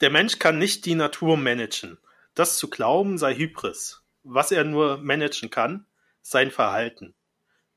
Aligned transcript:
Der 0.00 0.10
Mensch 0.10 0.38
kann 0.38 0.58
nicht 0.58 0.86
die 0.86 0.94
Natur 0.94 1.36
managen. 1.36 1.98
Das 2.34 2.56
zu 2.56 2.70
glauben 2.70 3.18
sei 3.18 3.34
Hybris. 3.34 4.04
Was 4.22 4.52
er 4.52 4.62
nur 4.62 4.98
managen 4.98 5.50
kann, 5.50 5.86
sein 6.22 6.52
Verhalten. 6.52 7.14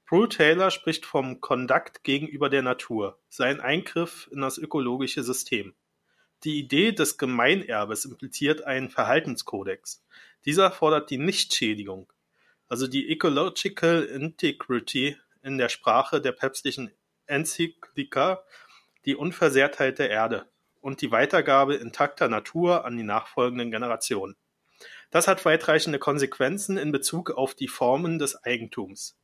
Prue 0.06 0.30
Taylor 0.30 0.70
spricht 0.70 1.08
vom 1.08 1.42
Conduct 1.42 2.04
gegenüber 2.04 2.50
der 2.50 2.62
Natur, 2.62 3.18
sein 3.30 3.60
Eingriff 3.60 4.30
in 4.32 4.42
das 4.42 4.60
ökologische 4.60 5.24
System. 5.24 5.74
Die 6.44 6.60
Idee 6.60 6.92
des 6.92 7.18
Gemeinerbes 7.18 8.06
impliziert 8.06 8.66
einen 8.66 8.90
Verhaltenskodex. 8.90 10.04
Dieser 10.46 10.70
fordert 10.70 11.10
die 11.10 11.18
Nichtschädigung, 11.18 12.12
also 12.68 12.88
die 12.88 13.10
Ecological 13.10 14.04
Integrity 14.04 15.18
in 15.42 15.58
der 15.58 15.70
Sprache 15.70 16.22
der 16.22 16.34
päpstlichen 16.34 16.92
Enzyklika, 17.26 18.44
die 19.06 19.16
Unversehrtheit 19.16 19.98
der 19.98 20.12
Erde 20.12 20.51
und 20.82 21.02
die 21.02 21.12
Weitergabe 21.12 21.76
intakter 21.76 22.28
Natur 22.28 22.86
an 22.86 22.98
die 22.98 23.04
nachfolgenden 23.04 23.72
Generationen. 23.72 24.36
Das 25.12 25.28
hat 25.28 25.46
weitreichende 25.46 26.00
Konsequenzen 26.00 26.78
in 26.78 26.92
Bezug 26.92 27.32
auf 27.32 27.54
die 27.54 27.68
Formen 27.68 28.20
des 28.20 28.44
Eigentums. 28.44 29.18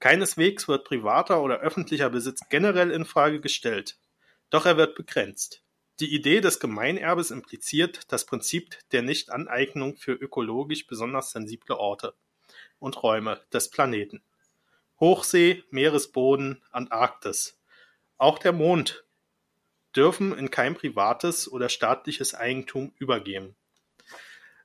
Keineswegs 0.00 0.66
wird 0.66 0.84
privater 0.84 1.42
oder 1.42 1.60
öffentlicher 1.60 2.10
Besitz 2.10 2.40
generell 2.48 2.90
in 2.90 3.04
Frage 3.04 3.40
gestellt, 3.40 3.98
doch 4.50 4.66
er 4.66 4.76
wird 4.76 4.96
begrenzt. 4.96 5.62
Die 6.00 6.14
Idee 6.14 6.40
des 6.40 6.58
Gemeinerbes 6.58 7.30
impliziert 7.30 8.10
das 8.10 8.26
Prinzip 8.26 8.76
der 8.90 9.02
Nichtaneignung 9.02 9.96
für 9.96 10.12
ökologisch 10.12 10.86
besonders 10.86 11.30
sensible 11.30 11.76
Orte 11.76 12.14
und 12.78 13.02
Räume 13.02 13.40
des 13.52 13.70
Planeten. 13.70 14.22
Hochsee, 14.98 15.62
Meeresboden, 15.70 16.62
Antarktis. 16.70 17.60
Auch 18.18 18.38
der 18.38 18.52
Mond 18.52 19.04
dürfen 19.96 20.36
in 20.36 20.50
kein 20.50 20.74
privates 20.74 21.50
oder 21.50 21.68
staatliches 21.68 22.34
Eigentum 22.34 22.92
übergehen. 22.98 23.54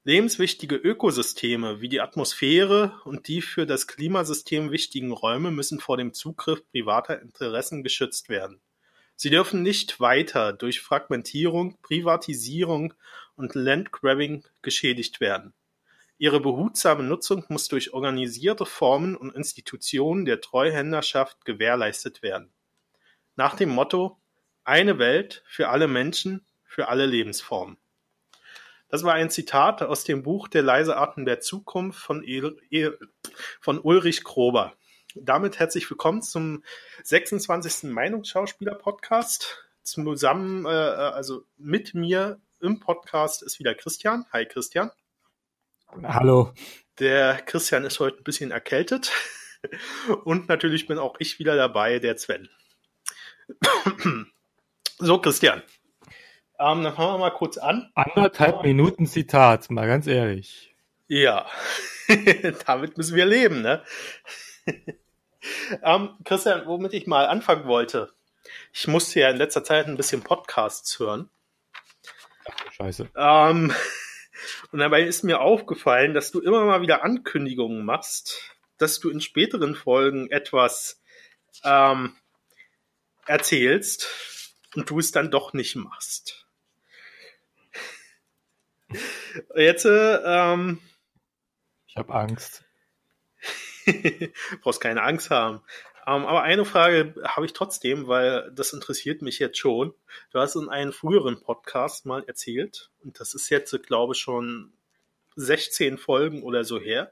Lebenswichtige 0.04 0.76
Ökosysteme 0.76 1.82
wie 1.82 1.90
die 1.90 2.00
Atmosphäre 2.00 3.02
und 3.04 3.28
die 3.28 3.42
für 3.42 3.66
das 3.66 3.88
Klimasystem 3.88 4.72
wichtigen 4.72 5.12
Räume 5.12 5.52
müssen 5.52 5.82
vor 5.82 5.98
dem 5.98 6.14
Zugriff 6.14 6.66
privater 6.72 7.22
Interessen 7.22 7.84
geschützt 7.84 8.30
werden. 8.30 8.62
Sie 9.18 9.30
dürfen 9.30 9.64
nicht 9.64 10.00
weiter 10.00 10.54
durch 10.54 10.80
Fragmentierung, 10.80 11.78
Privatisierung 11.82 12.94
und 13.36 13.54
Landgrabbing 13.56 14.46
geschädigt 14.62 15.20
werden. 15.20 15.54
Ihre 16.20 16.40
behutsame 16.40 17.04
Nutzung 17.04 17.44
muss 17.50 17.68
durch 17.68 17.94
organisierte 17.94 18.66
Formen 18.66 19.16
und 19.18 19.36
Institutionen 19.36 20.26
der 20.26 20.40
Treuhänderschaft 20.40 21.46
gewährleistet 21.46 22.22
werden. 22.22 22.54
Nach 23.36 23.56
dem 23.56 23.70
Motto 23.70 24.18
Eine 24.68 25.00
Welt 25.00 25.44
für 25.48 25.70
alle 25.70 25.88
Menschen, 25.88 26.46
für 26.66 26.90
alle 26.90 27.06
Lebensformen. 27.06 27.78
Das 28.90 29.04
war 29.04 29.14
ein 29.14 29.30
Zitat 29.30 29.82
aus 29.82 30.04
dem 30.04 30.24
Buch 30.24 30.50
Der 30.50 30.62
leise 30.62 30.98
Atem 30.98 31.24
der 31.24 31.40
Zukunft 31.40 32.02
von, 32.02 32.22
El 32.22 32.58
El 32.70 33.00
von 33.62 33.80
Ulrich 33.80 34.26
Krober. 34.26 34.74
Damit 35.16 35.58
herzlich 35.58 35.90
willkommen 35.90 36.22
zum 36.22 36.66
26. 37.02 37.90
Meinungsschauspieler-Podcast. 37.94 39.70
Zusammen, 39.84 40.66
äh, 40.66 40.68
also 40.68 41.46
mit 41.56 41.94
mir 41.94 42.42
im 42.60 42.82
Podcast 42.82 43.44
ist 43.44 43.60
wieder 43.60 43.74
Christian. 43.74 44.26
Hi 44.34 44.46
Christian. 44.46 44.92
Hallo. 46.04 46.52
Der 47.00 47.38
Christian 47.38 47.86
ist 47.86 48.02
heute 48.02 48.18
ein 48.18 48.26
bisschen 48.26 48.52
erkältet. 48.52 49.14
Und 50.26 50.50
natürlich 50.50 50.88
bin 50.88 50.98
auch 50.98 51.16
ich 51.20 51.40
wieder 51.40 51.56
dabei, 51.56 52.00
der 52.00 52.18
Sven. 52.18 52.50
So, 55.00 55.20
Christian. 55.20 55.62
Ähm, 56.60 56.84
dann 56.84 56.96
fangen 56.96 57.14
wir 57.14 57.18
mal 57.20 57.30
kurz 57.30 57.58
an. 57.58 57.92
Anderthalb 57.94 58.64
Minuten 58.64 59.06
Zitat, 59.06 59.70
mal 59.70 59.88
ganz 59.88 60.08
ehrlich. 60.08 60.74
Ja, 61.08 61.46
damit 62.66 62.98
müssen 62.98 63.16
wir 63.16 63.26
leben, 63.26 63.62
ne? 63.62 63.84
ähm, 65.84 66.18
Christian, 66.26 66.66
womit 66.66 66.94
ich 66.94 67.06
mal 67.06 67.28
anfangen 67.28 67.66
wollte. 67.66 68.12
Ich 68.74 68.88
musste 68.88 69.20
ja 69.20 69.30
in 69.30 69.38
letzter 69.38 69.64
Zeit 69.64 69.86
ein 69.86 69.98
bisschen 69.98 70.24
Podcasts 70.24 70.98
hören. 70.98 71.30
Scheiße. 72.72 73.10
Ähm, 73.16 73.72
und 74.72 74.80
dabei 74.80 75.04
ist 75.04 75.24
mir 75.24 75.42
aufgefallen, 75.42 76.16
dass 76.16 76.32
du 76.32 76.40
immer 76.42 76.66
mal 76.66 76.82
wieder 76.82 77.04
Ankündigungen 77.04 77.86
machst, 77.86 78.56
dass 78.80 79.00
du 79.00 79.12
in 79.12 79.22
späteren 79.22 79.76
Folgen 79.76 80.32
etwas 80.32 81.02
ähm, 81.64 82.16
erzählst 83.28 84.37
und 84.78 84.90
du 84.90 85.00
es 85.00 85.12
dann 85.12 85.32
doch 85.32 85.54
nicht 85.54 85.76
machst. 85.76 86.46
Jetzt, 89.56 89.86
ähm, 89.86 90.80
ich 91.88 91.98
habe 91.98 92.14
Angst. 92.14 92.64
brauchst 94.62 94.80
keine 94.80 95.02
Angst 95.02 95.32
haben. 95.32 95.62
Ähm, 96.06 96.26
aber 96.26 96.44
eine 96.44 96.64
Frage 96.64 97.16
habe 97.24 97.48
ich 97.48 97.54
trotzdem, 97.54 98.08
weil 98.08 98.52
das 98.54 98.72
interessiert 98.72 99.24
mich 99.24 99.40
jetzt 99.40 99.58
schon. 99.58 99.94
Du 100.32 100.40
hast 100.40 100.56
in 100.56 100.70
einem 100.70 100.94
früheren 100.94 101.42
Podcast 101.42 102.06
mal 102.06 102.24
erzählt, 102.28 102.92
und 103.04 103.20
das 103.20 103.34
ist 103.34 103.50
jetzt, 103.50 103.72
glaube 103.84 104.14
ich, 104.14 104.20
schon 104.20 104.74
16 105.36 105.98
Folgen 105.98 106.44
oder 106.44 106.64
so 106.64 106.80
her, 106.80 107.12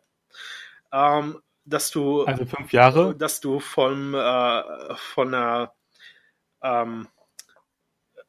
ähm, 0.94 1.42
dass 1.66 1.90
du. 1.90 2.26
Also 2.26 2.46
fünf 2.46 2.72
Jahre? 2.72 3.16
Dass 3.16 3.42
du 3.42 3.60
vom, 3.60 4.14
äh, 4.14 4.96
von 4.96 5.34
einer. 5.34 5.74
Ähm, 6.62 7.08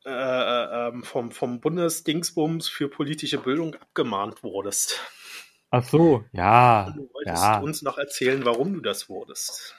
äh, 0.07 0.11
äh, 0.11 0.89
ähm, 0.89 1.03
vom, 1.03 1.33
vom 1.33 1.61
Bundesdingsbums 1.61 2.69
für 2.69 2.89
politische 2.89 3.39
Bildung 3.39 3.75
abgemahnt 3.75 4.45
wurdest. 4.45 5.01
Ach 5.71 5.83
so, 5.83 6.25
ja. 6.31 6.93
Du 6.95 7.09
wolltest 7.13 7.43
ja. 7.43 7.59
uns 7.59 7.83
noch 7.83 7.99
erzählen, 7.99 8.45
warum 8.45 8.75
du 8.75 8.81
das 8.81 9.09
wurdest. 9.09 9.75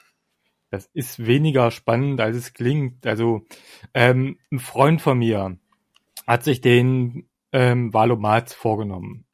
Das 0.70 0.90
ist 0.92 1.24
weniger 1.24 1.70
spannend, 1.70 2.20
als 2.20 2.36
es 2.36 2.52
klingt. 2.52 3.06
Also, 3.06 3.46
ähm, 3.94 4.38
ein 4.52 4.58
Freund 4.58 5.00
von 5.00 5.18
mir 5.18 5.56
hat 6.26 6.44
sich 6.44 6.60
den 6.60 7.26
ähm, 7.52 7.94
Valomat 7.94 8.50
vorgenommen. 8.50 9.24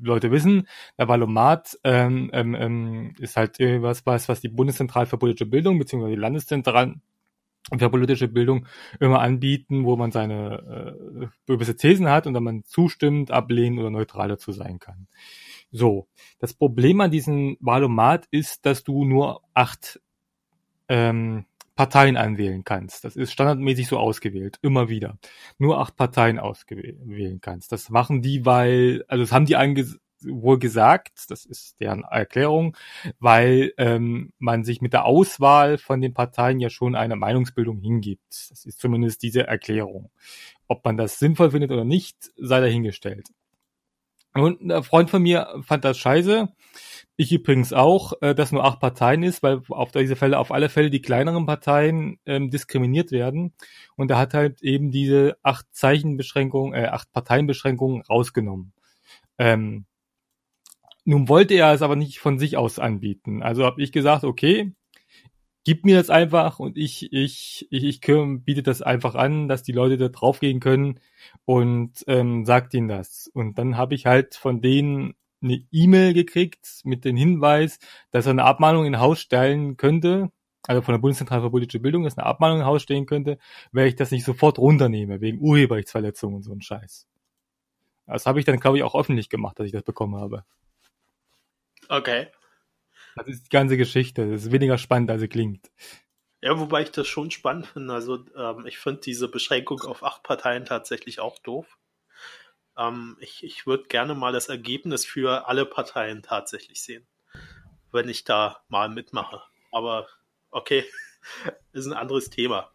Leute 0.00 0.30
wissen, 0.30 0.66
der 0.96 1.08
Valomat 1.08 1.78
ähm, 1.84 2.30
ähm, 2.32 2.54
ähm 2.54 3.14
ist 3.18 3.36
halt 3.36 3.58
was, 3.58 4.06
was, 4.06 4.30
was 4.30 4.40
die 4.40 4.48
Bundeszentrale 4.48 5.04
für 5.04 5.18
politische 5.18 5.44
Bildung 5.44 5.78
beziehungsweise 5.78 6.14
die 6.14 6.20
Landeszentralen 6.20 7.02
für 7.76 7.90
politische 7.90 8.28
Bildung 8.28 8.66
immer 9.00 9.20
anbieten, 9.20 9.84
wo 9.84 9.96
man 9.96 10.10
seine 10.10 10.98
äh, 11.20 11.26
gewisse 11.46 11.76
Thesen 11.76 12.08
hat 12.08 12.26
und 12.26 12.34
dann 12.34 12.44
man 12.44 12.64
zustimmt, 12.64 13.30
ablehnen 13.30 13.78
oder 13.78 13.90
neutral 13.90 14.28
dazu 14.28 14.52
sein 14.52 14.78
kann. 14.78 15.06
So, 15.70 16.08
das 16.38 16.54
Problem 16.54 17.00
an 17.00 17.10
diesem 17.10 17.56
Wahlomat 17.60 18.26
ist, 18.30 18.64
dass 18.64 18.84
du 18.84 19.04
nur 19.04 19.42
acht 19.52 20.00
ähm, 20.88 21.44
Parteien 21.78 22.16
anwählen 22.16 22.64
kannst. 22.64 23.04
Das 23.04 23.14
ist 23.14 23.32
standardmäßig 23.32 23.86
so 23.86 23.98
ausgewählt, 23.98 24.58
immer 24.62 24.88
wieder. 24.88 25.18
Nur 25.58 25.78
acht 25.78 25.94
Parteien 25.94 26.38
auswählen 26.38 27.40
kannst. 27.40 27.70
Das 27.70 27.90
machen 27.90 28.20
die, 28.22 28.44
weil, 28.44 29.04
also 29.06 29.22
das 29.22 29.32
haben 29.32 29.46
die 29.46 29.56
ange 29.56 29.86
wohl 30.22 30.58
gesagt, 30.58 31.30
das 31.30 31.44
ist 31.44 31.80
deren 31.80 32.04
Erklärung, 32.04 32.76
weil 33.18 33.72
ähm, 33.76 34.32
man 34.38 34.64
sich 34.64 34.80
mit 34.80 34.92
der 34.92 35.04
Auswahl 35.04 35.78
von 35.78 36.00
den 36.00 36.14
Parteien 36.14 36.60
ja 36.60 36.70
schon 36.70 36.94
eine 36.94 37.16
Meinungsbildung 37.16 37.80
hingibt. 37.80 38.50
Das 38.50 38.64
ist 38.64 38.80
zumindest 38.80 39.22
diese 39.22 39.46
Erklärung. 39.46 40.10
Ob 40.66 40.84
man 40.84 40.96
das 40.96 41.18
sinnvoll 41.18 41.50
findet 41.50 41.70
oder 41.70 41.84
nicht, 41.84 42.30
sei 42.36 42.60
dahingestellt. 42.60 43.28
Und 44.34 44.60
ein 44.60 44.82
Freund 44.82 45.10
von 45.10 45.22
mir 45.22 45.62
fand 45.62 45.84
das 45.84 45.98
scheiße. 45.98 46.48
Ich 47.16 47.32
übrigens 47.32 47.72
auch, 47.72 48.12
äh, 48.20 48.34
dass 48.34 48.52
nur 48.52 48.64
acht 48.64 48.78
Parteien 48.78 49.22
ist, 49.22 49.42
weil 49.42 49.62
auf 49.70 49.90
diese 49.90 50.14
Fälle 50.14 50.38
auf 50.38 50.52
alle 50.52 50.68
Fälle 50.68 50.90
die 50.90 51.02
kleineren 51.02 51.46
Parteien 51.46 52.20
ähm, 52.26 52.50
diskriminiert 52.50 53.10
werden. 53.10 53.54
Und 53.96 54.10
er 54.10 54.18
hat 54.18 54.34
halt 54.34 54.62
eben 54.62 54.92
diese 54.92 55.36
acht 55.42 55.66
Zeichenbeschränkungen, 55.72 56.74
äh, 56.74 56.86
acht 56.86 57.10
Parteienbeschränkungen 57.12 58.02
rausgenommen. 58.02 58.72
Ähm, 59.38 59.86
nun 61.08 61.26
wollte 61.26 61.54
er 61.54 61.72
es 61.72 61.80
aber 61.80 61.96
nicht 61.96 62.18
von 62.18 62.38
sich 62.38 62.58
aus 62.58 62.78
anbieten. 62.78 63.42
Also 63.42 63.64
habe 63.64 63.82
ich 63.82 63.92
gesagt, 63.92 64.24
okay, 64.24 64.74
gib 65.64 65.86
mir 65.86 65.96
das 65.96 66.10
einfach 66.10 66.58
und 66.58 66.76
ich, 66.76 67.10
ich, 67.14 67.66
ich, 67.70 67.84
ich 67.84 68.00
biete 68.02 68.62
das 68.62 68.82
einfach 68.82 69.14
an, 69.14 69.48
dass 69.48 69.62
die 69.62 69.72
Leute 69.72 69.96
da 69.96 70.08
draufgehen 70.10 70.60
können 70.60 71.00
und 71.46 72.04
ähm, 72.08 72.44
sagt 72.44 72.74
ihnen 72.74 72.88
das. 72.88 73.30
Und 73.32 73.56
dann 73.58 73.78
habe 73.78 73.94
ich 73.94 74.04
halt 74.04 74.34
von 74.34 74.60
denen 74.60 75.14
eine 75.42 75.64
E-Mail 75.72 76.12
gekriegt 76.12 76.82
mit 76.84 77.06
dem 77.06 77.16
Hinweis, 77.16 77.78
dass 78.10 78.26
er 78.26 78.32
eine 78.32 78.44
Abmahnung 78.44 78.84
in 78.84 79.00
Haus 79.00 79.18
stellen 79.18 79.78
könnte, 79.78 80.30
also 80.66 80.82
von 80.82 80.92
der 80.92 81.00
Bundeszentrale 81.00 81.40
für 81.40 81.50
politische 81.50 81.80
Bildung, 81.80 82.02
dass 82.02 82.18
eine 82.18 82.26
Abmahnung 82.26 82.58
in 82.58 82.66
Haus 82.66 82.82
stehen 82.82 83.06
könnte, 83.06 83.38
wenn 83.72 83.86
ich 83.86 83.96
das 83.96 84.10
nicht 84.10 84.24
sofort 84.24 84.58
runternehme, 84.58 85.22
wegen 85.22 85.40
Urheberrechtsverletzungen 85.40 86.36
und 86.36 86.42
so 86.42 86.52
ein 86.52 86.60
Scheiß. 86.60 87.06
Das 88.06 88.26
habe 88.26 88.40
ich 88.40 88.44
dann, 88.44 88.60
glaube 88.60 88.76
ich, 88.76 88.82
auch 88.82 88.94
öffentlich 88.94 89.30
gemacht, 89.30 89.58
dass 89.58 89.64
ich 89.64 89.72
das 89.72 89.84
bekommen 89.84 90.16
habe. 90.16 90.44
Okay. 91.88 92.28
Das 93.16 93.26
ist 93.26 93.46
die 93.46 93.50
ganze 93.50 93.76
Geschichte. 93.76 94.30
Das 94.30 94.44
ist 94.44 94.52
weniger 94.52 94.78
spannend, 94.78 95.10
als 95.10 95.20
sie 95.20 95.28
klingt. 95.28 95.70
Ja, 96.40 96.58
wobei 96.58 96.82
ich 96.82 96.92
das 96.92 97.08
schon 97.08 97.30
spannend 97.30 97.66
finde. 97.66 97.92
Also 97.92 98.24
ähm, 98.36 98.66
ich 98.66 98.78
finde 98.78 99.00
diese 99.00 99.28
Beschränkung 99.28 99.80
auf 99.82 100.04
acht 100.04 100.22
Parteien 100.22 100.64
tatsächlich 100.64 101.18
auch 101.18 101.38
doof. 101.38 101.78
Ähm, 102.76 103.16
ich 103.20 103.42
ich 103.42 103.66
würde 103.66 103.88
gerne 103.88 104.14
mal 104.14 104.32
das 104.32 104.48
Ergebnis 104.48 105.04
für 105.04 105.48
alle 105.48 105.66
Parteien 105.66 106.22
tatsächlich 106.22 106.80
sehen, 106.80 107.06
wenn 107.90 108.08
ich 108.08 108.22
da 108.24 108.62
mal 108.68 108.88
mitmache. 108.88 109.42
Aber 109.72 110.06
okay, 110.50 110.84
ist 111.72 111.86
ein 111.86 111.92
anderes 111.92 112.30
Thema. 112.30 112.70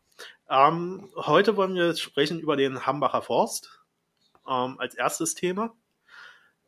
Ähm, 0.50 1.10
heute 1.16 1.56
wollen 1.56 1.76
wir 1.76 1.96
sprechen 1.96 2.40
über 2.40 2.58
den 2.58 2.86
Hambacher 2.86 3.22
Forst 3.22 3.82
ähm, 4.48 4.78
als 4.80 4.96
erstes 4.96 5.36
Thema. 5.36 5.74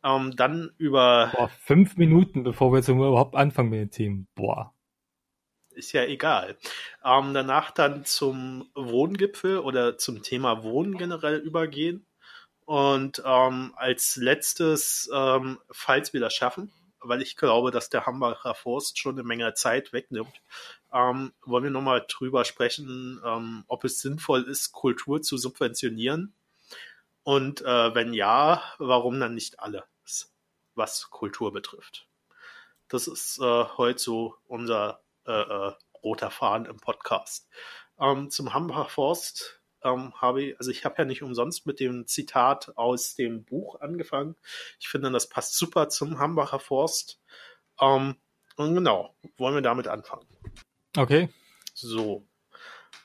Ähm, 0.06 0.36
dann 0.36 0.70
über. 0.78 1.32
Boah, 1.34 1.48
fünf 1.48 1.96
Minuten, 1.96 2.44
bevor 2.44 2.72
wir 2.72 2.78
jetzt 2.78 2.88
überhaupt 2.88 3.34
anfangen 3.34 3.70
mit 3.70 3.80
den 3.80 3.90
Themen. 3.90 4.28
Boah. 4.36 4.72
Ist 5.70 5.92
ja 5.92 6.04
egal. 6.04 6.56
Ähm, 7.04 7.34
danach 7.34 7.72
dann 7.72 8.04
zum 8.04 8.70
Wohngipfel 8.74 9.58
oder 9.58 9.98
zum 9.98 10.22
Thema 10.22 10.62
Wohnen 10.62 10.96
generell 10.96 11.38
übergehen. 11.38 12.06
Und 12.64 13.22
ähm, 13.24 13.74
als 13.76 14.16
letztes, 14.16 15.10
ähm, 15.12 15.58
falls 15.70 16.12
wir 16.12 16.20
das 16.20 16.34
schaffen, 16.34 16.72
weil 17.00 17.20
ich 17.20 17.36
glaube, 17.36 17.70
dass 17.70 17.90
der 17.90 18.06
Hambacher 18.06 18.54
Forst 18.54 18.98
schon 18.98 19.16
eine 19.16 19.22
Menge 19.22 19.54
Zeit 19.54 19.92
wegnimmt, 19.92 20.40
ähm, 20.92 21.32
wollen 21.44 21.64
wir 21.64 21.70
nochmal 21.70 22.04
drüber 22.08 22.44
sprechen, 22.44 23.20
ähm, 23.24 23.64
ob 23.66 23.84
es 23.84 24.00
sinnvoll 24.00 24.42
ist, 24.44 24.72
Kultur 24.72 25.20
zu 25.20 25.36
subventionieren. 25.36 26.34
Und 27.22 27.60
äh, 27.62 27.94
wenn 27.94 28.14
ja, 28.14 28.62
warum 28.78 29.20
dann 29.20 29.34
nicht 29.34 29.60
alles, 29.60 29.82
was 30.76 31.10
Kultur 31.10 31.52
betrifft. 31.52 32.08
Das 32.88 33.08
ist 33.08 33.40
äh, 33.40 33.64
heute 33.76 33.98
so 33.98 34.36
unser 34.46 35.02
äh, 35.26 35.32
äh 35.32 35.72
roter 36.02 36.30
Faden 36.30 36.66
im 36.66 36.76
Podcast. 36.76 37.48
Ähm, 37.98 38.30
zum 38.30 38.54
Hambacher 38.54 38.88
Forst 38.88 39.60
ähm, 39.82 40.12
habe 40.20 40.42
ich, 40.42 40.58
also 40.58 40.70
ich 40.70 40.84
habe 40.84 40.96
ja 40.98 41.04
nicht 41.04 41.22
umsonst 41.22 41.66
mit 41.66 41.80
dem 41.80 42.06
Zitat 42.06 42.76
aus 42.76 43.14
dem 43.14 43.44
Buch 43.44 43.80
angefangen. 43.80 44.36
Ich 44.80 44.88
finde, 44.88 45.10
das 45.10 45.28
passt 45.28 45.56
super 45.56 45.88
zum 45.88 46.18
Hambacher 46.18 46.60
Forst. 46.60 47.20
Ähm, 47.80 48.16
und 48.56 48.74
genau, 48.74 49.14
wollen 49.36 49.54
wir 49.54 49.62
damit 49.62 49.88
anfangen. 49.88 50.26
Okay. 50.96 51.28
So. 51.74 52.26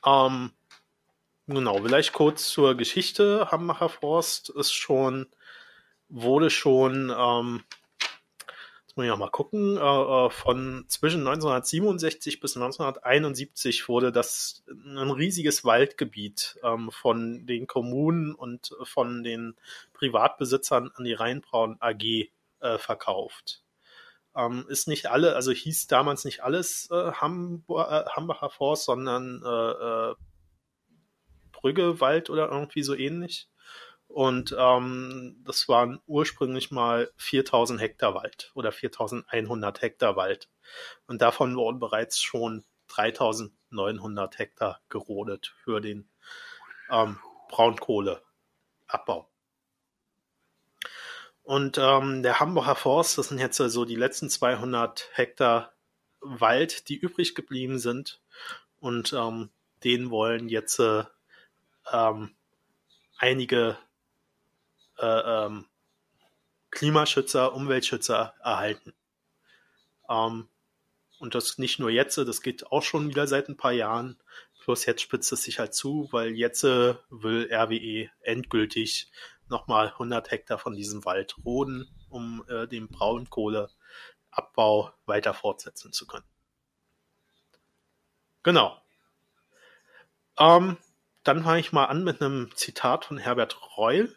Ähm, 0.06 0.52
genau, 1.48 1.82
vielleicht 1.82 2.14
kurz 2.14 2.50
zur 2.50 2.76
Geschichte. 2.76 3.50
Hambacher 3.52 3.90
Forst 3.90 4.50
ist 4.50 4.74
schon, 4.74 5.28
wurde 6.12 6.50
schon, 6.50 7.12
ähm, 7.18 7.63
jetzt 8.84 8.98
muss 8.98 9.06
ich 9.06 9.12
auch 9.12 9.18
mal 9.18 9.30
gucken, 9.30 9.78
äh, 9.78 9.80
äh 9.80 10.30
von 10.30 10.86
zwischen 10.88 11.22
1967 11.22 12.40
bis 12.40 12.56
1971 12.58 13.88
wurde 13.88 14.12
das 14.12 14.63
ein 14.68 15.10
riesiges 15.10 15.63
Waldgebiet 15.63 16.60
ähm, 16.63 16.92
von 16.92 17.46
den 17.46 17.66
Kommunen 17.66 18.36
und 18.36 18.75
von 18.84 19.24
den 19.24 19.56
Privatbesitzern 19.94 20.92
an 20.94 21.04
die 21.06 21.13
Rheinbraun 21.13 21.78
AG 21.80 22.30
äh, 22.60 22.78
verkauft. 22.78 23.63
Ähm, 24.36 24.66
ist 24.69 24.88
nicht 24.88 25.08
alle, 25.08 25.36
also 25.36 25.52
hieß 25.52 25.88
damals 25.88 26.24
nicht 26.25 26.42
alles 26.42 26.90
äh, 26.92 26.96
äh, 26.96 27.12
Hambacher 27.13 28.50
Forst, 28.50 28.86
sondern 28.86 29.42
äh, 29.44 30.12
äh, 30.12 30.16
Brüggewald 31.52 32.30
oder 32.30 32.50
irgendwie 32.50 32.84
so 32.84 32.96
ähnlich. 32.96 33.50
Und 34.12 34.54
ähm, 34.58 35.42
das 35.46 35.69
waren 35.69 36.02
ursprünglich 36.06 36.69
mal 36.69 37.12
4000 37.16 37.80
Hektar 37.80 38.13
Wald 38.13 38.52
oder 38.56 38.74
4100 38.74 39.81
Hektar 39.81 40.18
Wald. 40.18 40.50
Und 41.08 41.22
davon 41.22 41.56
wurden 41.56 41.80
bereits 41.80 42.19
schon 42.19 42.66
3900 42.88 44.38
Hektar 44.38 44.81
gerodet 44.90 45.54
für 45.63 45.80
den 45.80 46.10
ähm, 46.90 47.19
Braunkohleabbau. 47.50 49.30
Und 51.44 51.78
ähm, 51.78 52.22
der 52.22 52.40
Hamburger 52.42 52.75
Forst, 52.75 53.18
das 53.18 53.30
sind 53.30 53.40
jetzt 53.40 53.58
so 53.58 53.63
also 53.63 53.86
die 53.86 53.96
letzten 53.96 54.30
200 54.30 55.10
Hektar 55.13 55.72
Wald, 56.19 56.90
die 56.90 56.98
übrig 56.98 57.34
geblieben 57.34 57.80
sind. 57.80 58.22
Und 58.80 59.13
ähm, 59.13 59.52
den 59.86 60.10
wollen 60.10 60.50
jetzt 60.50 60.80
äh, 60.80 61.06
ähm, 61.92 62.36
einige 63.18 63.78
äh, 65.01 65.45
ähm, 65.45 65.65
Klimaschützer, 66.71 67.53
Umweltschützer 67.53 68.33
erhalten. 68.44 68.94
Ähm, 70.09 70.48
und 71.19 71.36
das 71.36 71.57
nicht 71.57 71.80
nur 71.80 71.89
jetzt, 71.89 72.18
das 72.18 72.42
geht 72.42 72.71
auch 72.71 72.83
schon 72.83 73.09
wieder 73.09 73.27
seit 73.27 73.50
ein 73.50 73.57
paar 73.57 73.74
Jahren. 73.74 74.18
Plus 74.59 74.86
jetzt 74.86 75.01
spitzt 75.01 75.31
es 75.31 75.44
sich 75.44 75.59
halt 75.59 75.74
zu, 75.74 76.07
weil 76.12 76.31
jetzt 76.31 76.63
äh, 76.63 76.95
will 77.09 77.50
RWE 77.51 78.09
endgültig 78.21 79.12
nochmal 79.48 79.89
100 79.89 80.31
Hektar 80.31 80.57
von 80.57 80.75
diesem 80.75 81.06
Wald 81.06 81.36
roden, 81.45 81.88
um 82.09 82.44
äh, 82.48 82.68
den 82.68 82.88
Braunkohleabbau 82.88 84.92
weiter 85.06 85.33
fortsetzen 85.33 85.94
zu 85.94 86.07
können. 86.07 86.25
Genau. 88.44 88.81
Ähm, 90.39 90.77
dann 91.24 91.44
fange 91.44 91.59
ich 91.59 91.71
mal 91.71 91.86
an 91.86 92.03
mit 92.03 92.21
einem 92.21 92.50
Zitat 92.56 93.06
von 93.06 93.19
Herbert 93.19 93.77
Reul. 93.77 94.15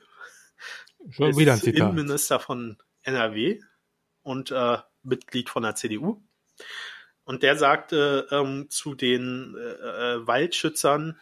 Schon 1.10 1.36
wieder 1.36 1.54
ein 1.54 1.60
Zitat. 1.60 1.80
Innenminister 1.80 2.40
von 2.40 2.78
NRW 3.02 3.60
und 4.22 4.50
äh, 4.50 4.78
Mitglied 5.02 5.50
von 5.50 5.62
der 5.62 5.74
CDU. 5.74 6.22
Und 7.24 7.42
der 7.42 7.56
sagte 7.56 8.26
ähm, 8.30 8.68
zu 8.70 8.94
den 8.94 9.56
äh, 9.56 9.60
äh, 9.60 10.26
Waldschützern, 10.26 11.18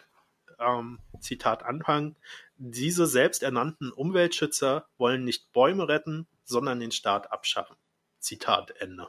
ähm, 0.58 0.98
Zitat 1.20 1.64
Anfang, 1.64 2.16
diese 2.56 3.06
selbsternannten 3.06 3.92
Umweltschützer 3.92 4.86
wollen 4.98 5.24
nicht 5.24 5.52
Bäume 5.52 5.88
retten, 5.88 6.26
sondern 6.44 6.80
den 6.80 6.92
Staat 6.92 7.32
abschaffen. 7.32 7.76
Zitat 8.18 8.72
Ende. 8.80 9.08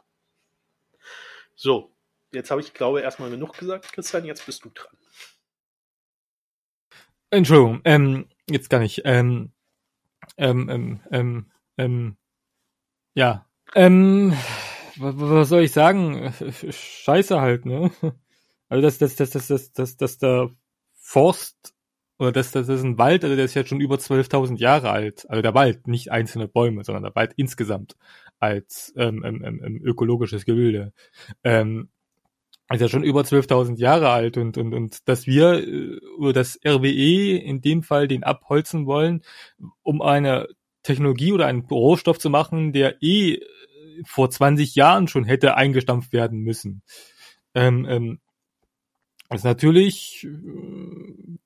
So, 1.55 1.91
jetzt 2.31 2.49
habe 2.51 2.61
ich, 2.61 2.73
glaube 2.73 3.01
erstmal 3.01 3.29
genug 3.29 3.57
gesagt, 3.57 3.91
Christian, 3.93 4.25
jetzt 4.25 4.45
bist 4.45 4.65
du 4.65 4.69
dran. 4.69 4.97
Entschuldigung, 7.29 7.81
ähm, 7.85 8.27
jetzt 8.49 8.69
gar 8.69 8.79
nicht. 8.79 9.01
Ähm, 9.05 9.51
ähm, 10.37 10.69
ähm, 10.69 10.99
ähm, 11.11 11.51
ähm, 11.77 12.17
ja, 13.15 13.45
ähm, 13.75 14.33
was, 14.97 15.49
soll 15.49 15.63
ich 15.63 15.71
sagen? 15.71 16.33
Scheiße 16.69 17.39
halt, 17.39 17.65
ne? 17.65 17.91
Also 18.69 18.81
dass, 18.81 18.97
dass, 18.97 19.15
dass, 19.15 19.29
dass, 19.29 19.47
dass, 19.47 19.71
dass, 19.73 19.97
dass 19.97 20.17
der 20.17 20.49
Forst 20.95 21.75
oder 22.17 22.31
das, 22.31 22.51
das 22.51 22.69
ist 22.69 22.83
ein 22.83 22.97
Wald, 22.97 23.23
also 23.23 23.35
der 23.35 23.45
ist 23.45 23.53
jetzt 23.53 23.69
schon 23.69 23.81
über 23.81 23.97
12.000 23.97 24.57
Jahre 24.57 24.89
alt. 24.89 25.29
Also 25.29 25.43
der 25.43 25.53
Wald, 25.53 25.87
nicht 25.87 26.11
einzelne 26.11 26.47
Bäume, 26.47 26.83
sondern 26.83 27.03
der 27.03 27.15
Wald 27.15 27.33
insgesamt 27.35 27.95
als 28.39 28.93
ähm, 28.97 29.23
ähm, 29.23 29.43
ähm, 29.43 29.81
ökologisches 29.83 30.45
Gebilde. 30.45 30.91
Ähm, 31.43 31.89
ist 32.73 32.81
ja 32.81 32.89
schon 32.89 33.03
über 33.03 33.21
12.000 33.21 33.77
Jahre 33.77 34.09
alt 34.09 34.37
und, 34.37 34.57
und, 34.57 34.73
und 34.73 35.07
dass 35.07 35.27
wir 35.27 35.67
äh, 35.67 35.99
oder 36.17 36.33
das 36.33 36.59
RWE 36.65 37.37
in 37.37 37.61
dem 37.61 37.83
Fall 37.83 38.07
den 38.07 38.23
abholzen 38.23 38.85
wollen, 38.85 39.23
um 39.81 40.01
eine 40.01 40.47
Technologie 40.83 41.31
oder 41.31 41.47
einen 41.47 41.61
Rohstoff 41.61 42.19
zu 42.19 42.29
machen, 42.29 42.73
der 42.73 43.01
eh 43.01 43.39
vor 44.05 44.29
20 44.29 44.75
Jahren 44.75 45.07
schon 45.07 45.23
hätte 45.23 45.55
eingestampft 45.55 46.13
werden 46.13 46.39
müssen. 46.39 46.81
Ähm, 47.53 47.85
ähm, 47.87 48.19
ist 49.29 49.45
natürlich 49.45 50.25
äh, 50.25 51.37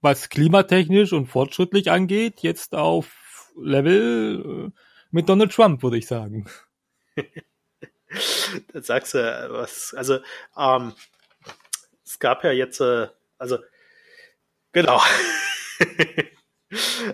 was 0.00 0.28
klimatechnisch 0.28 1.12
und 1.12 1.26
fortschrittlich 1.26 1.90
angeht, 1.90 2.40
jetzt 2.40 2.74
auf 2.74 3.52
Level 3.60 4.72
äh, 4.72 4.80
mit 5.10 5.28
Donald 5.28 5.52
Trump, 5.52 5.82
würde 5.82 5.98
ich 5.98 6.06
sagen. 6.06 6.46
da 8.72 8.82
sagst 8.82 9.14
du 9.14 9.48
was. 9.50 9.94
Also, 9.94 10.20
ähm, 10.56 10.94
es 12.04 12.18
gab 12.18 12.44
ja 12.44 12.52
jetzt, 12.52 12.80
äh, 12.80 13.08
also, 13.38 13.58
genau. 14.72 15.00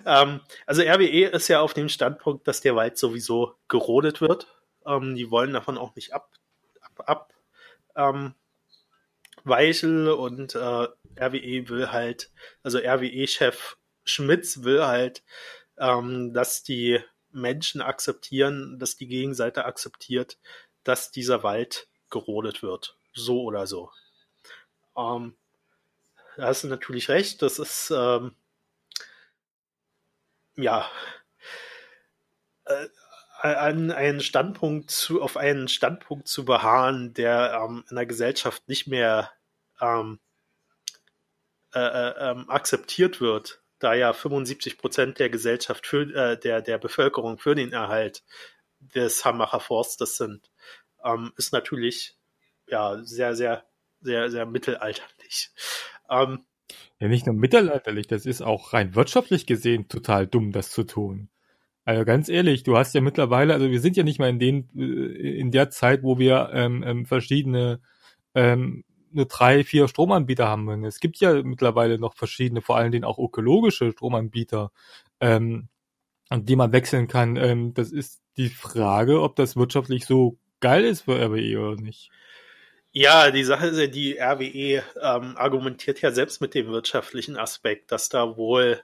ähm, 0.06 0.40
also 0.66 0.82
RWE 0.82 1.26
ist 1.26 1.48
ja 1.48 1.60
auf 1.60 1.74
dem 1.74 1.88
Standpunkt, 1.88 2.48
dass 2.48 2.60
der 2.60 2.76
Wald 2.76 2.98
sowieso 2.98 3.56
gerodet 3.68 4.20
wird. 4.20 4.48
Ähm, 4.86 5.14
die 5.14 5.30
wollen 5.30 5.52
davon 5.52 5.78
auch 5.78 5.94
nicht 5.94 6.12
ab, 6.12 6.30
ab, 6.80 7.02
ab 7.06 7.34
ähm, 7.96 8.34
Weichel 9.44 10.08
und 10.08 10.54
äh, 10.54 10.58
RWE 10.58 11.68
will 11.68 11.92
halt, 11.92 12.30
also 12.62 12.78
RWE-Chef 12.78 13.76
Schmitz 14.04 14.62
will 14.62 14.84
halt, 14.84 15.22
ähm, 15.78 16.32
dass 16.32 16.62
die 16.62 17.00
Menschen 17.30 17.82
akzeptieren, 17.82 18.78
dass 18.78 18.96
die 18.96 19.06
Gegenseite 19.06 19.64
akzeptiert, 19.64 20.38
dass 20.86 21.10
dieser 21.10 21.42
Wald 21.42 21.88
gerodet 22.10 22.62
wird. 22.62 22.96
So 23.12 23.42
oder 23.42 23.66
so. 23.66 23.90
Ähm, 24.96 25.36
da 26.36 26.46
hast 26.46 26.64
du 26.64 26.68
natürlich 26.68 27.08
recht, 27.08 27.42
das 27.42 27.58
ist 27.58 27.90
ähm, 27.90 28.34
ja 30.56 30.88
äh, 32.66 32.88
an 33.42 33.90
einen 33.90 34.20
Standpunkt 34.20 34.90
zu, 34.90 35.22
auf 35.22 35.36
einen 35.36 35.68
Standpunkt 35.68 36.28
zu 36.28 36.44
beharren, 36.44 37.14
der 37.14 37.60
ähm, 37.62 37.84
in 37.90 37.96
der 37.96 38.06
Gesellschaft 38.06 38.68
nicht 38.68 38.86
mehr 38.86 39.30
ähm, 39.80 40.18
äh, 41.74 41.80
äh, 41.80 42.30
ähm, 42.30 42.48
akzeptiert 42.48 43.20
wird, 43.20 43.62
da 43.78 43.94
ja 43.94 44.12
75 44.12 44.78
Prozent 44.78 45.18
der 45.18 45.30
Gesellschaft 45.30 45.86
für 45.86 46.02
äh, 46.14 46.38
der 46.38 46.62
der 46.62 46.78
Bevölkerung 46.78 47.38
für 47.38 47.54
den 47.54 47.72
Erhalt 47.72 48.22
des 48.94 49.24
Hambacher 49.24 49.60
Forstes 49.60 50.16
sind, 50.16 50.50
ähm, 51.04 51.32
ist 51.36 51.52
natürlich 51.52 52.16
ja 52.66 53.02
sehr 53.02 53.34
sehr 53.34 53.64
sehr 54.00 54.30
sehr 54.30 54.46
mittelalterlich. 54.46 55.50
Ähm, 56.08 56.44
ja, 57.00 57.08
nicht 57.08 57.26
nur 57.26 57.34
mittelalterlich, 57.34 58.06
das 58.06 58.26
ist 58.26 58.42
auch 58.42 58.72
rein 58.72 58.94
wirtschaftlich 58.94 59.46
gesehen 59.46 59.88
total 59.88 60.26
dumm, 60.26 60.52
das 60.52 60.70
zu 60.70 60.84
tun. 60.84 61.28
Also 61.84 62.04
ganz 62.04 62.28
ehrlich, 62.28 62.64
du 62.64 62.76
hast 62.76 62.94
ja 62.94 63.00
mittlerweile, 63.00 63.54
also 63.54 63.70
wir 63.70 63.80
sind 63.80 63.96
ja 63.96 64.02
nicht 64.02 64.18
mal 64.18 64.28
in 64.28 64.40
den 64.40 64.68
äh, 64.76 65.38
in 65.38 65.52
der 65.52 65.70
Zeit, 65.70 66.02
wo 66.02 66.18
wir 66.18 66.50
ähm, 66.52 66.82
ähm, 66.84 67.06
verschiedene 67.06 67.80
ähm, 68.34 68.84
nur 69.12 69.26
drei, 69.26 69.64
vier 69.64 69.88
Stromanbieter 69.88 70.48
haben. 70.48 70.84
Es 70.84 71.00
gibt 71.00 71.18
ja 71.18 71.42
mittlerweile 71.42 71.98
noch 71.98 72.14
verschiedene, 72.14 72.60
vor 72.60 72.76
allen 72.76 72.92
Dingen 72.92 73.04
auch 73.04 73.18
ökologische 73.18 73.92
Stromanbieter, 73.92 74.72
ähm, 75.20 75.68
an 76.28 76.44
die 76.44 76.56
man 76.56 76.72
wechseln 76.72 77.08
kann. 77.08 77.36
Ähm, 77.36 77.72
das 77.74 77.92
ist 77.92 78.20
die 78.36 78.48
Frage, 78.48 79.22
ob 79.22 79.36
das 79.36 79.56
wirtschaftlich 79.56 80.06
so 80.06 80.38
geil 80.60 80.84
ist 80.84 81.02
für 81.02 81.20
RWE 81.20 81.58
oder 81.58 81.80
nicht. 81.80 82.10
Ja, 82.92 83.30
die 83.30 83.44
Sache 83.44 83.66
ist 83.66 83.78
ja, 83.78 83.86
die 83.86 84.18
RWE 84.18 84.82
ähm, 85.02 85.36
argumentiert 85.36 86.00
ja 86.00 86.10
selbst 86.10 86.40
mit 86.40 86.54
dem 86.54 86.68
wirtschaftlichen 86.68 87.36
Aspekt, 87.36 87.92
dass 87.92 88.08
da 88.08 88.36
wohl, 88.36 88.80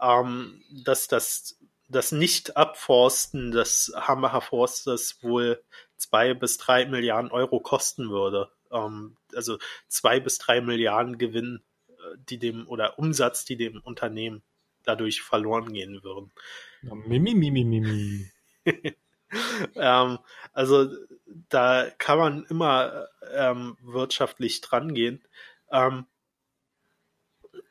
ähm, 0.00 0.62
dass 0.84 1.06
das, 1.06 1.58
das 1.88 2.10
Nicht-Abforsten 2.10 3.52
des 3.52 3.92
Hambacher 3.94 4.40
Forstes 4.40 5.22
wohl 5.22 5.62
zwei 5.96 6.34
bis 6.34 6.58
drei 6.58 6.86
Milliarden 6.86 7.30
Euro 7.30 7.60
kosten 7.60 8.10
würde 8.10 8.50
ähm, 8.72 9.16
also 9.34 9.58
zwei 9.88 10.20
bis 10.20 10.38
drei 10.38 10.60
Milliarden 10.60 11.18
Gewinn, 11.18 11.60
äh, 11.88 12.16
die 12.28 12.38
dem 12.38 12.66
oder 12.68 12.98
Umsatz, 12.98 13.44
die 13.44 13.56
dem 13.56 13.80
Unternehmen 13.80 14.42
dadurch 14.84 15.22
verloren 15.22 15.72
gehen 15.72 16.02
würden. 16.02 16.32
Mimi, 16.82 17.34
mimi, 17.34 17.64
mimi. 17.64 18.30
ähm, 19.76 20.18
also 20.52 20.88
da 21.48 21.86
kann 21.98 22.18
man 22.18 22.44
immer 22.48 23.06
ähm, 23.34 23.76
wirtschaftlich 23.82 24.60
dran 24.60 24.94
gehen. 24.94 25.22
Ähm, 25.70 26.06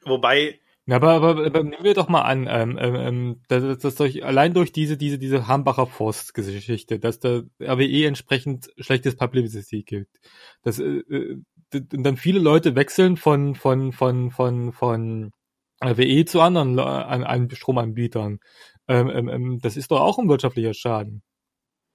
wobei 0.04 0.60
na, 0.88 0.96
aber, 0.96 1.12
aber, 1.12 1.46
aber 1.46 1.64
nehmen 1.64 1.84
wir 1.84 1.94
doch 1.94 2.10
mal 2.10 2.24
an, 2.24 2.48
ähm, 2.50 2.78
ähm, 2.80 2.96
ähm 2.96 3.42
dass, 3.48 3.78
dass 3.78 3.96
durch, 3.96 4.26
allein 4.26 4.54
durch 4.54 4.72
diese, 4.72 4.98
diese, 4.98 5.20
diese 5.20 5.48
Hambacher 5.48 5.86
Forstgeschichte, 5.86 7.00
dass 7.00 7.20
der 7.20 7.44
RWE 7.62 8.08
entsprechend 8.08 8.72
schlechtes 8.78 9.16
Publicity 9.16 9.84
gibt. 9.84 10.20
Dass 10.64 10.80
äh, 10.80 11.04
äh 11.10 11.42
dann 11.72 12.18
viele 12.18 12.40
Leute 12.40 12.76
wechseln 12.76 13.16
von, 13.16 13.56
von, 13.56 13.94
von, 13.94 14.32
von, 14.32 14.74
von 14.74 15.32
RWE 15.82 16.26
zu 16.26 16.42
anderen 16.42 16.78
an, 16.80 17.24
an 17.24 17.50
Stromanbietern. 17.50 18.40
Ähm, 18.92 19.10
ähm, 19.10 19.30
ähm, 19.30 19.60
das 19.62 19.78
ist 19.78 19.90
doch 19.90 20.02
auch 20.02 20.20
ein 20.20 20.28
wirtschaftlicher 20.28 20.74
Schaden. 20.74 21.24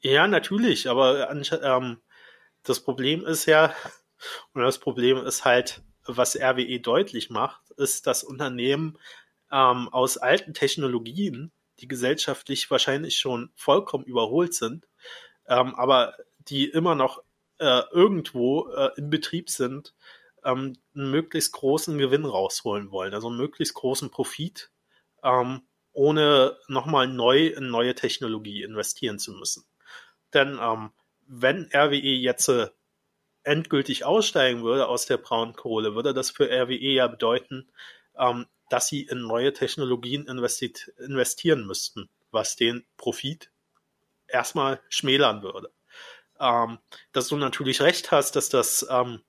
Ja, 0.00 0.26
natürlich, 0.26 0.88
aber 0.88 1.30
ähm, 1.30 1.98
das 2.62 2.80
Problem 2.80 3.22
ist 3.26 3.44
ja, 3.44 3.74
und 4.54 4.62
das 4.62 4.78
Problem 4.78 5.18
ist 5.18 5.44
halt, 5.44 5.82
was 6.06 6.36
RWE 6.36 6.80
deutlich 6.80 7.28
macht, 7.28 7.70
ist, 7.76 8.06
dass 8.06 8.24
Unternehmen 8.24 8.98
ähm, 9.52 9.90
aus 9.90 10.16
alten 10.16 10.54
Technologien, 10.54 11.52
die 11.80 11.88
gesellschaftlich 11.88 12.70
wahrscheinlich 12.70 13.18
schon 13.18 13.50
vollkommen 13.56 14.04
überholt 14.04 14.54
sind, 14.54 14.88
ähm, 15.48 15.74
aber 15.74 16.14
die 16.38 16.64
immer 16.64 16.94
noch 16.94 17.22
äh, 17.58 17.82
irgendwo 17.90 18.68
äh, 18.70 18.90
in 18.96 19.10
Betrieb 19.10 19.50
sind, 19.50 19.94
ähm, 20.44 20.78
einen 20.94 21.10
möglichst 21.10 21.52
großen 21.52 21.98
Gewinn 21.98 22.24
rausholen 22.24 22.90
wollen, 22.90 23.12
also 23.12 23.28
einen 23.28 23.36
möglichst 23.36 23.74
großen 23.74 24.10
Profit, 24.10 24.70
ähm, 25.22 25.60
ohne 25.96 26.58
nochmal 26.68 27.08
neu 27.08 27.46
in 27.46 27.70
neue 27.70 27.94
Technologie 27.94 28.62
investieren 28.62 29.18
zu 29.18 29.32
müssen. 29.32 29.64
Denn 30.34 30.58
ähm, 30.60 30.92
wenn 31.26 31.70
RWE 31.74 31.96
jetzt 31.96 32.48
äh, 32.48 32.68
endgültig 33.44 34.04
aussteigen 34.04 34.62
würde 34.62 34.88
aus 34.88 35.06
der 35.06 35.16
Braunkohle, 35.16 35.94
würde 35.94 36.12
das 36.12 36.30
für 36.30 36.50
RWE 36.50 36.92
ja 36.92 37.06
bedeuten, 37.06 37.70
ähm, 38.18 38.46
dass 38.68 38.88
sie 38.88 39.02
in 39.04 39.22
neue 39.22 39.54
Technologien 39.54 40.26
investieren 40.26 41.66
müssten, 41.66 42.10
was 42.30 42.56
den 42.56 42.84
Profit 42.98 43.50
erstmal 44.28 44.82
schmälern 44.90 45.42
würde. 45.42 45.72
Ähm, 46.38 46.78
dass 47.12 47.28
du 47.28 47.36
natürlich 47.36 47.80
recht 47.80 48.10
hast, 48.10 48.36
dass 48.36 48.50
das 48.50 48.86
ähm, 48.90 49.22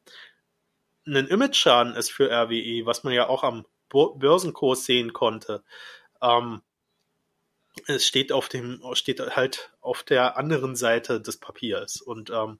ein 1.05 1.27
Image-Schaden 1.27 1.95
ist 1.95 2.11
für 2.11 2.29
RWE, 2.29 2.85
was 2.85 3.05
man 3.05 3.13
ja 3.13 3.29
auch 3.29 3.43
am 3.43 3.65
Börsenkurs 3.89 4.83
sehen 4.83 5.13
konnte. 5.13 5.63
Ähm, 6.21 6.61
es 7.85 8.05
steht 8.05 8.31
auf 8.31 8.49
dem, 8.49 8.81
steht 8.93 9.19
halt 9.35 9.71
auf 9.81 10.03
der 10.03 10.37
anderen 10.37 10.75
Seite 10.75 11.21
des 11.21 11.37
Papiers 11.37 12.01
und 12.01 12.29
ähm, 12.31 12.59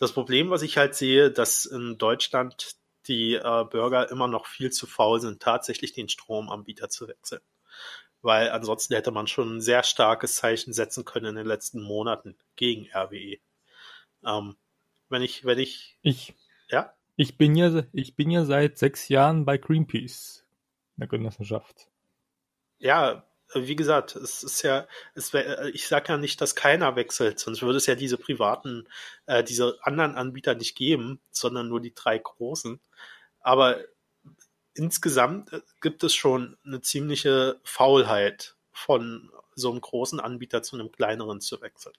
das 0.00 0.12
Problem, 0.12 0.48
was 0.48 0.62
ich 0.62 0.78
halt 0.78 0.94
sehe, 0.94 1.30
dass 1.30 1.66
in 1.66 1.98
Deutschland 1.98 2.76
die 3.06 3.34
äh, 3.34 3.64
Bürger 3.64 4.10
immer 4.10 4.28
noch 4.28 4.46
viel 4.46 4.72
zu 4.72 4.86
faul 4.86 5.20
sind, 5.20 5.42
tatsächlich 5.42 5.92
den 5.92 6.08
Stromanbieter 6.08 6.88
zu 6.88 7.06
wechseln. 7.06 7.42
Weil 8.22 8.50
ansonsten 8.50 8.94
hätte 8.94 9.10
man 9.10 9.26
schon 9.26 9.56
ein 9.56 9.60
sehr 9.60 9.82
starkes 9.82 10.36
Zeichen 10.36 10.72
setzen 10.72 11.04
können 11.04 11.26
in 11.26 11.34
den 11.36 11.46
letzten 11.46 11.82
Monaten 11.82 12.36
gegen 12.56 12.88
RWE. 12.94 13.38
Ähm, 14.24 14.56
wenn 15.10 15.22
ich, 15.22 15.44
wenn 15.44 15.58
ich, 15.58 15.98
ich, 16.00 16.34
ja, 16.68 16.94
ich 17.16 17.36
bin 17.36 17.54
ja, 17.54 17.84
ich 17.92 18.16
bin 18.16 18.30
ja 18.30 18.46
seit 18.46 18.78
sechs 18.78 19.08
Jahren 19.08 19.44
bei 19.44 19.58
Greenpeace 19.58 20.46
der 20.96 21.08
Genossenschaft. 21.08 21.89
Ja, 22.80 23.24
wie 23.54 23.76
gesagt, 23.76 24.16
es 24.16 24.42
ist 24.42 24.62
ja, 24.62 24.86
es 25.14 25.32
wär, 25.32 25.60
äh, 25.60 25.70
ich 25.70 25.86
sage 25.88 26.12
ja 26.12 26.16
nicht, 26.18 26.40
dass 26.40 26.54
keiner 26.54 26.96
wechselt, 26.96 27.38
sonst 27.38 27.62
würde 27.62 27.78
es 27.78 27.86
ja 27.86 27.94
diese 27.94 28.16
privaten, 28.16 28.88
äh, 29.26 29.42
diese 29.44 29.78
anderen 29.82 30.14
Anbieter 30.14 30.54
nicht 30.54 30.76
geben, 30.76 31.20
sondern 31.30 31.68
nur 31.68 31.80
die 31.80 31.94
drei 31.94 32.18
großen. 32.18 32.80
Aber 33.40 33.80
insgesamt 34.74 35.52
äh, 35.52 35.60
gibt 35.80 36.04
es 36.04 36.14
schon 36.14 36.56
eine 36.64 36.80
ziemliche 36.80 37.60
Faulheit 37.64 38.56
von 38.72 39.30
so 39.54 39.70
einem 39.70 39.80
großen 39.80 40.20
Anbieter 40.20 40.62
zu 40.62 40.76
einem 40.76 40.92
kleineren 40.92 41.40
zu 41.40 41.60
wechseln. 41.60 41.94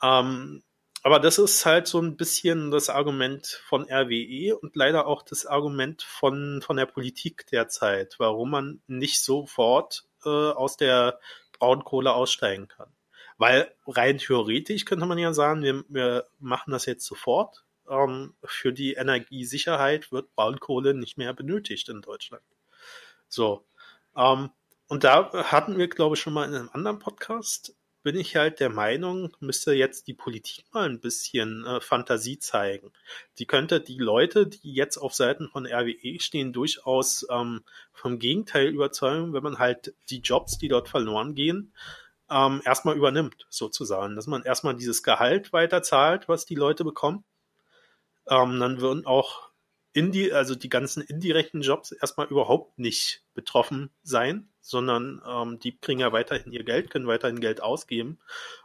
Ähm, 0.02 0.62
aber 1.02 1.20
das 1.20 1.38
ist 1.38 1.64
halt 1.64 1.86
so 1.86 2.00
ein 2.00 2.16
bisschen 2.16 2.70
das 2.70 2.90
Argument 2.90 3.46
von 3.46 3.84
RWE 3.88 4.56
und 4.56 4.74
leider 4.74 5.06
auch 5.06 5.22
das 5.22 5.46
Argument 5.46 6.02
von, 6.02 6.62
von 6.62 6.76
der 6.76 6.86
Politik 6.86 7.46
derzeit, 7.46 8.16
warum 8.18 8.50
man 8.50 8.80
nicht 8.88 9.22
sofort 9.22 10.04
äh, 10.24 10.28
aus 10.28 10.76
der 10.76 11.20
Braunkohle 11.58 12.12
aussteigen 12.12 12.68
kann. 12.68 12.88
Weil 13.38 13.70
rein 13.86 14.18
theoretisch 14.18 14.84
könnte 14.84 15.06
man 15.06 15.18
ja 15.18 15.32
sagen, 15.32 15.62
wir, 15.62 15.84
wir 15.88 16.26
machen 16.38 16.70
das 16.70 16.86
jetzt 16.86 17.04
sofort. 17.04 17.64
Ähm, 17.88 18.34
für 18.44 18.72
die 18.72 18.94
Energiesicherheit 18.94 20.10
wird 20.12 20.34
Braunkohle 20.34 20.94
nicht 20.94 21.18
mehr 21.18 21.34
benötigt 21.34 21.88
in 21.88 22.02
Deutschland. 22.02 22.42
So. 23.28 23.66
Ähm, 24.16 24.50
und 24.88 25.04
da 25.04 25.32
hatten 25.50 25.76
wir, 25.78 25.88
glaube 25.88 26.16
ich, 26.16 26.22
schon 26.22 26.32
mal 26.32 26.48
in 26.48 26.54
einem 26.54 26.70
anderen 26.72 26.98
Podcast 26.98 27.74
bin 28.06 28.20
ich 28.20 28.36
halt 28.36 28.60
der 28.60 28.70
Meinung, 28.70 29.36
müsste 29.40 29.72
jetzt 29.72 30.06
die 30.06 30.14
Politik 30.14 30.66
mal 30.72 30.88
ein 30.88 31.00
bisschen 31.00 31.66
äh, 31.66 31.80
Fantasie 31.80 32.38
zeigen. 32.38 32.92
Die 33.40 33.46
könnte 33.46 33.80
die 33.80 33.98
Leute, 33.98 34.46
die 34.46 34.72
jetzt 34.74 34.96
auf 34.96 35.12
Seiten 35.12 35.48
von 35.48 35.66
RWE 35.66 36.20
stehen, 36.20 36.52
durchaus 36.52 37.26
ähm, 37.28 37.64
vom 37.92 38.20
Gegenteil 38.20 38.68
überzeugen, 38.68 39.32
wenn 39.32 39.42
man 39.42 39.58
halt 39.58 39.92
die 40.08 40.20
Jobs, 40.20 40.56
die 40.56 40.68
dort 40.68 40.88
verloren 40.88 41.34
gehen, 41.34 41.72
ähm, 42.30 42.62
erstmal 42.64 42.96
übernimmt, 42.96 43.46
sozusagen. 43.48 44.16
Dass 44.16 44.26
man 44.26 44.42
erstmal 44.42 44.74
dieses 44.74 45.02
Gehalt 45.02 45.52
weiter 45.52 45.82
zahlt, 45.82 46.28
was 46.28 46.46
die 46.46 46.54
Leute 46.54 46.84
bekommen. 46.84 47.24
Ähm, 48.28 48.58
dann 48.58 48.80
würden 48.80 49.06
auch 49.06 49.50
in 49.96 50.12
die, 50.12 50.30
also 50.30 50.54
die 50.54 50.68
ganzen 50.68 51.02
indirekten 51.02 51.62
Jobs 51.62 51.90
erstmal 51.90 52.26
überhaupt 52.26 52.78
nicht 52.78 53.22
betroffen 53.32 53.88
sein, 54.02 54.50
sondern 54.60 55.22
ähm, 55.26 55.58
die 55.58 55.78
kriegen 55.78 56.00
ja 56.00 56.12
weiterhin 56.12 56.52
ihr 56.52 56.64
Geld, 56.64 56.90
können 56.90 57.06
weiterhin 57.06 57.40
Geld 57.40 57.62
ausgeben 57.62 58.18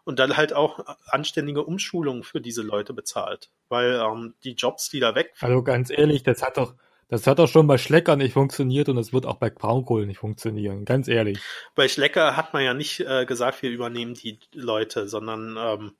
und 0.03 0.19
dann 0.19 0.35
halt 0.35 0.51
auch 0.51 0.83
anständige 1.05 1.63
Umschulungen 1.63 2.23
für 2.23 2.41
diese 2.41 2.63
Leute 2.63 2.93
bezahlt, 2.93 3.49
weil 3.69 3.93
ähm, 3.93 4.33
die 4.43 4.55
Jobs, 4.55 4.89
die 4.89 4.99
da 4.99 5.15
weg. 5.15 5.33
Also 5.39 5.63
ganz 5.63 5.89
ehrlich, 5.89 6.23
das 6.23 6.41
hat 6.41 6.57
doch 6.57 6.73
das 7.11 7.27
hat 7.27 7.39
doch 7.39 7.49
schon 7.49 7.67
bei 7.67 7.77
Schlecker 7.77 8.15
nicht 8.15 8.31
funktioniert 8.31 8.87
und 8.87 8.97
es 8.97 9.11
wird 9.11 9.25
auch 9.25 9.35
bei 9.35 9.49
Braunkohle 9.49 10.05
nicht 10.05 10.19
funktionieren, 10.19 10.85
ganz 10.85 11.09
ehrlich. 11.09 11.39
Bei 11.75 11.89
Schlecker 11.89 12.37
hat 12.37 12.53
man 12.53 12.63
ja 12.63 12.73
nicht 12.73 13.01
äh, 13.01 13.25
gesagt, 13.25 13.61
wir 13.61 13.69
übernehmen 13.69 14.13
die 14.13 14.39
Leute, 14.53 15.09
sondern 15.09 15.57
ähm, 15.59 15.91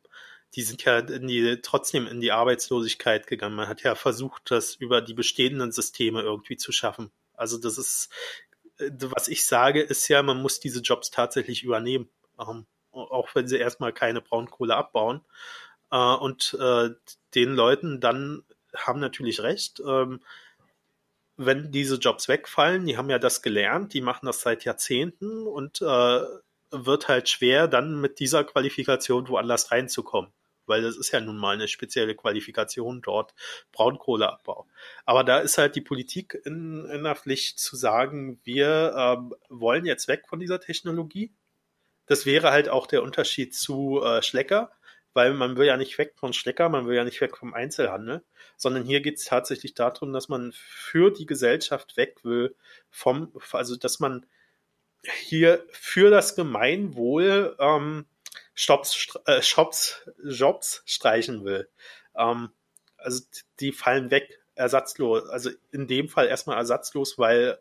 die 0.55 0.61
sind 0.61 0.85
ja 0.85 0.99
in 0.99 1.27
die, 1.27 1.59
trotzdem 1.61 2.07
in 2.07 2.21
die 2.21 2.31
Arbeitslosigkeit 2.31 3.27
gegangen. 3.27 3.57
Man 3.57 3.67
hat 3.67 3.83
ja 3.83 3.95
versucht, 3.95 4.51
das 4.51 4.75
über 4.75 5.01
die 5.01 5.13
bestehenden 5.13 5.73
Systeme 5.73 6.21
irgendwie 6.21 6.55
zu 6.55 6.71
schaffen. 6.71 7.11
Also 7.33 7.57
das 7.57 7.77
ist, 7.77 8.07
äh, 8.79 8.89
was 9.01 9.27
ich 9.27 9.45
sage, 9.45 9.81
ist 9.81 10.07
ja, 10.07 10.23
man 10.23 10.41
muss 10.41 10.61
diese 10.61 10.79
Jobs 10.79 11.11
tatsächlich 11.11 11.63
übernehmen. 11.63 12.09
Ähm, 12.39 12.65
auch 12.93 13.35
wenn 13.35 13.49
sie 13.49 13.57
erstmal 13.57 13.91
keine 13.91 14.21
Braunkohle 14.21 14.77
abbauen. 14.77 15.19
Äh, 15.91 15.97
und 15.97 16.57
äh, 16.57 16.91
den 17.35 17.53
Leuten 17.53 17.99
dann 17.99 18.45
haben 18.73 19.01
natürlich 19.01 19.41
recht, 19.41 19.81
ähm, 19.85 20.21
wenn 21.45 21.71
diese 21.71 21.95
Jobs 21.95 22.27
wegfallen, 22.27 22.85
die 22.85 22.97
haben 22.97 23.09
ja 23.09 23.19
das 23.19 23.41
gelernt, 23.41 23.93
die 23.93 24.01
machen 24.01 24.25
das 24.25 24.41
seit 24.41 24.63
Jahrzehnten 24.65 25.47
und 25.47 25.81
äh, 25.81 26.21
wird 26.71 27.07
halt 27.07 27.29
schwer, 27.29 27.67
dann 27.67 27.99
mit 27.99 28.19
dieser 28.19 28.43
Qualifikation 28.43 29.27
woanders 29.27 29.71
reinzukommen 29.71 30.31
weil 30.71 30.81
das 30.81 30.97
ist 30.97 31.11
ja 31.11 31.19
nun 31.19 31.37
mal 31.37 31.53
eine 31.53 31.67
spezielle 31.67 32.15
Qualifikation 32.15 33.01
dort, 33.01 33.33
Braunkohleabbau. 33.73 34.67
Aber 35.05 35.23
da 35.23 35.39
ist 35.39 35.57
halt 35.57 35.75
die 35.75 35.81
Politik 35.81 36.39
in, 36.45 36.85
in 36.85 37.03
der 37.03 37.15
Pflicht 37.15 37.59
zu 37.59 37.75
sagen, 37.75 38.39
wir 38.43 38.93
ähm, 38.97 39.35
wollen 39.49 39.85
jetzt 39.85 40.07
weg 40.07 40.23
von 40.27 40.39
dieser 40.39 40.59
Technologie. 40.59 41.33
Das 42.05 42.25
wäre 42.25 42.51
halt 42.51 42.69
auch 42.69 42.87
der 42.87 43.03
Unterschied 43.03 43.53
zu 43.53 44.01
äh, 44.01 44.21
Schlecker, 44.21 44.71
weil 45.13 45.33
man 45.33 45.57
will 45.57 45.67
ja 45.67 45.77
nicht 45.77 45.97
weg 45.97 46.13
von 46.15 46.33
Schlecker, 46.33 46.69
man 46.69 46.87
will 46.87 46.95
ja 46.95 47.03
nicht 47.03 47.21
weg 47.21 47.37
vom 47.37 47.53
Einzelhandel, 47.53 48.23
sondern 48.57 48.83
hier 48.83 49.01
geht 49.01 49.17
es 49.17 49.25
tatsächlich 49.25 49.73
darum, 49.73 50.13
dass 50.13 50.29
man 50.29 50.53
für 50.53 51.11
die 51.11 51.25
Gesellschaft 51.25 51.97
weg 51.97 52.23
will 52.23 52.55
vom, 52.89 53.31
also 53.51 53.75
dass 53.75 53.99
man 53.99 54.25
hier 55.03 55.65
für 55.71 56.09
das 56.09 56.35
Gemeinwohl 56.35 57.55
ähm, 57.59 58.05
Stops, 58.53 59.17
äh, 59.25 59.41
Shops, 59.41 60.09
Jobs 60.23 60.83
streichen 60.85 61.43
will. 61.43 61.69
Ähm, 62.15 62.49
also 62.97 63.23
die 63.59 63.71
fallen 63.71 64.11
weg, 64.11 64.39
ersatzlos. 64.55 65.27
Also 65.29 65.49
in 65.71 65.87
dem 65.87 66.07
Fall 66.07 66.27
erstmal 66.27 66.57
ersatzlos, 66.57 67.17
weil 67.17 67.59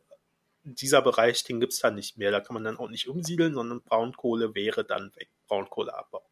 dieser 0.65 1.03
Bereich, 1.03 1.43
den 1.45 1.61
gibt's 1.61 1.79
dann 1.79 1.95
nicht 1.95 2.19
mehr. 2.19 2.31
Da 2.31 2.41
kann 2.41 2.55
man 2.55 2.65
dann 2.65 2.79
auch 2.79 2.91
nicht 2.91 3.09
umsiedeln, 3.09 3.55
sondern 3.55 3.83
Braunkohle 3.83 4.55
wäre 4.55 4.85
dann 4.85 5.13
weg. 5.17 5.29
Braunkohleabbau. 5.51 6.25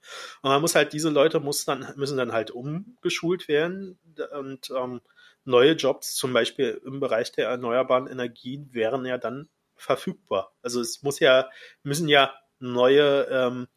Und 0.43 0.51
man 0.51 0.61
muss 0.61 0.75
halt, 0.75 0.93
diese 0.93 1.11
Leute 1.11 1.41
muss 1.41 1.65
dann, 1.65 1.93
müssen 1.97 2.17
dann 2.17 2.33
halt 2.33 2.51
umgeschult 2.51 3.49
werden 3.49 3.99
und 4.33 4.71
ähm, 4.71 5.01
neue 5.45 5.73
Jobs, 5.73 6.15
zum 6.15 6.33
Beispiel 6.33 6.81
im 6.85 7.01
Bereich 7.01 7.33
der 7.33 7.49
erneuerbaren 7.49 8.07
Energien, 8.07 8.73
wären 8.73 9.05
ja 9.05 9.19
dann 9.19 9.49
verfügbar. 9.77 10.53
Also 10.63 10.81
es 10.81 11.03
muss 11.03 11.19
ja, 11.21 11.51
müssen 11.83 12.09
ja 12.09 12.33
neue 12.61 13.25
ähm, 13.31 13.69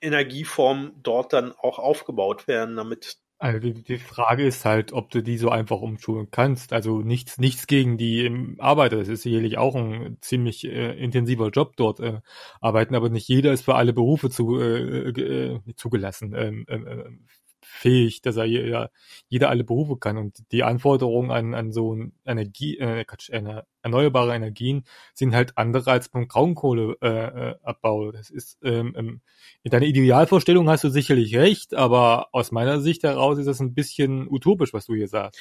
Energieformen 0.00 1.02
dort 1.02 1.32
dann 1.32 1.52
auch 1.52 1.78
aufgebaut 1.78 2.46
werden, 2.46 2.76
damit 2.76 3.18
also 3.44 3.58
die, 3.58 3.74
die 3.74 3.98
Frage 3.98 4.46
ist 4.46 4.64
halt, 4.64 4.94
ob 4.94 5.10
du 5.10 5.22
die 5.22 5.36
so 5.36 5.50
einfach 5.50 5.82
umschulen 5.82 6.28
kannst. 6.30 6.72
Also 6.72 7.00
nichts, 7.02 7.36
nichts 7.36 7.66
gegen 7.66 7.98
die 7.98 8.56
Arbeiter. 8.58 8.96
Das 8.96 9.08
ist 9.08 9.22
sicherlich 9.22 9.58
auch 9.58 9.74
ein 9.74 10.16
ziemlich 10.22 10.64
äh, 10.64 10.92
intensiver 10.98 11.50
Job 11.50 11.76
dort 11.76 12.00
äh, 12.00 12.22
arbeiten, 12.62 12.94
aber 12.94 13.10
nicht 13.10 13.28
jeder 13.28 13.52
ist 13.52 13.66
für 13.66 13.74
alle 13.74 13.92
Berufe 13.92 14.30
zu, 14.30 14.58
äh, 14.58 15.10
äh, 15.10 15.60
zugelassen. 15.76 16.34
Ähm, 16.34 16.64
ähm, 16.68 16.86
ähm 16.88 17.26
fähig, 17.74 18.22
dass 18.22 18.36
er 18.36 18.44
jeder, 18.44 18.90
jeder 19.28 19.50
alle 19.50 19.64
Berufe 19.64 19.96
kann. 19.96 20.16
Und 20.16 20.44
die 20.52 20.62
Anforderungen 20.62 21.30
an, 21.30 21.54
an 21.54 21.72
so 21.72 21.96
Energie, 22.24 22.78
äh, 22.78 23.04
Quatsch, 23.04 23.30
eine, 23.32 23.66
erneuerbare 23.82 24.34
Energien 24.34 24.84
sind 25.12 25.34
halt 25.34 25.58
andere 25.58 25.90
als 25.90 26.08
beim 26.08 26.28
Braunkohleabbau. 26.28 28.08
Äh, 28.08 28.12
das 28.12 28.30
ist 28.30 28.58
ähm, 28.62 28.94
ähm, 28.96 29.20
in 29.62 29.70
deiner 29.70 29.86
Idealvorstellung 29.86 30.68
hast 30.70 30.84
du 30.84 30.88
sicherlich 30.88 31.36
recht, 31.36 31.74
aber 31.74 32.28
aus 32.32 32.52
meiner 32.52 32.80
Sicht 32.80 33.02
heraus 33.02 33.38
ist 33.38 33.46
das 33.46 33.60
ein 33.60 33.74
bisschen 33.74 34.28
utopisch, 34.28 34.72
was 34.72 34.86
du 34.86 34.94
hier 34.94 35.08
sagst. 35.08 35.40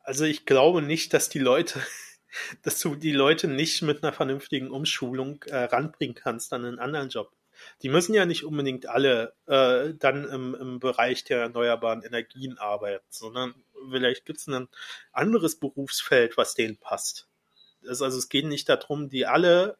Also 0.00 0.24
ich 0.24 0.46
glaube 0.46 0.82
nicht, 0.82 1.12
dass 1.12 1.28
die 1.28 1.40
Leute 1.40 1.80
dass 2.62 2.80
du 2.80 2.94
die 2.94 3.12
Leute 3.12 3.48
nicht 3.48 3.82
mit 3.82 4.02
einer 4.02 4.12
vernünftigen 4.12 4.70
Umschulung 4.70 5.42
äh, 5.48 5.64
ranbringen 5.64 6.14
kannst 6.14 6.52
an 6.52 6.64
einen 6.64 6.78
anderen 6.78 7.10
Job 7.10 7.30
die 7.82 7.88
müssen 7.88 8.14
ja 8.14 8.26
nicht 8.26 8.44
unbedingt 8.44 8.86
alle 8.86 9.34
äh, 9.46 9.94
dann 9.94 10.28
im, 10.28 10.54
im 10.54 10.80
Bereich 10.80 11.24
der 11.24 11.40
erneuerbaren 11.40 12.02
Energien 12.02 12.58
arbeiten, 12.58 13.06
sondern 13.10 13.54
vielleicht 13.90 14.24
gibt 14.24 14.38
es 14.38 14.46
ein 14.46 14.68
anderes 15.12 15.56
Berufsfeld, 15.56 16.36
was 16.36 16.54
denen 16.54 16.76
passt. 16.76 17.28
Das, 17.82 18.02
also 18.02 18.18
es 18.18 18.28
geht 18.28 18.46
nicht 18.46 18.68
darum, 18.68 19.08
die 19.08 19.26
alle, 19.26 19.76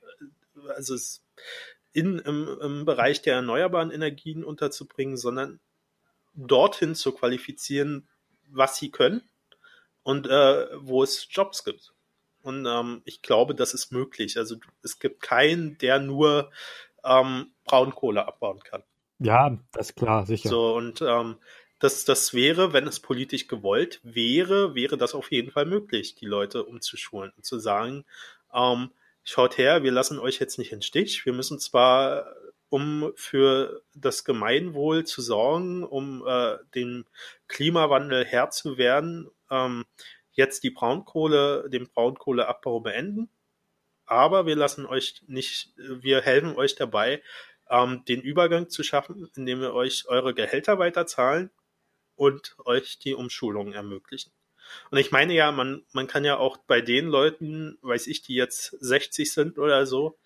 also 0.68 0.94
es 0.94 1.22
in, 1.92 2.18
im, 2.20 2.58
im 2.60 2.84
Bereich 2.84 3.22
der 3.22 3.34
erneuerbaren 3.34 3.90
Energien 3.90 4.44
unterzubringen, 4.44 5.16
sondern 5.16 5.60
dorthin 6.34 6.94
zu 6.94 7.12
qualifizieren, 7.12 8.08
was 8.48 8.76
sie 8.76 8.90
können 8.90 9.22
und 10.02 10.26
äh, 10.26 10.66
wo 10.78 11.02
es 11.02 11.28
Jobs 11.30 11.64
gibt. 11.64 11.92
Und 12.42 12.66
ähm, 12.66 13.02
ich 13.04 13.22
glaube, 13.22 13.54
das 13.54 13.74
ist 13.74 13.92
möglich. 13.92 14.36
Also 14.36 14.56
es 14.82 14.98
gibt 14.98 15.22
keinen, 15.22 15.78
der 15.78 16.00
nur 16.00 16.50
ähm, 17.04 17.51
Braunkohle 17.72 18.26
abbauen 18.26 18.60
kann. 18.60 18.82
Ja, 19.18 19.58
das 19.72 19.90
ist 19.90 19.96
klar, 19.96 20.26
sicher. 20.26 20.50
So, 20.50 20.74
und 20.76 21.00
ähm, 21.00 21.36
das, 21.78 22.04
das 22.04 22.34
wäre, 22.34 22.74
wenn 22.74 22.86
es 22.86 23.00
politisch 23.00 23.48
gewollt 23.48 23.98
wäre, 24.02 24.74
wäre 24.74 24.98
das 24.98 25.14
auf 25.14 25.30
jeden 25.32 25.50
Fall 25.50 25.64
möglich, 25.64 26.14
die 26.14 26.26
Leute 26.26 26.64
umzuschulen 26.64 27.32
und 27.34 27.46
zu 27.46 27.58
sagen, 27.58 28.04
ähm, 28.52 28.90
schaut 29.24 29.56
her, 29.56 29.82
wir 29.82 29.90
lassen 29.90 30.18
euch 30.18 30.38
jetzt 30.38 30.58
nicht 30.58 30.72
in 30.72 30.82
Stich. 30.82 31.24
Wir 31.24 31.32
müssen 31.32 31.58
zwar, 31.58 32.26
um 32.68 33.10
für 33.16 33.82
das 33.94 34.24
Gemeinwohl 34.24 35.04
zu 35.04 35.22
sorgen, 35.22 35.82
um 35.82 36.26
äh, 36.26 36.58
den 36.74 37.06
Klimawandel 37.48 38.26
Herr 38.26 38.50
zu 38.50 38.76
werden, 38.76 39.30
ähm, 39.50 39.86
jetzt 40.32 40.62
die 40.62 40.70
Braunkohle, 40.70 41.70
den 41.70 41.88
Braunkohleabbau 41.88 42.80
beenden 42.80 43.30
aber 44.12 44.46
wir 44.46 44.56
lassen 44.56 44.84
euch 44.84 45.22
nicht, 45.26 45.72
wir 45.76 46.20
helfen 46.20 46.56
euch 46.56 46.74
dabei, 46.74 47.22
ähm, 47.72 48.04
den 48.04 48.20
Übergang 48.20 48.68
zu 48.68 48.82
schaffen, 48.82 49.28
indem 49.34 49.62
wir 49.62 49.72
euch 49.72 50.04
eure 50.06 50.34
Gehälter 50.34 50.78
weiterzahlen 50.78 51.50
und 52.14 52.54
euch 52.66 52.98
die 52.98 53.14
Umschulung 53.14 53.72
ermöglichen. 53.72 54.30
Und 54.90 54.98
ich 54.98 55.10
meine 55.10 55.32
ja, 55.32 55.50
man, 55.50 55.82
man 55.92 56.06
kann 56.06 56.24
ja 56.24 56.36
auch 56.36 56.58
bei 56.58 56.82
den 56.82 57.06
Leuten, 57.08 57.78
weiß 57.80 58.06
ich, 58.06 58.22
die 58.22 58.34
jetzt 58.34 58.76
60 58.80 59.32
sind 59.32 59.58
oder 59.58 59.86
so, 59.86 60.18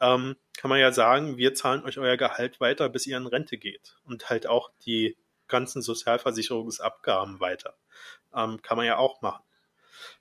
ähm, 0.00 0.36
kann 0.56 0.70
man 0.70 0.80
ja 0.80 0.92
sagen, 0.92 1.36
wir 1.36 1.54
zahlen 1.54 1.84
euch 1.84 1.98
euer 1.98 2.16
Gehalt 2.16 2.58
weiter, 2.58 2.88
bis 2.88 3.06
ihr 3.06 3.18
in 3.18 3.26
Rente 3.26 3.58
geht. 3.58 3.96
Und 4.04 4.30
halt 4.30 4.46
auch 4.46 4.70
die 4.86 5.16
ganzen 5.46 5.82
Sozialversicherungsabgaben 5.82 7.38
weiter. 7.38 7.74
Ähm, 8.34 8.62
kann 8.62 8.78
man 8.78 8.86
ja 8.86 8.96
auch 8.96 9.20
machen. 9.20 9.44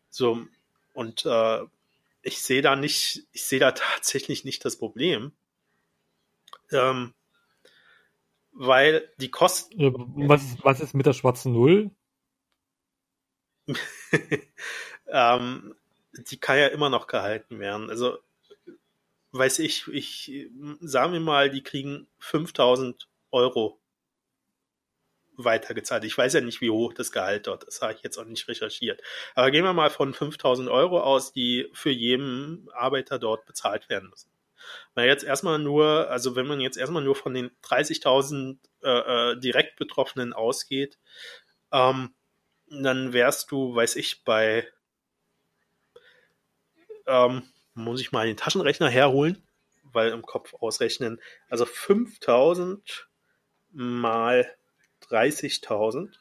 So, 0.10 0.46
und 0.94 1.26
äh, 1.26 1.62
ich 2.22 2.42
sehe 2.42 2.62
da 2.62 2.76
nicht, 2.76 3.24
ich 3.32 3.46
sehe 3.46 3.60
da 3.60 3.72
tatsächlich 3.72 4.44
nicht 4.44 4.66
das 4.66 4.78
Problem. 4.78 5.32
Ähm, 6.72 7.14
weil 8.52 9.10
die 9.18 9.32
Kosten. 9.32 9.76
Was, 10.30 10.58
was 10.64 10.80
ist 10.80 10.94
mit 10.94 11.06
der 11.06 11.14
schwarzen 11.14 11.54
Null? 11.54 11.92
ähm, 15.08 15.76
die 16.14 16.40
kann 16.40 16.58
ja 16.58 16.68
immer 16.68 16.90
noch 16.90 17.08
gehalten 17.08 17.60
werden. 17.60 17.90
Also, 17.90 18.20
weiß 19.32 19.60
ich, 19.60 19.88
ich, 19.88 20.50
sagen 20.82 21.14
wir 21.14 21.20
mal, 21.20 21.50
die 21.50 21.64
kriegen 21.64 22.08
5000 22.20 23.10
Euro 23.32 23.80
weitergezahlt. 25.36 26.04
Ich 26.04 26.18
weiß 26.18 26.34
ja 26.34 26.42
nicht, 26.42 26.62
wie 26.62 26.70
hoch 26.70 26.94
das 26.94 27.12
Gehalt 27.12 27.48
dort 27.48 27.64
ist, 27.64 27.82
habe 27.82 27.94
ich 27.94 28.04
jetzt 28.04 28.18
auch 28.18 28.26
nicht 28.26 28.48
recherchiert. 28.48 29.02
Aber 29.34 29.50
gehen 29.50 29.64
wir 29.64 29.74
mal 29.74 29.90
von 29.90 30.14
5000 30.14 30.70
Euro 30.70 31.02
aus, 31.02 31.34
die 31.34 31.70
für 31.74 31.90
jeden 31.90 32.70
Arbeiter 32.74 33.18
dort 33.18 33.46
bezahlt 33.46 33.90
werden 33.90 34.10
müssen. 34.10 34.30
Na 34.96 35.06
jetzt 35.06 35.24
erstmal 35.24 35.60
nur, 35.60 36.10
also 36.10 36.36
wenn 36.36 36.48
man 36.48 36.60
jetzt 36.60 36.78
erstmal 36.78 37.04
nur 37.04 37.16
von 37.16 37.34
den 37.34 37.52
30.000 37.64 38.58
äh, 38.84 39.32
äh, 39.32 39.40
direkt 39.40 39.78
Betroffenen 39.78 40.34
ausgeht, 40.34 41.00
ähm, 41.72 42.14
dann 42.68 43.14
wärst 43.14 43.52
du, 43.52 43.76
weiß 43.76 43.96
ich, 43.96 44.24
bei, 44.24 44.68
ähm, 47.08 47.44
muss 47.74 48.02
ich 48.02 48.12
mal 48.12 48.26
den 48.26 48.38
Taschenrechner 48.38 48.90
herholen, 48.90 49.48
weil 49.84 50.12
im 50.12 50.22
Kopf 50.22 50.54
ausrechnen, 50.54 51.22
also 51.50 51.66
5000 51.66 53.10
mal 53.72 54.50
30.000. 55.10 56.16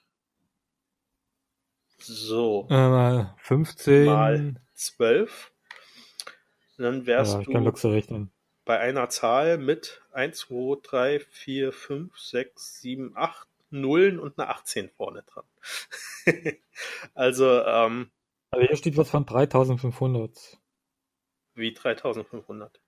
So. 1.99 2.67
Äh, 2.69 3.27
15. 3.39 4.07
Mal 4.07 4.55
12. 4.75 5.52
Dann 6.83 7.07
wärst 7.07 7.35
ja, 7.35 7.43
du 7.43 8.29
bei 8.65 8.79
einer 8.79 9.09
Zahl 9.09 9.59
mit 9.59 10.03
1, 10.13 10.39
2, 10.39 10.79
3, 10.83 11.21
4, 11.21 11.73
5, 11.73 12.19
6, 12.19 12.81
7, 12.81 13.13
8 13.17 13.49
Nullen 13.71 14.19
und 14.21 14.39
eine 14.39 14.49
18 14.49 14.91
vorne 14.91 15.23
dran. 15.23 15.45
also, 17.15 17.47
ähm, 17.65 18.11
Also 18.51 18.67
hier 18.67 18.77
steht 18.77 18.97
was 18.97 19.11
von 19.11 19.25
3500. 19.25 20.61
wie 21.55 21.73
3500. 21.73 22.81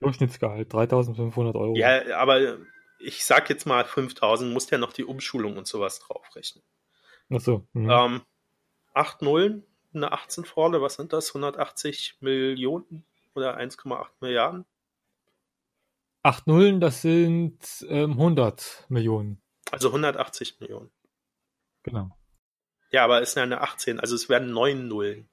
Durchschnittsgehalt, 0.00 0.72
3500 0.72 1.56
Euro. 1.56 1.76
Ja, 1.76 2.16
aber 2.16 2.56
ich 2.98 3.24
sag 3.24 3.50
jetzt 3.50 3.66
mal 3.66 3.84
5000, 3.84 4.52
musst 4.52 4.70
ja 4.70 4.78
noch 4.78 4.94
die 4.94 5.04
Umschulung 5.04 5.58
und 5.58 5.66
sowas 5.66 6.00
draufrechnen. 6.00 6.64
Achso. 7.28 7.66
Mhm. 7.74 7.90
Ähm, 7.90 8.20
8 8.94 9.22
Nullen, 9.22 9.64
eine 9.92 10.12
18 10.12 10.44
vorne, 10.44 10.80
was 10.80 10.94
sind 10.94 11.12
das? 11.12 11.28
180 11.28 12.16
Millionen 12.20 13.04
oder 13.40 13.58
1,8 13.58 14.06
Milliarden? 14.20 14.64
8 16.22 16.46
Nullen, 16.46 16.80
das 16.80 17.02
sind 17.02 17.58
ähm, 17.88 18.12
100 18.12 18.84
Millionen. 18.88 19.40
Also 19.70 19.88
180 19.88 20.60
Millionen. 20.60 20.90
Genau. 21.82 22.10
Ja, 22.90 23.04
aber 23.04 23.22
es 23.22 23.30
ist 23.30 23.34
ja 23.36 23.42
eine 23.42 23.60
18, 23.62 24.00
also 24.00 24.14
es 24.14 24.28
werden 24.28 24.52
9 24.52 24.88
Nullen. 24.88 25.28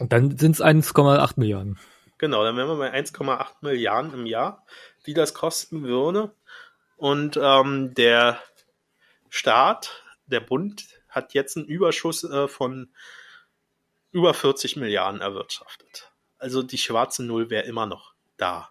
Und 0.00 0.12
dann 0.12 0.36
sind 0.36 0.56
es 0.56 0.62
1,8 0.62 1.34
Milliarden. 1.36 1.78
Genau, 2.18 2.44
dann 2.44 2.56
wären 2.56 2.68
wir 2.68 2.76
bei 2.76 2.92
1,8 2.92 3.46
Milliarden 3.60 4.12
im 4.12 4.26
Jahr, 4.26 4.66
die 5.06 5.14
das 5.14 5.34
kosten 5.34 5.84
würde. 5.84 6.34
Und 6.96 7.38
ähm, 7.40 7.94
der 7.94 8.40
Staat, 9.30 10.02
der 10.26 10.40
Bund, 10.40 10.86
hat 11.08 11.32
jetzt 11.32 11.56
einen 11.56 11.66
Überschuss 11.66 12.24
äh, 12.24 12.48
von 12.48 12.92
über 14.10 14.34
40 14.34 14.76
Milliarden 14.76 15.20
erwirtschaftet. 15.20 16.12
Also 16.44 16.62
die 16.62 16.76
schwarze 16.76 17.24
Null 17.24 17.48
wäre 17.48 17.64
immer 17.64 17.86
noch 17.86 18.12
da. 18.36 18.68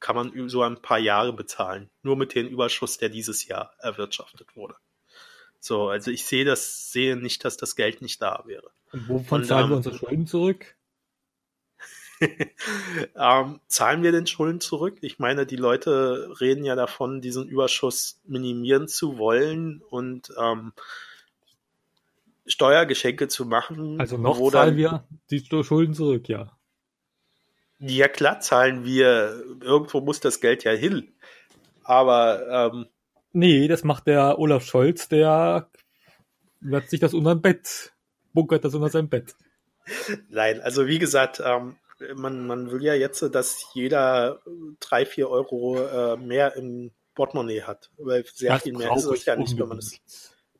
Kann 0.00 0.16
man 0.16 0.48
so 0.48 0.62
ein 0.62 0.82
paar 0.82 0.98
Jahre 0.98 1.32
bezahlen. 1.32 1.90
Nur 2.02 2.16
mit 2.16 2.34
dem 2.34 2.48
Überschuss, 2.48 2.98
der 2.98 3.08
dieses 3.08 3.46
Jahr 3.46 3.72
erwirtschaftet 3.78 4.56
wurde. 4.56 4.74
So, 5.60 5.90
also 5.90 6.10
ich 6.10 6.24
sehe 6.24 6.44
das, 6.44 6.90
sehe 6.90 7.14
nicht, 7.16 7.44
dass 7.44 7.56
das 7.56 7.76
Geld 7.76 8.02
nicht 8.02 8.20
da 8.20 8.42
wäre. 8.46 8.72
Und 8.90 9.08
wovon 9.08 9.42
Und, 9.42 9.46
zahlen 9.46 9.66
ähm, 9.66 9.70
wir 9.70 9.76
unsere 9.76 9.96
Schulden 9.96 10.26
zurück? 10.26 10.74
ähm, 13.14 13.60
zahlen 13.68 14.02
wir 14.02 14.10
den 14.10 14.26
Schulden 14.26 14.60
zurück? 14.60 14.98
Ich 15.02 15.20
meine, 15.20 15.46
die 15.46 15.54
Leute 15.54 16.34
reden 16.40 16.64
ja 16.64 16.74
davon, 16.74 17.20
diesen 17.20 17.46
Überschuss 17.46 18.18
minimieren 18.24 18.88
zu 18.88 19.18
wollen 19.18 19.82
und 19.88 20.32
ähm, 20.36 20.72
Steuergeschenke 22.46 23.28
zu 23.28 23.44
machen. 23.44 24.00
Also 24.00 24.16
noch 24.16 24.50
zahlen 24.50 24.76
wir 24.76 25.06
die 25.30 25.44
Schulden 25.64 25.94
zurück, 25.94 26.28
ja. 26.28 26.56
Ja, 27.78 28.08
klar 28.08 28.40
zahlen 28.40 28.84
wir. 28.84 29.42
Irgendwo 29.60 30.00
muss 30.00 30.20
das 30.20 30.40
Geld 30.40 30.64
ja 30.64 30.72
hin. 30.72 31.12
Aber 31.84 32.72
ähm, 32.72 32.86
Nee, 33.38 33.68
das 33.68 33.84
macht 33.84 34.06
der 34.06 34.38
Olaf 34.38 34.64
Scholz, 34.64 35.10
der 35.10 35.68
wird 36.60 36.88
sich 36.88 37.00
das 37.00 37.12
unter 37.12 37.34
dem 37.34 37.42
Bett, 37.42 37.92
bunkert 38.32 38.64
das 38.64 38.74
unter 38.74 38.88
seinem 38.88 39.10
Bett. 39.10 39.34
nein, 40.30 40.62
also 40.62 40.86
wie 40.86 40.98
gesagt, 40.98 41.42
ähm, 41.44 41.76
man, 42.14 42.46
man 42.46 42.70
will 42.70 42.82
ja 42.82 42.94
jetzt, 42.94 43.20
dass 43.34 43.66
jeder 43.74 44.40
drei, 44.80 45.04
vier 45.04 45.28
Euro 45.28 45.78
äh, 45.78 46.16
mehr 46.16 46.56
im 46.56 46.92
Portemonnaie 47.14 47.60
hat. 47.60 47.90
Weil 47.98 48.24
sehr 48.24 48.54
Das 48.54 48.62
viel 48.62 48.72
mehr 48.72 48.96
ist 48.96 49.04
es 49.04 49.26
ja 49.26 49.36
nicht, 49.36 49.52
wenn 49.58 49.68
man 49.68 49.80
unbedingt. 49.80 50.00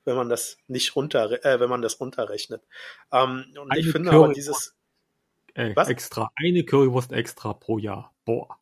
Wenn 0.06 0.16
man 0.16 0.28
das 0.30 0.56
nicht 0.68 0.96
runter, 0.96 1.44
äh, 1.44 1.60
wenn 1.60 1.68
man 1.68 1.82
das 1.82 2.00
runterrechnet. 2.00 2.62
Ähm, 3.12 3.44
und 3.60 3.72
ich 3.76 3.84
Eine 3.84 3.92
finde 3.92 4.10
aber 4.10 4.18
Currywurst. 4.32 4.36
dieses, 4.36 4.76
Äh, 5.54 5.74
Was? 5.76 5.88
extra. 5.88 6.30
Eine 6.36 6.64
Currywurst 6.64 7.12
extra 7.12 7.52
pro 7.52 7.78
Jahr. 7.78 8.14
Boah. 8.24 8.58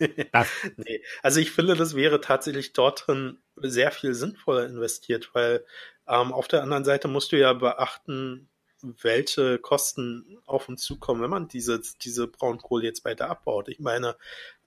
Nee, 0.76 1.02
also 1.22 1.40
ich 1.40 1.50
finde, 1.50 1.74
das 1.74 1.94
wäre 1.94 2.22
tatsächlich 2.22 2.72
dort 2.72 3.06
drin 3.06 3.38
sehr 3.56 3.90
viel 3.92 4.14
sinnvoller 4.14 4.64
investiert, 4.64 5.28
weil 5.34 5.64
ähm, 6.08 6.32
auf 6.32 6.48
der 6.48 6.62
anderen 6.62 6.84
Seite 6.86 7.06
musst 7.06 7.32
du 7.32 7.38
ja 7.38 7.52
beachten, 7.52 8.48
welche 8.80 9.58
Kosten 9.58 10.38
auf 10.46 10.70
uns 10.70 10.82
zukommen, 10.82 11.20
wenn 11.20 11.28
man 11.28 11.48
diese, 11.48 11.82
diese 12.00 12.28
Braunkohle 12.28 12.84
jetzt 12.84 13.04
weiter 13.04 13.28
abbaut. 13.28 13.68
Ich 13.68 13.78
meine, 13.78 14.16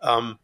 ähm, 0.01 0.37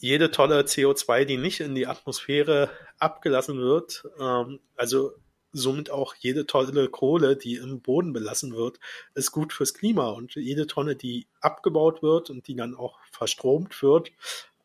jede 0.00 0.30
tolle 0.30 0.62
CO2, 0.62 1.24
die 1.24 1.36
nicht 1.36 1.60
in 1.60 1.74
die 1.74 1.86
Atmosphäre 1.86 2.70
abgelassen 2.98 3.58
wird, 3.58 4.04
ähm, 4.18 4.60
also 4.76 5.12
somit 5.52 5.90
auch 5.90 6.14
jede 6.14 6.46
tolle 6.46 6.88
Kohle, 6.88 7.36
die 7.36 7.56
im 7.56 7.80
Boden 7.80 8.12
belassen 8.12 8.54
wird, 8.54 8.80
ist 9.14 9.32
gut 9.32 9.52
fürs 9.52 9.74
Klima. 9.74 10.08
Und 10.08 10.34
jede 10.36 10.66
Tonne, 10.66 10.96
die 10.96 11.26
abgebaut 11.40 12.02
wird 12.02 12.30
und 12.30 12.46
die 12.48 12.54
dann 12.54 12.74
auch 12.74 12.98
verstromt 13.10 13.82
wird, 13.82 14.10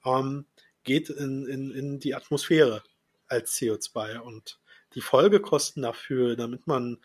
ähm, 0.06 0.46
geht 0.84 1.10
in, 1.10 1.48
in, 1.48 1.72
in 1.72 2.00
die 2.00 2.16
Atmosphäre 2.16 2.84
als 3.28 3.58
CO2. 3.58 4.20
Und 4.20 4.60
die 4.94 5.02
Folgekosten 5.02 5.82
dafür, 5.82 6.36
damit 6.36 6.68
man 6.68 7.00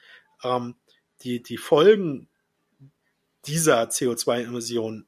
ähm, 0.45 0.77
die, 1.23 1.43
die 1.43 1.57
Folgen 1.57 2.29
dieser 3.47 3.85
CO2-Emissionen 3.85 5.07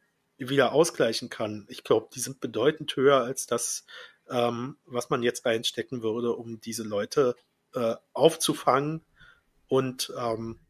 wieder 0.48 0.72
ausgleichen 0.72 1.28
kann, 1.28 1.66
ich 1.68 1.84
glaube, 1.84 2.08
die 2.14 2.20
sind 2.20 2.40
bedeutend 2.40 2.94
höher 2.96 3.22
als 3.22 3.46
das, 3.46 3.84
ähm, 4.30 4.76
was 4.86 5.10
man 5.10 5.22
jetzt 5.22 5.44
reinstecken 5.44 6.02
würde, 6.02 6.32
um 6.32 6.60
diese 6.60 6.82
Leute 6.82 7.36
äh, 7.74 7.94
aufzufangen 8.12 9.02
und 9.68 10.12
ähm, 10.18 10.60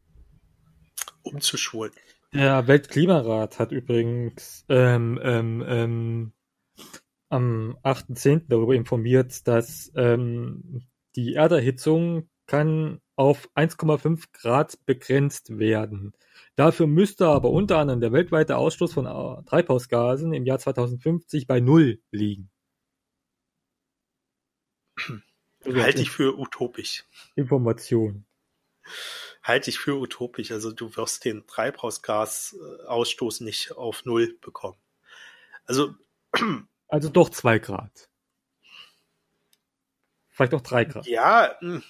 umzuschulen. 1.21 1.93
der 2.33 2.67
Weltklimarat 2.67 3.59
hat 3.59 3.71
übrigens 3.71 4.65
ähm, 4.69 5.19
ähm, 5.21 5.63
ähm, 5.67 6.33
am 7.29 7.77
8.10. 7.83 8.43
darüber 8.47 8.75
informiert, 8.75 9.47
dass 9.47 9.91
ähm, 9.95 10.83
die 11.15 11.33
Erderhitzung 11.33 12.29
kann 12.45 13.01
auf 13.15 13.49
1,5 13.55 14.25
Grad 14.33 14.85
begrenzt 14.85 15.57
werden. 15.59 16.13
Dafür 16.55 16.87
müsste 16.87 17.27
aber 17.27 17.49
unter 17.49 17.77
anderem 17.77 18.01
der 18.01 18.11
weltweite 18.11 18.57
Ausstoß 18.57 18.93
von 18.93 19.05
äh, 19.05 19.43
Treibhausgasen 19.45 20.33
im 20.33 20.45
Jahr 20.45 20.59
2050 20.59 21.47
bei 21.47 21.59
Null 21.59 22.01
liegen. 22.11 22.49
Also 25.65 25.81
Halte 25.81 26.01
ich 26.01 26.11
für 26.11 26.37
utopisch. 26.37 27.05
Information. 27.35 28.25
Halte 29.41 29.69
ich 29.69 29.79
für 29.79 29.95
utopisch. 29.95 30.51
Also 30.51 30.71
du 30.71 30.95
wirst 30.97 31.25
den 31.25 31.47
Treibhausgasausstoß 31.47 33.41
nicht 33.41 33.71
auf 33.71 34.05
Null 34.05 34.37
bekommen. 34.41 34.77
Also 35.65 35.95
Also 36.93 37.09
doch 37.09 37.29
zwei 37.29 37.57
Grad. 37.57 38.07
Vielleicht 40.29 40.53
auch 40.53 40.61
drei 40.61 40.85
Grad. 40.85 41.07
Ja, 41.07 41.55
mh, 41.59 41.81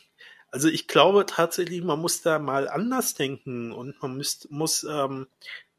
also 0.53 0.67
ich 0.67 0.87
glaube 0.87 1.25
tatsächlich, 1.25 1.83
man 1.83 1.99
muss 1.99 2.21
da 2.21 2.37
mal 2.37 2.69
anders 2.69 3.15
denken 3.15 3.71
und 3.71 3.99
man 4.03 4.15
müsst, 4.15 4.51
muss 4.51 4.83
ähm, 4.83 5.27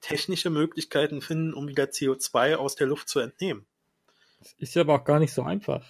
technische 0.00 0.50
Möglichkeiten 0.50 1.22
finden, 1.22 1.54
um 1.54 1.68
wieder 1.68 1.84
CO2 1.84 2.56
aus 2.56 2.74
der 2.74 2.88
Luft 2.88 3.08
zu 3.08 3.20
entnehmen. 3.20 3.66
Das 4.40 4.52
ist 4.54 4.74
ja 4.74 4.82
aber 4.82 4.96
auch 4.96 5.04
gar 5.04 5.20
nicht 5.20 5.32
so 5.32 5.44
einfach. 5.44 5.86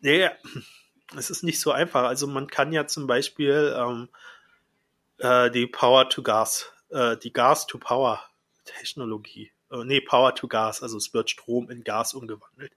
Ja, 0.00 0.32
es 1.14 1.28
ist 1.28 1.42
nicht 1.42 1.60
so 1.60 1.70
einfach. 1.70 2.04
Also 2.04 2.26
man 2.26 2.46
kann 2.46 2.72
ja 2.72 2.86
zum 2.86 3.06
Beispiel 3.06 3.76
ähm, 3.76 4.08
äh, 5.18 5.50
die 5.50 5.66
Power 5.66 6.08
to 6.08 6.22
Gas, 6.22 6.72
äh, 6.88 7.18
die 7.18 7.34
Gas 7.34 7.66
to 7.66 7.76
Power 7.76 8.22
Technologie, 8.64 9.52
äh, 9.70 9.84
nee, 9.84 10.00
Power 10.00 10.34
to 10.34 10.48
Gas, 10.48 10.82
also 10.82 10.96
es 10.96 11.12
wird 11.12 11.28
Strom 11.28 11.68
in 11.68 11.84
Gas 11.84 12.14
umgewandelt, 12.14 12.72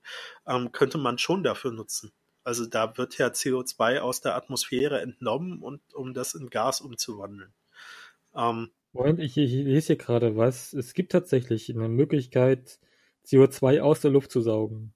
ähm, 0.46 0.74
könnte 0.74 0.98
man 0.98 1.18
schon 1.18 1.44
dafür 1.44 1.72
nutzen. 1.72 2.12
Also 2.44 2.66
da 2.66 2.98
wird 2.98 3.18
ja 3.18 3.28
CO2 3.28 4.00
aus 4.00 4.22
der 4.22 4.36
Atmosphäre 4.36 5.02
entnommen 5.02 5.62
und 5.62 5.82
um 5.94 6.14
das 6.14 6.34
in 6.34 6.50
Gas 6.50 6.82
umzuwandeln. 6.82 7.54
Ähm, 8.36 8.72
Moment, 8.94 9.20
ich, 9.20 9.38
ich 9.38 9.52
lese 9.52 9.88
hier 9.88 9.96
gerade 9.98 10.36
was. 10.36 10.74
Es 10.74 10.94
gibt 10.94 11.12
tatsächlich 11.12 11.70
eine 11.70 11.88
Möglichkeit, 11.88 12.80
CO2 13.26 13.82
aus 13.82 14.02
der 14.02 14.12
Luft 14.12 14.32
zu 14.32 14.42
saugen. 14.42 14.94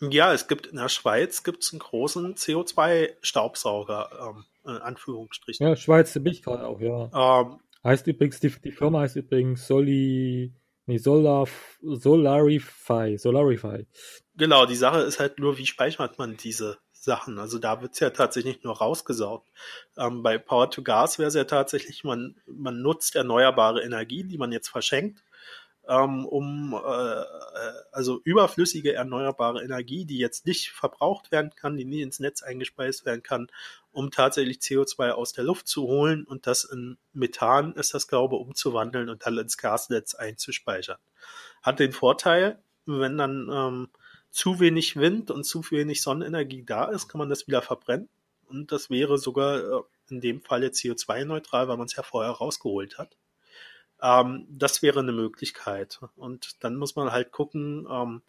Ja, 0.00 0.32
es 0.32 0.46
gibt 0.46 0.66
in 0.66 0.76
der 0.76 0.88
Schweiz 0.88 1.42
gibt's 1.42 1.72
einen 1.72 1.80
großen 1.80 2.36
CO2-Staubsauger, 2.36 4.10
ähm, 4.28 4.44
in 4.64 4.76
Anführungsstrichen. 4.80 5.66
Ja, 5.66 5.74
Schweiz 5.74 6.14
bin 6.14 6.26
ich 6.26 6.42
gerade 6.42 6.66
auch, 6.66 6.80
ja. 6.80 7.40
Ähm, 7.40 7.58
heißt 7.82 8.06
übrigens, 8.06 8.38
die, 8.38 8.50
die 8.50 8.70
Firma 8.70 9.00
heißt 9.00 9.16
übrigens 9.16 9.66
Soli, 9.66 10.54
nee, 10.88 10.98
Solar, 10.98 11.46
Solarify, 11.80 13.16
Solarify. 13.16 13.86
Genau, 14.36 14.66
die 14.66 14.76
Sache 14.76 15.00
ist 15.00 15.20
halt 15.20 15.38
nur, 15.38 15.58
wie 15.58 15.66
speichert 15.66 16.18
man 16.18 16.36
diese 16.36 16.78
Sachen? 16.92 17.38
Also 17.38 17.58
da 17.58 17.80
wird's 17.80 18.00
ja 18.00 18.10
tatsächlich 18.10 18.64
nur 18.64 18.76
rausgesaugt. 18.76 19.48
Ähm, 19.96 20.22
bei 20.22 20.38
Power 20.38 20.70
to 20.70 20.82
Gas 20.82 21.18
wäre 21.18 21.28
es 21.28 21.34
ja 21.34 21.44
tatsächlich, 21.44 22.04
man, 22.04 22.36
man 22.46 22.82
nutzt 22.82 23.14
erneuerbare 23.14 23.82
Energie, 23.82 24.24
die 24.24 24.38
man 24.38 24.52
jetzt 24.52 24.68
verschenkt 24.68 25.22
ähm, 25.88 26.26
um 26.26 26.74
äh, 26.74 27.24
also 27.92 28.20
überflüssige 28.22 28.92
erneuerbare 28.92 29.62
Energie, 29.64 30.04
die 30.04 30.18
jetzt 30.18 30.46
nicht 30.46 30.70
verbraucht 30.70 31.32
werden 31.32 31.50
kann, 31.56 31.76
die 31.76 31.84
nie 31.84 32.02
ins 32.02 32.20
Netz 32.20 32.42
eingespeist 32.42 33.06
werden 33.06 33.22
kann, 33.22 33.48
um 33.90 34.10
tatsächlich 34.10 34.58
CO2 34.58 35.10
aus 35.10 35.32
der 35.32 35.44
Luft 35.44 35.66
zu 35.66 35.82
holen 35.82 36.24
und 36.24 36.46
das 36.46 36.64
in 36.64 36.98
Methan 37.14 37.72
ist 37.72 37.94
das 37.94 38.06
glaube 38.06 38.36
umzuwandeln 38.36 39.08
und 39.08 39.24
dann 39.26 39.38
ins 39.38 39.56
Gasnetz 39.56 40.14
einzuspeichern. 40.14 40.98
Hat 41.62 41.80
den 41.80 41.92
Vorteil, 41.92 42.58
wenn 42.84 43.16
dann 43.16 43.50
ähm, 43.52 43.88
zu 44.30 44.60
wenig 44.60 44.96
Wind 44.96 45.30
und 45.30 45.44
zu 45.44 45.62
wenig 45.70 46.02
Sonnenenergie 46.02 46.64
da 46.64 46.84
ist, 46.84 47.08
kann 47.08 47.18
man 47.18 47.30
das 47.30 47.46
wieder 47.46 47.62
verbrennen 47.62 48.08
und 48.48 48.72
das 48.72 48.90
wäre 48.90 49.16
sogar 49.16 49.58
äh, 49.58 49.82
in 50.10 50.20
dem 50.20 50.42
Falle 50.42 50.68
CO2-neutral, 50.68 51.68
weil 51.68 51.76
man 51.76 51.86
es 51.86 51.96
ja 51.96 52.02
vorher 52.02 52.32
rausgeholt 52.32 52.98
hat. 52.98 53.16
Ähm, 54.02 54.46
das 54.50 54.82
wäre 54.82 55.00
eine 55.00 55.12
Möglichkeit. 55.12 56.00
Und 56.16 56.62
dann 56.62 56.76
muss 56.76 56.96
man 56.96 57.12
halt 57.12 57.32
gucken, 57.32 57.86
ähm, 57.90 58.22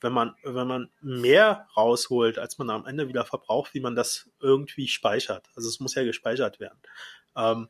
wenn 0.00 0.12
man, 0.12 0.34
wenn 0.42 0.66
man 0.66 0.90
mehr 1.00 1.66
rausholt, 1.76 2.38
als 2.38 2.58
man 2.58 2.68
am 2.70 2.86
Ende 2.86 3.08
wieder 3.08 3.24
verbraucht, 3.24 3.72
wie 3.74 3.80
man 3.80 3.94
das 3.94 4.28
irgendwie 4.40 4.88
speichert. 4.88 5.48
Also 5.56 5.68
es 5.68 5.80
muss 5.80 5.94
ja 5.94 6.04
gespeichert 6.04 6.60
werden. 6.60 6.78
Ähm, 7.36 7.68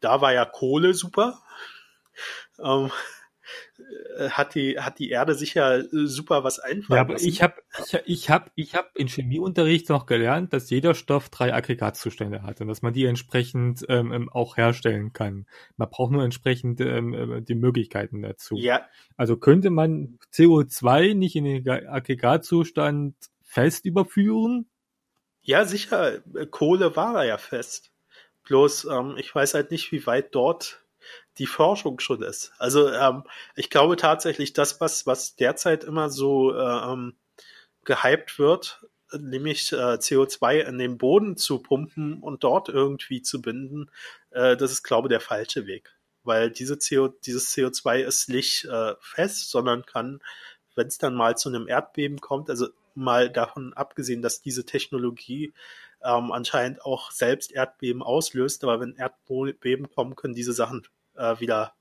da 0.00 0.20
war 0.20 0.32
ja 0.32 0.44
Kohle 0.44 0.94
super. 0.94 1.42
Ähm, 2.58 2.86
äh, 2.86 2.90
hat 4.30 4.54
die, 4.54 4.78
hat 4.78 4.98
die 4.98 5.10
Erde 5.10 5.34
sicher 5.34 5.78
äh, 5.78 6.06
super 6.06 6.44
was 6.44 6.58
einfallen 6.58 6.96
Ja, 6.96 7.00
aber 7.02 7.14
lassen. 7.14 7.28
ich 7.28 7.42
habe 7.42 7.54
ich, 7.78 7.94
ich 8.06 8.30
hab, 8.30 8.50
ich 8.54 8.74
hab 8.74 8.96
in 8.96 9.08
Chemieunterricht 9.08 9.88
noch 9.88 10.06
gelernt, 10.06 10.52
dass 10.52 10.70
jeder 10.70 10.94
Stoff 10.94 11.28
drei 11.28 11.54
Aggregatzustände 11.54 12.42
hat 12.42 12.60
und 12.60 12.68
dass 12.68 12.82
man 12.82 12.92
die 12.92 13.04
entsprechend 13.04 13.84
ähm, 13.88 14.12
ähm 14.12 14.28
auch 14.30 14.56
herstellen 14.56 15.12
kann. 15.12 15.46
Man 15.76 15.90
braucht 15.90 16.12
nur 16.12 16.24
entsprechend 16.24 16.80
ähm, 16.80 17.14
äh, 17.14 17.42
die 17.42 17.54
Möglichkeiten 17.54 18.22
dazu. 18.22 18.56
Ja. 18.56 18.86
Also 19.16 19.36
könnte 19.36 19.70
man 19.70 20.18
CO2 20.32 21.14
nicht 21.14 21.36
in 21.36 21.44
den 21.44 21.68
Aggregatzustand 21.68 23.14
fest 23.42 23.84
überführen? 23.84 24.68
Ja, 25.42 25.64
sicher. 25.64 26.20
Kohle 26.50 26.96
war 26.96 27.24
ja 27.24 27.38
fest. 27.38 27.92
Bloß, 28.44 28.86
ähm, 28.86 29.16
ich 29.18 29.34
weiß 29.34 29.54
halt 29.54 29.70
nicht, 29.70 29.92
wie 29.92 30.06
weit 30.06 30.34
dort 30.34 30.85
die 31.38 31.46
Forschung 31.46 32.00
schon 32.00 32.22
ist. 32.22 32.52
Also 32.58 32.90
ähm, 32.90 33.24
ich 33.54 33.70
glaube 33.70 33.96
tatsächlich, 33.96 34.52
das, 34.52 34.80
was, 34.80 35.06
was 35.06 35.36
derzeit 35.36 35.84
immer 35.84 36.10
so 36.10 36.54
äh, 36.54 36.92
ähm, 36.92 37.14
gehypt 37.84 38.38
wird, 38.38 38.84
nämlich 39.12 39.72
äh, 39.72 39.76
CO2 39.76 40.60
in 40.60 40.78
den 40.78 40.98
Boden 40.98 41.36
zu 41.36 41.58
pumpen 41.58 42.20
und 42.20 42.44
dort 42.44 42.68
irgendwie 42.68 43.22
zu 43.22 43.40
binden, 43.40 43.90
äh, 44.30 44.56
das 44.56 44.72
ist, 44.72 44.82
glaube 44.82 45.08
ich, 45.08 45.10
der 45.10 45.20
falsche 45.20 45.66
Weg. 45.66 45.94
Weil 46.24 46.50
diese 46.50 46.76
CO, 46.76 47.08
dieses 47.08 47.54
CO2 47.54 48.00
ist 48.00 48.28
nicht 48.28 48.64
äh, 48.64 48.94
fest, 49.00 49.50
sondern 49.50 49.86
kann, 49.86 50.20
wenn 50.74 50.88
es 50.88 50.98
dann 50.98 51.14
mal 51.14 51.36
zu 51.36 51.48
einem 51.48 51.68
Erdbeben 51.68 52.20
kommt, 52.20 52.50
also 52.50 52.68
mal 52.94 53.30
davon 53.30 53.72
abgesehen, 53.74 54.22
dass 54.22 54.42
diese 54.42 54.64
Technologie 54.64 55.52
ähm, 56.02 56.32
anscheinend 56.32 56.84
auch 56.84 57.10
selbst 57.10 57.52
Erdbeben 57.52 58.02
auslöst, 58.02 58.64
aber 58.64 58.80
wenn 58.80 58.96
Erdbeben 58.96 59.88
kommen, 59.90 60.16
können 60.16 60.34
diese 60.34 60.52
Sachen 60.52 60.86
äh, 61.16 61.40
wieder 61.40 61.74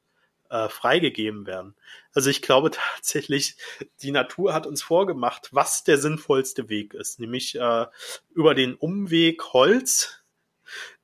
äh, 0.50 0.70
freigegeben 0.70 1.46
werden. 1.46 1.76
Also 2.14 2.30
ich 2.30 2.42
glaube 2.42 2.72
tatsächlich, 2.72 3.58
die 4.02 4.12
Natur 4.12 4.54
hat 4.54 4.68
uns 4.68 4.82
vorgemacht, 4.84 5.50
was 5.52 5.84
der 5.84 5.98
sinnvollste 5.98 6.70
Weg 6.70 6.94
ist, 6.94 7.20
nämlich 7.20 7.56
äh, 7.56 7.86
über 8.34 8.54
den 8.54 8.76
Umweg 8.76 9.44
Holz 9.54 10.24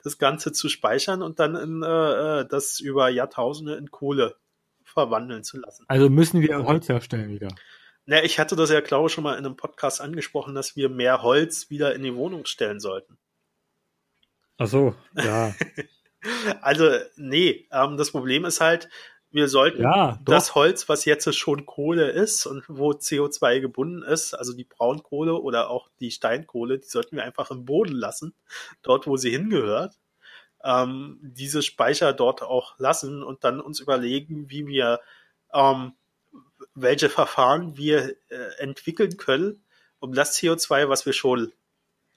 das 0.03 0.17
Ganze 0.17 0.51
zu 0.51 0.69
speichern 0.69 1.21
und 1.21 1.39
dann 1.39 1.55
in, 1.55 1.83
äh, 1.83 2.39
äh 2.39 2.47
das 2.47 2.79
über 2.79 3.09
Jahrtausende 3.09 3.75
in 3.75 3.91
Kohle 3.91 4.35
verwandeln 4.83 5.43
zu 5.43 5.59
lassen. 5.59 5.85
Also 5.87 6.09
müssen 6.09 6.41
wir 6.41 6.65
Holz 6.65 6.89
herstellen 6.89 7.29
wieder. 7.29 7.49
Na, 8.05 8.23
ich 8.23 8.39
hatte 8.39 8.55
das 8.55 8.71
ja, 8.71 8.81
glaube 8.81 9.07
ich, 9.07 9.13
schon 9.13 9.23
mal 9.23 9.37
in 9.37 9.45
einem 9.45 9.55
Podcast 9.55 10.01
angesprochen, 10.01 10.55
dass 10.55 10.75
wir 10.75 10.89
mehr 10.89 11.21
Holz 11.21 11.69
wieder 11.69 11.93
in 11.93 12.03
die 12.03 12.15
Wohnung 12.15 12.45
stellen 12.45 12.79
sollten. 12.79 13.17
Ach 14.57 14.67
so, 14.67 14.95
ja. 15.15 15.53
Also, 16.61 16.89
nee, 17.15 17.67
ähm, 17.71 17.97
das 17.97 18.11
Problem 18.11 18.45
ist 18.45 18.61
halt, 18.61 18.89
wir 19.31 19.47
sollten 19.47 19.83
ja, 19.83 20.19
das 20.25 20.55
Holz, 20.55 20.89
was 20.89 21.05
jetzt 21.05 21.33
schon 21.35 21.65
Kohle 21.65 22.09
ist 22.09 22.45
und 22.45 22.65
wo 22.67 22.91
CO2 22.91 23.61
gebunden 23.61 24.03
ist, 24.03 24.33
also 24.33 24.53
die 24.53 24.65
Braunkohle 24.65 25.35
oder 25.35 25.69
auch 25.69 25.89
die 26.01 26.11
Steinkohle, 26.11 26.79
die 26.79 26.87
sollten 26.87 27.15
wir 27.15 27.23
einfach 27.23 27.49
im 27.49 27.63
Boden 27.65 27.95
lassen, 27.95 28.35
dort, 28.81 29.07
wo 29.07 29.15
sie 29.15 29.31
hingehört. 29.31 29.95
Ähm, 30.63 31.17
diese 31.21 31.61
Speicher 31.61 32.13
dort 32.13 32.43
auch 32.43 32.77
lassen 32.77 33.23
und 33.23 33.43
dann 33.43 33.61
uns 33.61 33.79
überlegen, 33.79 34.49
wie 34.49 34.67
wir, 34.67 34.99
ähm, 35.53 35.93
welche 36.75 37.09
Verfahren 37.09 37.77
wir 37.77 38.15
äh, 38.29 38.57
entwickeln 38.59 39.17
können, 39.17 39.63
um 39.99 40.13
das 40.13 40.37
CO2, 40.37 40.89
was 40.89 41.05
wir 41.05 41.13
schon 41.13 41.53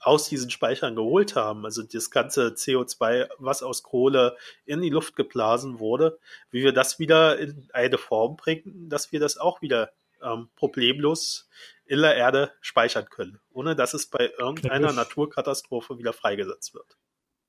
aus 0.04 0.28
diesen 0.28 0.50
Speichern 0.50 0.94
geholt 0.94 1.34
haben, 1.34 1.64
also 1.64 1.82
das 1.82 2.10
ganze 2.10 2.48
CO2, 2.48 3.28
was 3.38 3.62
aus 3.62 3.82
Kohle 3.82 4.36
in 4.64 4.82
die 4.82 4.90
Luft 4.90 5.16
geblasen 5.16 5.78
wurde, 5.78 6.18
wie 6.50 6.62
wir 6.62 6.72
das 6.72 6.98
wieder 6.98 7.38
in 7.38 7.68
eine 7.72 7.98
Form 7.98 8.36
bringen, 8.36 8.88
dass 8.88 9.12
wir 9.12 9.20
das 9.20 9.38
auch 9.38 9.62
wieder 9.62 9.92
ähm, 10.22 10.48
problemlos 10.56 11.48
in 11.86 12.00
der 12.00 12.16
Erde 12.16 12.52
speichern 12.60 13.06
können, 13.10 13.40
ohne 13.50 13.76
dass 13.76 13.94
es 13.94 14.06
bei 14.06 14.30
irgendeiner 14.38 14.88
Klar. 14.88 15.04
Naturkatastrophe 15.04 15.98
wieder 15.98 16.12
freigesetzt 16.12 16.74
wird. 16.74 16.96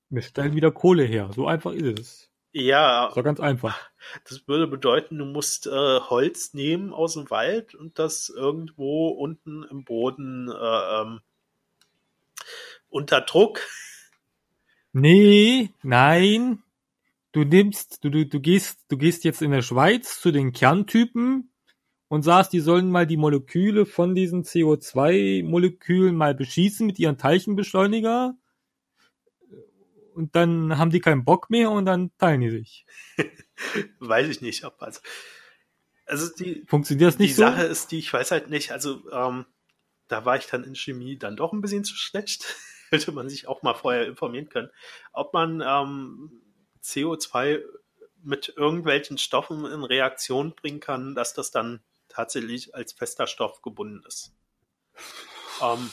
Wir 0.08 0.22
stellen 0.22 0.54
wieder 0.54 0.70
Kohle 0.70 1.04
her, 1.04 1.30
so 1.34 1.46
einfach 1.46 1.72
ist 1.72 1.98
es. 1.98 2.30
Ja. 2.52 3.10
So 3.14 3.22
ganz 3.22 3.38
einfach. 3.38 3.78
Das 4.24 4.48
würde 4.48 4.66
bedeuten, 4.66 5.18
du 5.18 5.26
musst 5.26 5.66
äh, 5.66 5.70
Holz 6.00 6.54
nehmen 6.54 6.92
aus 6.92 7.14
dem 7.14 7.28
Wald 7.28 7.74
und 7.74 7.98
das 7.98 8.30
irgendwo 8.30 9.08
unten 9.08 9.62
im 9.64 9.84
Boden 9.84 10.48
äh, 10.48 11.00
ähm, 11.02 11.20
unter 12.88 13.20
Druck. 13.20 13.60
Nee, 14.92 15.70
nein. 15.82 16.62
Du 17.32 17.44
nimmst, 17.44 18.02
du, 18.02 18.08
du, 18.08 18.26
du 18.26 18.40
gehst, 18.40 18.80
du 18.88 18.96
gehst 18.96 19.24
jetzt 19.24 19.42
in 19.42 19.50
der 19.50 19.62
Schweiz 19.62 20.20
zu 20.20 20.32
den 20.32 20.52
Kerntypen 20.52 21.50
und 22.08 22.22
sagst, 22.22 22.52
die 22.52 22.60
sollen 22.60 22.90
mal 22.90 23.06
die 23.06 23.18
Moleküle 23.18 23.84
von 23.84 24.14
diesen 24.14 24.44
CO2-Molekülen 24.44 26.16
mal 26.16 26.34
beschießen 26.34 26.86
mit 26.86 26.98
ihren 26.98 27.18
Teilchenbeschleuniger. 27.18 28.36
Und 30.14 30.34
dann 30.34 30.78
haben 30.78 30.90
die 30.90 31.00
keinen 31.00 31.26
Bock 31.26 31.50
mehr 31.50 31.70
und 31.70 31.84
dann 31.84 32.10
teilen 32.16 32.40
die 32.40 32.50
sich. 32.50 32.86
weiß 33.98 34.28
ich 34.28 34.40
nicht, 34.40 34.64
ob 34.64 34.80
also. 34.80 35.00
Also 36.06 36.32
die, 36.32 36.64
Funktioniert 36.66 37.08
das 37.08 37.18
nicht 37.18 37.32
die 37.32 37.34
so? 37.34 37.42
Sache 37.42 37.64
ist 37.64 37.90
die, 37.90 37.98
ich 37.98 38.12
weiß 38.12 38.30
halt 38.30 38.48
nicht, 38.48 38.70
also 38.70 39.02
ähm, 39.10 39.44
da 40.08 40.24
war 40.24 40.36
ich 40.36 40.46
dann 40.46 40.64
in 40.64 40.74
Chemie 40.74 41.18
dann 41.18 41.36
doch 41.36 41.52
ein 41.52 41.60
bisschen 41.60 41.84
zu 41.84 41.94
schlecht. 41.94 42.54
Hätte 42.90 43.12
man 43.12 43.28
sich 43.28 43.48
auch 43.48 43.62
mal 43.62 43.74
vorher 43.74 44.06
informieren 44.06 44.48
können, 44.48 44.70
ob 45.12 45.32
man 45.32 45.60
ähm, 45.60 46.40
CO2 46.82 47.62
mit 48.22 48.54
irgendwelchen 48.56 49.18
Stoffen 49.18 49.64
in 49.64 49.82
Reaktion 49.82 50.54
bringen 50.54 50.80
kann, 50.80 51.14
dass 51.14 51.34
das 51.34 51.50
dann 51.50 51.80
tatsächlich 52.08 52.74
als 52.74 52.92
fester 52.92 53.26
Stoff 53.26 53.60
gebunden 53.60 54.04
ist. 54.06 54.32
Ähm, 55.62 55.90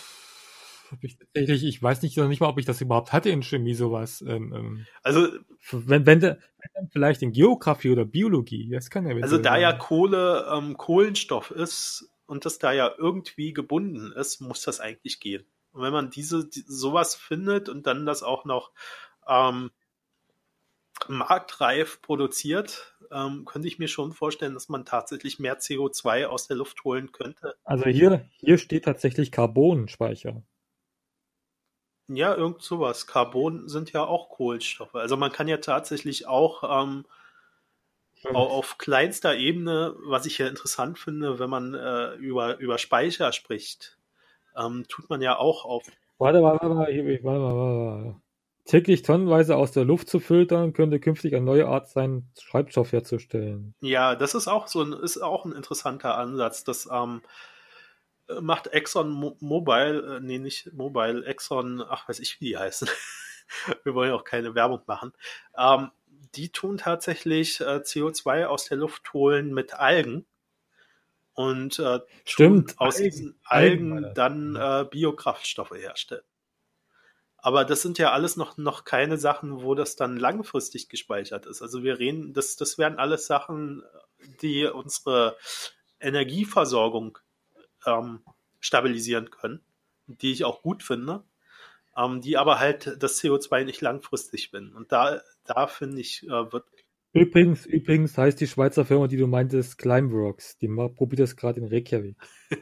ich, 1.02 1.18
tatsächlich, 1.18 1.64
ich 1.64 1.82
weiß 1.82 2.02
nicht 2.02 2.18
nicht 2.18 2.40
mal, 2.40 2.50
ob 2.50 2.60
ich 2.60 2.66
das 2.66 2.82
überhaupt 2.82 3.14
hatte 3.14 3.30
in 3.30 3.42
Chemie 3.42 3.74
sowas. 3.74 4.22
Ähm, 4.22 4.54
ähm, 4.54 4.86
also 5.02 5.28
wenn, 5.72 6.06
wenn, 6.06 6.20
du, 6.20 6.40
vielleicht 6.92 7.22
in 7.22 7.32
Geografie 7.32 7.90
oder 7.90 8.06
Biologie. 8.06 8.70
Das 8.72 8.90
kann 8.90 9.08
ja 9.08 9.16
Also 9.22 9.38
da 9.38 9.58
ja 9.58 9.74
Kohle 9.74 10.48
ähm, 10.54 10.78
Kohlenstoff 10.78 11.52
ist 11.52 12.10
und 12.26 12.46
das 12.46 12.60
da 12.60 12.72
ja 12.72 12.94
irgendwie 12.98 13.54
gebunden 13.54 14.12
ist, 14.12 14.42
muss 14.42 14.62
das 14.62 14.80
eigentlich 14.80 15.20
gehen. 15.20 15.46
Und 15.72 15.82
wenn 15.82 15.94
man 15.94 16.10
diese 16.10 16.48
die, 16.48 16.64
sowas 16.68 17.16
findet 17.16 17.70
und 17.70 17.88
dann 17.88 18.06
das 18.06 18.24
auch 18.24 18.46
noch 18.46 18.72
ähm, 19.28 19.72
marktreif 21.08 22.02
produziert, 22.02 22.96
ähm, 23.12 23.46
könnte 23.46 23.68
ich 23.68 23.80
mir 23.80 23.88
schon 23.88 24.14
vorstellen, 24.14 24.54
dass 24.54 24.70
man 24.70 24.86
tatsächlich 24.86 25.40
mehr 25.40 25.60
CO2 25.60 26.26
aus 26.26 26.48
der 26.48 26.58
Luft 26.58 26.84
holen 26.84 27.12
könnte. 27.12 27.56
Also 27.64 27.86
hier, 27.86 28.26
hier 28.38 28.58
steht 28.58 28.86
tatsächlich 28.86 29.32
Carbonspeicher. 29.32 30.44
Ja, 32.08 32.36
irgend 32.36 32.62
sowas. 32.62 33.08
Carbon 33.08 33.70
sind 33.70 33.94
ja 33.94 34.04
auch 34.04 34.30
Kohlenstoffe. 34.30 34.96
Also 34.96 35.16
man 35.18 35.32
kann 35.32 35.48
ja 35.48 35.58
tatsächlich 35.58 36.28
auch 36.28 36.84
ähm, 36.84 37.06
auf 38.32 38.78
kleinster 38.78 39.36
Ebene, 39.36 39.96
was 40.06 40.26
ich 40.26 40.38
ja 40.38 40.48
interessant 40.48 41.00
finde, 41.00 41.40
wenn 41.40 41.50
man 41.50 41.74
äh, 41.74 42.14
über, 42.16 42.58
über 42.60 42.78
Speicher 42.78 43.32
spricht, 43.32 43.98
ähm, 44.56 44.86
tut 44.88 45.10
man 45.10 45.22
ja 45.22 45.38
auch 45.38 45.66
auf. 45.66 45.84
Warte, 46.18 46.42
warte, 46.42 46.70
warte, 46.70 46.88
warte, 46.88 47.24
warte, 47.24 47.56
warte. 47.56 48.16
Täglich 48.66 49.02
tonnenweise 49.02 49.58
aus 49.58 49.74
der 49.74 49.84
Luft 49.84 50.08
zu 50.08 50.22
filtern, 50.22 50.72
könnte 50.72 51.02
künftig 51.02 51.36
eine 51.36 51.44
neue 51.44 51.68
Art 51.68 51.90
sein, 51.90 52.30
Treibstoff 52.36 52.94
herzustellen. 52.94 53.76
Ja, 53.82 54.16
das 54.16 54.36
ist 54.36 54.48
auch 54.48 54.68
so 54.68 54.82
ein, 54.84 54.94
ist 54.94 55.18
auch 55.18 55.44
ein 55.44 55.52
interessanter 55.52 56.18
Ansatz. 56.18 56.64
Das 56.64 56.88
ähm, 56.90 57.22
macht 58.40 58.68
Exxon 58.68 59.10
Mo 59.10 59.36
Mobile, 59.42 60.18
äh, 60.18 60.20
nee, 60.22 60.40
nicht 60.40 60.72
Mobile, 60.72 61.26
Exxon, 61.26 61.84
ach, 61.86 62.08
weiß 62.08 62.20
ich, 62.20 62.40
wie 62.40 62.46
die 62.46 62.58
heißen. 62.58 62.88
Wir 63.84 63.94
wollen 63.94 64.10
ja 64.10 64.16
auch 64.16 64.24
keine 64.24 64.56
Werbung 64.56 64.82
machen. 64.86 65.12
Ähm, 65.58 65.92
die 66.36 66.50
tun 66.50 66.78
tatsächlich 66.78 67.62
äh, 67.62 67.82
CO2 67.84 68.46
aus 68.46 68.66
der 68.66 68.78
Luft 68.78 69.14
holen 69.14 69.54
mit 69.54 69.74
Algen. 69.74 70.26
Und 71.34 71.80
äh, 71.80 72.00
Stimmt, 72.26 72.80
aus 72.80 72.98
Algen, 72.98 73.10
diesen 73.10 73.40
Algen, 73.44 73.94
Algen 73.94 74.14
dann 74.14 74.56
äh, 74.56 74.86
Biokraftstoffe 74.90 75.72
herstellen. 75.76 76.24
Aber 77.38 77.66
das 77.66 77.82
sind 77.82 77.98
ja 77.98 78.14
alles 78.14 78.38
noch, 78.38 78.58
noch 78.58 78.86
keine 78.86 79.18
Sachen, 79.18 79.64
wo 79.64 79.76
das 79.76 79.98
dann 79.98 80.16
langfristig 80.16 80.88
gespeichert 80.88 81.46
ist. 81.46 81.62
Also 81.62 81.84
wir 81.84 82.00
reden, 82.00 82.34
das, 82.34 82.56
das 82.56 82.78
wären 82.78 82.98
alles 82.98 83.28
Sachen, 83.28 83.84
die 84.42 84.66
unsere 84.66 85.38
Energieversorgung 86.00 87.18
ähm, 87.86 88.24
stabilisieren 88.62 89.30
können, 89.30 89.62
die 90.08 90.32
ich 90.32 90.46
auch 90.46 90.62
gut 90.62 90.84
finde, 90.84 91.24
ähm, 91.98 92.22
die 92.22 92.38
aber 92.38 92.60
halt 92.60 92.98
das 93.00 93.22
CO2 93.22 93.66
nicht 93.66 93.82
langfristig 93.82 94.52
bin. 94.52 94.74
Und 94.74 94.92
da, 94.92 95.22
da 95.46 95.68
finde 95.68 96.02
ich, 96.02 96.24
äh, 96.24 96.52
wird. 96.52 96.66
Übrigens, 97.14 97.66
übrigens 97.68 98.18
heißt 98.18 98.42
die 98.42 98.48
Schweizer 98.48 98.86
Firma, 98.86 99.08
die 99.08 99.18
du 99.18 99.28
meintest, 99.28 99.78
Climeworks. 99.78 100.58
Die 100.58 100.68
probiert 100.68 101.20
das 101.20 101.36
gerade 101.36 101.60
in 101.60 101.68
Reykjavik. 101.68 102.18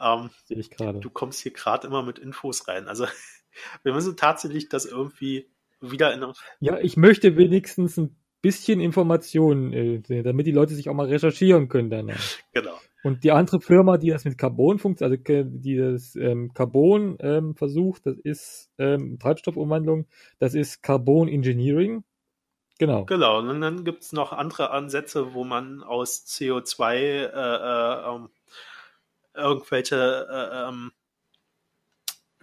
ähm, 0.00 0.30
Sehe 0.44 0.58
ich 0.58 0.70
gerade. 0.70 0.98
Du 0.98 1.10
kommst 1.10 1.40
hier 1.40 1.52
gerade 1.52 1.86
immer 1.86 2.02
mit 2.02 2.18
Infos 2.18 2.66
rein. 2.66 2.88
Also 2.88 3.06
wir 3.82 3.92
müssen 3.92 4.16
tatsächlich 4.16 4.68
das 4.68 4.86
irgendwie 4.86 5.48
wieder 5.80 6.12
in. 6.12 6.32
Ja, 6.58 6.78
ich 6.78 6.96
möchte 6.96 7.36
wenigstens 7.36 7.96
ein 7.96 8.16
bisschen 8.42 8.80
Informationen, 8.80 9.72
äh, 9.72 10.22
damit 10.22 10.46
die 10.46 10.52
Leute 10.52 10.74
sich 10.74 10.88
auch 10.88 10.94
mal 10.94 11.06
recherchieren 11.06 11.68
können 11.68 11.90
danach. 11.90 12.20
Genau. 12.52 12.78
Und 13.02 13.24
die 13.24 13.30
andere 13.30 13.60
Firma, 13.60 13.96
die 13.96 14.10
das 14.10 14.24
mit 14.24 14.36
Carbon 14.36 14.78
funktioniert, 14.78 15.26
also 15.30 15.48
die 15.48 15.76
das 15.76 16.16
ähm, 16.16 16.52
Carbon 16.52 17.16
ähm, 17.20 17.54
versucht, 17.54 18.04
das 18.04 18.18
ist 18.18 18.70
ähm, 18.76 19.18
Treibstoffumwandlung, 19.18 20.06
das 20.38 20.54
ist 20.54 20.82
Carbon 20.82 21.28
Engineering. 21.28 22.04
Genau. 22.78 23.04
Genau, 23.04 23.38
und 23.38 23.60
dann 23.60 23.84
gibt 23.84 24.02
es 24.02 24.12
noch 24.12 24.32
andere 24.32 24.70
Ansätze, 24.70 25.32
wo 25.32 25.44
man 25.44 25.82
aus 25.82 26.26
CO2 26.26 26.94
äh, 26.94 27.24
äh, 27.24 28.14
ähm, 28.14 28.28
irgendwelche 29.34 30.26
äh, 30.30 30.68
ähm, 30.68 30.92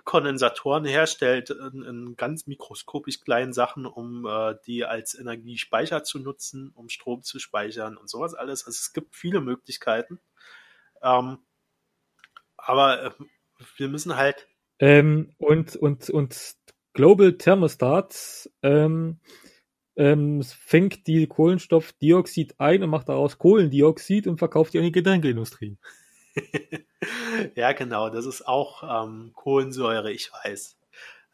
Kondensatoren 0.07 0.85
herstellt 0.85 1.49
in, 1.49 1.83
in, 1.83 2.15
ganz 2.15 2.47
mikroskopisch 2.47 3.19
kleinen 3.19 3.51
Sachen, 3.51 3.85
um 3.85 4.25
äh, 4.25 4.55
die 4.65 4.85
als 4.85 5.13
Energiespeicher 5.13 6.05
zu 6.05 6.19
nutzen, 6.19 6.71
um 6.75 6.87
Strom 6.87 7.23
zu 7.23 7.39
speichern 7.39 7.97
und 7.97 8.09
sowas 8.09 8.33
alles. 8.33 8.65
Also 8.65 8.77
es 8.77 8.93
gibt 8.93 9.17
viele 9.17 9.41
Möglichkeiten. 9.41 10.21
Ähm, 11.03 11.39
aber 12.55 13.03
äh, 13.03 13.11
wir 13.75 13.89
müssen 13.89 14.15
halt. 14.15 14.47
Ähm, 14.79 15.33
und, 15.39 15.75
und, 15.75 16.09
und 16.09 16.55
Global 16.93 17.37
Thermostat 17.37 18.49
ähm, 18.63 19.19
ähm, 19.97 20.41
fängt 20.41 21.05
die 21.07 21.27
Kohlenstoffdioxid 21.27 22.61
ein 22.61 22.81
und 22.81 22.89
macht 22.89 23.09
daraus 23.09 23.37
Kohlendioxid 23.37 24.25
und 24.25 24.37
verkauft 24.37 24.73
die 24.73 24.77
an 24.77 24.85
die 24.85 24.93
Getränkeindustrie. 24.93 25.77
ja, 27.55 27.73
genau, 27.73 28.09
das 28.09 28.25
ist 28.25 28.47
auch 28.47 29.05
ähm, 29.05 29.31
Kohlensäure, 29.33 30.11
ich 30.11 30.31
weiß. 30.31 30.77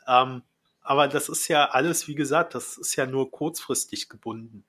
Ähm, 0.08 0.44
aber 0.82 1.08
das 1.08 1.30
ist 1.30 1.48
ja 1.48 1.70
alles, 1.70 2.08
wie 2.08 2.16
gesagt, 2.16 2.56
das 2.56 2.78
ist 2.78 2.96
ja 2.96 3.06
nur 3.06 3.32
kurzfristig 3.32 4.10
gebunden. 4.10 4.66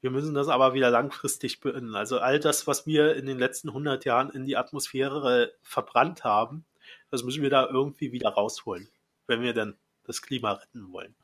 Wir 0.00 0.10
müssen 0.10 0.34
das 0.34 0.48
aber 0.48 0.74
wieder 0.74 0.90
langfristig 0.90 1.60
beenden. 1.60 1.96
Also 1.96 2.20
all 2.20 2.38
das, 2.38 2.68
was 2.68 2.86
wir 2.86 3.16
in 3.16 3.26
den 3.26 3.38
letzten 3.38 3.68
100 3.68 4.04
Jahren 4.04 4.30
in 4.30 4.44
die 4.44 4.56
Atmosphäre 4.56 5.52
verbrannt 5.62 6.22
haben, 6.22 6.64
das 7.10 7.24
müssen 7.24 7.42
wir 7.42 7.50
da 7.50 7.66
irgendwie 7.66 8.12
wieder 8.12 8.28
rausholen, 8.28 8.88
wenn 9.26 9.42
wir 9.42 9.52
denn 9.52 9.76
das 10.04 10.22
Klima 10.22 10.52
retten 10.52 10.92
wollen. 10.92 11.16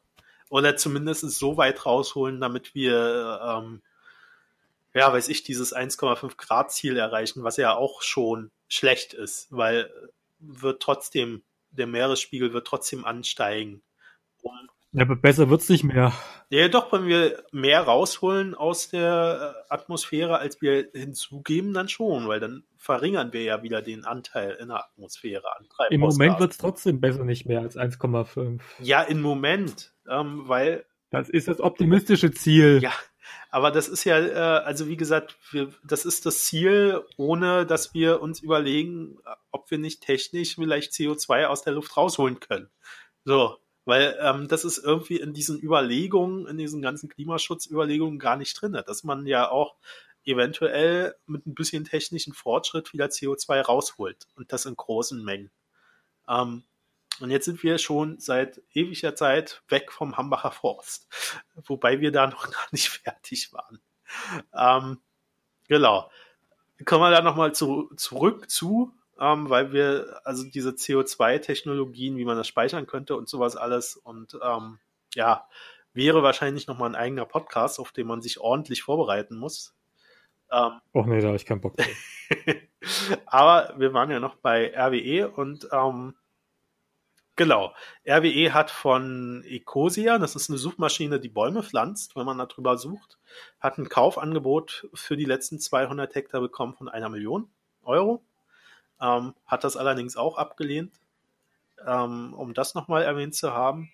Oder 0.49 0.77
zumindest 0.77 1.31
so 1.31 1.57
weit 1.57 1.87
rausholen, 1.87 2.41
damit 2.41 2.75
wir 2.75 3.41
ähm, 3.45 3.83
ja, 4.95 5.13
weiß 5.13 5.29
ich, 5.29 5.43
dieses 5.43 5.75
1,5 5.75 6.37
Grad 6.37 6.73
Ziel 6.73 6.97
erreichen, 6.97 7.45
was 7.45 7.57
ja 7.57 7.75
auch 7.75 8.03
schon 8.03 8.51
schlecht 8.73 9.13
ist, 9.13 9.49
weil 9.51 9.91
wird 10.39 10.83
trotzdem, 10.83 11.43
der 11.71 11.87
Meeresspiegel 11.87 12.53
wird 12.53 12.67
trotzdem 12.67 13.05
ansteigen. 13.05 13.83
Um, 14.41 14.53
ja, 14.93 15.03
aber 15.03 15.17
besser 15.17 15.49
wird's 15.51 15.69
nicht 15.69 15.85
mehr. 15.85 16.13
Ja, 16.51 16.69
doch, 16.69 16.93
wenn 16.93 17.07
wir 17.07 17.45
mehr 17.53 17.83
rausholen 17.83 18.55
aus 18.55 18.89
der 18.89 19.65
äh, 19.69 19.73
Atmosphäre, 19.73 20.39
als 20.39 20.61
wir 20.61 20.89
hinzugeben, 20.93 21.73
dann 21.73 21.89
schon, 21.89 22.29
weil 22.29 22.41
dann 22.41 22.65
verringern 22.77 23.33
wir 23.33 23.43
ja 23.43 23.63
wieder 23.63 23.83
den 23.83 24.05
Anteil 24.05 24.57
in 24.61 24.69
der 24.69 24.85
Atmosphäre 24.85 25.45
an 25.57 25.67
Im 25.91 26.01
Moment 26.01 26.41
wird's 26.41 26.59
trotzdem 26.59 27.01
besser 27.01 27.25
nicht 27.25 27.47
mehr 27.47 27.61
als 27.61 27.77
1,5. 27.77 28.61
Ja, 28.81 29.03
im 29.03 29.23
Moment, 29.23 29.95
ähm, 30.09 30.49
weil 30.49 30.85
das 31.11 31.29
ist 31.29 31.47
das 31.47 31.61
optimistische 31.61 32.33
Ziel. 32.33 32.81
Ja, 32.83 32.93
aber 33.51 33.71
das 33.71 33.89
ist 33.89 34.05
ja, 34.05 34.19
äh, 34.19 34.65
also 34.65 34.89
wie 34.89 34.97
gesagt, 34.97 35.37
wir, 35.51 35.73
das 35.85 36.05
ist 36.05 36.27
das 36.27 36.45
Ziel, 36.45 37.05
ohne 37.17 37.67
dass 37.67 37.95
wir 37.95 38.21
uns 38.21 38.41
überlegen, 38.41 39.19
ob 39.51 39.71
wir 39.71 39.79
nicht 39.79 40.03
technisch 40.03 40.57
vielleicht 40.57 40.93
CO2 40.93 41.47
aus 41.47 41.63
der 41.63 41.75
Luft 41.75 41.97
rausholen 41.97 42.41
können. 42.41 42.71
So, 43.25 43.59
weil 43.85 44.17
ähm, 44.21 44.49
das 44.49 44.65
ist 44.65 44.79
irgendwie 44.79 45.17
in 45.19 45.33
diesen 45.33 45.61
Überlegungen, 45.61 46.47
in 46.47 46.59
diesen 46.59 46.83
ganzen 46.83 47.09
Klimaschutzüberlegungen 47.09 48.19
gar 48.19 48.37
nicht 48.37 48.61
drin, 48.61 48.81
dass 48.87 49.05
man 49.05 49.27
ja 49.27 49.51
auch 49.51 49.77
eventuell 50.25 51.15
mit 51.27 51.47
ein 51.47 51.55
bisschen 51.55 51.85
technischen 51.85 52.33
Fortschritt 52.33 52.93
wieder 52.93 53.07
CO2 53.07 53.61
rausholt 53.61 54.27
und 54.37 54.53
das 54.53 54.67
in 54.67 54.77
großen 54.77 55.23
Mengen. 55.25 55.51
Ähm, 56.29 56.63
und 57.21 57.31
jetzt 57.31 57.45
sind 57.45 57.63
wir 57.63 57.79
schon 57.79 58.19
seit 58.19 58.63
ewiger 58.73 59.15
Zeit 59.15 59.63
weg 59.69 59.93
vom 59.93 60.17
Hambacher 60.17 60.51
Forst, 60.51 61.09
wobei 61.67 62.01
wir 62.01 62.13
da 62.13 62.27
noch 62.27 62.51
gar 62.51 62.67
nicht 62.73 62.89
fertig 63.05 63.53
waren. 63.53 63.81
Ähm, 64.55 65.01
genau. 65.69 66.11
Kommen 66.85 67.03
wir 67.03 67.11
da 67.11 67.23
nochmal 67.23 67.55
zu, 67.55 67.91
zurück 67.97 68.51
zu, 68.51 68.93
ähm, 69.21 69.49
weil 69.49 69.73
wir, 69.73 70.21
also 70.25 70.45
diese 70.45 70.71
CO2-Technologien, 70.71 72.17
wie 72.17 72.25
man 72.25 72.37
das 72.37 72.49
speichern 72.49 72.87
könnte 72.87 73.17
und 73.17 73.29
sowas 73.29 73.57
alles 73.57 73.97
und 73.97 74.37
ähm, 74.43 74.79
ja, 75.15 75.47
wäre 75.93 76.23
wahrscheinlich 76.23 76.67
nochmal 76.67 76.91
ein 76.91 76.97
eigener 76.97 77.27
Podcast, 77.27 77.79
auf 77.79 77.93
den 77.93 78.07
man 78.07 78.23
sich 78.23 78.41
ordentlich 78.41 78.83
vorbereiten 78.83 79.37
muss. 79.37 79.77
Ähm, 80.51 80.81
Och 80.95 81.07
nee, 81.07 81.21
da 81.21 81.29
habe 81.29 81.37
ich 81.37 81.47
keinen 81.47 81.61
Bock. 81.61 81.77
Aber 83.27 83.75
wir 83.79 83.95
waren 83.95 84.11
ja 84.11 84.19
noch 84.19 84.37
bei 84.37 84.73
RWE 84.77 85.31
und 85.31 85.69
ähm, 85.71 86.15
Genau. 87.43 87.75
RWE 88.07 88.55
hat 88.55 88.71
von 88.71 89.43
Ecosia, 89.43 90.19
das 90.19 90.37
ist 90.37 90.49
eine 90.49 90.61
Suchmaschine, 90.61 91.19
die 91.19 91.29
Bäume 91.29 91.65
pflanzt, 91.65 92.15
wenn 92.15 92.25
man 92.25 92.39
darüber 92.39 92.79
sucht, 92.79 93.19
hat 93.59 93.79
ein 93.79 93.89
Kaufangebot 93.89 94.89
für 94.95 95.17
die 95.17 95.25
letzten 95.25 95.59
200 95.59 96.15
Hektar 96.15 96.41
bekommen 96.41 96.75
von 96.75 96.89
einer 96.89 97.09
Million 97.09 97.51
Euro. 97.83 98.23
Ähm, 99.01 99.35
hat 99.45 99.65
das 99.65 99.77
allerdings 99.77 100.17
auch 100.17 100.39
abgelehnt, 100.39 100.95
ähm, 101.85 102.33
um 102.33 102.55
das 102.55 102.77
nochmal 102.77 103.03
erwähnt 103.03 103.35
zu 103.35 103.53
haben. 103.53 103.91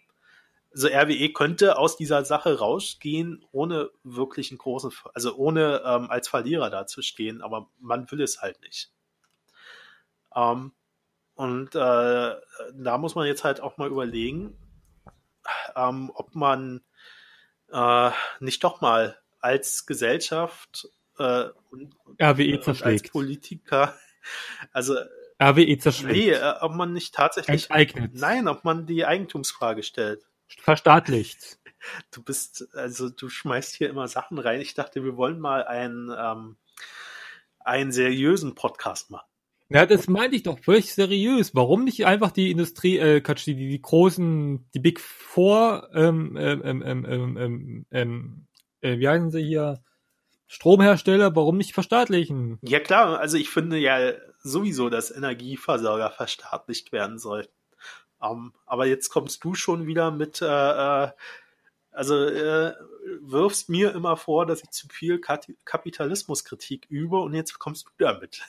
Also 0.70 0.88
RWE 0.88 1.32
könnte 1.32 1.78
aus 1.78 1.96
dieser 1.96 2.26
Sache 2.26 2.58
rausgehen, 2.58 3.46
ohne 3.50 3.88
wirklich 4.04 4.50
einen 4.50 4.58
großen, 4.58 4.92
also 5.14 5.36
ohne 5.36 5.80
ähm, 5.86 6.10
als 6.10 6.28
Verlierer 6.28 6.68
dazustehen, 6.68 7.40
aber 7.40 7.70
man 7.80 8.10
will 8.10 8.20
es 8.20 8.42
halt 8.42 8.60
nicht. 8.60 8.92
Ähm, 10.36 10.72
und 11.38 11.76
äh, 11.76 12.34
da 12.74 12.98
muss 12.98 13.14
man 13.14 13.28
jetzt 13.28 13.44
halt 13.44 13.60
auch 13.60 13.76
mal 13.76 13.86
überlegen, 13.86 14.58
ähm, 15.76 16.10
ob 16.12 16.34
man 16.34 16.80
äh, 17.70 18.10
nicht 18.40 18.64
doch 18.64 18.80
mal 18.80 19.16
als 19.38 19.86
Gesellschaft 19.86 20.88
äh, 21.16 21.44
und, 21.70 21.94
RWE 22.20 22.56
als 22.56 22.64
zerschlägt. 22.64 23.12
Politiker, 23.12 23.96
also 24.72 24.96
RWE 25.40 25.78
zerschlägt. 25.78 26.16
nee, 26.16 26.32
äh, 26.32 26.54
ob 26.60 26.74
man 26.74 26.92
nicht 26.92 27.14
tatsächlich, 27.14 27.70
Enteignet. 27.70 28.14
nein, 28.14 28.48
ob 28.48 28.64
man 28.64 28.86
die 28.86 29.06
Eigentumsfrage 29.06 29.84
stellt. 29.84 30.26
Verstaatlicht. 30.60 31.60
Du 32.10 32.24
bist, 32.24 32.74
also 32.74 33.08
du 33.08 33.28
schmeißt 33.28 33.76
hier 33.76 33.88
immer 33.88 34.08
Sachen 34.08 34.40
rein. 34.40 34.60
Ich 34.60 34.74
dachte, 34.74 35.04
wir 35.04 35.16
wollen 35.16 35.38
mal 35.38 35.64
einen, 35.64 36.10
ähm, 36.10 36.56
einen 37.60 37.92
seriösen 37.92 38.56
Podcast 38.56 39.10
machen. 39.10 39.28
Ja, 39.70 39.84
das 39.84 40.08
meinte 40.08 40.36
ich 40.36 40.44
doch 40.44 40.58
völlig 40.58 40.94
seriös. 40.94 41.54
Warum 41.54 41.84
nicht 41.84 42.06
einfach 42.06 42.30
die 42.30 42.50
Industrie, 42.50 42.98
äh, 42.98 43.20
Quatsch, 43.20 43.46
die, 43.46 43.54
die, 43.54 43.82
großen, 43.82 44.70
die 44.72 44.78
Big 44.78 44.98
Four, 44.98 45.90
ähm, 45.92 46.36
ähm, 46.38 46.62
ähm, 46.64 46.82
ähm, 46.82 47.04
ähm, 47.06 47.36
ähm, 47.36 47.86
ähm, 47.90 48.46
äh, 48.80 48.98
wie 48.98 49.08
heißen 49.08 49.30
sie 49.30 49.42
hier, 49.42 49.82
Stromhersteller, 50.46 51.36
warum 51.36 51.58
nicht 51.58 51.74
verstaatlichen? 51.74 52.58
Ja 52.62 52.80
klar, 52.80 53.20
also 53.20 53.36
ich 53.36 53.50
finde 53.50 53.76
ja 53.76 54.14
sowieso, 54.38 54.88
dass 54.88 55.10
Energieversorger 55.10 56.10
verstaatlicht 56.10 56.90
werden 56.90 57.18
sollten. 57.18 57.52
Ähm, 58.22 58.54
aber 58.64 58.86
jetzt 58.86 59.10
kommst 59.10 59.44
du 59.44 59.54
schon 59.54 59.86
wieder 59.86 60.10
mit, 60.10 60.40
äh, 60.40 60.46
äh, 60.46 61.10
also 61.90 62.24
äh, 62.24 62.72
wirfst 63.20 63.68
mir 63.68 63.94
immer 63.94 64.16
vor, 64.16 64.46
dass 64.46 64.62
ich 64.62 64.70
zu 64.70 64.88
viel 64.88 65.20
Kapitalismuskritik 65.20 66.86
übe 66.88 67.18
und 67.18 67.34
jetzt 67.34 67.58
kommst 67.58 67.86
du 67.86 67.90
damit. 67.98 68.40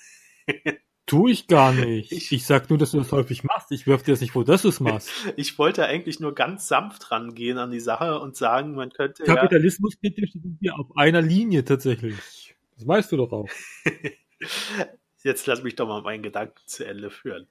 Tu 1.10 1.28
ich 1.28 1.48
gar 1.48 1.74
nicht. 1.74 2.12
Ich- 2.12 2.32
Ich, 2.32 2.46
sag 2.46 2.70
nur, 2.70 2.78
dass 2.78 2.92
du 2.92 3.00
das 3.00 3.12
häufig 3.12 3.44
machst. 3.44 3.72
Ich 3.72 3.88
wirf 3.88 4.04
dir 4.04 4.12
das 4.14 4.22
nicht 4.22 4.32
vor, 4.32 4.46
dass 4.46 4.62
du 4.62 4.70
es 4.70 4.80
machst. 4.80 5.10
Ich 5.38 5.58
wollte 5.58 5.86
eigentlich 5.86 6.20
nur 6.20 6.36
ganz 6.36 6.68
sanft 6.68 7.12
rangehen 7.12 7.58
an 7.58 7.72
die 7.72 7.80
Sache 7.80 8.20
und 8.20 8.36
sagen, 8.36 8.76
man 8.76 8.92
könnte 8.92 9.26
ja, 9.26 9.36
Kapitalismuskritisch 9.36 10.34
sind 10.34 10.58
wir 10.62 10.78
auf 10.78 10.96
einer 10.96 11.22
Linie 11.22 11.66
tatsächlich. 11.66 12.56
Das 12.78 12.88
weißt 12.88 13.12
du 13.12 13.18
doch 13.18 13.32
auch. 13.32 13.50
jetzt 15.24 15.48
lass 15.48 15.64
mich 15.64 15.76
doch 15.76 15.88
mal 15.88 16.02
meinen 16.02 16.24
Gedanken 16.24 16.62
zu 16.66 16.86
Ende 16.86 17.10
führen. 17.10 17.48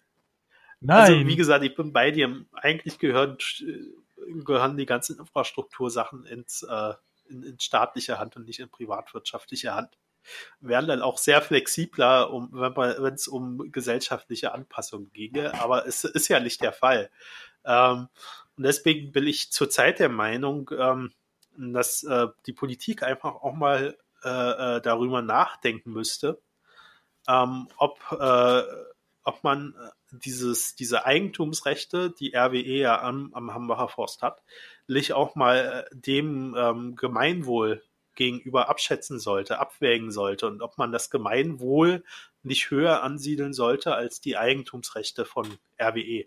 Nein. 0.80 1.14
Also 1.14 1.26
wie 1.26 1.36
gesagt, 1.36 1.64
ich 1.64 1.74
bin 1.74 1.92
bei 1.92 2.10
dir. 2.10 2.44
Eigentlich 2.52 2.98
gehören, 2.98 3.36
gehören 4.44 4.76
die 4.76 4.86
ganzen 4.86 5.18
Infrastruktursachen 5.18 6.24
ins, 6.26 6.62
äh, 6.62 6.92
in, 7.28 7.42
in 7.42 7.58
staatliche 7.60 8.18
Hand 8.18 8.36
und 8.36 8.46
nicht 8.46 8.60
in 8.60 8.68
privatwirtschaftliche 8.68 9.74
Hand. 9.74 9.98
Wären 10.60 10.88
dann 10.88 11.02
auch 11.02 11.18
sehr 11.18 11.42
flexibler, 11.42 12.32
um, 12.32 12.50
wenn 12.52 13.14
es 13.14 13.28
um 13.28 13.70
gesellschaftliche 13.72 14.52
Anpassungen 14.52 15.12
ginge, 15.12 15.54
aber 15.60 15.86
es 15.86 16.04
ist 16.04 16.28
ja 16.28 16.40
nicht 16.40 16.62
der 16.62 16.72
Fall. 16.72 17.10
Ähm, 17.64 18.08
und 18.56 18.64
deswegen 18.64 19.12
bin 19.12 19.26
ich 19.26 19.52
zurzeit 19.52 19.98
der 19.98 20.08
Meinung, 20.08 20.70
ähm, 20.76 21.12
dass 21.56 22.02
äh, 22.04 22.28
die 22.46 22.52
Politik 22.52 23.02
einfach 23.02 23.34
auch 23.36 23.54
mal 23.54 23.96
äh, 24.24 24.76
äh, 24.76 24.80
darüber 24.80 25.22
nachdenken 25.22 25.92
müsste, 25.92 26.40
ähm, 27.28 27.68
ob, 27.76 28.00
äh, 28.18 28.62
ob 29.22 29.44
man 29.44 29.74
äh, 29.74 29.90
dieses, 30.10 30.74
diese 30.74 31.04
Eigentumsrechte, 31.04 32.10
die 32.10 32.34
RWE 32.34 32.78
ja 32.78 33.00
am, 33.00 33.32
am 33.34 33.54
Hambacher 33.54 33.88
Forst 33.88 34.22
hat, 34.22 34.42
nicht 34.88 35.12
auch 35.12 35.34
mal 35.34 35.86
äh, 35.90 35.94
dem 35.94 36.56
ähm, 36.58 36.96
Gemeinwohl 36.96 37.82
gegenüber 38.18 38.68
abschätzen 38.68 39.18
sollte, 39.18 39.60
abwägen 39.60 40.10
sollte 40.10 40.48
und 40.48 40.60
ob 40.60 40.76
man 40.76 40.92
das 40.92 41.08
Gemeinwohl 41.08 42.04
nicht 42.42 42.70
höher 42.70 43.02
ansiedeln 43.02 43.52
sollte 43.52 43.94
als 43.94 44.20
die 44.20 44.36
Eigentumsrechte 44.36 45.24
von. 45.24 45.46
RWE. 45.80 46.26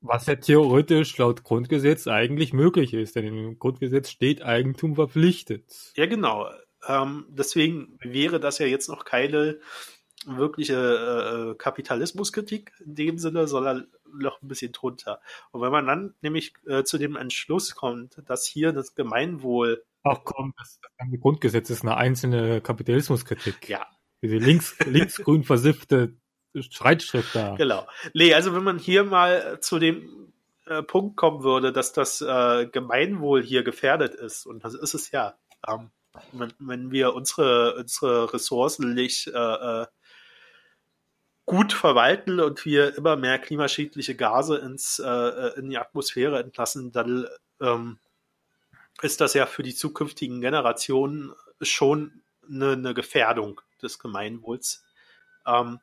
Was 0.00 0.26
ja 0.26 0.36
theoretisch 0.36 1.16
laut 1.18 1.42
Grundgesetz 1.42 2.06
eigentlich 2.06 2.52
möglich 2.52 2.94
ist, 2.94 3.16
denn 3.16 3.26
im 3.26 3.58
Grundgesetz 3.58 4.10
steht 4.10 4.42
Eigentum 4.42 4.94
verpflichtet. 4.94 5.64
Ja, 5.94 6.06
genau. 6.06 6.48
Ähm, 6.86 7.26
deswegen 7.28 7.98
wäre 8.00 8.40
das 8.40 8.58
ja 8.58 8.66
jetzt 8.66 8.88
noch 8.88 9.04
keine 9.04 9.60
wirkliche 10.24 11.52
äh, 11.52 11.54
Kapitalismuskritik 11.56 12.72
in 12.84 12.94
dem 12.94 13.18
Sinne, 13.18 13.48
sondern 13.48 13.88
noch 14.12 14.40
ein 14.42 14.48
bisschen 14.48 14.72
drunter. 14.72 15.20
Und 15.50 15.62
wenn 15.62 15.72
man 15.72 15.86
dann 15.86 16.14
nämlich 16.20 16.54
äh, 16.66 16.84
zu 16.84 16.98
dem 16.98 17.16
Entschluss 17.16 17.74
kommt, 17.74 18.22
dass 18.26 18.46
hier 18.46 18.72
das 18.72 18.94
Gemeinwohl, 18.94 19.84
Ach 20.04 20.18
komm, 20.24 20.52
das, 20.58 20.80
das 20.98 21.20
Grundgesetz 21.20 21.70
ist 21.70 21.82
eine 21.82 21.96
einzelne 21.96 22.60
Kapitalismuskritik. 22.60 23.68
ja, 23.68 23.86
Diese 24.22 24.36
links, 24.36 24.76
linksgrün 24.86 25.44
versiffte 25.44 26.16
Streitschrift 26.58 27.34
da. 27.34 27.54
genau. 27.56 27.86
Nee, 28.14 28.34
also 28.34 28.54
wenn 28.54 28.64
man 28.64 28.78
hier 28.78 29.04
mal 29.04 29.60
zu 29.60 29.78
dem 29.78 30.32
äh, 30.66 30.82
Punkt 30.82 31.16
kommen 31.16 31.42
würde, 31.42 31.72
dass 31.72 31.92
das 31.92 32.20
äh, 32.20 32.66
Gemeinwohl 32.66 33.42
hier 33.42 33.62
gefährdet 33.62 34.14
ist, 34.14 34.46
und 34.46 34.64
das 34.64 34.74
ist 34.74 34.94
es 34.94 35.10
ja, 35.10 35.34
ähm, 35.66 35.90
wenn, 36.32 36.52
wenn 36.58 36.90
wir 36.90 37.14
unsere, 37.14 37.76
unsere 37.76 38.32
Ressourcen 38.34 38.92
nicht 38.94 39.28
äh, 39.28 39.32
äh, 39.82 39.86
gut 41.46 41.72
verwalten 41.72 42.40
und 42.40 42.64
wir 42.64 42.96
immer 42.96 43.16
mehr 43.16 43.38
klimaschädliche 43.38 44.14
Gase 44.14 44.58
ins, 44.58 44.98
äh, 44.98 45.58
in 45.58 45.70
die 45.70 45.78
Atmosphäre 45.78 46.38
entlassen, 46.38 46.92
dann 46.92 47.26
ähm, 47.60 47.98
ist 49.00 49.20
das 49.20 49.34
ja 49.34 49.46
für 49.46 49.62
die 49.62 49.74
zukünftigen 49.74 50.40
Generationen 50.40 51.32
schon 51.60 52.22
eine, 52.48 52.72
eine 52.72 52.94
Gefährdung 52.94 53.60
des 53.80 53.98
Gemeinwohls. 53.98 54.84
Ähm, 55.46 55.80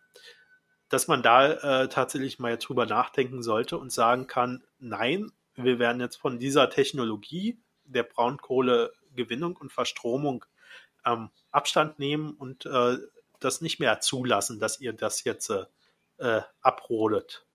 dass 0.90 1.08
man 1.08 1.22
da 1.22 1.84
äh, 1.84 1.90
tatsächlich 1.90 2.40
mal 2.40 2.58
drüber 2.58 2.86
nachdenken 2.86 3.44
sollte 3.44 3.78
und 3.78 3.92
sagen 3.92 4.28
kann, 4.28 4.64
nein, 4.80 5.32
wir 5.56 5.80
werden 5.80 6.02
jetzt 6.02 6.16
von 6.16 6.40
dieser 6.40 6.70
Technologie 6.70 7.60
der 7.84 8.04
Braunkohlegewinnung 8.04 9.56
und 9.56 9.72
Verstromung 9.72 10.46
ähm, 11.06 11.30
Abstand 11.52 12.00
nehmen 12.00 12.34
und 12.34 12.66
äh, 12.66 12.98
das 13.40 13.62
nicht 13.62 13.80
mehr 13.80 14.00
zulassen, 14.00 14.60
dass 14.60 14.82
ihr 14.82 14.94
das 14.94 15.24
jetzt 15.24 15.52
äh, 16.18 16.42
abrodet. 16.62 17.46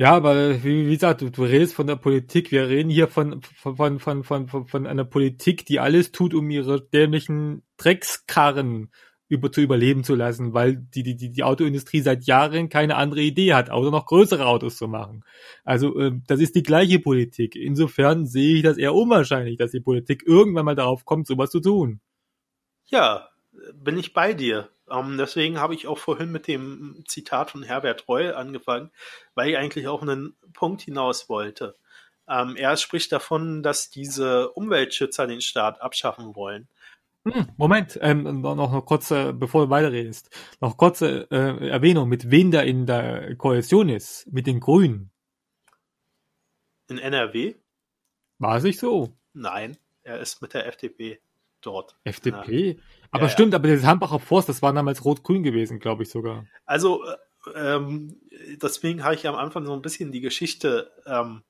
Ja, 0.00 0.14
aber 0.14 0.64
wie, 0.64 0.86
wie 0.86 0.94
gesagt, 0.94 1.20
du, 1.20 1.30
du 1.30 1.42
redest 1.42 1.74
von 1.74 1.86
der 1.86 1.96
Politik. 1.96 2.50
Wir 2.52 2.70
reden 2.70 2.88
hier 2.88 3.06
von, 3.06 3.42
von, 3.42 3.76
von, 3.76 4.24
von, 4.24 4.48
von, 4.48 4.66
von, 4.66 4.86
einer 4.86 5.04
Politik, 5.04 5.66
die 5.66 5.78
alles 5.78 6.10
tut, 6.10 6.32
um 6.32 6.48
ihre 6.48 6.80
dämlichen 6.80 7.64
Dreckskarren 7.76 8.90
über, 9.28 9.52
zu 9.52 9.60
überleben 9.60 10.02
zu 10.02 10.14
lassen, 10.14 10.54
weil 10.54 10.76
die, 10.76 11.02
die, 11.02 11.16
die, 11.16 11.30
die 11.32 11.42
Autoindustrie 11.42 12.00
seit 12.00 12.24
Jahren 12.24 12.70
keine 12.70 12.96
andere 12.96 13.20
Idee 13.20 13.52
hat, 13.52 13.68
außer 13.68 13.90
noch 13.90 14.06
größere 14.06 14.46
Autos 14.46 14.78
zu 14.78 14.88
machen. 14.88 15.22
Also, 15.64 16.00
ähm, 16.00 16.22
das 16.26 16.40
ist 16.40 16.56
die 16.56 16.62
gleiche 16.62 16.98
Politik. 16.98 17.54
Insofern 17.54 18.24
sehe 18.24 18.56
ich 18.56 18.62
das 18.62 18.78
eher 18.78 18.94
unwahrscheinlich, 18.94 19.58
dass 19.58 19.72
die 19.72 19.80
Politik 19.80 20.22
irgendwann 20.26 20.64
mal 20.64 20.74
darauf 20.74 21.04
kommt, 21.04 21.26
sowas 21.26 21.50
zu 21.50 21.60
tun. 21.60 22.00
Ja, 22.86 23.28
bin 23.74 23.98
ich 23.98 24.14
bei 24.14 24.32
dir. 24.32 24.70
Ähm, 24.90 25.16
deswegen 25.18 25.60
habe 25.60 25.74
ich 25.74 25.86
auch 25.86 25.98
vorhin 25.98 26.32
mit 26.32 26.46
dem 26.46 27.04
Zitat 27.06 27.50
von 27.50 27.62
Herbert 27.62 28.08
Reul 28.08 28.34
angefangen, 28.34 28.90
weil 29.34 29.50
ich 29.50 29.56
eigentlich 29.56 29.86
auf 29.86 30.02
einen 30.02 30.36
Punkt 30.52 30.82
hinaus 30.82 31.28
wollte. 31.28 31.76
Ähm, 32.28 32.56
er 32.56 32.76
spricht 32.76 33.12
davon, 33.12 33.62
dass 33.62 33.90
diese 33.90 34.50
Umweltschützer 34.50 35.26
den 35.26 35.40
Staat 35.40 35.80
abschaffen 35.80 36.36
wollen. 36.36 36.68
Hm, 37.24 37.48
Moment, 37.56 37.98
ähm, 38.00 38.40
noch, 38.40 38.54
noch 38.54 38.86
kurz, 38.86 39.10
äh, 39.10 39.32
bevor 39.32 39.66
du 39.66 39.70
weiterredest, 39.70 40.30
noch 40.60 40.76
kurze 40.76 41.30
äh, 41.30 41.68
Erwähnung, 41.68 42.08
mit 42.08 42.30
wem 42.30 42.50
da 42.50 42.62
in 42.62 42.86
der 42.86 43.36
Koalition 43.36 43.90
ist, 43.90 44.26
mit 44.32 44.46
den 44.46 44.60
Grünen. 44.60 45.10
In 46.88 46.98
NRW? 46.98 47.56
War 48.38 48.56
es 48.56 48.62
nicht 48.62 48.80
so? 48.80 49.14
Nein, 49.34 49.76
er 50.02 50.20
ist 50.20 50.40
mit 50.40 50.54
der 50.54 50.66
FDP 50.66 51.20
dort. 51.60 51.94
FDP? 52.04 52.80
Aber 53.10 53.24
Ja, 53.24 53.28
ja. 53.28 53.32
stimmt, 53.32 53.54
aber 53.54 53.68
das 53.68 53.84
Hambacher 53.84 54.20
Forst, 54.20 54.48
das 54.48 54.62
war 54.62 54.72
damals 54.72 55.04
rot-grün 55.04 55.42
gewesen, 55.42 55.80
glaube 55.80 56.04
ich 56.04 56.10
sogar. 56.10 56.46
Also, 56.64 57.02
äh, 57.04 57.16
ähm, 57.56 58.20
deswegen 58.62 59.02
habe 59.02 59.14
ich 59.14 59.26
am 59.26 59.34
Anfang 59.34 59.66
so 59.66 59.72
ein 59.72 59.82
bisschen 59.82 60.12
die 60.12 60.20
Geschichte 60.20 60.92
ähm, 61.06 61.42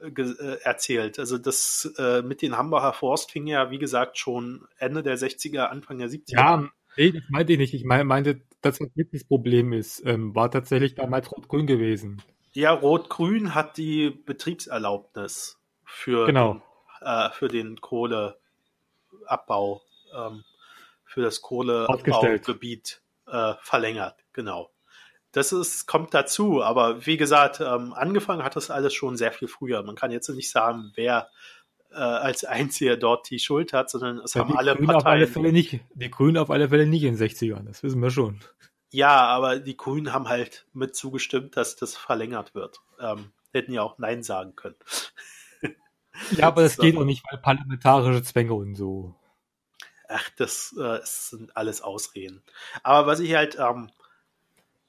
äh, 0.00 0.58
erzählt. 0.62 1.18
Also 1.18 1.38
das 1.38 1.92
äh, 1.98 2.22
mit 2.22 2.42
den 2.42 2.56
Hambacher 2.56 2.92
Forst 2.92 3.32
fing 3.32 3.46
ja, 3.46 3.70
wie 3.70 3.78
gesagt, 3.78 4.18
schon 4.18 4.66
Ende 4.78 5.02
der 5.02 5.18
60er, 5.18 5.66
Anfang 5.66 5.98
der 5.98 6.08
70er 6.08 6.32
Ja, 6.36 6.68
nee, 6.96 7.12
das 7.12 7.22
meinte 7.28 7.52
ich 7.54 7.58
nicht. 7.58 7.74
Ich 7.74 7.84
mein- 7.84 8.06
meinte, 8.06 8.40
das, 8.60 8.80
was 8.80 8.88
jetzt 8.94 9.14
das 9.14 9.24
Problem 9.24 9.72
ist, 9.72 10.02
ähm, 10.06 10.34
war 10.34 10.50
tatsächlich 10.50 10.94
damals 10.94 11.30
rot-grün 11.32 11.66
gewesen. 11.66 12.22
Ja, 12.52 12.70
Rot-Grün 12.72 13.54
hat 13.56 13.76
die 13.76 14.10
Betriebserlaubnis 14.10 15.58
für, 15.84 16.26
Genau. 16.26 16.54
den, 16.54 16.62
äh, 17.06 17.30
für 17.32 17.48
den 17.48 17.80
Kohleabbau, 17.80 19.82
ähm, 20.16 20.44
für 21.04 21.22
das 21.22 21.42
Ausgestellt. 21.42 22.42
Kohleabbaugebiet 22.44 23.02
äh, 23.26 23.54
verlängert. 23.60 24.24
Genau. 24.32 24.70
Das 25.32 25.52
ist, 25.52 25.86
kommt 25.86 26.14
dazu, 26.14 26.62
aber 26.62 27.06
wie 27.06 27.16
gesagt, 27.16 27.60
ähm, 27.60 27.92
angefangen 27.92 28.44
hat 28.44 28.54
das 28.54 28.70
alles 28.70 28.94
schon 28.94 29.16
sehr 29.16 29.32
viel 29.32 29.48
früher. 29.48 29.82
Man 29.82 29.96
kann 29.96 30.12
jetzt 30.12 30.28
nicht 30.28 30.50
sagen, 30.50 30.92
wer 30.94 31.28
äh, 31.90 31.96
als 31.96 32.44
Einziger 32.44 32.96
dort 32.96 33.28
die 33.30 33.40
Schuld 33.40 33.72
hat, 33.72 33.90
sondern 33.90 34.18
es 34.18 34.34
Ja, 34.34 34.42
haben 34.42 34.56
alle 34.56 34.76
Grünen 34.76 34.90
auf 34.90 35.06
alle 35.06 35.26
Parteien. 35.26 35.32
Fälle 35.32 35.52
nicht. 35.52 35.80
Die 35.94 36.10
Grünen 36.10 36.36
auf 36.36 36.50
alle 36.50 36.68
Fälle 36.68 36.86
nicht 36.86 37.02
in 37.02 37.16
den 37.16 37.28
60ern, 37.28 37.64
das 37.64 37.82
wissen 37.82 38.00
wir 38.00 38.10
schon. 38.10 38.40
Ja, 38.90 39.26
aber 39.26 39.58
die 39.58 39.76
Grünen 39.76 40.12
haben 40.12 40.28
halt 40.28 40.66
mit 40.72 40.94
zugestimmt, 40.94 41.56
dass 41.56 41.74
das 41.74 41.96
verlängert 41.96 42.54
wird. 42.54 42.80
Ähm, 43.00 43.32
hätten 43.52 43.72
ja 43.72 43.82
auch 43.82 43.98
Nein 43.98 44.22
sagen 44.22 44.54
können. 44.54 44.76
Ja, 46.36 46.46
aber 46.46 46.62
das, 46.62 46.76
das 46.76 46.84
geht 46.84 46.96
auch 46.96 47.04
nicht, 47.04 47.24
weil 47.28 47.40
parlamentarische 47.40 48.22
Zwänge 48.22 48.54
und 48.54 48.76
so. 48.76 49.16
Ach, 50.08 50.28
das, 50.36 50.74
äh, 50.78 51.00
sind 51.02 51.56
alles 51.56 51.82
Ausreden. 51.82 52.42
Aber 52.82 53.06
was 53.06 53.20
ich 53.20 53.34
halt, 53.34 53.56
ähm, 53.58 53.90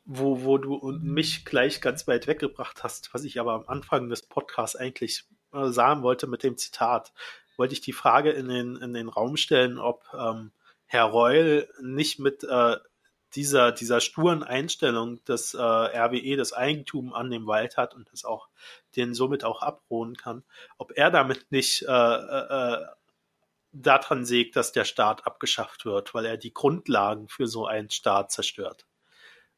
wo, 0.06 0.44
wo 0.44 0.58
du 0.58 0.76
und 0.76 1.04
mich 1.04 1.46
gleich 1.46 1.82
ganz 1.82 2.08
weit 2.08 2.28
weggebracht 2.28 2.84
hast, 2.84 3.14
was 3.14 3.24
ich 3.24 3.40
aber 3.40 3.54
am 3.54 3.68
Anfang 3.68 4.10
des 4.10 4.22
Podcasts 4.24 4.76
eigentlich 4.76 5.26
äh, 5.54 5.70
sagen 5.70 6.04
wollte 6.04 6.28
mit 6.28 6.44
dem 6.44 6.58
Zitat, 6.58 7.14
wollte 7.58 7.74
ich 7.74 7.82
die 7.82 7.94
Frage 7.94 8.32
in 8.32 8.48
den, 8.48 8.76
in 8.76 8.94
den 8.94 9.10
Raum 9.10 9.38
stellen, 9.38 9.80
ob 9.80 10.04
ähm, 10.14 10.52
Herr 10.86 11.06
Reul 11.06 11.68
nicht 11.82 12.20
mit 12.20 12.44
äh, 12.44 12.76
dieser, 13.36 13.72
dieser 13.72 14.00
sturen 14.00 14.44
Einstellung 14.44 15.20
dass 15.26 15.54
äh, 15.54 15.62
RWE 15.62 16.38
das 16.38 16.54
Eigentum 16.54 17.14
an 17.14 17.30
dem 17.30 17.48
Wald 17.48 17.78
hat 17.78 17.94
und 17.94 18.12
das 18.12 18.24
auch 18.24 18.48
den 18.96 19.14
somit 19.14 19.44
auch 19.44 19.62
abruhen 19.62 20.16
kann, 20.16 20.44
ob 20.78 20.94
er 20.96 21.12
damit 21.12 21.52
nicht 21.52 21.84
äh, 21.84 21.92
äh, 21.92 22.74
äh, 22.74 22.86
daran 23.76 24.26
sägt, 24.26 24.56
dass 24.56 24.72
der 24.72 24.86
Staat 24.86 25.28
abgeschafft 25.28 25.86
wird, 25.86 26.14
weil 26.14 26.26
er 26.26 26.38
die 26.38 26.54
Grundlagen 26.54 27.28
für 27.28 27.48
so 27.48 27.66
einen 27.66 27.90
Staat 27.90 28.32
zerstört. 28.32 28.88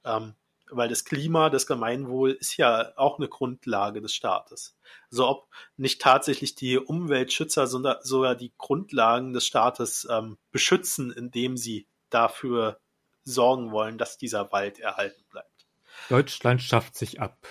Ähm, 0.04 0.36
weil 0.70 0.90
das 0.90 1.06
Klima, 1.06 1.50
das 1.50 1.66
Gemeinwohl 1.66 2.32
ist 2.32 2.58
ja 2.58 2.92
auch 2.98 3.20
eine 3.20 3.30
Grundlage 3.30 4.02
des 4.02 4.14
Staates. 4.14 4.78
Also 5.12 5.28
ob 5.28 5.48
nicht 5.78 6.02
tatsächlich 6.02 6.56
die 6.56 6.78
Umweltschützer 6.78 7.68
sondern 7.68 7.98
sogar 8.02 8.36
die 8.36 8.52
Grundlagen 8.58 9.34
des 9.34 9.46
Staates 9.46 10.08
ähm, 10.10 10.38
beschützen, 10.52 11.12
indem 11.12 11.56
sie 11.56 11.88
dafür 12.10 12.80
sorgen 13.24 13.72
wollen, 13.72 13.98
dass 13.98 14.18
dieser 14.18 14.52
Wald 14.52 14.80
erhalten 14.80 15.24
bleibt. 15.30 15.68
Deutschland 16.10 16.62
schafft 16.62 16.96
sich 16.96 17.22
ab 17.22 17.48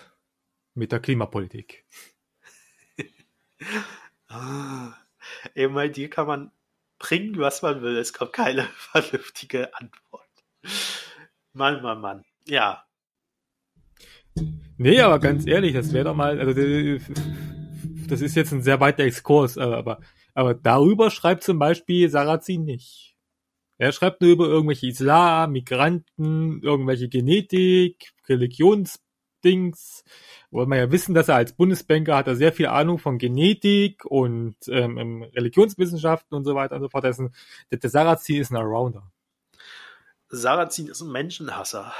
mit 0.74 0.92
der 0.92 1.00
Klimapolitik. 1.00 1.84
ah, 4.28 4.92
eben 5.54 5.74
bei 5.74 5.88
dir 5.88 6.10
kann 6.10 6.26
man 6.26 6.52
bringen, 6.98 7.38
was 7.38 7.62
man 7.62 7.82
will. 7.82 7.96
Es 7.96 8.12
kommt 8.12 8.32
keine 8.32 8.62
vernünftige 8.76 9.74
Antwort. 9.74 10.22
Mann, 11.52 11.82
Mann, 11.82 12.00
Mann. 12.00 12.24
Ja. 12.46 12.84
Nee, 14.78 15.00
aber 15.00 15.18
ganz 15.18 15.46
ehrlich, 15.46 15.72
das 15.74 15.92
wäre 15.92 16.04
doch 16.04 16.14
mal, 16.14 16.38
also 16.38 16.52
das 18.08 18.20
ist 18.20 18.36
jetzt 18.36 18.52
ein 18.52 18.62
sehr 18.62 18.78
weiter 18.80 19.04
Exkurs, 19.04 19.56
aber, 19.56 20.00
aber 20.34 20.54
darüber 20.54 21.10
schreibt 21.10 21.42
zum 21.42 21.58
Beispiel 21.58 22.10
Sarrazin 22.10 22.64
nicht. 22.64 23.16
Er 23.78 23.92
schreibt 23.92 24.20
nur 24.20 24.30
über 24.30 24.46
irgendwelche 24.46 24.86
Islam, 24.86 25.52
Migranten, 25.52 26.62
irgendwelche 26.62 27.08
Genetik, 27.08 28.12
Religionsdings. 29.46 30.04
Wollen 30.50 30.70
wir 30.70 30.78
ja 30.78 30.92
wissen, 30.92 31.14
dass 31.14 31.28
er 31.28 31.36
als 31.36 31.52
Bundesbanker 31.52 32.16
hat 32.16 32.26
er 32.28 32.36
sehr 32.36 32.52
viel 32.52 32.66
Ahnung 32.66 32.98
von 32.98 33.18
Genetik 33.18 34.04
und 34.04 34.56
ähm, 34.68 35.22
Religionswissenschaften 35.34 36.36
und 36.36 36.44
so 36.44 36.54
weiter 36.54 36.76
und 36.76 36.82
so 36.82 36.88
fort. 36.88 37.04
Der, 37.04 37.14
ein, 37.18 37.34
der, 37.70 37.78
der 37.78 37.90
Sarrazin 37.90 38.40
ist 38.40 38.50
ein 38.50 38.56
Arounder. 38.56 39.10
Sarrazin 40.28 40.88
ist 40.88 41.00
ein 41.00 41.10
Menschenhasser. 41.10 41.92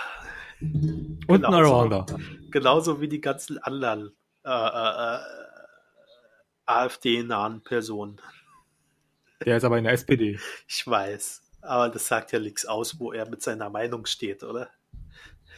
Und 0.61 1.27
genauso, 1.27 1.47
ein 1.47 1.55
Arounder. 1.55 2.07
Genauso 2.51 3.01
wie 3.01 3.09
die 3.09 3.21
ganzen 3.21 3.59
anderen 3.59 4.13
äh, 4.45 4.51
äh, 4.51 5.17
äh 5.17 5.21
AfD-nahen 6.69 7.63
Personen. 7.63 8.21
Der 9.45 9.59
ist 9.59 9.65
aber 9.65 9.79
in 9.79 9.85
der 9.85 9.93
SPD. 9.93 10.41
Ich 10.67 10.87
weiß. 10.87 11.43
Aber 11.61 11.91
das 11.91 12.09
sagt 12.09 12.33
ja 12.33 12.41
nichts 12.41 12.65
aus, 12.65 12.99
wo 12.99 13.13
er 13.13 13.29
mit 13.29 13.43
seiner 13.43 13.71
Meinung 13.71 14.07
steht, 14.07 14.43
oder? 14.43 14.71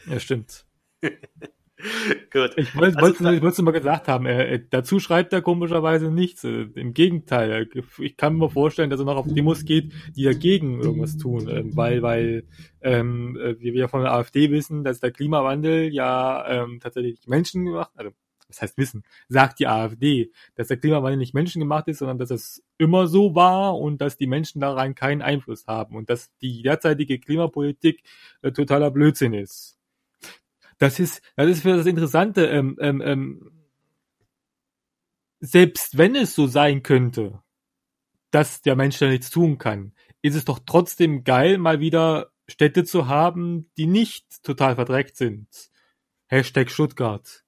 Ja, 0.05 0.19
stimmt. 0.19 0.65
Gut. 2.33 2.51
Ich 2.57 2.75
wollte 2.75 2.97
also, 2.97 3.47
es 3.47 3.57
nur 3.57 3.65
mal 3.65 3.71
gesagt 3.71 4.07
haben, 4.07 4.25
er, 4.25 4.57
dazu 4.57 4.99
schreibt 4.99 5.31
er 5.31 5.41
komischerweise 5.41 6.11
nichts. 6.11 6.43
Äh, 6.43 6.67
Im 6.75 6.93
Gegenteil, 6.93 7.69
ich 7.99 8.17
kann 8.17 8.35
mir 8.35 8.49
vorstellen, 8.49 8.89
dass 8.89 8.99
er 8.99 9.05
noch 9.05 9.15
auf 9.15 9.27
Demos 9.27 9.63
geht, 9.63 9.93
die 10.15 10.23
dagegen 10.23 10.81
irgendwas 10.81 11.17
tun, 11.17 11.47
ähm, 11.49 11.75
weil, 11.75 12.01
weil 12.01 12.43
ähm, 12.81 13.37
äh, 13.37 13.55
wir 13.59 13.87
von 13.87 14.01
der 14.01 14.13
AfD 14.13 14.51
wissen, 14.51 14.83
dass 14.83 14.99
der 14.99 15.11
Klimawandel 15.11 15.93
ja 15.93 16.45
ähm, 16.47 16.79
tatsächlich 16.81 17.27
Menschen 17.27 17.65
gemacht, 17.65 17.91
also 17.95 18.11
das 18.49 18.61
heißt 18.63 18.77
Wissen, 18.77 19.03
sagt 19.29 19.59
die 19.59 19.67
AfD, 19.67 20.31
dass 20.55 20.67
der 20.67 20.77
Klimawandel 20.77 21.17
nicht 21.17 21.35
menschengemacht 21.35 21.87
ist, 21.87 21.99
sondern 21.99 22.17
dass 22.17 22.31
es 22.31 22.63
immer 22.77 23.07
so 23.07 23.35
war 23.35 23.77
und 23.77 24.01
dass 24.01 24.17
die 24.17 24.27
Menschen 24.27 24.59
daran 24.59 24.95
keinen 24.95 25.21
Einfluss 25.21 25.67
haben 25.67 25.95
und 25.95 26.09
dass 26.09 26.35
die 26.41 26.63
derzeitige 26.63 27.19
Klimapolitik 27.19 28.01
äh, 28.41 28.51
totaler 28.51 28.91
Blödsinn 28.91 29.33
ist. 29.33 29.78
Das 30.79 30.99
ist, 30.99 31.21
das 31.35 31.47
ist 31.47 31.61
für 31.61 31.75
das 31.75 31.85
Interessante, 31.85 32.47
ähm, 32.47 32.77
ähm, 32.79 33.01
ähm, 33.01 33.51
selbst 35.41 35.97
wenn 35.97 36.15
es 36.15 36.35
so 36.35 36.47
sein 36.47 36.83
könnte, 36.83 37.41
dass 38.31 38.61
der 38.61 38.75
Mensch 38.75 38.97
da 38.97 39.07
nichts 39.07 39.29
tun 39.29 39.57
kann, 39.57 39.93
ist 40.21 40.35
es 40.35 40.45
doch 40.45 40.59
trotzdem 40.65 41.23
geil, 41.23 41.57
mal 41.57 41.79
wieder 41.79 42.31
Städte 42.47 42.83
zu 42.83 43.07
haben, 43.07 43.69
die 43.77 43.85
nicht 43.85 44.43
total 44.43 44.75
verdreckt 44.75 45.17
sind. 45.17 45.47
Hashtag 46.27 46.69
Stuttgart. 46.69 47.43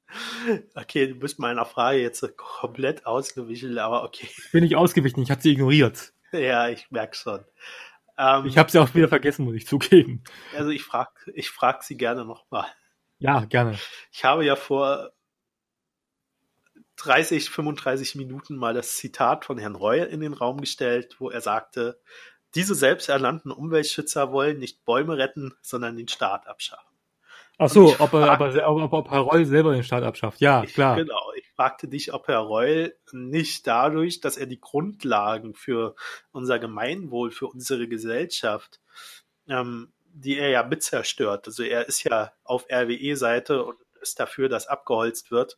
Okay, 0.75 1.07
du 1.07 1.15
bist 1.15 1.39
meiner 1.39 1.65
Frage 1.65 1.99
jetzt 1.99 2.25
komplett 2.35 3.05
ausgewichen, 3.05 3.77
aber 3.77 4.03
okay. 4.03 4.27
Bin 4.51 4.63
ich 4.63 4.75
ausgewichen, 4.75 5.23
ich 5.23 5.31
hatte 5.31 5.43
sie 5.43 5.51
ignoriert. 5.51 6.13
Ja, 6.33 6.67
ich 6.67 6.91
merke 6.91 7.15
schon. 7.15 7.45
Ähm, 8.17 8.45
ich 8.45 8.57
habe 8.57 8.69
sie 8.69 8.79
auch 8.79 8.93
wieder 8.93 9.07
vergessen, 9.07 9.45
muss 9.45 9.55
ich 9.55 9.67
zugeben. 9.67 10.23
Also 10.55 10.69
ich 10.69 10.83
frage 10.83 11.11
ich 11.33 11.49
frag 11.49 11.83
sie 11.83 11.95
gerne 11.95 12.25
nochmal. 12.25 12.67
Ja, 13.21 13.45
gerne. 13.45 13.77
Ich 14.11 14.25
habe 14.25 14.43
ja 14.43 14.55
vor 14.55 15.11
30, 16.97 17.51
35 17.51 18.15
Minuten 18.15 18.55
mal 18.55 18.73
das 18.73 18.97
Zitat 18.97 19.45
von 19.45 19.59
Herrn 19.59 19.75
Reul 19.75 20.05
in 20.05 20.21
den 20.21 20.33
Raum 20.33 20.59
gestellt, 20.59 21.17
wo 21.19 21.29
er 21.29 21.41
sagte, 21.41 21.99
diese 22.55 22.73
selbsternannten 22.73 23.51
Umweltschützer 23.51 24.31
wollen 24.31 24.57
nicht 24.57 24.83
Bäume 24.85 25.17
retten, 25.17 25.53
sondern 25.61 25.97
den 25.97 26.07
Staat 26.07 26.47
abschaffen. 26.47 26.91
Ach 27.59 27.69
so, 27.69 27.95
ob, 27.99 28.11
er, 28.13 28.41
ob, 28.41 28.81
ob, 28.81 28.93
ob 28.93 29.11
Herr 29.11 29.19
Reul 29.19 29.45
selber 29.45 29.73
den 29.73 29.83
Staat 29.83 30.03
abschafft. 30.03 30.41
Ja, 30.41 30.65
klar. 30.65 30.95
Genau. 30.95 31.31
Ich 31.37 31.47
fragte 31.55 31.87
dich, 31.87 32.11
ob 32.11 32.27
Herr 32.27 32.39
Reul 32.39 32.95
nicht 33.11 33.67
dadurch, 33.67 34.19
dass 34.19 34.35
er 34.35 34.47
die 34.47 34.59
Grundlagen 34.59 35.53
für 35.53 35.93
unser 36.31 36.57
Gemeinwohl, 36.57 37.29
für 37.29 37.45
unsere 37.45 37.87
Gesellschaft, 37.87 38.79
ähm, 39.47 39.93
die 40.13 40.37
er 40.37 40.49
ja 40.49 40.63
mit 40.63 40.83
zerstört, 40.83 41.47
also 41.47 41.63
er 41.63 41.87
ist 41.87 42.03
ja 42.03 42.31
auf 42.43 42.65
RWE-Seite 42.71 43.63
und 43.63 43.77
ist 44.01 44.19
dafür, 44.19 44.49
dass 44.49 44.67
abgeholzt 44.67 45.31
wird, 45.31 45.57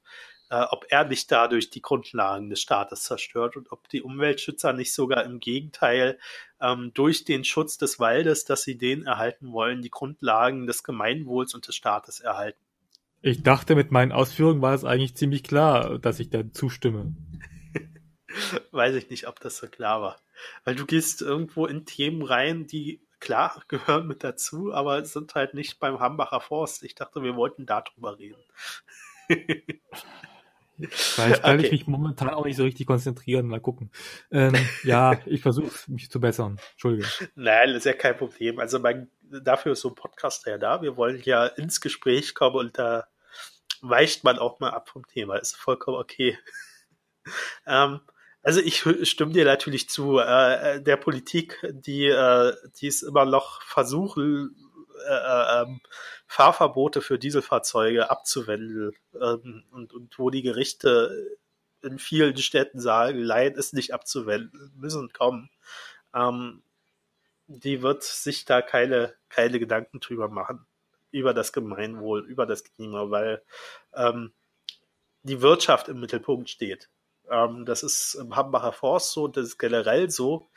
äh, 0.50 0.66
ob 0.70 0.86
er 0.90 1.06
nicht 1.06 1.32
dadurch 1.32 1.70
die 1.70 1.82
Grundlagen 1.82 2.50
des 2.50 2.62
Staates 2.62 3.04
zerstört 3.04 3.56
und 3.58 3.72
ob 3.72 3.88
die 3.90 4.02
Umweltschützer 4.02 4.74
nicht 4.74 4.94
sogar 4.94 5.24
im 5.24 5.40
Gegenteil 5.40 6.20
ähm, 6.62 6.92
durch 6.94 7.26
den 7.26 7.44
Schutz 7.44 7.78
des 7.78 8.00
Waldes, 8.00 8.46
dass 8.46 8.64
sie 8.64 8.78
den 8.78 9.06
erhalten 9.06 9.52
wollen, 9.52 9.82
die 9.82 9.90
Grundlagen 9.90 10.68
des 10.68 10.84
Gemeinwohls 10.84 11.54
und 11.56 11.68
des 11.68 11.76
Staates 11.76 12.20
erhalten. 12.20 12.60
Ich 13.22 13.42
dachte, 13.42 13.76
mit 13.76 13.90
meinen 13.90 14.12
Ausführungen 14.12 14.62
war 14.62 14.74
es 14.74 14.84
eigentlich 14.84 15.16
ziemlich 15.16 15.44
klar, 15.44 15.98
dass 15.98 16.20
ich 16.20 16.30
da 16.30 16.44
zustimme. 16.52 17.16
Weiß 18.72 18.96
ich 18.96 19.10
nicht, 19.10 19.28
ob 19.28 19.40
das 19.40 19.58
so 19.58 19.68
klar 19.68 20.02
war. 20.02 20.18
Weil 20.66 20.76
du 20.76 20.86
gehst 20.86 21.22
irgendwo 21.22 21.66
in 21.66 21.86
Themen 21.86 22.22
rein, 22.22 22.68
die 22.68 23.00
klar 23.24 23.64
gehören 23.68 24.08
mit 24.08 24.24
dazu, 24.24 24.74
aber 24.74 25.04
sind 25.06 25.34
halt 25.36 25.54
nicht 25.54 25.80
beim 25.80 26.00
Hambacher 26.00 26.42
Forst. 26.42 26.84
Ich 26.84 26.96
dachte, 26.96 27.24
wir 27.24 27.36
wollten 27.36 27.66
darüber 27.66 28.18
reden. 28.18 28.44
Vielleicht 30.90 31.44
kann 31.44 31.60
okay. 31.60 31.66
ich 31.68 31.72
mich 31.72 31.88
momentan 31.88 32.30
auch 32.32 32.46
nicht 32.46 32.58
so 32.58 32.64
richtig 32.64 32.88
konzentrieren. 32.88 33.48
Mal 33.48 33.62
gucken. 33.62 33.92
Ähm, 34.32 34.54
ja, 34.84 35.20
ich 35.26 35.42
versuche 35.42 35.70
mich 35.88 36.10
zu 36.10 36.20
bessern. 36.20 36.60
Entschuldige. 36.72 37.08
Nein, 37.36 37.70
das 37.70 37.78
ist 37.78 37.86
ja 37.86 37.94
kein 37.94 38.18
Problem. 38.18 38.60
Also 38.60 38.80
mein, 38.80 39.10
dafür 39.22 39.74
ist 39.74 39.82
so 39.82 39.90
ein 39.90 39.96
Podcast 39.96 40.46
ja 40.48 40.58
da. 40.58 40.82
Wir 40.82 40.98
wollen 40.98 41.22
ja 41.24 41.46
ins 41.46 41.80
Gespräch 41.80 42.34
kommen 42.34 42.56
und 42.56 42.78
da 42.78 43.08
weicht 43.82 44.24
man 44.24 44.40
auch 44.40 44.60
mal 44.60 44.72
ab 44.72 44.90
vom 44.90 45.08
Thema. 45.08 45.36
Ist 45.36 45.56
vollkommen 45.56 45.98
okay. 45.98 46.38
ähm, 47.68 48.02
also 48.44 48.60
ich 48.60 48.86
stimme 49.10 49.32
dir 49.32 49.46
natürlich 49.46 49.90
zu. 49.90 50.20
Äh, 50.20 50.82
der 50.82 50.98
Politik, 50.98 51.60
die, 51.72 52.06
äh, 52.06 52.54
die 52.80 52.88
es 52.88 53.02
immer 53.02 53.26
noch 53.26 53.62
versuchen, 53.62 54.56
äh, 55.08 55.14
äh 55.14 55.62
ähm, 55.64 55.82
Fahrverbote 56.28 57.02
für 57.02 57.18
Dieselfahrzeuge 57.18 58.10
abzuwenden 58.10 58.94
ähm, 59.20 59.64
und, 59.72 59.94
und 59.94 60.20
wo 60.20 60.30
die 60.30 60.42
Gerichte 60.42 61.38
in 61.82 62.00
vielen 62.00 62.38
Städten 62.38 62.80
sagen, 62.80 63.20
Leid 63.20 63.56
ist 63.56 63.74
nicht 63.74 63.94
abzuwenden, 63.94 64.74
müssen 64.76 65.12
kommen. 65.14 65.50
Ähm, 66.14 66.64
die 67.48 67.82
wird 67.82 68.04
sich 68.04 68.46
da 68.46 68.62
keine, 68.62 69.14
keine 69.30 69.60
Gedanken 69.60 70.00
drüber 70.00 70.30
machen, 70.30 70.66
über 71.12 71.34
das 71.34 71.54
Gemeinwohl, 71.54 72.26
über 72.26 72.46
das 72.46 72.64
Klima, 72.64 73.10
weil 73.10 73.44
ähm, 73.94 74.34
die 75.24 75.42
Wirtschaft 75.42 75.88
im 75.88 76.00
Mittelpunkt 76.00 76.50
steht. 76.50 76.90
Ähm, 77.34 77.66
das 77.66 77.84
ist 77.84 78.14
im 78.16 78.36
Hambacher 78.36 78.74
Forst 78.74 79.12
so, 79.12 79.28
das 79.28 79.46
ist 79.46 79.58
generell 79.58 80.10
so. 80.10 80.48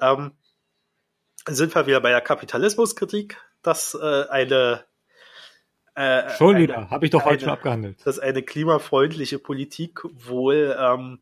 Ähm, 0.00 0.32
sind 1.48 1.74
wir 1.74 1.86
wieder 1.86 2.00
bei 2.00 2.10
der 2.10 2.20
Kapitalismuskritik, 2.20 3.36
dass 3.62 3.94
äh, 3.94 4.24
eine 4.28 4.84
äh, 5.94 6.30
schon 6.36 6.56
wieder, 6.56 6.90
habe 6.90 7.04
ich 7.04 7.10
doch 7.10 7.24
heute 7.24 7.44
schon 7.44 7.50
abgehandelt. 7.50 8.04
Dass 8.04 8.18
eine 8.18 8.42
klimafreundliche 8.42 9.38
Politik 9.38 10.02
wohl 10.04 10.76
ähm, 10.78 11.20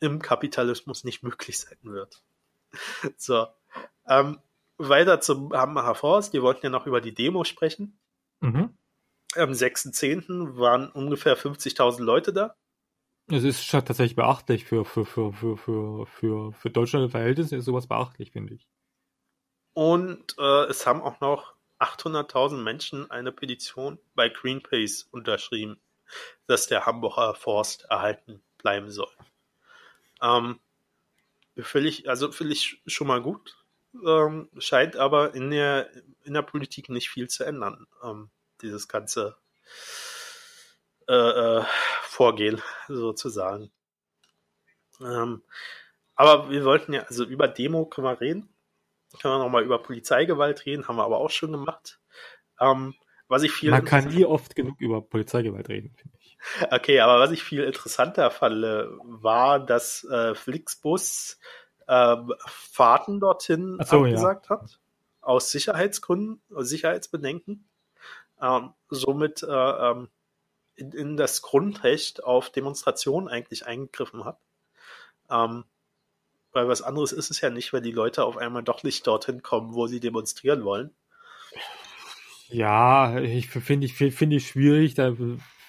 im 0.00 0.20
Kapitalismus 0.20 1.04
nicht 1.04 1.22
möglich 1.22 1.58
sein 1.58 1.78
wird. 1.82 2.22
So. 3.16 3.46
Ähm, 4.08 4.40
weiter 4.78 5.20
zum 5.20 5.52
Hambacher 5.52 5.94
Forst. 5.94 6.32
Wir 6.32 6.42
wollten 6.42 6.66
ja 6.66 6.70
noch 6.70 6.86
über 6.86 7.00
die 7.00 7.14
Demo 7.14 7.44
sprechen. 7.44 7.98
Mhm. 8.40 8.76
Am 9.36 9.50
6.10. 9.50 10.58
waren 10.58 10.90
ungefähr 10.90 11.38
50.000 11.38 12.02
Leute 12.02 12.32
da. 12.32 12.56
Es 13.28 13.42
ist 13.42 13.70
tatsächlich 13.70 14.16
beachtlich 14.16 14.64
für, 14.64 14.84
für, 14.84 15.06
für, 15.06 15.32
für, 15.32 15.56
für, 15.56 16.06
für, 16.06 16.52
für 16.52 16.70
Deutschland 16.70 17.10
Verhältnisse 17.10 17.56
ist 17.56 17.64
sowas 17.64 17.86
beachtlich, 17.86 18.32
finde 18.32 18.54
ich. 18.54 18.68
Und 19.72 20.36
äh, 20.38 20.64
es 20.66 20.86
haben 20.86 21.00
auch 21.00 21.20
noch 21.20 21.54
800.000 21.78 22.56
Menschen 22.62 23.10
eine 23.10 23.32
Petition 23.32 23.98
bei 24.14 24.28
Greenpeace 24.28 25.08
unterschrieben, 25.10 25.80
dass 26.46 26.66
der 26.66 26.86
Hamburger 26.86 27.34
Forst 27.34 27.84
erhalten 27.88 28.42
bleiben 28.58 28.90
soll. 28.90 29.10
Ähm, 30.22 30.60
ich, 31.88 32.08
also 32.08 32.30
ich 32.52 32.82
schon 32.86 33.06
mal 33.06 33.22
gut. 33.22 33.56
Ähm, 34.04 34.48
scheint 34.58 34.96
aber 34.96 35.34
in 35.34 35.50
der, 35.50 35.88
in 36.24 36.34
der 36.34 36.42
Politik 36.42 36.88
nicht 36.88 37.10
viel 37.10 37.28
zu 37.28 37.44
ändern, 37.44 37.86
ähm, 38.02 38.28
dieses 38.60 38.88
ganze 38.88 39.36
äh, 41.08 41.58
äh, 41.58 41.64
Vorgehen 42.02 42.60
sozusagen. 42.88 43.70
Ähm, 45.00 45.42
aber 46.14 46.50
wir 46.50 46.64
wollten 46.64 46.92
ja, 46.92 47.02
also 47.02 47.24
über 47.24 47.48
Demo 47.48 47.86
können 47.86 48.06
wir 48.06 48.20
reden. 48.20 48.48
Können 49.20 49.34
wir 49.34 49.38
nochmal 49.38 49.64
über 49.64 49.82
Polizeigewalt 49.82 50.66
reden, 50.66 50.88
haben 50.88 50.96
wir 50.96 51.04
aber 51.04 51.18
auch 51.18 51.30
schon 51.30 51.52
gemacht. 51.52 52.00
Ähm, 52.60 52.94
was 53.28 53.42
ich 53.42 53.52
viel 53.52 53.70
Man 53.70 53.84
kann 53.84 54.08
nie 54.08 54.24
oft 54.24 54.54
genug 54.54 54.80
über 54.80 55.00
Polizeigewalt 55.00 55.68
reden, 55.68 55.94
finde 55.96 56.16
ich. 56.20 56.36
Okay, 56.70 57.00
aber 57.00 57.20
was 57.20 57.30
ich 57.30 57.42
viel 57.42 57.62
interessanter 57.62 58.30
fand, 58.30 58.62
war, 58.62 59.58
dass 59.58 60.04
äh, 60.04 60.34
Flixbus 60.34 61.38
äh, 61.86 62.16
Fahrten 62.46 63.20
dorthin 63.20 63.78
so, 63.84 64.04
abgesagt 64.04 64.50
ja. 64.50 64.60
hat. 64.60 64.80
Aus 65.20 65.50
Sicherheitsgründen, 65.50 66.42
aus 66.54 66.68
Sicherheitsbedenken. 66.68 67.66
Ähm, 68.40 68.74
somit 68.90 69.42
äh, 69.42 69.46
ähm, 69.46 70.08
in, 70.76 70.92
in, 70.92 71.16
das 71.16 71.42
Grundrecht 71.42 72.24
auf 72.24 72.50
Demonstration 72.50 73.28
eigentlich 73.28 73.66
eingegriffen 73.66 74.24
hat. 74.24 74.38
Ähm, 75.30 75.64
weil 76.52 76.68
was 76.68 76.82
anderes 76.82 77.12
ist 77.12 77.30
es 77.30 77.40
ja 77.40 77.50
nicht, 77.50 77.72
wenn 77.72 77.82
die 77.82 77.90
Leute 77.90 78.24
auf 78.24 78.36
einmal 78.36 78.62
doch 78.62 78.82
nicht 78.82 79.06
dorthin 79.06 79.42
kommen, 79.42 79.74
wo 79.74 79.86
sie 79.86 80.00
demonstrieren 80.00 80.64
wollen. 80.64 80.94
Ja, 82.48 83.18
ich 83.18 83.48
finde 83.48 83.86
ich 83.86 83.94
finde 83.94 84.36
ich 84.36 84.46
schwierig, 84.46 84.94
da 84.94 85.16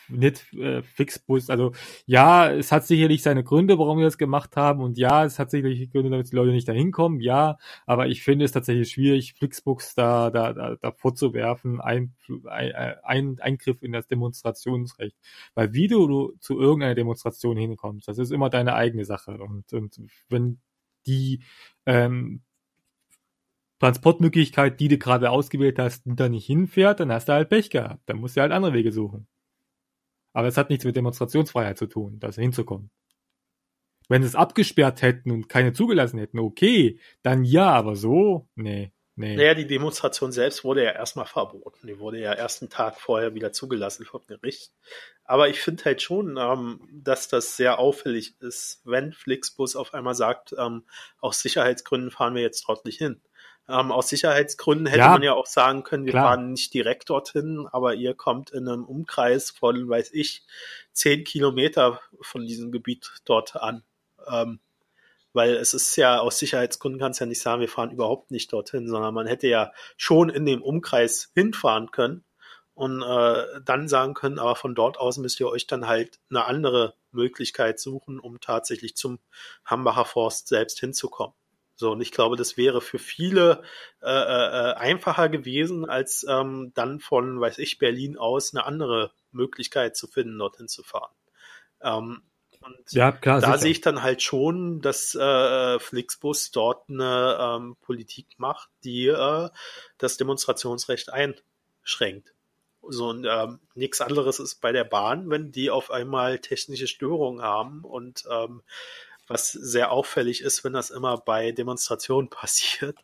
nicht 0.10 0.54
äh, 0.54 0.82
Fixbus. 0.84 1.50
Also 1.50 1.74
ja, 2.06 2.52
es 2.52 2.72
hat 2.72 2.86
sicherlich 2.86 3.24
seine 3.24 3.44
Gründe, 3.44 3.78
warum 3.78 3.98
wir 3.98 4.06
das 4.06 4.18
gemacht 4.18 4.56
haben. 4.58 4.82
Und 4.82 4.98
ja, 4.98 5.26
es 5.26 5.40
hat 5.40 5.52
sicherlich 5.52 5.92
Gründe, 5.92 6.10
damit 6.10 6.32
die 6.32 6.36
Leute 6.36 6.52
nicht 6.52 6.68
dahin 6.68 6.92
kommen. 6.92 7.22
Ja, 7.22 7.58
aber 7.86 8.08
ich 8.08 8.24
finde 8.24 8.46
es 8.46 8.52
tatsächlich 8.52 8.92
schwierig, 8.92 9.34
Flixbus 9.34 9.96
da, 9.96 10.30
da, 10.32 10.54
da, 10.54 10.76
da 10.76 10.92
vorzuwerfen, 10.92 11.82
ein, 11.82 12.16
ein, 12.46 13.40
Eingriff 13.40 13.82
in 13.84 13.92
das 13.92 14.08
Demonstrationsrecht. 14.08 15.16
Weil 15.54 15.74
wie 15.74 15.88
du 15.88 16.34
zu 16.40 16.60
irgendeiner 16.60 16.96
Demonstration 16.96 17.58
hinkommst, 17.58 18.08
das 18.08 18.18
ist 18.18 18.32
immer 18.32 18.50
deine 18.50 18.76
eigene 18.76 19.06
Sache. 19.06 19.38
Und, 19.38 19.74
und 19.74 20.00
wenn 20.30 20.60
die 21.08 21.42
ähm, 21.86 22.42
Transportmöglichkeit, 23.80 24.80
die 24.80 24.88
du 24.88 24.98
gerade 24.98 25.30
ausgewählt 25.32 25.80
hast, 25.80 26.04
da 26.06 26.30
nicht 26.30 26.46
hinfährt, 26.46 27.00
dann 27.00 27.12
hast 27.12 27.28
du 27.28 27.34
halt 27.34 27.50
Pech 27.50 27.70
gehabt. 27.70 28.02
Dann 28.08 28.18
musst 28.18 28.38
du 28.38 28.42
halt 28.42 28.52
andere 28.52 28.74
Wege 28.74 28.92
suchen. 28.92 29.28
Aber 30.36 30.50
es 30.50 30.58
hat 30.58 30.70
nichts 30.70 30.84
mit 30.84 30.98
Demonstrationsfreiheit 30.98 31.78
zu 31.78 31.88
tun, 31.88 32.20
da 32.20 32.30
hinzukommen. 32.30 32.92
Wenn 34.10 34.22
sie 34.22 34.28
es 34.28 34.36
abgesperrt 34.36 35.02
hätten 35.02 35.32
und 35.32 35.48
keine 35.48 35.72
zugelassen 35.72 36.20
hätten, 36.20 36.40
okay, 36.40 37.00
dann 37.24 37.46
ja, 37.46 37.72
aber 37.72 37.96
so, 37.96 38.50
nee, 38.56 38.92
nee. 39.16 39.38
Naja, 39.38 39.54
die 39.54 39.66
Demonstration 39.66 40.34
selbst 40.34 40.66
wurde 40.66 40.84
ja 40.84 40.92
erstmal 40.92 41.26
verboten. 41.26 41.88
Die 41.88 42.00
wurde 42.00 42.20
ja 42.20 42.34
erst 42.34 42.62
einen 42.62 42.70
Tag 42.70 43.00
vorher 43.00 43.34
wieder 43.34 43.54
zugelassen 43.54 44.06
vom 44.06 44.28
Gericht. 44.28 44.74
Aber 45.24 45.48
ich 45.48 45.62
finde 45.62 45.86
halt 45.86 46.02
schon, 46.02 46.36
ähm, 46.38 46.86
dass 46.92 47.30
das 47.30 47.56
sehr 47.56 47.80
auffällig 47.80 48.36
ist, 48.42 48.82
wenn 48.84 49.14
Flixbus 49.14 49.78
auf 49.78 49.94
einmal 49.94 50.16
sagt, 50.16 50.54
ähm, 50.60 50.84
aus 51.22 51.40
Sicherheitsgründen 51.40 52.12
fahren 52.12 52.36
wir 52.36 52.42
jetzt 52.42 52.68
nicht 52.84 52.98
hin. 52.98 53.22
Ähm, 53.68 53.92
aus 53.92 54.10
Sicherheitsgründen 54.10 54.86
hätte 54.86 55.00
ja, 55.00 55.10
man 55.10 55.24
ja 55.24 55.34
auch 55.34 55.48
sagen 55.48 55.84
können, 55.84 56.06
wir 56.06 56.12
klar. 56.12 56.30
fahren 56.30 56.52
nicht 56.52 56.74
direkt 56.74 57.10
dorthin, 57.10 57.68
aber 57.72 57.96
ihr 57.96 58.14
kommt 58.14 58.52
in 58.52 58.68
einem 58.68 58.86
Umkreis 58.86 59.52
von, 59.52 59.90
weiß 59.90 60.12
ich, 60.14 60.44
zehn 60.92 61.24
Kilometer 61.24 62.00
von 62.22 62.46
diesem 62.46 62.72
Gebiet 62.72 63.12
dort 63.26 63.56
an. 63.56 63.84
Ähm, 64.30 64.60
weil 65.34 65.56
es 65.56 65.74
ist 65.74 65.96
ja 65.98 66.20
aus 66.20 66.40
Sicherheitsgründen 66.40 67.00
kannst 67.00 67.20
ja 67.20 67.26
nicht 67.26 67.42
sagen, 67.42 67.60
wir 67.60 67.68
fahren 67.68 67.92
überhaupt 67.92 68.32
nicht 68.32 68.54
dorthin, 68.54 68.88
sondern 68.88 69.14
man 69.14 69.28
hätte 69.28 69.48
ja 69.48 69.74
schon 69.98 70.30
in 70.30 70.46
dem 70.46 70.62
Umkreis 70.62 71.32
hinfahren 71.34 71.92
können 71.92 72.24
und 72.74 73.02
äh, 73.02 73.62
dann 73.64 73.88
sagen 73.88 74.14
können, 74.14 74.40
aber 74.40 74.56
von 74.56 74.76
dort 74.76 74.98
aus 74.98 75.18
müsst 75.18 75.40
ihr 75.40 75.50
euch 75.50 75.68
dann 75.68 75.88
halt 75.88 76.20
eine 76.30 76.46
andere 76.46 76.96
Möglichkeit 77.12 77.80
suchen, 77.80 78.20
um 78.20 78.40
tatsächlich 78.40 78.96
zum 78.96 79.20
Hambacher 79.66 80.06
Forst 80.06 80.48
selbst 80.48 80.80
hinzukommen. 80.80 81.36
So, 81.76 81.92
und 81.92 82.02
ich 82.02 82.12
glaube, 82.12 82.38
das 82.38 82.56
wäre 82.56 82.80
für 82.80 83.00
viele 83.00 83.62
äh, 84.02 84.08
äh, 84.08 84.74
einfacher 84.76 85.28
gewesen, 85.28 85.90
als 85.90 86.26
ähm, 86.28 86.72
dann 86.74 87.00
von, 87.00 87.40
weiß 87.40 87.58
ich, 87.60 87.80
Berlin 87.80 88.18
aus 88.18 88.54
eine 88.54 88.66
andere 88.66 89.12
Möglichkeit 89.32 89.98
zu 89.98 90.08
finden, 90.08 90.38
dorthin 90.40 90.70
zu 90.70 90.84
fahren. 90.84 91.14
Ähm, 91.82 92.22
und 92.62 92.92
ja, 92.94 93.12
klar, 93.12 93.42
da 93.42 93.48
sicher. 93.48 93.60
sehe 93.60 93.72
ich 93.72 93.82
dann 93.82 94.02
halt 94.02 94.22
schon, 94.24 94.82
dass 94.82 95.14
äh, 95.14 95.80
Flixbus 95.80 96.52
dort 96.52 96.90
eine 96.90 97.38
ähm, 97.40 97.76
Politik 97.82 98.28
macht, 98.38 98.70
die 98.84 99.08
äh, 99.08 99.50
das 99.98 100.18
Demonstrationsrecht 100.18 101.12
einschränkt. 101.12 102.34
So 102.88 103.10
und 103.10 103.26
ähm, 103.30 103.60
nichts 103.74 104.02
anderes 104.02 104.40
ist 104.40 104.62
bei 104.62 104.72
der 104.72 104.84
Bahn, 104.84 105.30
wenn 105.30 105.52
die 105.52 105.70
auf 105.70 105.92
einmal 105.92 106.40
technische 106.40 106.88
Störungen 106.88 107.42
haben 107.42 107.84
und 107.84 108.24
ähm, 108.32 108.62
was 109.28 109.52
sehr 109.52 109.92
auffällig 109.92 110.42
ist, 110.42 110.64
wenn 110.64 110.74
das 110.74 110.90
immer 110.90 111.18
bei 111.18 111.52
Demonstrationen 111.52 112.30
passiert, 112.30 112.98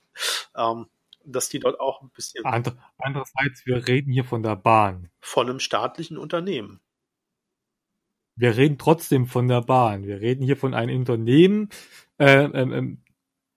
ähm, 0.55 0.87
dass 1.23 1.49
die 1.49 1.59
dort 1.59 1.79
auch 1.79 2.01
ein 2.01 2.09
bisschen. 2.09 2.43
andererseits, 2.45 3.65
wir 3.65 3.87
reden 3.87 4.11
hier 4.11 4.25
von 4.25 4.43
der 4.43 4.55
Bahn. 4.55 5.09
Von 5.19 5.49
einem 5.49 5.59
staatlichen 5.59 6.17
Unternehmen. 6.17 6.81
Wir 8.35 8.57
reden 8.57 8.77
trotzdem 8.77 9.27
von 9.27 9.47
der 9.47 9.61
Bahn. 9.61 10.05
Wir 10.05 10.21
reden 10.21 10.43
hier 10.43 10.57
von 10.57 10.73
einem 10.73 10.97
Unternehmen, 10.97 11.69
äh, 12.17 12.45
äh, 12.45 12.97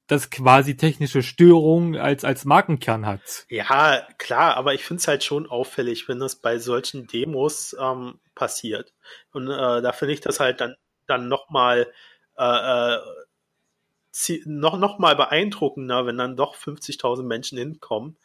das 0.07 0.29
quasi 0.29 0.77
technische 0.77 1.23
Störungen 1.23 1.97
als, 1.97 2.25
als 2.25 2.45
Markenkern 2.45 3.07
hat. 3.07 3.47
Ja, 3.49 4.07
klar, 4.19 4.57
aber 4.57 4.75
ich 4.75 4.85
finde 4.85 5.01
es 5.01 5.09
halt 5.09 5.25
schon 5.25 5.47
auffällig, 5.47 6.09
wenn 6.09 6.19
das 6.19 6.37
bei 6.37 6.59
solchen 6.59 7.07
Demos 7.07 7.75
ähm, 7.81 8.21
passiert. 8.35 8.93
Und 9.33 9.49
äh, 9.49 9.81
da 9.81 9.93
finde 9.93 10.13
ich 10.13 10.21
das 10.21 10.41
halt 10.41 10.61
dann, 10.61 10.75
dann 11.07 11.29
nochmal 11.29 11.83
äh, 11.83 11.87
äh 12.37 12.99
noch, 14.45 14.79
noch 14.79 14.99
mal 14.99 15.17
beeindruckender, 15.17 16.07
wenn 16.07 16.19
dann 16.19 16.37
doch 16.37 16.55
50.000 16.55 17.25
Menschen 17.25 17.59
hinkommen, 17.59 18.17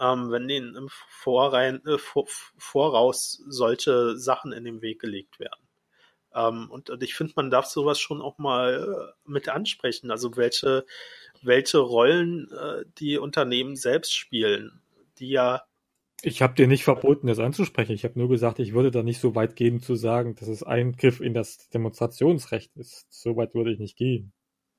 ähm, 0.00 0.30
wenn 0.30 0.48
denen 0.48 0.74
im 0.74 0.88
Vorrein, 0.90 1.84
äh, 1.86 1.98
vor, 1.98 2.26
Voraus 2.56 3.42
solche 3.46 4.16
Sachen 4.16 4.52
in 4.52 4.64
den 4.64 4.82
Weg 4.82 5.00
gelegt 5.00 5.38
werden. 5.38 5.60
Ähm, 6.34 6.70
und, 6.70 6.90
und, 6.90 7.02
ich 7.02 7.14
finde, 7.14 7.34
man 7.36 7.50
darf 7.50 7.66
sowas 7.66 8.00
schon 8.00 8.20
auch 8.20 8.38
mal 8.38 9.12
äh, 9.26 9.30
mit 9.30 9.48
ansprechen. 9.48 10.10
Also 10.10 10.36
welche, 10.36 10.84
welche 11.42 11.78
Rollen 11.78 12.50
äh, 12.50 12.84
die 12.98 13.18
Unternehmen 13.18 13.76
selbst 13.76 14.14
spielen, 14.14 14.80
die 15.18 15.30
ja 15.30 15.62
ich 16.24 16.42
habe 16.42 16.54
dir 16.54 16.66
nicht 16.66 16.84
verboten, 16.84 17.26
das 17.26 17.38
anzusprechen. 17.38 17.92
Ich 17.92 18.04
habe 18.04 18.18
nur 18.18 18.28
gesagt, 18.28 18.58
ich 18.58 18.72
würde 18.72 18.90
da 18.90 19.02
nicht 19.02 19.20
so 19.20 19.34
weit 19.34 19.56
gehen 19.56 19.80
zu 19.80 19.94
sagen, 19.94 20.34
dass 20.34 20.48
es 20.48 20.62
Eingriff 20.62 21.20
in 21.20 21.34
das 21.34 21.68
Demonstrationsrecht 21.70 22.76
ist. 22.76 23.06
So 23.10 23.36
weit 23.36 23.54
würde 23.54 23.72
ich 23.72 23.78
nicht 23.78 23.96
gehen. 23.96 24.32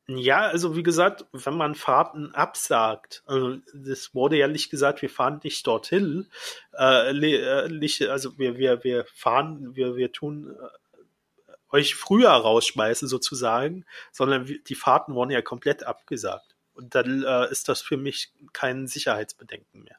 Ja, 0.08 0.42
also 0.42 0.76
wie 0.76 0.84
gesagt, 0.84 1.26
wenn 1.32 1.58
man 1.58 1.74
Fahrten 1.74 2.32
absagt, 2.36 3.24
also 3.26 3.58
das 3.74 4.14
wurde 4.14 4.38
ja 4.38 4.48
nicht 4.48 4.70
gesagt, 4.70 5.02
wir 5.02 5.10
fahren 5.10 5.40
nicht 5.44 5.66
dorthin, 5.66 6.30
äh, 6.78 7.10
äh 7.10 7.70
nicht, 7.70 8.04
also 8.04 8.38
wir, 8.38 8.58
wir, 8.58 8.84
wir 8.84 9.06
fahren, 9.06 9.76
wir, 9.76 9.96
wir 9.96 10.12
tun 10.12 10.56
äh, 10.56 11.56
euch 11.76 11.96
früher 11.96 12.30
rausschmeißen 12.30 13.08
sozusagen, 13.08 13.86
sondern 14.12 14.46
die 14.46 14.76
Fahrten 14.76 15.16
wurden 15.16 15.32
ja 15.32 15.42
komplett 15.42 15.84
abgesagt. 15.84 16.56
Und 16.74 16.94
dann 16.94 17.24
äh, 17.24 17.50
ist 17.50 17.68
das 17.68 17.82
für 17.82 17.98
mich 17.98 18.32
kein 18.54 18.86
Sicherheitsbedenken 18.86 19.84
mehr. 19.84 19.98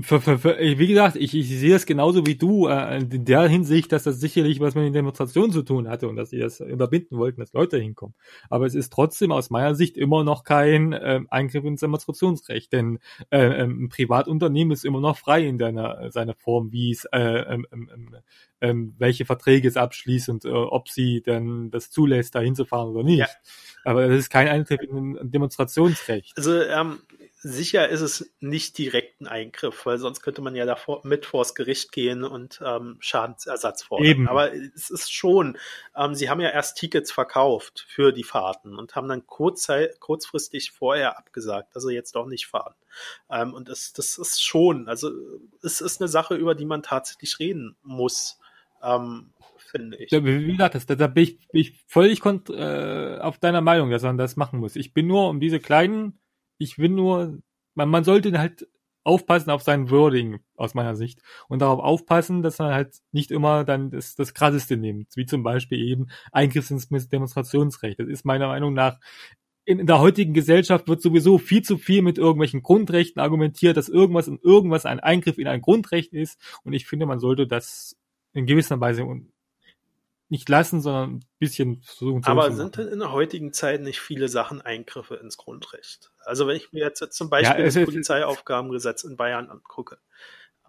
Für, 0.00 0.20
für, 0.20 0.38
für, 0.38 0.58
wie 0.58 0.86
gesagt, 0.86 1.16
ich, 1.16 1.34
ich 1.34 1.48
sehe 1.48 1.74
es 1.74 1.86
genauso 1.86 2.26
wie 2.26 2.36
du, 2.36 2.68
äh, 2.68 2.98
in 2.98 3.24
der 3.24 3.48
Hinsicht, 3.48 3.90
dass 3.90 4.04
das 4.04 4.20
sicherlich 4.20 4.60
was 4.60 4.74
mit 4.74 4.84
den 4.84 4.92
Demonstrationen 4.92 5.50
zu 5.50 5.62
tun 5.62 5.88
hatte 5.88 6.08
und 6.08 6.16
dass 6.16 6.30
sie 6.30 6.38
das 6.38 6.60
überbinden 6.60 7.18
wollten, 7.18 7.40
dass 7.40 7.52
Leute 7.52 7.78
hinkommen. 7.78 8.14
Aber 8.48 8.66
es 8.66 8.74
ist 8.74 8.92
trotzdem 8.92 9.32
aus 9.32 9.50
meiner 9.50 9.74
Sicht 9.74 9.96
immer 9.96 10.24
noch 10.24 10.44
kein 10.44 10.92
äh, 10.92 11.20
Eingriff 11.30 11.64
ins 11.64 11.80
Demonstrationsrecht, 11.80 12.72
denn 12.72 12.98
äh, 13.30 13.62
ähm, 13.62 13.84
ein 13.84 13.88
Privatunternehmen 13.88 14.72
ist 14.72 14.84
immer 14.84 15.00
noch 15.00 15.16
frei 15.16 15.46
in 15.46 15.58
deiner, 15.58 16.10
seiner 16.12 16.34
Form, 16.34 16.70
wie 16.70 16.92
es, 16.92 17.04
äh, 17.06 17.18
ähm, 17.18 17.66
ähm, 17.72 17.90
ähm, 17.92 18.16
ähm 18.60 18.94
welche 18.98 19.24
Verträge 19.24 19.66
es 19.66 19.76
abschließt 19.76 20.28
und 20.28 20.44
äh, 20.44 20.48
ob 20.48 20.88
sie 20.88 21.22
dann 21.22 21.70
das 21.70 21.90
zulässt, 21.90 22.34
da 22.34 22.40
hinzufahren 22.40 22.90
oder 22.90 23.02
nicht. 23.02 23.18
Ja. 23.18 23.26
Aber 23.84 24.06
das 24.06 24.18
ist 24.18 24.30
kein 24.30 24.48
Eingriff 24.48 24.80
in 24.80 25.18
ein 25.18 25.30
Demonstrationsrecht. 25.30 26.36
Also 26.36 26.60
ähm, 26.60 26.98
sicher 27.40 27.88
ist 27.88 28.00
es 28.00 28.34
nicht 28.40 28.76
direkt 28.78 29.20
ein 29.20 29.28
Eingriff, 29.28 29.86
weil 29.86 29.98
sonst 29.98 30.22
könnte 30.22 30.42
man 30.42 30.56
ja 30.56 30.66
davor 30.66 31.00
mit 31.04 31.24
vors 31.24 31.54
Gericht 31.54 31.92
gehen 31.92 32.24
und 32.24 32.60
ähm, 32.64 32.96
Schadensersatz 33.00 33.84
fordern. 33.84 34.06
Eben. 34.06 34.28
Aber 34.28 34.52
es 34.52 34.90
ist 34.90 35.12
schon, 35.12 35.56
ähm, 35.96 36.14
sie 36.14 36.28
haben 36.28 36.40
ja 36.40 36.50
erst 36.50 36.78
Tickets 36.78 37.12
verkauft 37.12 37.86
für 37.88 38.12
die 38.12 38.24
Fahrten 38.24 38.76
und 38.76 38.96
haben 38.96 39.08
dann 39.08 39.26
kurzzeit, 39.26 40.00
kurzfristig 40.00 40.72
vorher 40.72 41.16
abgesagt, 41.16 41.76
dass 41.76 41.84
sie 41.84 41.94
jetzt 41.94 42.16
doch 42.16 42.26
nicht 42.26 42.46
fahren. 42.46 42.74
Ähm, 43.30 43.54
und 43.54 43.68
das, 43.68 43.92
das 43.92 44.18
ist 44.18 44.42
schon, 44.42 44.88
also 44.88 45.10
es 45.62 45.80
ist 45.80 46.00
eine 46.00 46.08
Sache, 46.08 46.34
über 46.34 46.54
die 46.54 46.66
man 46.66 46.82
tatsächlich 46.82 47.38
reden 47.38 47.76
muss. 47.82 48.38
Ähm, 48.82 49.32
finde 49.70 49.96
ich. 49.98 50.10
wie 50.10 50.52
gesagt, 50.52 50.74
das, 50.74 50.86
da 50.86 51.06
bin 51.06 51.24
ich, 51.24 51.48
bin 51.48 51.60
ich 51.60 51.84
völlig 51.86 52.24
äh, 52.24 53.18
auf 53.18 53.38
deiner 53.38 53.60
Meinung, 53.60 53.90
dass 53.90 54.02
man 54.02 54.18
das 54.18 54.36
machen 54.36 54.60
muss. 54.60 54.76
Ich 54.76 54.92
bin 54.92 55.06
nur 55.06 55.28
um 55.28 55.40
diese 55.40 55.60
kleinen 55.60 56.18
ich 56.58 56.78
will 56.78 56.90
nur, 56.90 57.38
man, 57.74 57.88
man 57.88 58.04
sollte 58.04 58.38
halt 58.38 58.68
aufpassen 59.04 59.50
auf 59.50 59.62
sein 59.62 59.90
Wording 59.90 60.40
aus 60.54 60.74
meiner 60.74 60.94
Sicht 60.94 61.22
und 61.48 61.60
darauf 61.60 61.80
aufpassen, 61.80 62.42
dass 62.42 62.58
man 62.58 62.74
halt 62.74 62.96
nicht 63.10 63.30
immer 63.30 63.64
dann 63.64 63.90
das, 63.90 64.14
das 64.14 64.34
Krasseste 64.34 64.76
nimmt, 64.76 65.16
wie 65.16 65.24
zum 65.24 65.42
Beispiel 65.42 65.78
eben 65.78 66.08
Eingriff 66.30 66.70
ins 66.70 66.88
Demonstrationsrecht. 66.88 67.98
Das 67.98 68.08
ist 68.08 68.26
meiner 68.26 68.48
Meinung 68.48 68.74
nach 68.74 68.98
in, 69.64 69.78
in 69.80 69.86
der 69.86 70.00
heutigen 70.00 70.32
Gesellschaft 70.32 70.88
wird 70.88 71.02
sowieso 71.02 71.36
viel 71.38 71.62
zu 71.62 71.76
viel 71.76 72.00
mit 72.02 72.16
irgendwelchen 72.16 72.62
Grundrechten 72.62 73.20
argumentiert, 73.20 73.76
dass 73.76 73.90
irgendwas 73.90 74.26
und 74.28 74.42
irgendwas 74.42 74.86
ein 74.86 75.00
Eingriff 75.00 75.38
in 75.38 75.46
ein 75.46 75.60
Grundrecht 75.60 76.14
ist 76.14 76.40
und 76.64 76.72
ich 76.72 76.86
finde, 76.86 77.06
man 77.06 77.20
sollte 77.20 77.46
das 77.46 77.96
in 78.32 78.46
gewisser 78.46 78.80
Weise 78.80 79.04
nicht 80.28 80.48
lassen, 80.48 80.80
sondern 80.80 81.16
ein 81.16 81.24
bisschen 81.38 81.82
versuchen 81.82 82.22
zu 82.22 82.30
Aber 82.30 82.52
sind 82.52 82.76
denn 82.76 82.88
in 82.88 82.98
der 82.98 83.12
heutigen 83.12 83.52
Zeit 83.52 83.80
nicht 83.80 84.00
viele 84.00 84.28
Sachen 84.28 84.60
Eingriffe 84.60 85.16
ins 85.16 85.36
Grundrecht? 85.36 86.10
Also 86.24 86.46
wenn 86.46 86.56
ich 86.56 86.72
mir 86.72 86.84
jetzt 86.84 87.12
zum 87.12 87.30
Beispiel 87.30 87.60
ja, 87.60 87.64
das 87.64 87.74
Polizeiaufgabengesetz 87.74 89.04
in 89.04 89.16
Bayern 89.16 89.48
angucke, 89.48 89.98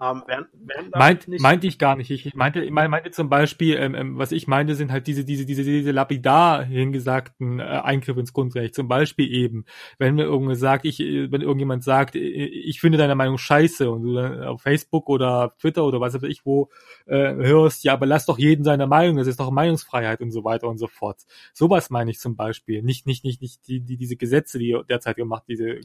ähm, 0.02 0.24
werden, 0.28 0.48
werden 0.54 0.92
Meint, 0.96 1.28
meinte 1.40 1.68
ich 1.68 1.78
gar 1.78 1.96
nicht. 1.96 2.10
Ich 2.10 2.34
meinte, 2.34 2.64
ich 2.64 2.72
meinte 2.72 3.12
zum 3.12 3.30
Beispiel, 3.30 3.76
ähm, 3.76 3.96
ähm, 3.96 4.18
was 4.18 4.32
ich 4.32 4.48
meinte, 4.48 4.76
sind 4.76 4.92
halt 4.92 5.08
diese, 5.08 5.26
diese, 5.26 5.46
diese, 5.46 5.64
diese 5.64 5.92
lapidar 5.92 6.64
hingesagten 6.64 7.60
äh, 7.60 7.64
Eingriffe 7.64 8.22
ins 8.22 8.32
Grundrecht. 8.32 8.76
Zum 8.76 8.88
Beispiel 8.88 9.30
eben, 9.30 9.66
wenn 9.98 10.16
mir 10.16 10.24
irgendjemand 10.24 10.60
sagt, 10.60 10.86
ich, 10.86 11.02
äh, 11.02 11.32
wenn 11.32 11.42
irgendjemand 11.42 11.84
sagt, 11.84 12.16
äh, 12.16 12.20
ich 12.20 12.80
finde 12.80 12.98
deine 12.98 13.16
Meinung 13.16 13.38
scheiße 13.38 13.92
und 13.92 14.04
du 14.04 14.14
dann 14.14 14.44
auf 14.44 14.62
Facebook 14.62 15.10
oder 15.10 15.54
Twitter 15.60 15.84
oder 15.84 16.00
was 16.00 16.14
weiß 16.14 16.24
ich 16.24 16.46
wo 16.46 16.70
äh, 17.06 17.34
hörst, 17.34 17.84
ja, 17.84 17.94
aber 17.94 18.06
lass 18.06 18.26
doch 18.26 18.40
jeden 18.40 18.64
seine 18.64 18.88
Meinung, 18.88 19.18
das 19.18 19.28
ist 19.28 19.40
doch 19.40 19.52
Meinungsfreiheit 19.52 20.22
und 20.22 20.32
so 20.32 20.44
weiter 20.46 20.70
und 20.70 20.78
so 20.78 20.88
fort. 20.88 21.22
Sowas 21.54 21.90
meine 21.90 22.12
ich 22.12 22.20
zum 22.20 22.36
Beispiel. 22.38 22.84
Nicht, 22.84 23.06
nicht, 23.06 23.26
nicht, 23.26 23.42
nicht 23.42 23.68
die, 23.68 23.82
die, 23.82 23.98
diese 23.98 24.16
Gesetze, 24.16 24.60
die 24.60 24.78
derzeit 24.90 25.18
gemacht, 25.18 25.44
diese 25.50 25.82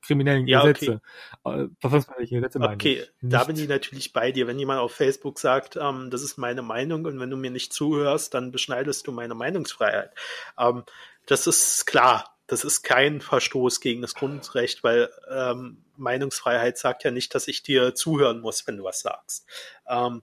kriminellen 0.00 0.46
ja, 0.46 0.62
Gesetze. 0.62 1.00
Okay, 1.42 1.68
äh, 1.82 2.26
Gesetze 2.26 2.60
okay. 2.60 3.04
da 3.20 3.44
bin 3.44 3.56
ich 3.56 3.68
natürlich 3.68 4.12
bei 4.12 4.32
dir. 4.32 4.46
Wenn 4.46 4.58
jemand 4.58 4.80
auf 4.80 4.92
Facebook 4.92 5.38
sagt, 5.38 5.76
ähm, 5.76 6.10
das 6.10 6.22
ist 6.22 6.38
meine 6.38 6.62
Meinung 6.62 7.04
und 7.04 7.20
wenn 7.20 7.30
du 7.30 7.36
mir 7.36 7.50
nicht 7.50 7.72
zuhörst, 7.72 8.34
dann 8.34 8.52
beschneidest 8.52 9.06
du 9.06 9.12
meine 9.12 9.34
Meinungsfreiheit. 9.34 10.12
Ähm, 10.58 10.84
das 11.26 11.46
ist 11.46 11.86
klar. 11.86 12.28
Das 12.48 12.64
ist 12.64 12.82
kein 12.82 13.20
Verstoß 13.20 13.80
gegen 13.80 14.02
das 14.02 14.14
Grundrecht, 14.14 14.84
weil 14.84 15.08
ähm, 15.30 15.84
Meinungsfreiheit 15.96 16.76
sagt 16.76 17.04
ja 17.04 17.10
nicht, 17.10 17.34
dass 17.34 17.48
ich 17.48 17.62
dir 17.62 17.94
zuhören 17.94 18.40
muss, 18.40 18.66
wenn 18.66 18.76
du 18.76 18.84
was 18.84 19.00
sagst. 19.00 19.46
Ähm, 19.88 20.22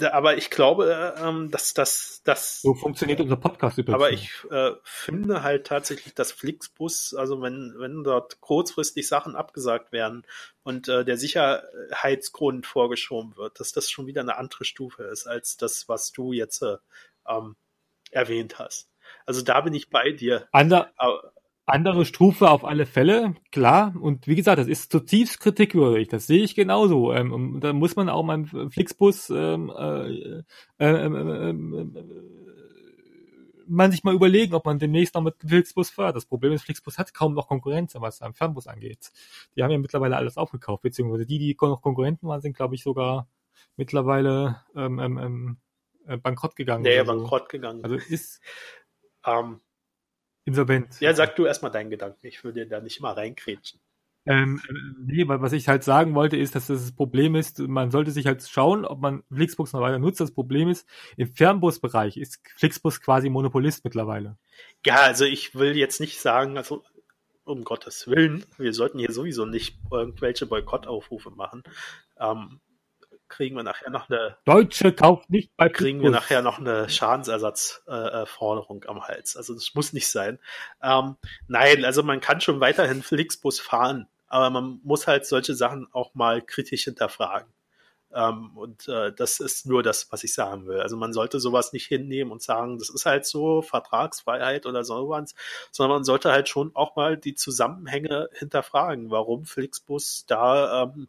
aber 0.00 0.36
ich 0.36 0.50
glaube, 0.50 1.14
ähm, 1.18 1.50
dass 1.50 1.72
das, 1.72 2.20
das. 2.24 2.60
So 2.60 2.74
funktioniert 2.74 3.20
unser 3.20 3.36
Podcast 3.36 3.78
übrigens. 3.78 3.94
Aber 3.94 4.10
ich 4.10 4.30
äh, 4.50 4.72
finde 4.82 5.42
halt 5.42 5.66
tatsächlich, 5.66 6.14
dass 6.14 6.32
Flixbus, 6.32 7.14
also 7.14 7.40
wenn, 7.40 7.74
wenn 7.78 8.02
dort 8.02 8.40
kurzfristig 8.40 9.06
Sachen 9.06 9.36
abgesagt 9.36 9.92
werden 9.92 10.24
und 10.64 10.88
äh, 10.88 11.04
der 11.04 11.18
Sicherheitsgrund 11.18 12.66
vorgeschoben 12.66 13.36
wird, 13.36 13.60
dass 13.60 13.72
das 13.72 13.90
schon 13.90 14.06
wieder 14.06 14.22
eine 14.22 14.36
andere 14.36 14.64
Stufe 14.64 15.04
ist 15.04 15.26
als 15.26 15.56
das, 15.56 15.88
was 15.88 16.10
du 16.12 16.32
jetzt 16.32 16.62
äh, 16.62 16.78
ähm, 17.28 17.56
erwähnt 18.10 18.58
hast. 18.58 18.88
Also 19.24 19.42
da 19.42 19.60
bin 19.60 19.74
ich 19.74 19.90
bei 19.90 20.10
dir. 20.10 20.48
Ander, 20.50 20.92
aber, 20.96 21.32
andere 21.66 22.04
Stufe 22.04 22.48
auf 22.48 22.64
alle 22.64 22.86
Fälle, 22.86 23.34
klar. 23.50 23.94
Und 24.00 24.26
wie 24.28 24.36
gesagt, 24.36 24.58
das 24.58 24.68
ist 24.68 24.92
zutiefst 24.92 25.40
kritikwürdig. 25.40 26.08
Das 26.08 26.26
sehe 26.26 26.42
ich 26.42 26.54
genauso. 26.54 27.12
Ähm, 27.12 27.32
und 27.32 27.60
da 27.60 27.72
muss 27.72 27.96
man 27.96 28.08
auch 28.08 28.22
mal 28.22 28.44
Flixbus 28.70 29.30
ähm, 29.30 29.70
äh, 29.76 30.42
äh, 30.78 30.86
äh, 30.86 31.54
man 33.68 33.90
sich 33.90 34.04
mal 34.04 34.14
überlegen, 34.14 34.54
ob 34.54 34.64
man 34.64 34.78
demnächst 34.78 35.16
noch 35.16 35.22
mit 35.22 35.34
Flixbus 35.44 35.90
fährt. 35.90 36.14
Das 36.14 36.24
Problem 36.24 36.52
ist, 36.52 36.62
Flixbus 36.62 36.98
hat 36.98 37.12
kaum 37.12 37.34
noch 37.34 37.48
Konkurrenz, 37.48 37.96
was 37.98 38.22
am 38.22 38.32
Fernbus 38.32 38.68
angeht. 38.68 39.10
Die 39.56 39.62
haben 39.64 39.72
ja 39.72 39.78
mittlerweile 39.78 40.16
alles 40.16 40.36
aufgekauft, 40.36 40.82
beziehungsweise 40.82 41.26
die, 41.26 41.40
die 41.40 41.56
noch 41.60 41.82
Konkurrenten 41.82 42.28
waren, 42.28 42.40
sind, 42.40 42.56
glaube 42.56 42.76
ich, 42.76 42.84
sogar 42.84 43.28
mittlerweile 43.76 44.62
ähm, 44.76 45.58
ähm, 46.06 46.22
bankrott 46.22 46.54
gegangen. 46.54 46.82
Nee, 46.82 47.02
bankrott 47.02 47.48
gegangen. 47.48 47.82
Also 47.82 47.96
ist 47.96 48.40
ähm, 49.24 49.60
insolvent. 50.46 50.98
Ja, 51.00 51.12
sag 51.12 51.36
du 51.36 51.44
erstmal 51.44 51.70
deinen 51.70 51.90
Gedanken. 51.90 52.26
Ich 52.26 52.42
würde 52.42 52.66
da 52.66 52.80
nicht 52.80 53.00
mal 53.00 53.12
reinkrätschen. 53.12 53.80
Ähm, 54.28 54.60
nee, 54.98 55.28
weil 55.28 55.40
was 55.40 55.52
ich 55.52 55.68
halt 55.68 55.84
sagen 55.84 56.14
wollte, 56.16 56.36
ist, 56.36 56.56
dass 56.56 56.66
das 56.66 56.90
Problem 56.90 57.36
ist, 57.36 57.60
man 57.60 57.92
sollte 57.92 58.10
sich 58.10 58.26
halt 58.26 58.42
schauen, 58.42 58.84
ob 58.84 59.00
man 59.00 59.22
Flixbus 59.30 59.72
noch 59.72 59.80
weiter 59.80 60.00
nutzt. 60.00 60.20
Das 60.20 60.32
Problem 60.32 60.68
ist, 60.68 60.88
im 61.16 61.32
Fernbusbereich 61.32 62.16
ist 62.16 62.40
Flixbus 62.56 63.00
quasi 63.00 63.28
Monopolist 63.28 63.84
mittlerweile. 63.84 64.36
Ja, 64.84 64.96
also 65.02 65.24
ich 65.24 65.54
will 65.54 65.76
jetzt 65.76 66.00
nicht 66.00 66.20
sagen, 66.20 66.56
also 66.56 66.82
um 67.44 67.62
Gottes 67.62 68.08
Willen, 68.08 68.44
wir 68.58 68.72
sollten 68.72 68.98
hier 68.98 69.12
sowieso 69.12 69.46
nicht 69.46 69.78
irgendwelche 69.92 70.46
Boykottaufrufe 70.46 71.30
machen. 71.30 71.62
Ähm, 72.18 72.60
kriegen 73.28 73.56
wir 73.56 73.62
nachher 73.62 73.90
noch 73.90 74.08
eine 74.08 74.36
Deutsche 74.44 74.92
kauft 74.92 75.30
nicht 75.30 75.56
bei 75.56 75.68
kriegen 75.68 76.02
wir 76.02 76.10
nachher 76.10 76.42
noch 76.42 76.58
eine 76.58 76.88
Schadensersatzforderung 76.88 78.82
äh, 78.84 78.88
am 78.88 79.02
Hals. 79.06 79.36
Also 79.36 79.54
das 79.54 79.74
muss 79.74 79.92
nicht 79.92 80.08
sein. 80.08 80.38
Ähm, 80.82 81.16
nein, 81.48 81.84
also 81.84 82.02
man 82.02 82.20
kann 82.20 82.40
schon 82.40 82.60
weiterhin 82.60 83.02
Flixbus 83.02 83.60
fahren, 83.60 84.08
aber 84.28 84.50
man 84.50 84.80
muss 84.82 85.06
halt 85.06 85.26
solche 85.26 85.54
Sachen 85.54 85.88
auch 85.92 86.14
mal 86.14 86.42
kritisch 86.42 86.84
hinterfragen. 86.84 87.52
Ähm, 88.16 88.56
und 88.56 88.88
äh, 88.88 89.12
das 89.12 89.40
ist 89.40 89.66
nur 89.66 89.82
das, 89.82 90.10
was 90.10 90.24
ich 90.24 90.32
sagen 90.32 90.66
will. 90.66 90.80
Also 90.80 90.96
man 90.96 91.12
sollte 91.12 91.38
sowas 91.38 91.74
nicht 91.74 91.86
hinnehmen 91.86 92.32
und 92.32 92.40
sagen, 92.40 92.78
das 92.78 92.88
ist 92.88 93.04
halt 93.04 93.26
so 93.26 93.60
Vertragsfreiheit 93.60 94.64
oder 94.64 94.84
sowas, 94.84 95.34
sondern 95.70 95.98
man 95.98 96.04
sollte 96.04 96.32
halt 96.32 96.48
schon 96.48 96.74
auch 96.74 96.96
mal 96.96 97.18
die 97.18 97.34
Zusammenhänge 97.34 98.30
hinterfragen, 98.32 99.10
warum 99.10 99.44
Flixbus 99.44 100.24
da 100.26 100.84
ähm, 100.84 101.08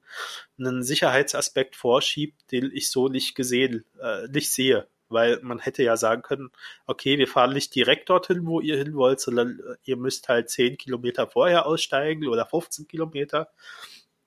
einen 0.60 0.84
Sicherheitsaspekt 0.84 1.78
vorschiebt, 1.78 2.52
den 2.52 2.72
ich 2.74 2.90
so 2.90 3.08
nicht 3.08 3.36
gesehen, 3.36 3.86
äh, 4.02 4.28
nicht 4.28 4.52
sehe 4.52 4.88
weil 5.10 5.40
man 5.42 5.60
hätte 5.60 5.84
ja 5.84 5.96
sagen 5.96 6.22
können, 6.22 6.52
okay, 6.86 7.18
wir 7.18 7.30
fahren 7.30 7.54
nicht 7.54 7.74
direkt 7.74 8.10
dorthin, 8.10 8.46
wo 8.46 8.60
ihr 8.60 8.76
hin 8.76 8.94
wollt, 8.94 9.22
sondern 9.22 9.62
äh, 9.62 9.76
ihr 9.86 9.96
müsst 9.96 10.28
halt 10.28 10.50
10 10.50 10.78
Kilometer 10.78 11.28
vorher 11.28 11.66
aussteigen 11.66 12.28
oder 12.28 12.46
15 12.46 12.90
Kilometer. 12.90 13.50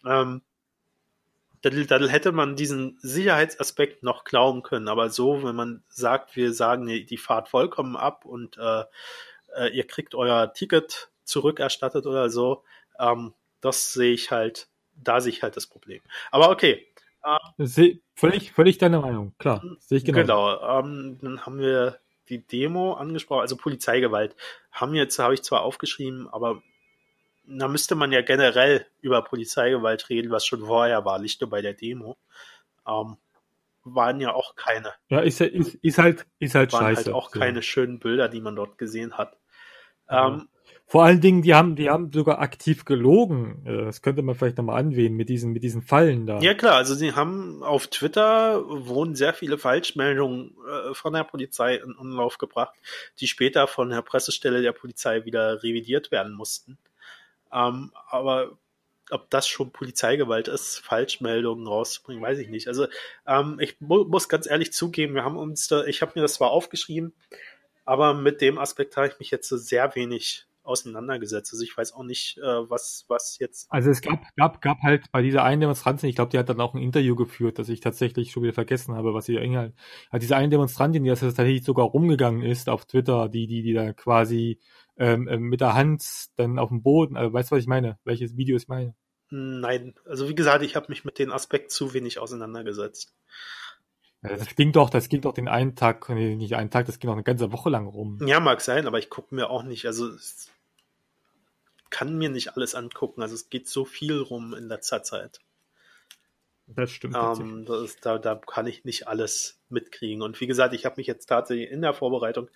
Ähm, 0.06 0.40
dann, 1.62 1.86
dann 1.86 2.08
hätte 2.08 2.32
man 2.32 2.56
diesen 2.56 2.98
Sicherheitsaspekt 3.02 4.02
noch 4.02 4.24
glauben 4.24 4.62
können. 4.62 4.88
Aber 4.88 5.10
so, 5.10 5.42
wenn 5.42 5.54
man 5.54 5.82
sagt, 5.88 6.36
wir 6.36 6.52
sagen 6.52 6.86
die 6.86 7.16
Fahrt 7.16 7.48
vollkommen 7.48 7.96
ab 7.96 8.24
und 8.24 8.56
äh, 8.58 8.84
äh, 9.56 9.68
ihr 9.74 9.86
kriegt 9.86 10.14
euer 10.14 10.52
Ticket 10.52 11.10
zurückerstattet 11.24 12.06
oder 12.06 12.30
so, 12.30 12.64
ähm, 12.98 13.34
das 13.60 13.92
sehe 13.92 14.12
ich 14.12 14.30
halt, 14.30 14.68
da 14.94 15.20
sehe 15.20 15.32
ich 15.32 15.42
halt 15.42 15.56
das 15.56 15.66
Problem. 15.66 16.00
Aber 16.30 16.50
okay. 16.50 16.86
Ähm, 17.24 17.98
völlig, 18.14 18.52
völlig 18.52 18.78
deine 18.78 19.00
Meinung, 19.00 19.34
klar. 19.38 19.62
Sehe 19.80 19.98
ich 19.98 20.04
genau. 20.04 20.20
Genau. 20.20 20.78
Ähm, 20.80 21.18
dann 21.20 21.44
haben 21.44 21.58
wir 21.58 22.00
die 22.30 22.46
Demo 22.46 22.94
angesprochen, 22.94 23.42
also 23.42 23.56
Polizeigewalt. 23.56 24.34
Haben 24.72 24.94
jetzt, 24.94 25.18
habe 25.18 25.34
ich 25.34 25.42
zwar 25.42 25.62
aufgeschrieben, 25.62 26.28
aber 26.28 26.62
da 27.44 27.68
müsste 27.68 27.94
man 27.94 28.12
ja 28.12 28.22
generell 28.22 28.86
über 29.00 29.22
Polizeigewalt 29.22 30.08
reden, 30.08 30.30
was 30.30 30.46
schon 30.46 30.66
vorher 30.66 31.04
war, 31.04 31.18
nicht 31.18 31.40
nur 31.40 31.50
bei 31.50 31.62
der 31.62 31.74
Demo. 31.74 32.16
Ähm, 32.86 33.16
waren 33.84 34.20
ja 34.20 34.34
auch 34.34 34.56
keine. 34.56 34.92
Ja, 35.08 35.20
ist, 35.20 35.40
ist, 35.40 35.74
ist 35.76 35.98
halt, 35.98 36.26
ist 36.38 36.54
halt 36.54 36.72
waren 36.72 36.94
scheiße. 36.94 37.06
halt 37.06 37.14
auch 37.14 37.30
so. 37.30 37.38
keine 37.38 37.62
schönen 37.62 37.98
Bilder, 37.98 38.28
die 38.28 38.40
man 38.40 38.56
dort 38.56 38.78
gesehen 38.78 39.16
hat. 39.16 39.36
Ähm, 40.08 40.48
Vor 40.86 41.04
allen 41.04 41.20
Dingen, 41.20 41.42
die 41.42 41.54
haben, 41.54 41.76
die 41.76 41.88
haben 41.88 42.12
sogar 42.12 42.40
aktiv 42.40 42.84
gelogen. 42.84 43.64
Äh, 43.64 43.84
das 43.84 44.02
könnte 44.02 44.22
man 44.22 44.34
vielleicht 44.34 44.58
nochmal 44.58 44.80
anwählen 44.80 45.14
mit 45.14 45.28
diesen, 45.28 45.52
mit 45.52 45.62
diesen 45.62 45.82
Fallen 45.82 46.26
da. 46.26 46.40
Ja 46.40 46.54
klar, 46.54 46.74
also 46.74 46.94
sie 46.94 47.14
haben 47.14 47.62
auf 47.62 47.86
Twitter 47.86 48.62
wurden 48.66 49.14
sehr 49.14 49.32
viele 49.32 49.56
Falschmeldungen 49.56 50.56
äh, 50.68 50.94
von 50.94 51.12
der 51.12 51.24
Polizei 51.24 51.76
in 51.76 51.92
Umlauf 51.92 52.38
gebracht, 52.38 52.74
die 53.20 53.28
später 53.28 53.66
von 53.66 53.90
der 53.90 54.02
Pressestelle 54.02 54.62
der 54.62 54.72
Polizei 54.72 55.24
wieder 55.24 55.62
revidiert 55.62 56.10
werden 56.10 56.34
mussten. 56.34 56.76
Ähm, 57.52 57.92
aber 58.08 58.58
ob 59.10 59.28
das 59.30 59.48
schon 59.48 59.72
Polizeigewalt 59.72 60.48
ist, 60.48 60.78
Falschmeldungen 60.78 61.66
rauszubringen, 61.66 62.22
weiß 62.22 62.38
ich 62.38 62.48
nicht. 62.48 62.68
Also 62.68 62.86
ähm, 63.26 63.58
ich 63.60 63.80
mu 63.80 64.04
muss 64.04 64.28
ganz 64.28 64.48
ehrlich 64.48 64.72
zugeben, 64.72 65.14
wir 65.14 65.24
haben 65.24 65.36
uns 65.36 65.68
da, 65.68 65.84
ich 65.84 66.02
habe 66.02 66.12
mir 66.14 66.22
das 66.22 66.34
zwar 66.34 66.50
aufgeschrieben, 66.50 67.12
aber 67.84 68.14
mit 68.14 68.40
dem 68.40 68.58
Aspekt 68.58 68.96
habe 68.96 69.08
ich 69.08 69.18
mich 69.18 69.30
jetzt 69.30 69.48
so 69.48 69.56
sehr 69.56 69.94
wenig 69.94 70.46
auseinandergesetzt. 70.62 71.52
Also 71.52 71.64
ich 71.64 71.76
weiß 71.76 71.92
auch 71.94 72.04
nicht, 72.04 72.38
äh, 72.38 72.70
was, 72.70 73.04
was 73.08 73.38
jetzt. 73.38 73.66
Also 73.70 73.90
es 73.90 74.00
gab, 74.00 74.20
gab, 74.36 74.60
gab 74.60 74.78
halt 74.82 75.10
bei 75.10 75.22
dieser 75.22 75.42
einen 75.42 75.60
Demonstrantin, 75.60 76.08
ich 76.08 76.14
glaube, 76.14 76.30
die 76.30 76.38
hat 76.38 76.48
dann 76.48 76.60
auch 76.60 76.74
ein 76.74 76.82
Interview 76.82 77.16
geführt, 77.16 77.58
das 77.58 77.68
ich 77.68 77.80
tatsächlich 77.80 78.30
schon 78.30 78.42
wieder 78.42 78.52
vergessen 78.52 78.94
habe, 78.94 79.14
was 79.14 79.26
sie 79.26 79.36
Inhalt. 79.36 79.74
Hat 80.10 80.22
diese 80.22 80.36
eine 80.36 80.48
Demonstrantin, 80.48 81.02
die 81.02 81.10
das 81.10 81.20
tatsächlich 81.20 81.64
sogar 81.64 81.86
rumgegangen 81.86 82.42
ist 82.42 82.68
auf 82.68 82.84
Twitter, 82.84 83.28
die, 83.28 83.46
die, 83.46 83.62
die 83.62 83.72
da 83.72 83.92
quasi 83.92 84.60
ähm, 85.00 85.26
ähm 85.28 85.42
mit 85.42 85.60
der 85.60 85.74
Hand 85.74 86.04
dann 86.36 86.58
auf 86.58 86.68
dem 86.68 86.82
Boden, 86.82 87.16
also 87.16 87.32
weißt 87.32 87.50
du, 87.50 87.56
was 87.56 87.62
ich 87.62 87.68
meine? 87.68 87.98
Welches 88.04 88.36
Video 88.36 88.56
ich 88.56 88.68
meine? 88.68 88.94
Nein, 89.30 89.94
also 90.06 90.28
wie 90.28 90.34
gesagt, 90.34 90.62
ich 90.62 90.76
habe 90.76 90.86
mich 90.88 91.04
mit 91.04 91.18
dem 91.18 91.32
Aspekt 91.32 91.72
zu 91.72 91.94
wenig 91.94 92.18
auseinandergesetzt. 92.18 93.12
Das 94.22 94.54
ging 94.54 94.72
doch, 94.72 94.90
das 94.90 95.08
ging 95.08 95.22
doch 95.22 95.32
den 95.32 95.48
einen 95.48 95.76
Tag, 95.76 96.08
nee, 96.10 96.36
nicht 96.36 96.54
einen 96.54 96.70
Tag, 96.70 96.86
das 96.86 96.98
ging 96.98 97.08
doch 97.08 97.14
eine 97.14 97.22
ganze 97.22 97.52
Woche 97.52 97.70
lang 97.70 97.86
rum. 97.86 98.18
Ja, 98.26 98.38
mag 98.38 98.60
sein, 98.60 98.86
aber 98.86 98.98
ich 98.98 99.08
gucke 99.08 99.34
mir 99.34 99.48
auch 99.48 99.62
nicht, 99.62 99.86
also 99.86 100.10
kann 101.90 102.16
mir 102.16 102.30
nicht 102.30 102.56
alles 102.56 102.74
angucken. 102.74 103.22
Also 103.22 103.34
es 103.34 103.50
geht 103.50 103.68
so 103.68 103.84
viel 103.84 104.18
rum 104.20 104.54
in 104.54 104.68
letzter 104.68 105.02
Zeit. 105.02 105.40
Das 106.66 106.90
stimmt. 106.90 107.16
Ähm, 107.16 107.64
das 107.66 107.82
ist, 107.82 108.06
da, 108.06 108.18
da 108.18 108.36
kann 108.36 108.66
ich 108.66 108.84
nicht 108.84 109.08
alles 109.08 109.60
mitkriegen. 109.68 110.22
Und 110.22 110.40
wie 110.40 110.46
gesagt, 110.46 110.72
ich 110.72 110.84
habe 110.84 110.96
mich 110.98 111.08
jetzt 111.08 111.26
tatsächlich 111.26 111.70
in 111.70 111.82
der 111.82 111.92
Vorbereitung 111.92 112.48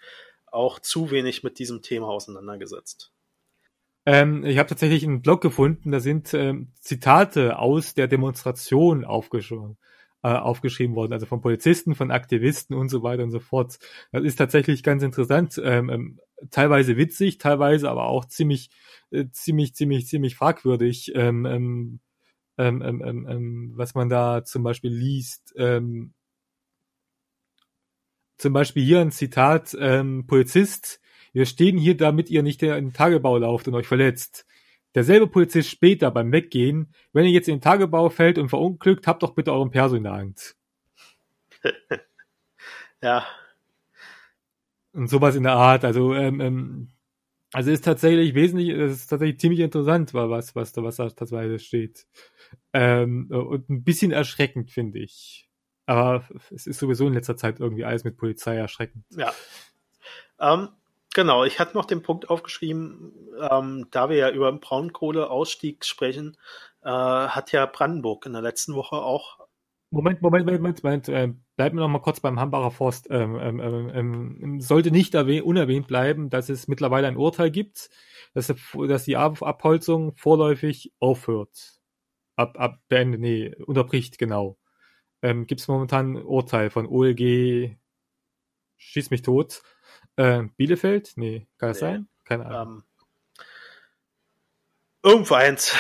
auch 0.55 0.79
zu 0.79 1.11
wenig 1.11 1.43
mit 1.43 1.59
diesem 1.59 1.83
Thema 1.83 2.09
auseinandergesetzt. 2.09 3.13
Ähm, 4.07 4.45
ich 4.45 4.59
habe 4.59 4.69
tatsächlich 4.69 5.05
einen 5.05 5.23
Blog 5.23 5.41
gefunden, 5.41 5.91
da 5.91 6.01
sind 6.01 6.35
ähm, 6.35 6.73
Zitate 6.81 7.59
aus 7.59 7.95
der 7.95 8.07
Demonstration 8.07 9.05
aufgeschrieben, 9.05 9.79
äh, 10.23 10.29
aufgeschrieben 10.29 10.95
worden, 10.95 11.15
also 11.15 11.27
von 11.27 11.41
Polizisten, 11.41 11.95
von 11.95 12.11
Aktivisten 12.11 12.77
und 12.77 12.91
so 12.91 13.03
weiter 13.03 13.23
und 13.23 13.31
so 13.31 13.41
fort. 13.41 13.79
Das 14.13 14.23
ist 14.23 14.37
tatsächlich 14.37 14.83
ganz 14.83 15.03
interessant, 15.03 15.61
ähm, 15.63 15.91
ähm 15.91 16.21
teilweise 16.51 16.97
witzig, 16.99 17.39
teilweise 17.39 17.89
aber 17.89 18.09
auch 18.09 18.27
ziemlich 18.27 18.69
äh, 19.11 19.27
ziemlich, 19.31 19.75
ziemlich, 19.75 20.07
ziemlich 20.07 20.37
fragwürdig, 20.37 21.13
ähm, 21.15 22.01
ähm, 22.59 23.73
was 23.77 23.95
man 23.95 24.09
da 24.09 24.45
zum 24.45 24.63
Beispiel 24.63 24.93
liest. 24.93 25.55
Ähm, 25.57 26.13
zum 28.37 28.53
Beispiel 28.53 28.85
hier 28.85 29.01
ein 29.01 29.11
Zitat, 29.11 29.77
ähm, 29.79 30.27
Polizist, 30.27 31.01
wir 31.33 31.47
stehen 31.47 31.77
hier, 31.77 31.97
damit 31.97 32.31
ihr 32.31 32.43
nicht 32.43 32.63
in 32.63 32.71
den 32.71 32.93
Tagebau 32.93 33.39
lauft 33.39 33.67
und 33.69 33.75
euch 33.75 33.87
verletzt. 33.87 34.47
Derselbe 34.95 35.27
Polizist 35.27 35.69
später 35.69 36.11
beim 36.11 36.31
Weggehen, 36.31 36.95
wenn 37.13 37.25
ihr 37.25 37.33
jetzt 37.33 37.49
in 37.49 37.57
den 37.57 37.61
Tagebau 37.61 38.09
fällt 38.11 38.39
und 38.39 38.49
verunglückt, 38.49 39.07
habt 39.07 39.23
doch 39.23 39.35
bitte 39.35 39.53
euren 39.53 39.71
Perso 39.71 39.97
in 39.97 40.05
der 40.05 40.13
Hand. 40.13 40.55
ja. 43.03 43.27
Und 44.93 45.09
sowas 45.09 45.35
in 45.35 45.43
der 45.43 45.55
Art. 45.55 45.85
Also 45.85 46.15
ähm, 46.15 46.41
ähm, 46.41 46.95
also 47.55 47.71
ist 47.71 47.85
tatsächlich 47.85 48.35
wesentlich, 48.35 48.71
es 48.71 49.03
ist 49.03 49.07
tatsächlich 49.07 49.39
ziemlich 49.39 49.61
interessant, 49.61 50.13
was, 50.13 50.57
was 50.57 50.73
da, 50.73 50.83
was 50.83 50.97
da 50.97 51.09
tatsächlich 51.09 51.65
steht. 51.65 52.05
Ähm, 52.73 53.29
und 53.31 53.71
ein 53.71 53.85
bisschen 53.85 54.11
erschreckend, 54.11 54.73
finde 54.73 54.99
ich. 54.99 55.44
Aber 55.87 56.25
es 56.55 56.67
ist 56.67 56.79
sowieso 56.79 57.07
in 57.07 57.15
letzter 57.15 57.37
Zeit 57.37 57.61
irgendwie 57.61 57.85
alles 57.85 58.05
mit 58.05 58.17
Polizei 58.17 58.57
erschreckend. 58.57 59.05
Ja. 59.11 59.33
Ähm, 60.41 60.69
genau, 61.15 61.45
ich 61.45 61.59
hatte 61.61 61.77
noch 61.77 61.85
den 61.85 62.03
Punkt 62.03 62.31
aufgeschrieben, 62.31 63.13
ähm, 63.51 63.87
da 63.91 64.09
wir 64.09 64.17
ja 64.17 64.31
über 64.31 64.51
den 64.51 64.61
Braunkohleausstieg 64.61 65.85
sprechen, 65.85 66.37
äh, 66.83 66.89
hat 66.89 67.53
ja 67.53 67.67
Brandenburg 67.67 68.27
in 68.27 68.33
der 68.33 68.43
letzten 68.43 68.75
Woche 68.75 68.97
auch 68.97 69.45
Moment, 69.95 70.23
Moment, 70.23 70.45
Moment, 70.47 70.83
Moment, 70.83 71.09
äh, 71.09 71.33
bleiben 71.57 71.77
wir 71.79 71.83
noch 71.83 71.89
mal 71.89 72.01
kurz 72.01 72.19
beim 72.19 72.41
Hambacher 72.41 72.73
Forst. 72.73 73.07
Ähm, 73.11 73.39
ähm, 73.41 73.61
ähm, 73.61 74.41
ähm 74.43 74.61
sollte 74.61 74.91
nicht 74.91 75.15
unerwähnt 75.15 75.87
bleiben, 75.87 76.31
dass 76.31 76.49
es 76.49 76.67
mittlerweile 76.67 77.07
ein 77.07 77.17
Urteil 77.17 77.53
gibt, 77.53 77.91
dass, 78.35 78.53
dass 78.89 79.05
die 79.05 79.17
Abholzung 79.17 80.17
vorläufig 80.17 80.93
aufhört. 80.99 81.79
Ab, 82.35 82.59
ab 82.59 82.81
beendet, 82.89 83.21
nee, 83.21 83.55
unterbricht, 83.67 84.19
genau. 84.19 84.59
Ähm, 85.25 85.47
gibt 85.47 85.61
es 85.61 85.69
momentan 85.69 86.13
ein 86.13 86.23
Urteil 86.23 86.71
von 86.71 86.87
OLG 86.87 87.77
Schieß 88.77 89.11
mich 89.11 89.23
tot. 89.23 89.63
Äh, 90.17 90.43
Bielefeld? 90.57 91.13
Nee, 91.17 91.47
kann 91.57 91.71
das 91.71 91.81
nee. 91.81 91.87
sein? 91.87 92.09
Keine 92.25 92.47
Ahnung. 92.47 92.67
Um, 92.67 92.79
ähm, 92.79 92.85
irgendwo 95.03 95.35
eins. 95.35 95.75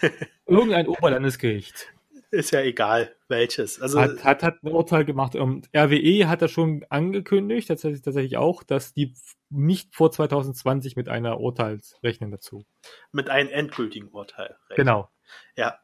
Irgendein 0.46 0.86
Oberlandesgericht 0.86 1.92
ist 2.30 2.52
ja 2.52 2.60
egal, 2.60 3.14
welches. 3.28 3.80
Also 3.80 4.00
hat, 4.00 4.22
hat, 4.24 4.42
hat 4.42 4.62
ein 4.62 4.72
Urteil 4.72 5.04
gemacht. 5.04 5.34
Um, 5.34 5.62
RWE 5.74 6.28
hat 6.28 6.42
er 6.42 6.48
schon 6.48 6.84
angekündigt, 6.90 7.68
tatsächlich, 7.68 8.02
tatsächlich 8.02 8.36
auch, 8.36 8.62
dass 8.62 8.92
die 8.92 9.14
nicht 9.50 9.94
vor 9.94 10.10
2020 10.10 10.96
mit 10.96 11.08
einer 11.08 11.40
Urteil 11.40 11.80
rechnen 12.02 12.30
dazu. 12.30 12.64
Mit 13.12 13.30
einem 13.30 13.48
endgültigen 13.48 14.08
Urteil. 14.08 14.56
Rechnen. 14.68 14.76
Genau. 14.76 15.10
Ja. 15.56 15.78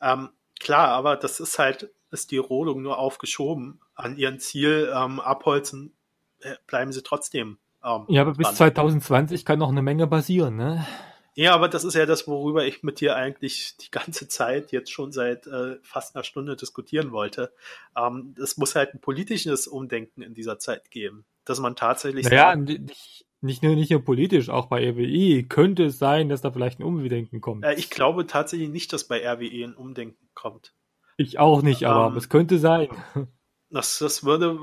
Ähm, 0.00 0.30
klar, 0.60 0.88
aber 0.88 1.16
das 1.16 1.40
ist 1.40 1.58
halt, 1.58 1.90
ist 2.10 2.30
die 2.30 2.38
Rodung 2.38 2.82
nur 2.82 2.98
aufgeschoben 2.98 3.80
an 3.94 4.16
ihren 4.16 4.38
Ziel. 4.38 4.92
Ähm, 4.94 5.20
abholzen 5.20 5.94
äh, 6.40 6.54
bleiben 6.66 6.92
sie 6.92 7.02
trotzdem. 7.02 7.58
Ähm, 7.84 8.04
ja, 8.08 8.22
aber 8.22 8.34
bis 8.34 8.46
dran. 8.46 8.56
2020 8.56 9.44
kann 9.44 9.58
noch 9.58 9.70
eine 9.70 9.82
Menge 9.82 10.06
passieren, 10.06 10.56
ne? 10.56 10.86
Ja, 11.34 11.54
aber 11.54 11.68
das 11.68 11.84
ist 11.84 11.94
ja 11.94 12.04
das, 12.04 12.26
worüber 12.26 12.66
ich 12.66 12.82
mit 12.82 13.00
dir 13.00 13.14
eigentlich 13.14 13.76
die 13.76 13.92
ganze 13.92 14.26
Zeit 14.26 14.72
jetzt 14.72 14.90
schon 14.90 15.12
seit 15.12 15.46
äh, 15.46 15.76
fast 15.82 16.16
einer 16.16 16.24
Stunde 16.24 16.56
diskutieren 16.56 17.12
wollte. 17.12 17.52
Ähm, 17.96 18.34
es 18.42 18.56
muss 18.56 18.74
halt 18.74 18.92
ein 18.92 19.00
politisches 19.00 19.68
Umdenken 19.68 20.22
in 20.22 20.34
dieser 20.34 20.58
Zeit 20.58 20.90
geben, 20.90 21.24
dass 21.44 21.60
man 21.60 21.76
tatsächlich. 21.76 22.24
Naja, 22.26 22.56
nicht, 22.56 23.24
nicht 23.40 23.62
nur, 23.62 23.76
nicht 23.76 23.92
nur 23.92 24.04
politisch, 24.04 24.48
auch 24.48 24.66
bei 24.66 24.84
RWE 24.90 25.44
könnte 25.44 25.84
es 25.84 25.98
sein, 26.00 26.28
dass 26.28 26.40
da 26.40 26.50
vielleicht 26.50 26.80
ein 26.80 26.82
Umdenken 26.82 27.40
kommt. 27.40 27.64
Äh, 27.64 27.74
ich 27.74 27.88
glaube 27.88 28.26
tatsächlich 28.26 28.68
nicht, 28.68 28.92
dass 28.92 29.06
bei 29.06 29.24
RWE 29.24 29.64
ein 29.64 29.74
Umdenken 29.74 30.28
kommt. 30.34 30.74
Ich 31.18 31.38
auch 31.38 31.62
nicht, 31.62 31.84
aber 31.84 32.12
ähm, 32.12 32.16
es 32.16 32.30
könnte 32.30 32.58
sein. 32.58 32.88
Das, 33.70 33.98
das 33.98 34.24
würde, 34.24 34.58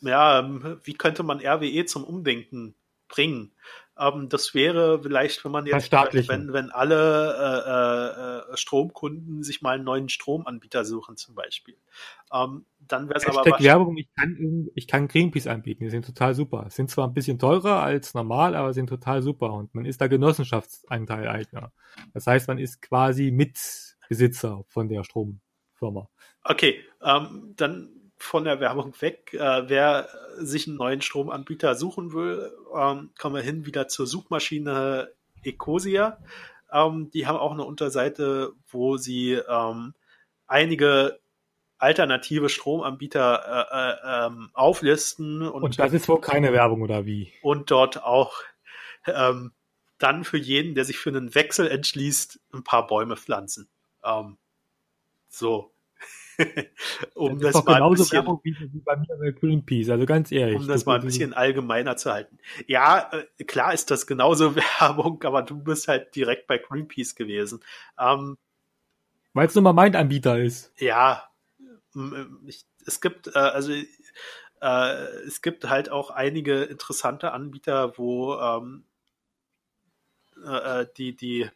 ja, 0.00 0.48
wie 0.82 0.94
könnte 0.94 1.22
man 1.22 1.38
RWE 1.38 1.84
zum 1.84 2.02
Umdenken 2.02 2.74
bringen? 3.06 3.52
Ähm, 3.98 4.28
das 4.28 4.54
wäre 4.54 5.02
vielleicht, 5.02 5.44
wenn 5.44 5.52
man 5.52 5.66
jetzt, 5.66 5.90
wenn, 5.92 6.52
wenn 6.52 6.70
alle 6.70 8.46
äh, 8.48 8.52
äh, 8.52 8.56
Stromkunden 8.56 9.42
sich 9.42 9.60
mal 9.60 9.74
einen 9.74 9.84
neuen 9.84 10.08
Stromanbieter 10.08 10.84
suchen 10.84 11.16
zum 11.16 11.34
Beispiel. 11.34 11.76
Ähm, 12.32 12.64
dann 12.78 13.08
wäre 13.08 13.18
es 13.18 13.26
aber 13.26 13.44
Werbung, 13.58 13.96
ich 13.96 14.08
kann, 14.14 14.68
ich 14.74 14.86
kann 14.86 15.08
Greenpeace 15.08 15.48
anbieten, 15.48 15.84
die 15.84 15.90
sind 15.90 16.06
total 16.06 16.34
super. 16.34 16.66
Sind 16.70 16.90
zwar 16.90 17.08
ein 17.08 17.14
bisschen 17.14 17.38
teurer 17.38 17.82
als 17.82 18.14
normal, 18.14 18.54
aber 18.54 18.72
sind 18.72 18.88
total 18.88 19.20
super 19.22 19.52
und 19.52 19.74
man 19.74 19.84
ist 19.84 20.00
da 20.00 20.06
Genossenschaftseinteileigner. 20.06 21.72
Das 22.14 22.26
heißt, 22.26 22.48
man 22.48 22.58
ist 22.58 22.80
quasi 22.80 23.30
Mitbesitzer 23.30 24.64
von 24.68 24.88
der 24.88 25.02
Stromfirma. 25.78 26.08
Okay, 26.44 26.84
ähm, 27.02 27.54
dann 27.56 27.90
von 28.16 28.44
der 28.44 28.60
Werbung 28.60 28.94
weg. 29.00 29.32
Äh, 29.32 29.68
wer 29.68 30.08
sich 30.38 30.66
einen 30.66 30.76
neuen 30.76 31.00
Stromanbieter 31.00 31.74
suchen 31.74 32.12
will, 32.12 32.52
ähm, 32.74 33.10
kommen 33.18 33.36
wir 33.36 33.42
hin 33.42 33.64
wieder 33.64 33.88
zur 33.88 34.06
Suchmaschine 34.06 35.10
Ecosia. 35.42 36.18
Ähm, 36.72 37.10
die 37.12 37.26
haben 37.26 37.38
auch 37.38 37.52
eine 37.52 37.64
Unterseite, 37.64 38.52
wo 38.68 38.96
sie 38.96 39.34
ähm, 39.34 39.94
einige 40.46 41.20
alternative 41.78 42.48
Stromanbieter 42.48 43.68
äh, 43.70 43.76
äh, 43.78 44.26
ähm, 44.26 44.50
auflisten. 44.52 45.42
Und, 45.42 45.62
und, 45.62 45.78
das 45.78 45.92
ist 45.92 46.08
wohl 46.08 46.20
keine 46.20 46.52
Werbung 46.52 46.82
oder 46.82 47.06
wie? 47.06 47.32
Und 47.40 47.70
dort 47.70 48.02
auch 48.02 48.42
ähm, 49.06 49.52
dann 49.98 50.24
für 50.24 50.38
jeden, 50.38 50.74
der 50.74 50.84
sich 50.84 50.98
für 50.98 51.10
einen 51.10 51.36
Wechsel 51.36 51.68
entschließt, 51.68 52.40
ein 52.52 52.64
paar 52.64 52.88
Bäume 52.88 53.16
pflanzen. 53.16 53.68
Ähm, 54.04 54.38
so, 55.38 55.72
um 57.14 57.40
das, 57.40 57.52
das 57.54 57.64
mal 57.64 57.82
ein 57.82 57.90
bisschen, 57.90 58.24
wie, 58.42 58.56
wie 58.72 58.80
bei 58.80 58.96
mir 58.96 59.16
bei 59.18 59.30
Greenpeace, 59.32 59.90
also 59.90 60.06
ganz 60.06 60.30
ehrlich. 60.30 60.56
Um 60.56 60.68
das 60.68 60.86
mal 60.86 61.00
ein 61.00 61.04
bisschen 61.04 61.34
allgemeiner 61.34 61.96
zu 61.96 62.12
halten. 62.12 62.38
Ja, 62.66 63.10
äh, 63.12 63.44
klar 63.44 63.74
ist 63.74 63.90
das 63.90 64.06
genauso 64.06 64.54
Werbung, 64.80 65.22
aber 65.24 65.42
du 65.42 65.62
bist 65.62 65.88
halt 65.88 66.14
direkt 66.14 66.46
bei 66.46 66.58
Greenpeace 66.58 67.16
gewesen. 67.16 67.60
Ähm, 67.98 68.38
Weil 69.32 69.48
es 69.48 69.54
nun 69.54 69.64
mal 69.64 69.72
mein 69.72 69.96
Anbieter 69.96 70.38
ist. 70.38 70.72
Ja, 70.80 71.24
ich, 72.46 72.64
es 72.86 73.00
gibt, 73.00 73.28
äh, 73.28 73.38
also 73.38 73.72
äh, 73.72 75.04
es 75.26 75.42
gibt 75.42 75.68
halt 75.68 75.90
auch 75.90 76.10
einige 76.10 76.62
interessante 76.62 77.32
Anbieter, 77.32 77.98
wo 77.98 78.34
ähm, 78.36 78.84
äh, 80.44 80.86
die, 80.96 81.16
die 81.16 81.50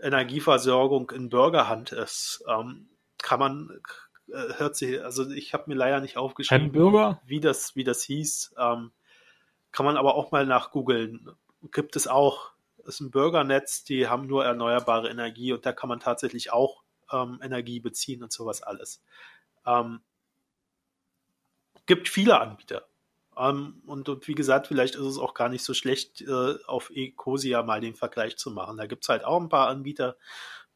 Energieversorgung 0.00 1.10
in 1.10 1.30
Bürgerhand 1.30 1.90
ist, 1.90 2.44
ähm, 2.48 2.88
kann 3.24 3.40
man, 3.40 3.80
äh, 4.28 4.54
hört 4.58 4.76
sich, 4.76 5.02
also 5.02 5.28
ich 5.30 5.54
habe 5.54 5.64
mir 5.66 5.74
leider 5.74 6.00
nicht 6.00 6.16
aufgeschrieben, 6.16 6.70
Bürger? 6.70 7.20
wie 7.24 7.40
das, 7.40 7.74
wie 7.74 7.82
das 7.82 8.02
hieß. 8.02 8.54
Ähm, 8.58 8.92
kann 9.72 9.86
man 9.86 9.96
aber 9.96 10.14
auch 10.14 10.30
mal 10.30 10.46
nachgoogeln. 10.46 11.30
Gibt 11.72 11.96
es 11.96 12.06
auch. 12.06 12.52
ist 12.86 13.00
ein 13.00 13.10
Bürgernetz, 13.10 13.82
die 13.82 14.08
haben 14.08 14.26
nur 14.26 14.44
erneuerbare 14.44 15.08
Energie 15.08 15.52
und 15.52 15.64
da 15.64 15.72
kann 15.72 15.88
man 15.88 16.00
tatsächlich 16.00 16.52
auch 16.52 16.82
ähm, 17.10 17.40
Energie 17.42 17.80
beziehen 17.80 18.22
und 18.22 18.30
sowas 18.30 18.62
alles. 18.62 19.02
Ähm, 19.66 20.00
gibt 21.86 22.10
viele 22.10 22.38
Anbieter. 22.38 22.86
Ähm, 23.38 23.82
und, 23.86 24.08
und, 24.10 24.28
wie 24.28 24.34
gesagt, 24.34 24.66
vielleicht 24.66 24.96
ist 24.96 25.06
es 25.06 25.18
auch 25.18 25.32
gar 25.32 25.48
nicht 25.48 25.64
so 25.64 25.72
schlecht, 25.72 26.20
äh, 26.20 26.54
auf 26.66 26.90
Ecosia 26.90 27.62
mal 27.62 27.80
den 27.80 27.94
Vergleich 27.94 28.36
zu 28.36 28.50
machen. 28.50 28.76
Da 28.76 28.86
gibt 28.86 29.04
es 29.04 29.08
halt 29.08 29.24
auch 29.24 29.40
ein 29.40 29.48
paar 29.48 29.68
Anbieter 29.68 30.16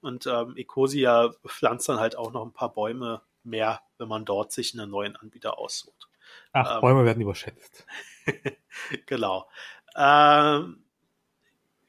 und 0.00 0.26
ähm, 0.26 0.56
Ecosia 0.56 1.32
pflanzt 1.46 1.88
dann 1.88 2.00
halt 2.00 2.16
auch 2.16 2.32
noch 2.32 2.44
ein 2.44 2.52
paar 2.52 2.72
Bäume 2.72 3.22
mehr, 3.44 3.80
wenn 3.98 4.08
man 4.08 4.24
dort 4.24 4.52
sich 4.52 4.74
einen 4.74 4.90
neuen 4.90 5.16
Anbieter 5.16 5.58
aussucht. 5.58 6.08
Ach, 6.52 6.76
ähm, 6.76 6.80
Bäume 6.80 7.04
werden 7.04 7.22
überschätzt. 7.22 7.86
genau. 9.06 9.48
Ähm, 9.96 10.84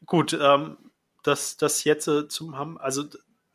gut, 0.05 0.37
ähm, 0.39 0.77
das, 1.23 1.57
das 1.57 1.83
jetzt 1.83 2.07
äh, 2.07 2.27
zum 2.27 2.57
haben, 2.57 2.77
also 2.77 3.05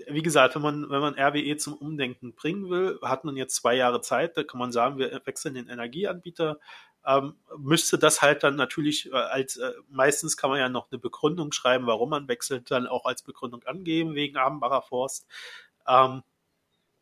wie 0.06 0.22
gesagt, 0.22 0.54
wenn 0.54 0.62
man, 0.62 0.90
wenn 0.90 1.00
man 1.00 1.18
RWE 1.18 1.56
zum 1.56 1.74
Umdenken 1.74 2.34
bringen 2.34 2.68
will, 2.68 2.98
hat 3.02 3.24
man 3.24 3.36
jetzt 3.36 3.56
zwei 3.56 3.74
Jahre 3.74 4.00
Zeit, 4.00 4.36
da 4.36 4.42
kann 4.44 4.58
man 4.58 4.72
sagen, 4.72 4.98
wir 4.98 5.22
wechseln 5.24 5.54
den 5.54 5.68
Energieanbieter, 5.68 6.58
ähm, 7.06 7.36
müsste 7.58 7.98
das 7.98 8.22
halt 8.22 8.42
dann 8.42 8.56
natürlich 8.56 9.12
äh, 9.12 9.16
als 9.16 9.56
äh, 9.56 9.72
meistens 9.88 10.36
kann 10.36 10.50
man 10.50 10.58
ja 10.58 10.68
noch 10.68 10.90
eine 10.90 10.98
Begründung 10.98 11.52
schreiben, 11.52 11.86
warum 11.86 12.10
man 12.10 12.28
wechselt, 12.28 12.70
dann 12.70 12.86
auch 12.86 13.04
als 13.04 13.22
Begründung 13.22 13.62
angeben 13.64 14.14
wegen 14.14 14.36
Abenbacher 14.36 14.82
Forst. 14.82 15.26
Ähm, 15.86 16.22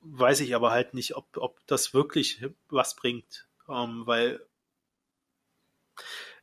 weiß 0.00 0.40
ich 0.40 0.55
aber 0.55 0.70
halt 0.72 0.94
nicht, 0.94 1.16
ob, 1.16 1.36
ob 1.36 1.59
das 1.66 1.94
wirklich 1.94 2.44
was 2.68 2.96
bringt, 2.96 3.48
ähm, 3.68 4.03
weil 4.07 4.44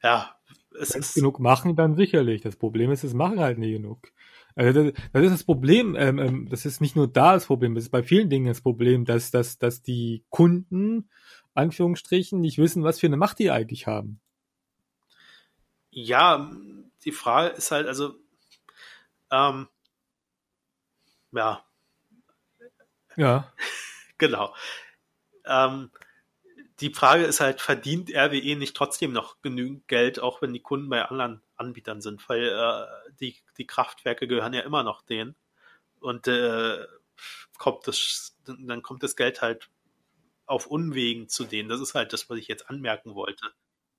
ja, 0.01 0.35
es 0.79 0.95
ist 0.95 1.15
genug 1.15 1.39
machen, 1.39 1.75
dann 1.75 1.95
sicherlich. 1.95 2.41
Das 2.41 2.55
Problem 2.55 2.91
ist, 2.91 3.03
es 3.03 3.13
machen 3.13 3.39
halt 3.39 3.57
nie 3.57 3.73
genug. 3.73 4.11
Also 4.55 4.83
das, 4.83 4.93
das 5.13 5.23
ist 5.23 5.31
das 5.31 5.43
Problem. 5.43 5.95
Ähm, 5.97 6.19
ähm, 6.19 6.47
das 6.49 6.65
ist 6.65 6.81
nicht 6.81 6.95
nur 6.95 7.07
da 7.07 7.33
das 7.33 7.45
Problem, 7.45 7.75
das 7.75 7.85
ist 7.85 7.89
bei 7.89 8.03
vielen 8.03 8.29
Dingen 8.29 8.47
das 8.47 8.61
Problem, 8.61 9.05
dass, 9.05 9.31
dass, 9.31 9.57
dass 9.57 9.81
die 9.81 10.23
Kunden 10.29 11.09
Anführungsstrichen 11.59 12.39
nicht 12.41 12.57
wissen, 12.57 12.83
was 12.83 12.99
für 12.99 13.07
eine 13.07 13.17
Macht 13.17 13.39
die 13.39 13.51
eigentlich 13.51 13.87
haben. 13.87 14.19
Ja, 15.91 16.49
die 17.03 17.11
Frage 17.11 17.49
ist 17.49 17.71
halt, 17.71 17.87
also, 17.87 18.15
ähm, 19.31 19.67
ja. 21.31 21.63
Ja. 23.15 23.53
genau. 24.17 24.55
Ähm, 25.45 25.91
die 26.79 26.93
Frage 26.93 27.25
ist 27.25 27.39
halt, 27.39 27.59
verdient 27.61 28.09
RWE 28.13 28.55
nicht 28.55 28.75
trotzdem 28.75 29.11
noch 29.11 29.41
genügend 29.41 29.87
Geld, 29.87 30.19
auch 30.19 30.41
wenn 30.41 30.53
die 30.53 30.61
Kunden 30.61 30.89
bei 30.89 31.03
anderen 31.03 31.41
Anbietern 31.57 32.01
sind? 32.01 32.27
Weil 32.29 32.47
äh, 32.47 33.11
die, 33.19 33.35
die 33.57 33.67
Kraftwerke 33.67 34.27
gehören 34.27 34.53
ja 34.53 34.61
immer 34.61 34.83
noch 34.83 35.01
denen. 35.01 35.35
Und 35.99 36.27
äh, 36.27 36.85
kommt 37.57 37.87
das, 37.87 38.37
dann 38.45 38.81
kommt 38.81 39.03
das 39.03 39.15
Geld 39.15 39.41
halt 39.41 39.69
auf 40.49 40.67
Unwegen 40.67 41.29
zu 41.29 41.45
denen. 41.45 41.69
Das 41.69 41.79
ist 41.79 41.95
halt 41.95 42.11
das, 42.11 42.29
was 42.29 42.37
ich 42.37 42.47
jetzt 42.47 42.69
anmerken 42.69 43.15
wollte. 43.15 43.45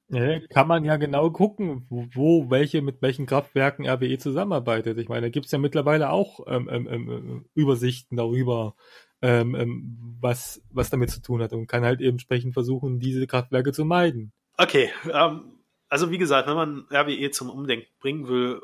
Ja, 0.08 0.40
kann 0.48 0.66
man 0.66 0.84
ja 0.84 0.96
genau 0.96 1.30
gucken, 1.30 1.86
wo, 1.88 2.50
welche 2.50 2.82
mit 2.82 3.00
welchen 3.00 3.26
Kraftwerken 3.26 3.86
RWE 3.88 4.18
zusammenarbeitet. 4.18 4.98
Ich 4.98 5.08
meine, 5.08 5.26
da 5.26 5.28
gibt 5.28 5.46
es 5.46 5.52
ja 5.52 5.58
mittlerweile 5.58 6.10
auch 6.10 6.40
ähm, 6.48 6.68
ähm, 6.68 6.88
ähm, 6.88 7.46
Übersichten 7.54 8.16
darüber, 8.16 8.74
ähm, 9.22 9.54
ähm, 9.54 10.16
was, 10.20 10.60
was 10.70 10.90
damit 10.90 11.10
zu 11.10 11.22
tun 11.22 11.40
hat 11.40 11.52
und 11.52 11.68
kann 11.68 11.84
halt 11.84 12.00
eben 12.00 12.14
entsprechend 12.14 12.54
versuchen, 12.54 12.98
diese 12.98 13.24
Kraftwerke 13.28 13.72
zu 13.72 13.84
meiden. 13.84 14.32
Okay, 14.58 14.90
ähm, 15.12 15.60
also 15.88 16.10
wie 16.10 16.18
gesagt, 16.18 16.48
wenn 16.48 16.56
man 16.56 16.86
RWE 16.90 17.30
zum 17.30 17.48
Umdenken 17.48 17.88
bringen 18.00 18.26
will, 18.26 18.60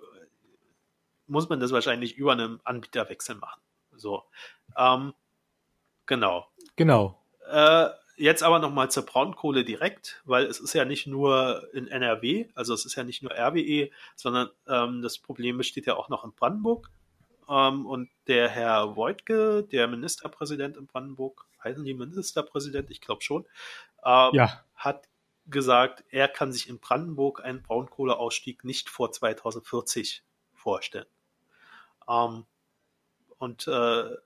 muss 1.28 1.48
man 1.48 1.60
das 1.60 1.70
wahrscheinlich 1.70 2.16
über 2.16 2.32
einen 2.32 2.60
Anbieterwechsel 2.64 3.36
machen. 3.36 3.60
So, 3.92 4.24
genau. 6.06 6.46
Genau. 6.74 7.25
Äh, 7.50 7.88
jetzt 8.16 8.42
aber 8.42 8.58
nochmal 8.58 8.90
zur 8.90 9.04
Braunkohle 9.04 9.64
direkt, 9.64 10.22
weil 10.24 10.46
es 10.46 10.60
ist 10.60 10.72
ja 10.72 10.84
nicht 10.84 11.06
nur 11.06 11.68
in 11.72 11.88
NRW, 11.88 12.48
also 12.54 12.74
es 12.74 12.84
ist 12.84 12.96
ja 12.96 13.04
nicht 13.04 13.22
nur 13.22 13.32
RWE, 13.32 13.90
sondern 14.14 14.50
ähm, 14.66 15.02
das 15.02 15.18
Problem 15.18 15.58
besteht 15.58 15.86
ja 15.86 15.96
auch 15.96 16.08
noch 16.08 16.24
in 16.24 16.32
Brandenburg. 16.32 16.90
Ähm, 17.48 17.86
und 17.86 18.10
der 18.26 18.48
Herr 18.48 18.96
Voigtke, 18.96 19.62
der 19.64 19.86
Ministerpräsident 19.86 20.76
in 20.76 20.86
Brandenburg, 20.86 21.46
heißen 21.62 21.84
die 21.84 21.94
Ministerpräsident, 21.94 22.90
ich 22.90 23.00
glaube 23.00 23.22
schon, 23.22 23.44
ähm, 24.04 24.30
ja. 24.32 24.64
hat 24.74 25.08
gesagt, 25.46 26.04
er 26.10 26.28
kann 26.28 26.52
sich 26.52 26.68
in 26.68 26.80
Brandenburg 26.80 27.44
einen 27.44 27.62
Braunkohleausstieg 27.62 28.64
nicht 28.64 28.88
vor 28.88 29.12
2040 29.12 30.22
vorstellen. 30.54 31.06
Ähm, 32.08 32.46
und 33.38 33.68
äh, 33.68 34.16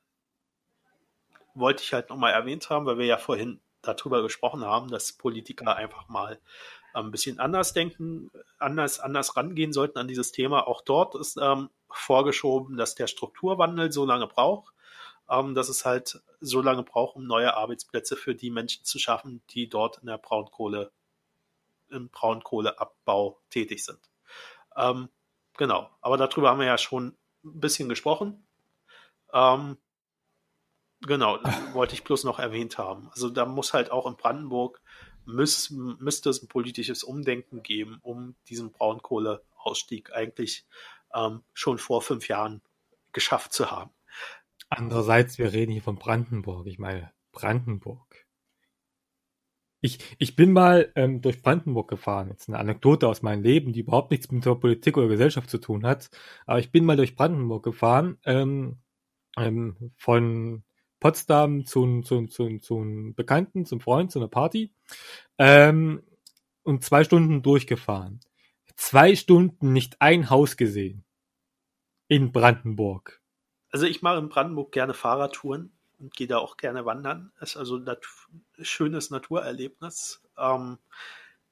wollte 1.55 1.83
ich 1.83 1.93
halt 1.93 2.11
nochmal 2.11 2.33
erwähnt 2.33 2.71
haben, 2.71 2.87
weil 2.87 2.99
wir 2.99 3.07
ja 3.07 3.19
vorhin 3.19 3.61
darüber 3.83 4.23
gesprochen 4.23 4.65
haben, 4.65 4.89
dass 4.89 5.13
Politiker 5.13 5.77
einfach 5.77 6.09
mal 6.09 6.39
ein 6.93 7.11
bisschen 7.11 7.39
anders 7.39 7.73
denken, 7.73 8.31
anders, 8.59 9.01
anders 9.01 9.37
rangehen 9.37 9.73
sollten 9.73 9.99
an 9.99 10.09
dieses 10.09 10.33
Thema. 10.33 10.67
Auch 10.67 10.83
dort 10.83 11.15
ist 11.15 11.39
ähm, 11.41 11.71
vorgeschoben, 11.89 12.77
dass 12.77 12.95
der 12.95 13.07
Strukturwandel 13.07 13.93
so 13.93 14.05
lange 14.05 14.27
braucht, 14.27 14.73
ähm, 15.29 15.55
dass 15.55 15.69
es 15.69 15.85
halt 15.85 16.21
so 16.41 16.61
lange 16.61 16.83
braucht, 16.83 17.17
um 17.17 17.27
neue 17.27 17.55
Arbeitsplätze 17.55 18.17
für 18.17 18.35
die 18.35 18.51
Menschen 18.51 18.85
zu 18.85 18.99
schaffen, 18.99 19.43
die 19.51 19.69
dort 19.69 19.99
in 19.99 20.07
der 20.07 20.19
Braunkohle, 20.19 20.91
im 21.91 22.09
Braunkohleabbau 22.09 23.39
tätig 23.51 23.85
sind. 23.85 24.01
Ähm, 24.77 25.09
genau, 25.57 25.91
aber 26.01 26.17
darüber 26.17 26.51
haben 26.51 26.61
wir 26.61 26.67
ja 26.67 26.79
schon 26.79 27.17
ein 27.45 27.61
bisschen 27.61 27.89
gesprochen. 27.89 28.45
Ähm, 29.33 29.79
Genau, 31.03 31.39
wollte 31.73 31.95
ich 31.95 32.05
bloß 32.05 32.25
noch 32.25 32.39
erwähnt 32.39 32.79
haben. 32.79 33.09
Also 33.13 33.31
da 33.31 33.47
muss 33.47 33.73
halt 33.73 33.91
auch 33.91 34.07
in 34.07 34.17
Brandenburg 34.17 34.81
müß, 35.27 35.71
müsste 35.71 36.31
es 36.31 36.43
ein 36.43 36.49
politisches 36.49 37.05
Umdenken 37.05 37.63
geben, 37.63 37.99
um 38.03 38.35
diesen 38.49 38.73
Braunkohleausstieg 38.73 40.13
eigentlich 40.13 40.67
ähm, 41.15 41.43
schon 41.53 41.79
vor 41.79 42.03
fünf 42.03 42.29
Jahren 42.29 42.63
geschafft 43.13 43.53
zu 43.53 43.71
haben. 43.71 43.91
Andererseits, 44.69 45.39
wir 45.39 45.53
reden 45.53 45.73
hier 45.73 45.83
von 45.83 45.97
Brandenburg. 45.97 46.67
Ich 46.67 46.79
meine, 46.79 47.13
Brandenburg. 47.33 48.27
Ich, 49.83 49.99
ich 50.19 50.37
bin 50.37 50.53
mal 50.53 50.93
ähm, 50.95 51.23
durch 51.23 51.43
Brandenburg 51.43 51.89
gefahren. 51.89 52.29
Jetzt 52.29 52.49
eine 52.49 52.59
Anekdote 52.59 53.09
aus 53.09 53.23
meinem 53.23 53.43
Leben, 53.43 53.73
die 53.73 53.81
überhaupt 53.81 54.11
nichts 54.11 54.31
mit 54.31 54.45
der 54.45 54.55
Politik 54.55 54.99
oder 54.99 55.09
Gesellschaft 55.09 55.49
zu 55.49 55.59
tun 55.59 55.87
hat. 55.87 56.11
Aber 56.45 56.59
ich 56.59 56.71
bin 56.71 56.85
mal 56.85 56.97
durch 56.97 57.17
Brandenburg 57.17 57.65
gefahren, 57.65 58.19
ähm, 58.25 58.79
ähm, 59.39 59.93
von 59.97 60.65
Potsdam 61.01 61.65
zu, 61.65 62.03
zu, 62.03 62.27
zu, 62.27 62.59
zu 62.59 62.81
einem 62.81 63.15
Bekannten, 63.15 63.65
zum 63.65 63.81
Freund, 63.81 64.13
zu 64.13 64.19
einer 64.19 64.29
Party 64.29 64.73
ähm, 65.39 66.03
und 66.63 66.85
zwei 66.85 67.05
Stunden 67.05 67.43
durchgefahren. 67.43 68.21
Zwei 68.77 69.17
Stunden 69.17 69.73
nicht 69.73 70.01
ein 70.01 70.31
Haus 70.31 70.57
gesehen. 70.57 71.05
In 72.09 72.33
Brandenburg. 72.33 73.21
Also 73.71 73.87
ich 73.87 74.03
mache 74.03 74.19
in 74.19 74.29
Brandenburg 74.29 74.73
gerne 74.73 74.95
Fahrradtouren 74.95 75.73
und 75.99 76.15
gehe 76.15 76.27
da 76.27 76.39
auch 76.39 76.57
gerne 76.57 76.85
wandern. 76.85 77.33
Das 77.39 77.51
ist 77.51 77.57
also 77.57 77.77
ein 77.77 77.97
schönes 78.61 79.11
Naturerlebnis. 79.11 80.23
Ähm, 80.37 80.79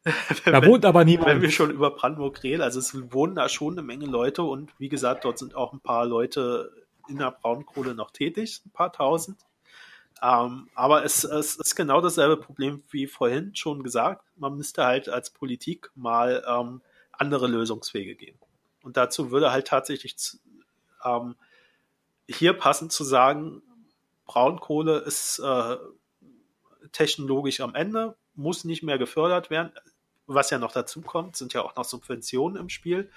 da 0.45 0.65
wohnt 0.65 0.85
aber 0.85 1.05
niemand. 1.05 1.29
Wenn 1.29 1.43
wir 1.43 1.51
schon 1.51 1.71
über 1.71 1.91
Brandenburg 1.91 2.43
reden, 2.43 2.63
also 2.63 2.81
es 2.81 3.13
wohnen 3.13 3.35
da 3.35 3.49
schon 3.49 3.75
eine 3.75 3.83
Menge 3.83 4.07
Leute 4.07 4.43
und 4.43 4.73
wie 4.79 4.89
gesagt, 4.89 5.25
dort 5.25 5.39
sind 5.39 5.55
auch 5.55 5.73
ein 5.73 5.81
paar 5.81 6.07
Leute 6.07 6.88
in 7.09 7.19
der 7.19 7.31
Braunkohle 7.31 7.95
noch 7.95 8.11
tätig, 8.11 8.63
ein 8.65 8.71
paar 8.71 8.93
tausend. 8.93 9.39
Ähm, 10.23 10.69
aber 10.75 11.05
es, 11.05 11.25
es, 11.25 11.57
ist 11.57 11.77
genau 11.77 12.01
dasselbe 12.01 12.37
Problem 12.37 12.83
wie 12.91 13.07
vorhin 13.07 13.55
schon 13.55 13.83
gesagt. 13.83 14.25
Man 14.37 14.57
müsste 14.57 14.85
halt 14.85 15.09
als 15.09 15.31
Politik 15.31 15.91
mal 15.95 16.45
ähm, 16.49 16.83
andere 17.13 17.47
Lösungswege 17.47 18.17
gehen. 18.17 18.39
Und 18.83 18.97
dazu 18.97 19.31
würde 19.31 19.53
halt 19.53 19.69
tatsächlich 19.69 20.17
ähm, 21.05 21.37
hier 22.29 22.53
passend 22.53 22.93
zu 22.93 23.05
sagen, 23.05 23.63
Braunkohle 24.27 24.99
ist 24.99 25.39
äh, 25.39 25.77
technologisch 26.93 27.61
am 27.61 27.75
Ende, 27.75 28.17
muss 28.35 28.65
nicht 28.65 28.83
mehr 28.83 28.99
gefördert 28.99 29.51
werden. 29.51 29.73
Was 30.27 30.51
ja 30.51 30.59
noch 30.59 30.73
dazu 30.73 31.01
kommt, 31.01 31.37
sind 31.37 31.55
ja 31.55 31.63
auch 31.63 31.75
noch 31.77 31.85
Subventionen 31.85 32.59
im 32.59 32.69
Spiel. 32.69 33.11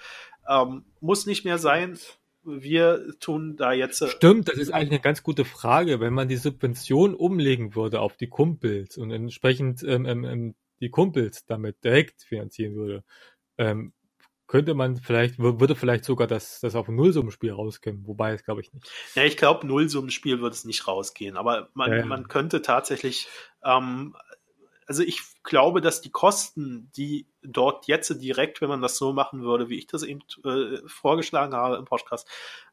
Ähm, 0.48 0.84
muss 1.00 1.26
nicht 1.26 1.44
mehr 1.44 1.58
sein 1.58 1.98
wir 2.44 3.14
tun 3.20 3.56
da 3.56 3.72
jetzt. 3.72 4.02
Äh, 4.02 4.08
Stimmt, 4.08 4.48
das 4.48 4.56
ist 4.56 4.70
eigentlich 4.70 4.90
eine 4.90 5.00
ganz 5.00 5.22
gute 5.22 5.44
Frage. 5.44 6.00
Wenn 6.00 6.14
man 6.14 6.28
die 6.28 6.36
Subvention 6.36 7.14
umlegen 7.14 7.74
würde 7.74 8.00
auf 8.00 8.16
die 8.16 8.28
Kumpels 8.28 8.98
und 8.98 9.10
entsprechend 9.10 9.82
ähm, 9.82 10.06
ähm, 10.06 10.24
ähm 10.24 10.54
die 10.80 10.90
Kumpels 10.90 11.46
damit 11.46 11.84
direkt 11.84 12.22
finanzieren 12.24 12.74
würde, 12.74 13.04
ähm, 13.56 13.92
könnte 14.48 14.74
man 14.74 14.96
vielleicht, 14.96 15.38
würde 15.38 15.74
vielleicht 15.74 16.04
sogar 16.04 16.26
das, 16.26 16.60
das 16.60 16.74
auf 16.74 16.88
ein 16.88 16.96
Nullsummenspiel 16.96 17.52
rauskommen, 17.52 18.06
wobei 18.06 18.32
es 18.32 18.44
glaube 18.44 18.60
ich 18.60 18.72
nicht. 18.72 18.86
Ja, 19.14 19.24
ich 19.24 19.38
glaube, 19.38 19.66
Nullsummenspiel 19.66 20.42
wird 20.42 20.52
es 20.52 20.66
nicht 20.66 20.86
rausgehen, 20.86 21.38
aber 21.38 21.70
man, 21.72 21.90
ja. 21.90 22.04
man 22.04 22.28
könnte 22.28 22.60
tatsächlich, 22.60 23.28
ähm, 23.64 24.14
also 24.86 25.02
ich 25.02 25.22
glaube, 25.42 25.80
dass 25.80 26.00
die 26.00 26.10
Kosten, 26.10 26.90
die 26.96 27.26
dort 27.42 27.86
jetzt 27.86 28.20
direkt, 28.20 28.60
wenn 28.60 28.68
man 28.68 28.82
das 28.82 28.96
so 28.96 29.12
machen 29.12 29.42
würde, 29.42 29.68
wie 29.68 29.78
ich 29.78 29.86
das 29.86 30.02
eben 30.02 30.20
äh, 30.44 30.78
vorgeschlagen 30.86 31.54
habe 31.54 31.76
im 31.76 31.84
Podcast, 31.84 32.28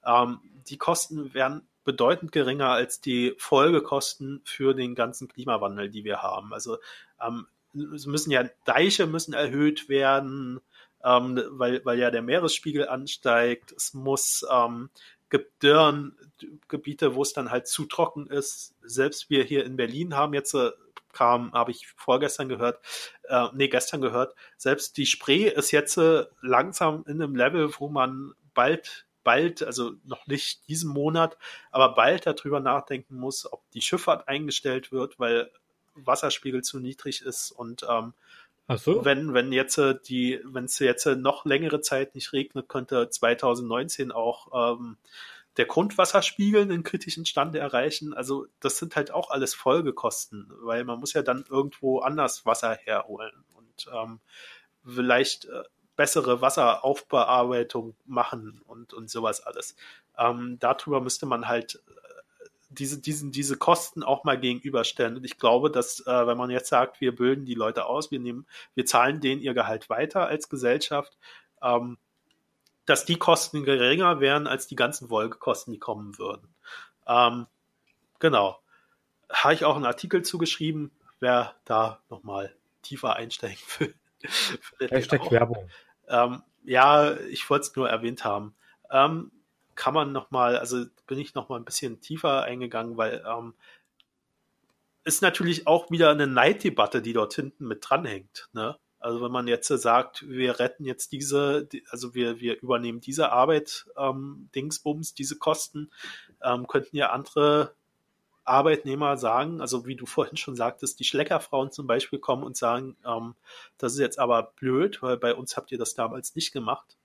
ähm, 0.06 0.40
die 0.68 0.78
Kosten 0.78 1.34
wären 1.34 1.68
bedeutend 1.84 2.32
geringer 2.32 2.70
als 2.70 3.02
die 3.02 3.34
Folgekosten 3.38 4.42
für 4.44 4.74
den 4.74 4.96
ganzen 4.96 5.28
Klimawandel, 5.28 5.90
die 5.90 6.04
wir 6.04 6.22
haben. 6.22 6.54
Also 6.54 6.78
ähm, 7.22 7.48
es 7.96 8.06
müssen 8.06 8.32
ja 8.32 8.44
Deiche 8.66 9.08
müssen 9.08 9.34
erhöht 9.34 9.90
werden, 9.90 10.60
ähm, 11.04 11.42
weil, 11.50 11.84
weil 11.86 12.00
ja 12.00 12.12
der 12.12 12.22
Meeresspiegel 12.22 12.88
ansteigt. 12.88 13.72
Es 13.72 13.94
muss 13.94 14.46
ähm, 14.52 14.90
gibt 15.30 15.64
Dürren, 15.64 16.16
Gebiete, 16.68 17.16
wo 17.16 17.22
es 17.22 17.34
dann 17.34 17.52
halt 17.52 17.68
zu 17.68 17.86
trocken 17.86 18.28
ist. 18.28 18.76
Selbst 18.82 19.30
wir 19.30 19.44
hier 19.44 19.66
in 19.66 19.76
Berlin 19.76 20.16
haben 20.16 20.34
jetzt 20.34 20.54
äh, 20.54 20.72
kam, 21.14 21.52
habe 21.54 21.72
ich 21.72 21.88
vorgestern 21.88 22.50
gehört, 22.50 22.80
äh, 23.24 23.48
nee, 23.54 23.68
gestern 23.68 24.02
gehört, 24.02 24.36
selbst 24.58 24.98
die 24.98 25.06
Spree 25.06 25.48
ist 25.48 25.72
jetzt 25.72 25.98
äh, 25.98 26.26
langsam 26.42 27.04
in 27.08 27.22
einem 27.22 27.36
Level, 27.36 27.72
wo 27.78 27.90
man 27.90 28.34
bald 28.54 29.06
bald, 29.24 29.64
also 29.64 29.94
noch 30.06 30.26
nicht 30.28 30.68
diesen 30.68 30.92
Monat, 30.92 31.38
aber 31.72 31.94
bald 31.94 32.26
darüber 32.26 32.60
nachdenken 32.60 33.16
muss, 33.16 33.52
ob 33.52 33.70
die 33.72 33.82
Schifffahrt 33.82 34.28
eingestellt 34.28 34.92
wird, 34.92 35.20
weil 35.20 35.52
Wasserspiegel 35.94 36.64
zu 36.64 36.80
niedrig 36.80 37.22
ist 37.22 37.52
und 37.52 37.86
ähm, 37.88 38.14
so. 38.76 39.04
wenn 39.04 39.34
wenn 39.34 39.52
jetzt 39.52 39.78
äh, 39.78 39.96
die 40.08 40.40
wenn 40.46 40.66
es 40.66 40.80
jetzt 40.80 41.06
noch 41.06 41.46
längere 41.46 41.82
Zeit 41.82 42.16
nicht 42.16 42.34
regnet, 42.34 42.70
könnte 42.70 43.10
2019 43.10 44.12
auch 44.12 44.78
ähm, 44.78 44.98
der 45.60 45.66
Grundwasserspiegel 45.66 46.62
einen 46.62 46.84
kritischen 46.84 47.26
Stand 47.26 47.54
erreichen. 47.54 48.14
Also 48.14 48.48
das 48.62 48.78
sind 48.78 48.96
halt 48.96 49.12
auch 49.12 49.30
alles 49.30 49.54
Folgekosten, 49.54 50.50
weil 50.62 50.86
man 50.86 51.02
muss 51.02 51.12
ja 51.12 51.22
dann 51.22 51.44
irgendwo 51.50 52.00
anders 52.00 52.46
Wasser 52.46 52.76
herholen 52.86 53.44
und 53.56 53.90
ähm, 53.94 54.22
vielleicht 54.86 55.46
äh, 55.46 55.64
bessere 55.98 56.40
Wasseraufbearbeitung 56.40 57.94
machen 58.06 58.62
und, 58.68 58.94
und 58.94 59.10
sowas 59.10 59.42
alles. 59.42 59.76
Ähm, 60.18 60.56
darüber 60.62 61.02
müsste 61.02 61.26
man 61.26 61.50
halt 61.50 61.76
äh, 61.76 62.46
diese, 62.70 63.02
diesen, 63.02 63.34
diese 63.34 63.58
Kosten 63.58 64.02
auch 64.02 64.24
mal 64.24 64.40
gegenüberstellen. 64.40 65.18
Und 65.18 65.26
ich 65.26 65.38
glaube, 65.38 65.70
dass 65.70 66.00
äh, 66.08 66.26
wenn 66.26 66.38
man 66.38 66.52
jetzt 66.52 66.70
sagt, 66.70 67.02
wir 67.02 67.14
bilden 67.14 67.44
die 67.44 67.54
Leute 67.54 67.86
aus, 67.86 68.12
wir 68.12 68.20
nehmen, 68.22 68.48
wir 68.76 68.86
zahlen 68.86 69.20
denen 69.20 69.42
ihr 69.42 69.54
Gehalt 69.54 69.90
weiter 69.90 70.26
als 70.26 70.48
Gesellschaft, 70.48 71.18
ähm, 71.62 71.98
dass 72.90 73.06
die 73.06 73.18
Kosten 73.18 73.64
geringer 73.64 74.20
wären 74.20 74.48
als 74.48 74.68
die 74.68 74.76
ganzen 74.76 75.10
Folgekosten, 75.10 75.72
die 75.72 75.80
kommen 75.80 76.18
würden. 76.18 76.54
Ähm, 77.08 77.46
genau. 78.18 78.60
Habe 79.32 79.54
ich 79.54 79.64
auch 79.64 79.76
einen 79.76 79.86
Artikel 79.86 80.24
zugeschrieben, 80.24 80.92
wer 81.20 81.56
da 81.66 82.02
nochmal 82.10 82.56
tiefer 82.82 83.16
einsteigen 83.16 83.60
will. 83.78 83.96
Hashtag 84.90 85.32
Werbung. 85.32 85.70
Ähm, 86.08 86.42
ja, 86.64 87.16
ich 87.18 87.48
wollte 87.50 87.68
es 87.68 87.76
nur 87.76 87.90
erwähnt 87.90 88.26
haben. 88.26 88.56
Ähm, 88.90 89.32
kann 89.76 89.94
man 89.94 90.12
nochmal, 90.12 90.58
also 90.58 90.86
bin 91.06 91.20
ich 91.20 91.36
nochmal 91.36 91.60
ein 91.60 91.66
bisschen 91.66 92.02
tiefer 92.02 92.44
eingegangen, 92.44 92.98
weil 92.98 93.24
ähm, 93.26 93.54
ist 95.04 95.22
natürlich 95.22 95.68
auch 95.68 95.92
wieder 95.92 96.10
eine 96.10 96.28
Neiddebatte, 96.28 97.02
die 97.02 97.14
dort 97.14 97.34
hinten 97.34 97.68
mit 97.68 97.88
dranhängt. 97.88 98.50
Ne? 98.54 98.78
Also 99.00 99.22
wenn 99.22 99.32
man 99.32 99.48
jetzt 99.48 99.68
sagt, 99.68 100.28
wir 100.28 100.60
retten 100.60 100.84
jetzt 100.84 101.12
diese, 101.12 101.68
also 101.90 102.14
wir, 102.14 102.40
wir 102.40 102.62
übernehmen 102.62 103.00
diese 103.00 103.32
Arbeit, 103.32 103.86
ähm, 103.98 104.50
Dingsbums, 104.56 105.14
diese 105.14 105.38
Kosten, 105.38 105.90
ähm, 106.44 106.68
könnten 106.68 106.98
ja 106.98 107.12
andere 107.12 107.74
Arbeitnehmer 108.44 109.16
sagen, 109.16 109.62
also 109.62 109.86
wie 109.86 109.96
du 109.96 110.06
vorhin 110.06 110.36
schon 110.36 110.56
sagtest, 110.56 111.00
die 111.00 111.06
Schleckerfrauen 111.06 111.72
zum 111.72 111.88
Beispiel 111.88 112.20
kommen 112.20 112.44
und 112.44 112.58
sagen, 112.58 112.98
ähm, 113.06 113.36
das 113.78 113.94
ist 113.94 114.00
jetzt 114.00 114.20
aber 114.20 114.54
blöd, 114.56 115.02
weil 115.02 115.18
bei 115.18 115.34
uns 115.34 115.56
habt 115.56 115.72
ihr 115.72 115.78
das 115.78 115.94
damals 115.94 116.36
nicht 116.36 116.52
gemacht. 116.52 116.98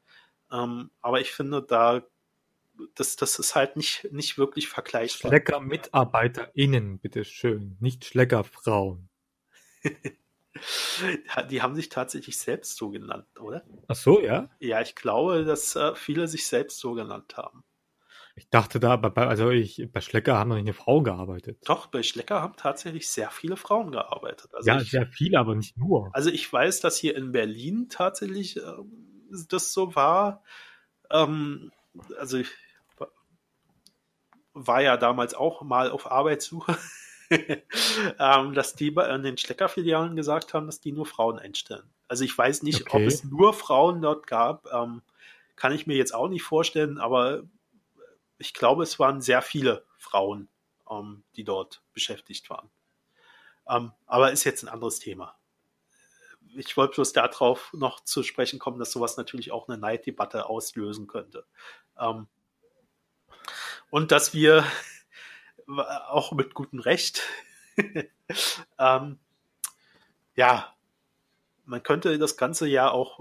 Ähm, 0.51 0.91
aber 1.01 1.21
ich 1.21 1.33
finde, 1.33 1.63
da 1.63 2.03
das, 2.95 3.17
das 3.17 3.39
ist 3.39 3.55
halt 3.55 3.77
nicht, 3.77 4.09
nicht 4.11 4.37
wirklich 4.37 4.69
vergleichbar. 4.69 5.31
Schlecker-MitarbeiterInnen, 5.31 6.99
bitteschön, 6.99 7.77
nicht 7.79 8.05
Schleckerfrauen. 8.05 9.09
Die 11.51 11.63
haben 11.63 11.75
sich 11.75 11.89
tatsächlich 11.89 12.39
selbst 12.39 12.77
so 12.77 12.91
genannt, 12.91 13.27
oder? 13.41 13.65
Ach 13.89 13.97
so, 13.97 14.21
ja? 14.21 14.49
Ja, 14.61 14.81
ich 14.81 14.95
glaube, 14.95 15.45
dass 15.45 15.75
äh, 15.75 15.95
viele 15.95 16.29
sich 16.29 16.47
selbst 16.47 16.79
so 16.79 16.95
genannt 16.95 17.37
haben. 17.37 17.65
Ich 18.37 18.49
dachte 18.51 18.81
da, 18.81 18.97
bei, 18.97 19.27
also 19.27 19.51
ich, 19.51 19.89
bei 19.93 20.01
Schlecker 20.01 20.37
haben 20.37 20.49
noch 20.49 20.57
nicht 20.57 20.65
eine 20.65 20.75
Frau 20.75 21.03
gearbeitet. 21.03 21.59
Doch, 21.67 21.87
bei 21.87 22.03
Schlecker 22.03 22.43
haben 22.43 22.57
tatsächlich 22.57 23.09
sehr 23.09 23.31
viele 23.31 23.57
Frauen 23.57 23.93
gearbeitet. 23.93 24.53
Also 24.55 24.69
ja, 24.69 24.81
ich, 24.81 24.91
sehr 24.91 25.07
viele, 25.07 25.39
aber 25.39 25.55
nicht 25.55 25.77
nur. 25.77 26.11
Also 26.13 26.31
ich 26.31 26.53
weiß, 26.53 26.81
dass 26.81 26.97
hier 26.99 27.17
in 27.17 27.31
Berlin 27.31 27.89
tatsächlich 27.89 28.57
ähm, 28.57 29.29
das 29.49 29.73
so 29.73 29.95
war. 29.95 30.43
Ähm, 31.11 31.71
also 32.19 32.39
ich 32.39 32.49
war 34.53 34.83
ja 34.83 34.97
damals 34.97 35.35
auch 35.35 35.63
mal 35.63 35.91
auf 35.91 36.11
Arbeitssuche, 36.11 36.77
ähm, 38.19 38.55
dass 38.55 38.75
die 38.75 38.91
bei 38.91 39.17
den 39.19 39.37
Schlecker-Filialen 39.37 40.17
gesagt 40.17 40.55
haben, 40.55 40.67
dass 40.67 40.81
die 40.81 40.93
nur 40.93 41.07
Frauen 41.07 41.39
einstellen. 41.39 41.89
Also 42.09 42.25
ich 42.25 42.37
weiß 42.37 42.63
nicht, 42.63 42.83
okay. 42.83 42.97
ob 42.97 43.03
es 43.03 43.25
nur 43.25 43.55
Frauen 43.55 44.03
dort 44.03 44.27
gab. 44.27 44.67
Ähm, 44.73 45.03
kann 45.57 45.73
ich 45.73 45.87
mir 45.87 45.97
jetzt 45.97 46.15
auch 46.15 46.29
nicht 46.29 46.43
vorstellen, 46.43 46.99
aber 46.99 47.45
ich 48.39 48.55
glaube, 48.55 48.83
es 48.83 48.99
waren 48.99 49.21
sehr 49.21 49.43
viele 49.43 49.85
Frauen, 49.97 50.49
ähm, 50.91 51.25
die 51.37 51.45
dort 51.45 51.83
beschäftigt 51.93 52.51
waren. 52.51 52.71
Ähm, 53.69 53.93
aber 54.07 54.33
ist 54.33 54.45
jetzt 54.45 54.63
ein 54.63 54.69
anderes 54.69 54.99
Thema. 54.99 55.37
Ich 56.57 56.77
wollte 56.77 56.95
bloß 56.97 57.13
darauf 57.13 57.73
noch 57.73 58.01
zu 58.05 58.23
sprechen 58.23 58.59
kommen, 58.59 58.79
dass 58.79 58.93
sowas 58.93 59.17
natürlich 59.17 59.51
auch 59.51 59.69
eine 59.69 59.79
Neiddebatte 59.79 60.47
auslösen 60.47 61.07
könnte. 61.07 61.47
Ähm, 61.99 62.29
und 63.91 64.13
dass 64.13 64.35
wir 64.35 64.65
auch 65.67 66.33
mit 66.33 66.55
gutem 66.55 66.81
Recht, 66.81 67.23
ähm, 68.79 69.19
ja, 70.37 70.75
man 71.65 71.83
könnte 71.83 72.19
das 72.19 72.37
Ganze 72.37 72.67
ja 72.67 72.91
auch 72.91 73.21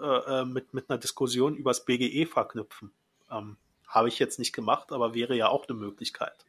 äh, 0.00 0.40
äh 0.40 0.44
mit, 0.44 0.74
mit 0.74 0.90
einer 0.90 0.98
Diskussion 0.98 1.56
übers 1.56 1.84
BGE 1.84 2.26
verknüpfen. 2.26 2.92
Ähm, 3.30 3.56
habe 3.86 4.08
ich 4.08 4.18
jetzt 4.18 4.38
nicht 4.38 4.52
gemacht, 4.52 4.92
aber 4.92 5.14
wäre 5.14 5.36
ja 5.36 5.48
auch 5.48 5.68
eine 5.68 5.78
Möglichkeit. 5.78 6.44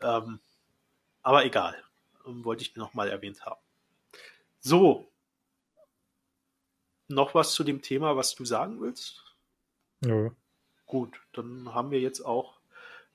Ähm, 0.00 0.38
aber 1.22 1.44
egal. 1.44 1.76
Ähm, 2.26 2.44
wollte 2.44 2.62
ich 2.62 2.76
nochmal 2.76 3.08
erwähnt 3.08 3.44
haben. 3.44 3.60
So. 4.60 5.10
Noch 7.08 7.34
was 7.34 7.54
zu 7.54 7.64
dem 7.64 7.82
Thema, 7.82 8.16
was 8.16 8.34
du 8.34 8.44
sagen 8.44 8.80
willst? 8.80 9.24
Ja. 10.04 10.30
Gut, 10.86 11.20
dann 11.32 11.74
haben 11.74 11.90
wir 11.90 12.00
jetzt 12.00 12.20
auch 12.20 12.57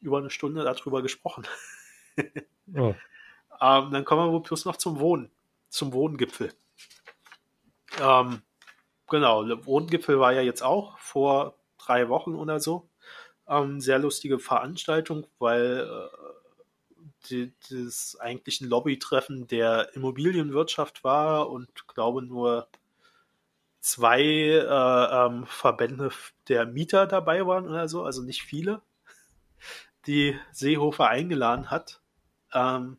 über 0.03 0.17
eine 0.17 0.29
Stunde 0.29 0.63
darüber 0.63 1.01
gesprochen. 1.01 1.45
ja. 2.67 2.89
ähm, 3.61 3.91
dann 3.91 4.05
kommen 4.05 4.31
wir 4.31 4.39
bloß 4.39 4.65
noch 4.65 4.77
zum 4.77 4.99
Wohnen, 4.99 5.31
zum 5.69 5.93
Wohngipfel. 5.93 6.53
Ähm, 7.99 8.41
genau, 9.09 9.43
der 9.43 9.65
Wohngipfel 9.65 10.19
war 10.19 10.33
ja 10.33 10.41
jetzt 10.41 10.63
auch 10.63 10.97
vor 10.99 11.55
drei 11.77 12.09
Wochen 12.09 12.35
oder 12.35 12.59
so. 12.59 12.87
Ähm, 13.47 13.81
sehr 13.81 13.99
lustige 13.99 14.39
Veranstaltung, 14.39 15.27
weil 15.39 15.87
äh, 15.89 16.33
die, 17.29 17.53
das 17.69 18.17
eigentlich 18.19 18.61
ein 18.61 18.69
Lobbytreffen 18.69 19.47
der 19.47 19.93
Immobilienwirtschaft 19.95 21.03
war 21.03 21.49
und 21.49 21.87
glaube 21.87 22.21
nur 22.21 22.67
zwei 23.83 24.21
äh, 24.21 25.25
ähm, 25.25 25.45
Verbände 25.45 26.11
der 26.47 26.65
Mieter 26.65 27.05
dabei 27.05 27.45
waren 27.45 27.67
oder 27.67 27.89
so, 27.89 28.03
also 28.03 28.21
nicht 28.21 28.41
viele, 28.41 28.81
die 30.05 30.35
Seehofer 30.51 31.09
eingeladen 31.09 31.71
hat. 31.71 32.01
Ähm, 32.53 32.97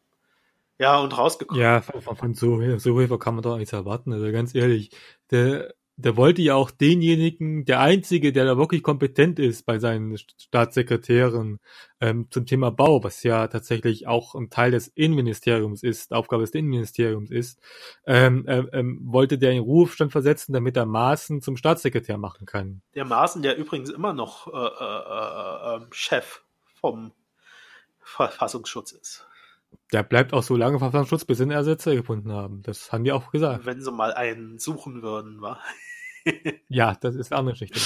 ja, 0.79 0.99
und 0.99 1.17
rausgekommen. 1.17 1.63
Ja, 1.63 1.81
von, 1.81 2.17
von 2.17 2.35
Seehofer 2.35 3.19
kann 3.19 3.35
man 3.35 3.43
doch 3.43 3.57
nichts 3.57 3.73
erwarten, 3.73 4.13
also 4.13 4.31
ganz 4.33 4.55
ehrlich. 4.55 4.91
Der, 5.31 5.73
der 5.97 6.17
wollte 6.17 6.43
ja 6.43 6.57
auch 6.57 6.73
denjenigen, 6.73 7.65
der 7.65 7.79
Einzige, 7.81 8.33
der 8.33 8.45
da 8.45 8.57
wirklich 8.59 8.83
kompetent 8.83 9.39
ist 9.39 9.65
bei 9.65 9.79
seinen 9.79 10.19
Staatssekretären 10.19 11.61
ähm, 12.01 12.27
zum 12.31 12.47
Thema 12.47 12.71
Bau, 12.71 13.05
was 13.05 13.23
ja 13.23 13.47
tatsächlich 13.47 14.09
auch 14.09 14.35
ein 14.35 14.51
Teil 14.51 14.73
des 14.73 14.89
Innenministeriums 14.89 15.85
ist, 15.85 16.13
Aufgabe 16.13 16.43
des 16.43 16.51
Innenministeriums 16.51 17.31
ist, 17.31 17.61
ähm, 18.07 18.45
äh, 18.49 18.65
ähm, 18.73 19.01
wollte 19.05 19.39
der 19.39 19.53
in 19.53 19.61
Ruhestand 19.61 20.11
versetzen, 20.11 20.53
damit 20.53 20.77
er 20.77 20.87
Maaßen 20.87 21.41
zum 21.41 21.57
Staatssekretär 21.57 22.19
machen 22.19 22.47
kann. 22.47 22.83
Der 22.97 23.05
Maaßen, 23.05 23.43
der 23.43 23.57
übrigens 23.57 23.91
immer 23.91 24.13
noch 24.13 24.49
äh, 24.49 24.57
äh, 24.57 25.77
äh 25.77 25.77
ähm, 25.77 25.87
Chef 25.93 26.43
vom 26.85 27.13
Verfassungsschutz 27.99 28.93
ist. 28.93 29.27
Der 29.91 30.03
bleibt 30.03 30.35
auch 30.35 30.43
so 30.43 30.55
lange 30.55 30.79
Verfassungsschutz, 30.79 31.25
bis 31.25 31.39
sie 31.39 31.45
einen 31.45 31.53
Ersetzer 31.53 31.95
gefunden 31.95 32.31
haben. 32.31 32.63
Das 32.63 32.93
haben 32.93 33.05
die 33.05 33.13
auch 33.13 33.31
gesagt. 33.31 33.65
Wenn 33.65 33.81
sie 33.81 33.91
mal 33.91 34.13
einen 34.13 34.59
suchen 34.59 35.01
würden, 35.01 35.41
wa? 35.41 35.59
ja, 36.69 36.95
das 37.01 37.15
ist 37.15 37.33
eine 37.33 37.39
andere 37.39 37.55
Geschichte. 37.55 37.81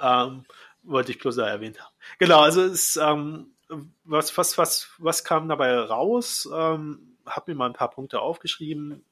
ähm, 0.00 0.44
wollte 0.82 1.12
ich 1.12 1.20
bloß 1.20 1.36
erwähnt 1.36 1.80
haben. 1.80 1.94
Genau, 2.18 2.40
also 2.40 2.62
es, 2.62 2.96
ähm, 2.96 3.54
was, 4.02 4.36
was, 4.36 4.58
was, 4.58 4.90
was 4.98 5.22
kam 5.22 5.48
dabei 5.48 5.78
raus? 5.78 6.48
Ähm, 6.52 7.16
habe 7.24 7.52
mir 7.52 7.58
mal 7.58 7.66
ein 7.66 7.74
paar 7.74 7.90
Punkte 7.90 8.18
aufgeschrieben. 8.18 9.04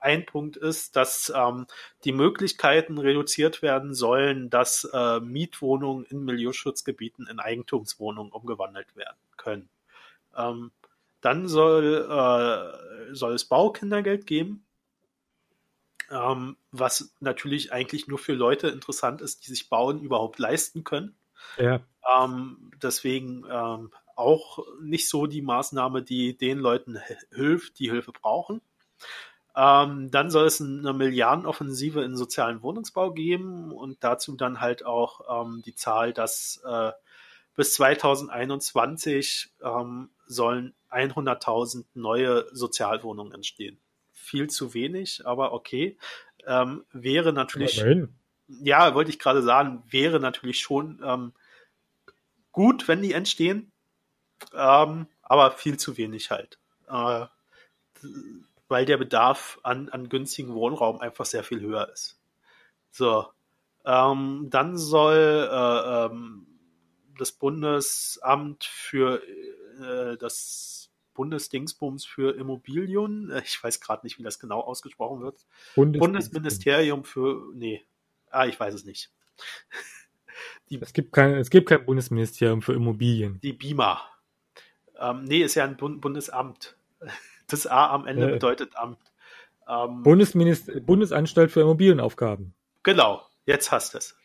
Ein 0.00 0.24
Punkt 0.24 0.56
ist, 0.56 0.96
dass 0.96 1.30
ähm, 1.34 1.66
die 2.04 2.12
Möglichkeiten 2.12 2.98
reduziert 2.98 3.60
werden 3.60 3.94
sollen, 3.94 4.48
dass 4.48 4.84
äh, 4.92 5.20
Mietwohnungen 5.20 6.04
in 6.06 6.24
Milieuschutzgebieten 6.24 7.26
in 7.26 7.38
Eigentumswohnungen 7.38 8.32
umgewandelt 8.32 8.96
werden 8.96 9.18
können. 9.36 9.68
Ähm, 10.34 10.70
dann 11.20 11.48
soll, 11.48 12.08
äh, 12.08 13.14
soll 13.14 13.34
es 13.34 13.44
Baukindergeld 13.44 14.26
geben, 14.26 14.64
ähm, 16.10 16.56
was 16.72 17.14
natürlich 17.20 17.72
eigentlich 17.72 18.08
nur 18.08 18.18
für 18.18 18.32
Leute 18.32 18.68
interessant 18.68 19.20
ist, 19.20 19.46
die 19.46 19.50
sich 19.50 19.68
Bauen 19.68 20.00
überhaupt 20.00 20.38
leisten 20.38 20.82
können. 20.82 21.14
Ja. 21.58 21.80
Ähm, 22.16 22.70
deswegen 22.82 23.44
ähm, 23.50 23.90
auch 24.16 24.58
nicht 24.80 25.08
so 25.08 25.26
die 25.26 25.42
Maßnahme, 25.42 26.02
die 26.02 26.36
den 26.36 26.58
Leuten 26.58 26.98
hilft, 27.32 27.78
die 27.78 27.90
Hilfe 27.90 28.12
brauchen. 28.12 28.60
Ähm, 29.56 30.10
dann 30.10 30.30
soll 30.30 30.46
es 30.46 30.60
eine 30.60 30.92
Milliardenoffensive 30.92 32.02
in 32.02 32.16
sozialen 32.16 32.62
Wohnungsbau 32.62 33.10
geben 33.10 33.72
und 33.72 34.02
dazu 34.04 34.36
dann 34.36 34.60
halt 34.60 34.86
auch 34.86 35.44
ähm, 35.44 35.62
die 35.64 35.74
Zahl, 35.74 36.12
dass 36.12 36.60
äh, 36.64 36.92
bis 37.56 37.74
2021 37.74 39.50
ähm, 39.62 40.10
sollen 40.26 40.74
100.000 40.90 41.84
neue 41.94 42.46
Sozialwohnungen 42.52 43.32
entstehen. 43.32 43.78
Viel 44.12 44.48
zu 44.48 44.72
wenig, 44.74 45.26
aber 45.26 45.52
okay. 45.52 45.98
Ähm, 46.46 46.84
wäre 46.92 47.32
natürlich, 47.32 47.84
ja, 48.48 48.94
wollte 48.94 49.10
ich 49.10 49.18
gerade 49.18 49.42
sagen, 49.42 49.82
wäre 49.90 50.20
natürlich 50.20 50.60
schon 50.60 51.02
ähm, 51.04 51.32
gut, 52.52 52.88
wenn 52.88 53.02
die 53.02 53.12
entstehen, 53.12 53.70
ähm, 54.54 55.06
aber 55.22 55.50
viel 55.50 55.76
zu 55.76 55.96
wenig 55.96 56.30
halt. 56.30 56.58
Äh, 56.88 57.26
weil 58.70 58.84
der 58.84 58.96
Bedarf 58.96 59.58
an, 59.62 59.88
an 59.88 60.08
günstigen 60.08 60.54
Wohnraum 60.54 61.00
einfach 61.00 61.26
sehr 61.26 61.44
viel 61.44 61.60
höher 61.60 61.90
ist. 61.92 62.20
So, 62.90 63.26
ähm, 63.84 64.46
dann 64.50 64.76
soll 64.76 65.48
äh, 65.50 66.06
ähm, 66.06 66.46
das 67.18 67.32
Bundesamt 67.32 68.64
für 68.64 69.22
äh, 69.80 70.16
das 70.16 70.90
Bundesdingsbums 71.14 72.06
für 72.06 72.36
Immobilien, 72.36 73.30
äh, 73.30 73.42
ich 73.44 73.62
weiß 73.62 73.80
gerade 73.80 74.06
nicht, 74.06 74.18
wie 74.18 74.22
das 74.22 74.38
genau 74.38 74.60
ausgesprochen 74.60 75.20
wird. 75.20 75.44
Bundesministerium 75.74 77.04
für, 77.04 77.52
nee, 77.54 77.84
ah, 78.30 78.46
ich 78.46 78.58
weiß 78.58 78.74
es 78.74 78.84
nicht. 78.84 79.10
Die, 80.70 80.80
es, 80.80 80.92
gibt 80.92 81.12
kein, 81.12 81.34
es 81.34 81.50
gibt 81.50 81.68
kein 81.68 81.84
Bundesministerium 81.84 82.62
für 82.62 82.72
Immobilien. 82.72 83.40
Die 83.42 83.52
BIMA. 83.52 84.00
Ähm, 84.98 85.24
nee, 85.24 85.42
ist 85.42 85.56
ja 85.56 85.64
ein 85.64 85.76
Bund 85.76 86.00
Bundesamt. 86.00 86.76
Das 87.50 87.66
A 87.66 87.90
am 87.90 88.06
Ende 88.06 88.28
äh, 88.28 88.32
bedeutet 88.32 88.76
Amt. 88.76 88.98
Ähm, 89.68 90.02
Bundesminister 90.02 90.80
Bundesanstalt 90.80 91.50
für 91.50 91.60
Immobilienaufgaben. 91.60 92.54
Genau, 92.82 93.22
jetzt 93.46 93.70
hast 93.70 93.94
du 93.94 93.98
es. 93.98 94.16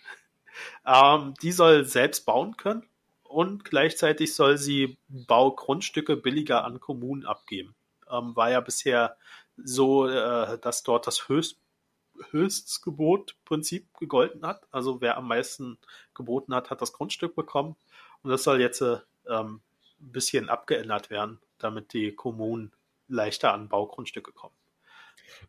Ähm, 0.85 1.34
die 1.41 1.52
soll 1.52 1.85
selbst 1.85 2.26
bauen 2.26 2.56
können 2.57 2.84
und 3.23 3.65
gleichzeitig 3.65 4.34
soll 4.34 4.57
sie 4.57 4.97
Baugrundstücke 5.10 6.15
billiger 6.15 6.64
an 6.64 6.80
Kommunen 6.80 7.26
abgeben. 7.26 7.76
Ähm, 8.10 8.35
war 8.35 8.49
ja 8.49 8.61
bisher 8.61 9.18
so, 9.57 10.07
äh, 10.07 10.57
dass 10.60 10.84
dort 10.84 11.07
das 11.07 11.27
Höchst, 11.27 11.60
Höchstgebot-Prinzip 12.31 13.93
gegolten 13.97 14.45
hat. 14.45 14.65
Also 14.72 15.02
wer 15.02 15.18
am 15.18 15.27
meisten 15.27 15.77
geboten 16.14 16.56
hat, 16.56 16.69
hat 16.69 16.81
das 16.81 16.93
Grundstück 16.93 17.35
bekommen. 17.35 17.76
Und 18.23 18.31
das 18.31 18.43
soll 18.43 18.61
jetzt 18.61 18.81
äh, 18.81 18.99
ein 19.27 19.60
bisschen 19.99 20.49
abgeändert 20.49 21.10
werden, 21.10 21.39
damit 21.57 21.93
die 21.93 22.14
Kommunen 22.14 22.72
leichter 23.07 23.53
an 23.53 23.69
Baugrundstücke 23.69 24.32
kommen. 24.32 24.56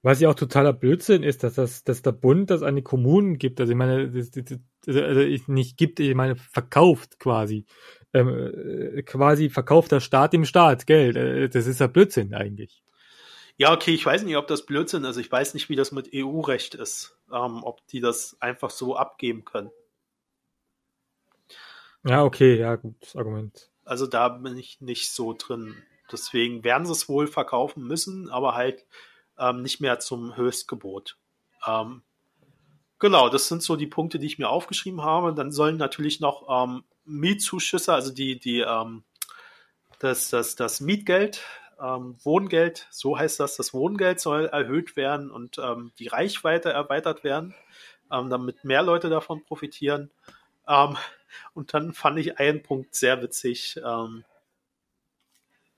Was 0.03 0.21
ja 0.21 0.31
auch 0.31 0.35
totaler 0.35 0.73
Blödsinn 0.73 1.23
ist, 1.23 1.43
dass 1.43 1.55
das, 1.55 1.85
dass 1.85 2.03
der 2.03 2.13
Bund 2.13 2.51
das 2.51 2.63
an 2.63 2.77
die 2.77 2.83
Kommunen 2.83 3.39
gibt. 3.39 3.61
Also 3.61 3.73
ich 3.73 3.77
meine, 3.77 4.11
das, 4.11 4.31
das, 4.31 4.59
das, 4.85 4.97
also 4.97 5.53
nicht 5.53 5.77
gibt, 5.77 6.01
ich 6.01 6.15
meine, 6.15 6.37
verkauft 6.37 7.19
quasi. 7.19 7.67
Ähm, 8.13 8.29
äh, 8.29 9.03
quasi 9.03 9.51
verkauft 9.51 9.93
der 9.93 10.01
Staat 10.01 10.33
dem 10.33 10.45
Staat 10.45 10.87
Geld. 10.87 11.17
Äh, 11.17 11.49
das 11.49 11.67
ist 11.67 11.81
ja 11.81 11.87
Blödsinn 11.87 12.35
eigentlich. 12.35 12.83
Ja, 13.59 13.73
okay, 13.73 13.95
ich 13.95 14.05
weiß 14.05 14.23
nicht, 14.25 14.37
ob 14.37 14.47
das 14.47 14.67
Blödsinn 14.67 15.05
ist. 15.05 15.17
Ich 15.17 15.33
weiß 15.33 15.55
nicht, 15.55 15.69
wie 15.69 15.77
das 15.77 15.93
mit 15.93 16.11
EU-Recht 16.15 16.75
ist. 16.75 17.17
Ähm, 17.33 17.65
ob 17.65 17.87
die 17.89 18.01
das 18.01 18.37
einfach 18.41 18.71
so 18.71 18.97
abgeben 18.97 19.45
können. 19.45 19.71
Ja, 22.05 22.23
okay, 22.23 22.59
ja, 22.59 22.77
gutes 22.77 23.17
Argument. 23.17 23.71
Also 23.85 24.07
da 24.07 24.29
bin 24.29 24.57
ich 24.57 24.81
nicht 24.81 25.11
so 25.11 25.35
drin. 25.37 25.75
Deswegen 26.11 26.65
werden 26.65 26.87
sie 26.87 26.93
es 26.93 27.09
wohl 27.09 27.27
verkaufen 27.27 27.83
müssen, 27.87 28.31
aber 28.31 28.55
halt 28.55 28.87
ähm, 29.39 29.63
nicht 29.63 29.81
mehr 29.81 29.99
zum 29.99 30.37
Höchstgebot. 30.37 31.17
Ähm, 31.67 32.03
genau, 32.99 33.29
das 33.29 33.49
sind 33.49 33.63
so 33.63 33.77
die 33.77 33.87
Punkte, 33.87 34.19
die 34.19 34.27
ich 34.27 34.39
mir 34.39 34.49
aufgeschrieben 34.49 35.03
habe. 35.03 35.35
Dann 35.35 35.53
sollen 35.53 35.77
natürlich 35.77 36.21
noch 36.21 36.47
ähm, 36.49 36.85
Mietzuschüsse, 37.05 37.93
also 37.93 38.13
die, 38.13 38.39
die, 38.39 38.61
ähm, 38.61 39.05
das, 39.99 40.31
das, 40.31 40.57
das 40.57 40.81
Mietgeld, 40.81 41.43
ähm, 41.81 42.17
Wohngeld, 42.23 42.87
so 42.91 43.19
heißt 43.19 43.41
das, 43.41 43.57
das 43.57 43.75
Wohngeld 43.75 44.21
soll 44.21 44.47
erhöht 44.47 44.97
werden 44.97 45.31
und 45.31 45.59
ähm, 45.59 45.93
die 45.99 46.09
Reichweite 46.09 46.71
erweitert 46.71 47.25
werden, 47.25 47.55
ähm, 48.11 48.31
damit 48.31 48.65
mehr 48.65 48.83
Leute 48.83 49.09
davon 49.09 49.45
profitieren. 49.45 50.11
Ähm, 50.69 50.97
und 51.55 51.75
dann 51.75 51.93
fand 51.93 52.19
ich 52.19 52.39
einen 52.39 52.63
Punkt 52.63 52.95
sehr 52.95 53.23
witzig. 53.23 53.79
Ähm, 53.85 54.25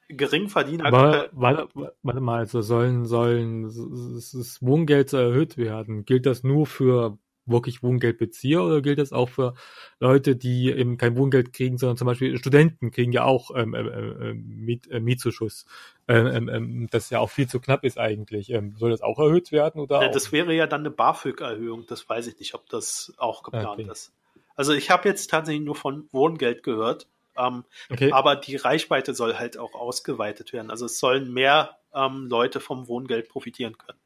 Geringverdiener. 0.08 0.86
Aber, 0.86 1.28
warte, 1.32 1.68
warte 2.02 2.20
mal, 2.20 2.38
also 2.38 2.62
sollen, 2.62 3.04
sollen 3.04 3.64
das 3.64 4.58
Wohngeld 4.60 5.12
erhöht 5.12 5.56
werden? 5.56 6.04
Gilt 6.04 6.26
das 6.26 6.42
nur 6.42 6.66
für 6.66 7.18
wirklich 7.48 7.82
Wohngeldbezieher 7.82 8.62
oder 8.62 8.82
gilt 8.82 8.98
das 8.98 9.12
auch 9.12 9.28
für 9.28 9.54
Leute, 10.00 10.36
die 10.36 10.70
eben 10.70 10.96
kein 10.98 11.16
Wohngeld 11.16 11.52
kriegen, 11.52 11.78
sondern 11.78 11.96
zum 11.96 12.06
Beispiel 12.06 12.36
Studenten 12.38 12.90
kriegen 12.90 13.12
ja 13.12 13.24
auch 13.24 13.50
ähm, 13.54 13.74
äh, 13.74 13.80
äh, 13.80 14.34
Miet, 14.34 14.90
äh, 14.90 15.00
Mietzuschuss, 15.00 15.64
ähm, 16.06 16.26
ähm, 16.26 16.48
ähm 16.48 16.88
das 16.90 17.10
ja 17.10 17.20
auch 17.20 17.30
viel 17.30 17.48
zu 17.48 17.60
knapp 17.60 17.84
ist 17.84 17.98
eigentlich. 17.98 18.50
Ähm, 18.50 18.74
soll 18.76 18.90
das 18.90 19.02
auch 19.02 19.18
erhöht 19.18 19.52
werden 19.52 19.80
oder? 19.80 20.02
Ja, 20.02 20.08
das 20.08 20.32
wäre 20.32 20.54
ja 20.54 20.66
dann 20.66 20.80
eine 20.80 20.90
BAföG-Erhöhung. 20.90 21.86
Das 21.88 22.08
weiß 22.08 22.26
ich 22.26 22.38
nicht, 22.38 22.54
ob 22.54 22.68
das 22.68 23.12
auch 23.16 23.42
geplant 23.42 23.80
okay. 23.80 23.90
ist. 23.90 24.12
Also 24.56 24.72
ich 24.72 24.90
habe 24.90 25.08
jetzt 25.08 25.30
tatsächlich 25.30 25.64
nur 25.64 25.76
von 25.76 26.08
Wohngeld 26.12 26.62
gehört. 26.62 27.06
Ähm, 27.38 27.64
okay. 27.90 28.12
Aber 28.12 28.36
die 28.36 28.56
Reichweite 28.56 29.14
soll 29.14 29.38
halt 29.38 29.56
auch 29.56 29.74
ausgeweitet 29.74 30.52
werden. 30.52 30.70
Also 30.70 30.86
es 30.86 30.98
sollen 30.98 31.32
mehr 31.32 31.78
ähm, 31.94 32.26
Leute 32.28 32.60
vom 32.60 32.88
Wohngeld 32.88 33.28
profitieren 33.28 33.76
können. 33.78 33.98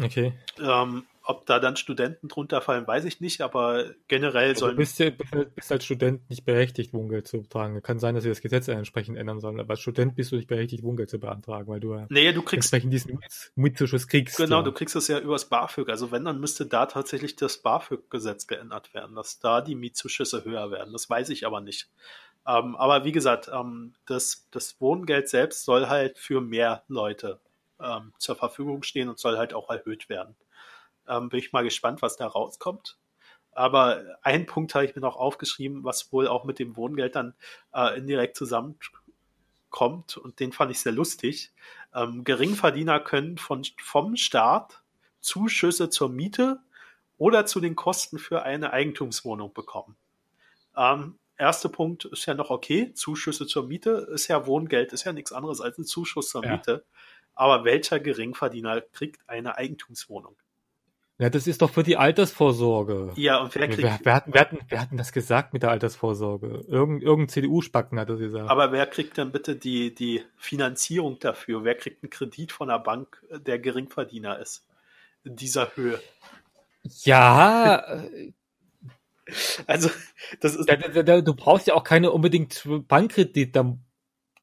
Okay. 0.00 0.32
Ähm, 0.60 1.06
ob 1.28 1.44
da 1.44 1.58
dann 1.58 1.76
Studenten 1.76 2.28
drunter 2.28 2.62
fallen, 2.62 2.86
weiß 2.86 3.04
ich 3.04 3.20
nicht, 3.20 3.42
aber 3.42 3.84
generell 4.08 4.48
also 4.48 4.60
sollen. 4.60 4.76
Du 4.76 4.78
bist, 4.78 4.98
ja, 4.98 5.10
bist 5.54 5.70
als 5.70 5.84
Student 5.84 6.28
nicht 6.30 6.46
berechtigt, 6.46 6.94
Wohngeld 6.94 7.28
zu 7.28 7.42
beantragen. 7.42 7.82
Kann 7.82 7.98
sein, 7.98 8.14
dass 8.14 8.24
wir 8.24 8.30
das 8.30 8.40
Gesetz 8.40 8.66
entsprechend 8.66 9.18
ändern 9.18 9.38
sollen, 9.38 9.60
aber 9.60 9.72
als 9.72 9.80
Student 9.80 10.16
bist 10.16 10.32
du 10.32 10.36
nicht 10.36 10.48
berechtigt, 10.48 10.82
Wohngeld 10.82 11.10
zu 11.10 11.20
beantragen, 11.20 11.68
weil 11.68 11.80
du 11.80 11.94
ja 11.94 12.06
nee, 12.08 12.32
du 12.32 12.40
kriegst, 12.40 12.72
entsprechend 12.72 12.94
diesen 12.94 13.20
Mietzuschuss 13.56 14.08
kriegst. 14.08 14.38
Genau, 14.38 14.56
ja. 14.56 14.62
du 14.62 14.72
kriegst 14.72 14.96
es 14.96 15.06
ja 15.08 15.18
übers 15.18 15.50
BAföG. 15.50 15.90
Also 15.90 16.10
wenn, 16.10 16.24
dann 16.24 16.40
müsste 16.40 16.64
da 16.64 16.86
tatsächlich 16.86 17.36
das 17.36 17.58
BAföG-Gesetz 17.58 18.46
geändert 18.46 18.94
werden, 18.94 19.14
dass 19.14 19.38
da 19.38 19.60
die 19.60 19.74
Mietzuschüsse 19.74 20.46
höher 20.46 20.70
werden. 20.70 20.94
Das 20.94 21.10
weiß 21.10 21.28
ich 21.28 21.46
aber 21.46 21.60
nicht. 21.60 21.90
Ähm, 22.46 22.74
aber 22.74 23.04
wie 23.04 23.12
gesagt, 23.12 23.50
ähm, 23.52 23.92
das, 24.06 24.48
das 24.50 24.80
Wohngeld 24.80 25.28
selbst 25.28 25.66
soll 25.66 25.88
halt 25.88 26.16
für 26.16 26.40
mehr 26.40 26.84
Leute 26.88 27.38
ähm, 27.82 28.14
zur 28.16 28.36
Verfügung 28.36 28.82
stehen 28.82 29.10
und 29.10 29.18
soll 29.18 29.36
halt 29.36 29.52
auch 29.52 29.68
erhöht 29.68 30.08
werden. 30.08 30.34
Ähm, 31.08 31.28
bin 31.28 31.40
ich 31.40 31.52
mal 31.52 31.64
gespannt, 31.64 32.02
was 32.02 32.16
da 32.16 32.26
rauskommt. 32.26 32.98
Aber 33.52 34.04
einen 34.22 34.46
Punkt 34.46 34.74
habe 34.74 34.84
ich 34.84 34.94
mir 34.94 35.02
noch 35.02 35.16
aufgeschrieben, 35.16 35.82
was 35.82 36.12
wohl 36.12 36.28
auch 36.28 36.44
mit 36.44 36.58
dem 36.58 36.76
Wohngeld 36.76 37.16
dann 37.16 37.34
äh, 37.74 37.98
indirekt 37.98 38.36
zusammenkommt 38.36 40.16
und 40.16 40.38
den 40.38 40.52
fand 40.52 40.70
ich 40.70 40.80
sehr 40.80 40.92
lustig. 40.92 41.52
Ähm, 41.92 42.22
Geringverdiener 42.22 43.00
können 43.00 43.36
von, 43.36 43.64
vom 43.82 44.16
Staat 44.16 44.82
Zuschüsse 45.20 45.90
zur 45.90 46.08
Miete 46.08 46.60
oder 47.16 47.46
zu 47.46 47.58
den 47.58 47.74
Kosten 47.74 48.18
für 48.18 48.44
eine 48.44 48.72
Eigentumswohnung 48.72 49.52
bekommen. 49.52 49.96
Ähm, 50.76 51.18
erste 51.36 51.68
Punkt 51.68 52.04
ist 52.04 52.26
ja 52.26 52.34
noch 52.34 52.50
okay. 52.50 52.92
Zuschüsse 52.94 53.46
zur 53.46 53.66
Miete 53.66 54.08
ist 54.12 54.28
ja 54.28 54.46
Wohngeld, 54.46 54.92
ist 54.92 55.04
ja 55.04 55.12
nichts 55.12 55.32
anderes 55.32 55.60
als 55.60 55.78
ein 55.78 55.84
Zuschuss 55.84 56.28
zur 56.28 56.44
ja. 56.44 56.52
Miete. 56.52 56.84
Aber 57.34 57.64
welcher 57.64 57.98
Geringverdiener 58.00 58.80
kriegt 58.80 59.28
eine 59.28 59.56
Eigentumswohnung? 59.56 60.36
Ja, 61.18 61.30
das 61.30 61.48
ist 61.48 61.62
doch 61.62 61.70
für 61.70 61.82
die 61.82 61.96
Altersvorsorge. 61.96 63.12
Ja, 63.16 63.38
und 63.40 63.54
wer 63.54 63.66
kriegt. 63.66 63.82
Wer, 63.82 63.98
wer, 64.02 64.14
hatten, 64.14 64.32
wer, 64.32 64.40
hatten, 64.40 64.58
wer 64.68 64.80
hatten 64.80 64.96
das 64.96 65.12
gesagt 65.12 65.52
mit 65.52 65.64
der 65.64 65.70
Altersvorsorge? 65.70 66.64
Irgend, 66.68 67.02
irgendein 67.02 67.28
CDU-Spacken 67.28 67.98
hat 67.98 68.08
das 68.08 68.20
gesagt. 68.20 68.48
Aber 68.48 68.70
wer 68.70 68.86
kriegt 68.86 69.16
denn 69.16 69.32
bitte 69.32 69.56
die, 69.56 69.92
die 69.94 70.22
Finanzierung 70.36 71.18
dafür? 71.18 71.64
Wer 71.64 71.74
kriegt 71.74 72.04
einen 72.04 72.10
Kredit 72.10 72.52
von 72.52 72.70
einer 72.70 72.78
Bank, 72.78 73.20
der 73.30 73.58
Geringverdiener 73.58 74.38
ist? 74.38 74.64
In 75.24 75.34
dieser 75.34 75.74
Höhe. 75.74 76.00
Ja, 77.02 78.04
Also, 79.66 79.90
das 80.40 80.54
ist. 80.54 80.68
da, 80.68 80.76
da, 80.76 81.02
da, 81.02 81.20
du 81.20 81.34
brauchst 81.34 81.66
ja 81.66 81.74
auch 81.74 81.84
keine 81.84 82.10
unbedingt 82.12 82.66
Bankkredit, 82.88 83.54
dann, 83.54 83.84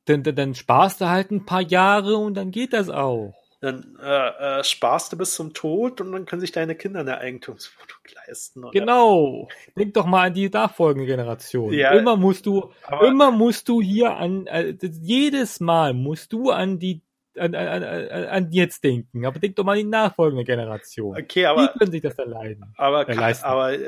dann, 0.06 0.24
dann, 0.24 0.36
dann 0.36 0.56
sparst 0.56 1.02
du 1.02 1.10
halt 1.10 1.32
ein 1.32 1.46
paar 1.46 1.62
Jahre 1.62 2.18
und 2.18 2.36
dann 2.36 2.52
geht 2.52 2.74
das 2.74 2.90
auch. 2.90 3.34
Dann 3.66 3.98
äh, 4.00 4.60
äh, 4.60 4.64
sparst 4.64 5.12
du 5.12 5.18
bis 5.18 5.34
zum 5.34 5.52
Tod 5.56 6.00
und 6.00 6.12
dann 6.12 6.28
können 6.28 6.40
sich 6.40 6.52
deine 6.52 6.76
Kinder 6.76 7.00
eine 7.00 7.18
Eigentumswohnung 7.18 7.98
leisten. 8.28 8.64
Oder? 8.64 8.80
Genau. 8.80 9.48
Denk 9.76 9.96
doch 9.96 10.06
mal 10.06 10.28
an 10.28 10.36
die 10.36 10.50
nachfolgende 10.50 11.08
Generation. 11.08 11.74
Ja, 11.74 11.90
immer 11.94 12.16
musst 12.16 12.46
du, 12.46 12.72
immer 13.02 13.32
musst 13.32 13.68
du 13.68 13.82
hier 13.82 14.18
an, 14.18 14.46
äh, 14.46 14.76
jedes 14.82 15.60
Mal 15.60 15.96
musst 15.96 16.32
du 16.32 16.52
an 16.52 16.78
die, 16.78 17.02
an, 17.40 17.56
an, 17.56 17.84
an, 17.84 18.26
an 18.26 18.52
jetzt 18.52 18.84
denken. 18.84 19.26
Aber 19.26 19.40
denk 19.40 19.56
doch 19.56 19.64
mal 19.64 19.72
an 19.72 19.80
die 19.80 19.84
nachfolgende 19.86 20.44
Generation. 20.44 21.18
Okay, 21.18 21.40
die 21.40 21.46
aber, 21.48 21.70
können 21.70 21.92
sich 21.92 22.04
das 22.04 22.16
dann 22.16 22.30
leiden. 22.30 22.72
aber, 22.78 23.02
äh, 23.02 23.06
kann, 23.06 23.18
leisten. 23.18 23.46
aber 23.46 23.74
äh, 23.74 23.80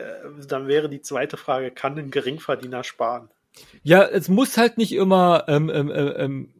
dann 0.47 0.67
wäre 0.67 0.89
die 0.89 1.01
zweite 1.01 1.37
Frage, 1.37 1.69
kann 1.69 1.99
ein 1.99 2.09
Geringverdiener 2.09 2.83
sparen? 2.83 3.29
Ja, 3.83 4.03
es 4.03 4.27
muss 4.27 4.57
halt 4.57 4.79
nicht 4.79 4.93
immer 4.93 5.45
ähm, 5.47 5.69
ähm, 5.69 5.91
ähm, 5.93 6.13
ähm, 6.17 6.53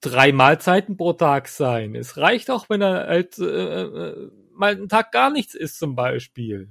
drei 0.00 0.32
Mahlzeiten 0.32 0.96
pro 0.96 1.12
Tag 1.12 1.48
sein. 1.48 1.94
Es 1.94 2.16
reicht 2.16 2.50
auch, 2.50 2.68
wenn 2.68 2.82
er 2.82 3.06
halt 3.06 3.38
äh, 3.38 3.82
äh, 3.82 4.30
mal 4.52 4.72
einen 4.72 4.88
Tag 4.88 5.12
gar 5.12 5.30
nichts 5.30 5.54
isst 5.54 5.78
zum 5.78 5.94
Beispiel. 5.94 6.70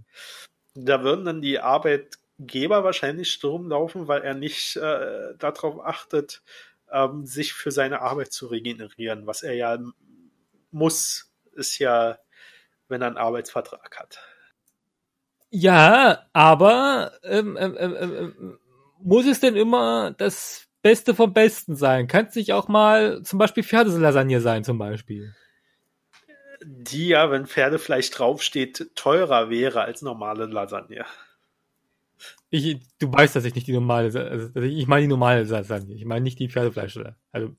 Da 0.73 1.03
würden 1.03 1.25
dann 1.25 1.41
die 1.41 1.59
Arbeitgeber 1.59 2.83
wahrscheinlich 2.83 3.31
Sturm 3.31 3.69
laufen, 3.69 4.07
weil 4.07 4.21
er 4.21 4.33
nicht 4.33 4.75
äh, 4.77 5.35
darauf 5.37 5.79
achtet, 5.83 6.41
ähm, 6.91 7.25
sich 7.25 7.53
für 7.53 7.71
seine 7.71 8.01
Arbeit 8.01 8.31
zu 8.31 8.47
regenerieren. 8.47 9.27
Was 9.27 9.43
er 9.43 9.53
ja 9.53 9.77
muss, 10.71 11.31
ist 11.53 11.79
ja, 11.79 12.19
wenn 12.87 13.01
er 13.01 13.07
einen 13.07 13.17
Arbeitsvertrag 13.17 13.97
hat. 13.99 14.19
Ja, 15.49 16.27
aber 16.33 17.13
ähm, 17.23 17.57
ähm, 17.57 18.59
muss 18.99 19.25
es 19.25 19.39
denn 19.39 19.55
immer 19.55 20.11
das 20.11 20.66
Beste 20.87 21.13
vom 21.13 21.33
Besten 21.33 21.75
sein? 21.75 22.07
Kann 22.07 22.27
es 22.27 22.35
nicht 22.35 22.53
auch 22.53 22.69
mal 22.69 23.21
zum 23.23 23.39
Beispiel 23.39 23.61
Pferdelasagne 23.61 24.39
sein 24.39 24.63
zum 24.63 24.77
Beispiel? 24.77 25.35
Die 26.61 27.09
ja, 27.09 27.29
wenn 27.29 27.45
Pferdefleisch 27.45 28.09
draufsteht, 28.09 28.91
teurer 28.95 29.49
wäre 29.49 29.81
als 29.81 30.01
normale 30.01 30.45
Lasagne. 30.45 31.05
Ich, 32.49 32.77
du 32.99 33.11
weißt, 33.11 33.35
dass 33.35 33.43
ich 33.43 33.53
nicht 33.53 33.67
die 33.67 33.73
normale, 33.73 34.17
also 34.29 34.61
ich 34.61 34.87
meine 34.87 35.01
die 35.01 35.09
normale 35.09 35.43
Lasagne. 35.43 35.93
Ich 35.93 36.05
meine 36.05 36.21
nicht 36.21 36.39
die 36.39 36.47
Pferdefleisch. 36.47 36.97
Also 37.33 37.53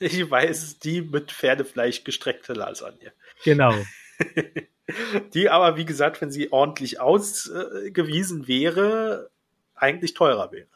Ich 0.00 0.28
weiß, 0.28 0.80
die 0.80 1.02
mit 1.02 1.30
Pferdefleisch 1.30 2.02
gestreckte 2.02 2.54
Lasagne. 2.54 3.12
genau. 3.44 3.74
Die 5.34 5.48
aber, 5.48 5.76
wie 5.76 5.84
gesagt, 5.84 6.20
wenn 6.20 6.32
sie 6.32 6.50
ordentlich 6.52 6.98
ausgewiesen 6.98 8.48
wäre, 8.48 9.30
eigentlich 9.76 10.14
teurer 10.14 10.50
wäre. 10.50 10.66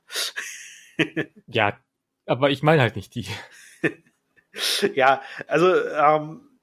Ja, 1.46 1.78
aber 2.26 2.50
ich 2.50 2.62
meine 2.62 2.82
halt 2.82 2.96
nicht 2.96 3.14
die. 3.14 3.26
Ja, 4.94 5.20
also 5.48 5.66
ähm, 5.74 6.54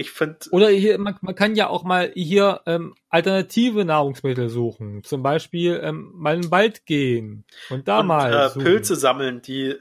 ich 0.00 0.10
finde, 0.10 0.38
Oder 0.50 0.68
hier, 0.68 0.98
man, 0.98 1.16
man 1.20 1.34
kann 1.34 1.56
ja 1.56 1.68
auch 1.68 1.84
mal 1.84 2.10
hier 2.14 2.62
ähm, 2.66 2.94
alternative 3.08 3.84
Nahrungsmittel 3.84 4.48
suchen. 4.48 5.04
Zum 5.04 5.22
Beispiel 5.22 5.80
ähm, 5.82 6.10
mal 6.14 6.36
in 6.36 6.42
den 6.42 6.50
Wald 6.50 6.86
gehen 6.86 7.44
und 7.68 7.88
da 7.88 8.00
und, 8.00 8.06
mal 8.06 8.32
äh, 8.32 8.48
suchen. 8.48 8.64
Pilze 8.64 8.96
sammeln, 8.96 9.42
die 9.42 9.76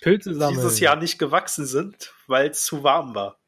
Pilze 0.00 0.34
sammeln. 0.34 0.56
dieses 0.56 0.80
Jahr 0.80 0.96
nicht 0.96 1.18
gewachsen 1.18 1.66
sind, 1.66 2.12
weil 2.26 2.50
es 2.50 2.64
zu 2.64 2.82
warm 2.82 3.14
war. 3.14 3.38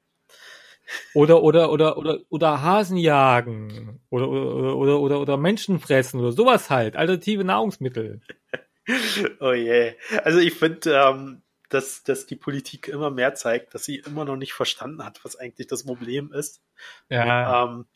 Oder, 1.15 1.43
oder, 1.43 1.71
oder, 1.71 1.99
oder, 1.99 2.21
oder 2.29 2.63
Hasen 2.63 2.97
jagen. 2.97 4.01
Oder, 4.09 4.29
oder, 4.29 4.77
oder, 4.77 5.01
oder, 5.01 5.21
oder 5.21 5.37
Menschen 5.37 5.81
fressen 5.81 6.21
oder 6.21 6.33
sowas 6.33 6.71
halt. 6.71 6.97
Alternative 6.97 7.45
Nahrungsmittel. 7.45 8.21
Oh 9.41 9.53
je. 9.53 9.95
Also 10.25 10.39
ich 10.39 10.55
finde, 10.55 10.95
ähm, 10.95 11.43
dass, 11.69 12.05
dass 12.05 12.27
die 12.27 12.37
Politik 12.37 12.89
immer 12.89 13.11
mehr 13.11 13.35
zeigt, 13.35 13.75
dass 13.75 13.85
sie 13.85 13.97
immer 13.97 14.25
noch 14.25 14.37
nicht 14.37 14.53
verstanden 14.53 15.05
hat, 15.05 15.25
was 15.25 15.37
eigentlich 15.37 15.67
das 15.67 15.85
Problem 15.85 16.33
ist. 16.33 16.63
Ja. 17.09 17.65
Ähm, 17.65 17.87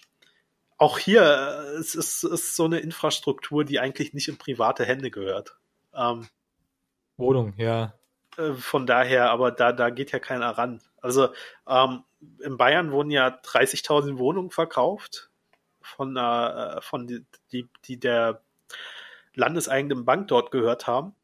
auch 0.77 0.99
hier, 0.99 1.23
äh, 1.23 1.79
es 1.79 1.95
ist, 1.95 2.25
ist 2.25 2.57
so 2.57 2.65
eine 2.65 2.81
Infrastruktur, 2.81 3.65
die 3.65 3.79
eigentlich 3.79 4.15
nicht 4.15 4.29
in 4.29 4.39
private 4.39 4.85
Hände 4.85 5.11
gehört. 5.11 5.57
Ähm, 5.95 6.29
Wohnung, 7.17 7.55
ja. 7.59 7.95
äh, 8.39 8.55
von 8.55 8.87
daher, 8.87 9.31
aber 9.31 9.53
da, 9.53 9.73
da 9.73 9.91
geht 9.91 10.11
ja 10.11 10.19
keiner 10.19 10.51
ran. 10.51 10.81
Also 11.01 11.29
ähm, 11.69 12.05
in 12.41 12.57
Bayern 12.57 12.93
wurden 12.93 13.11
ja 13.11 13.29
30.000 13.29 14.19
Wohnungen 14.19 14.51
verkauft 14.51 15.31
von, 15.81 16.17
äh, 16.17 16.81
von 16.81 17.07
die, 17.07 17.27
die, 17.53 17.69
die 17.85 18.01
der 18.01 18.43
landeseigenen 19.41 20.05
Bank 20.05 20.29
dort 20.29 20.51
gehört 20.51 20.87
haben. 20.87 21.15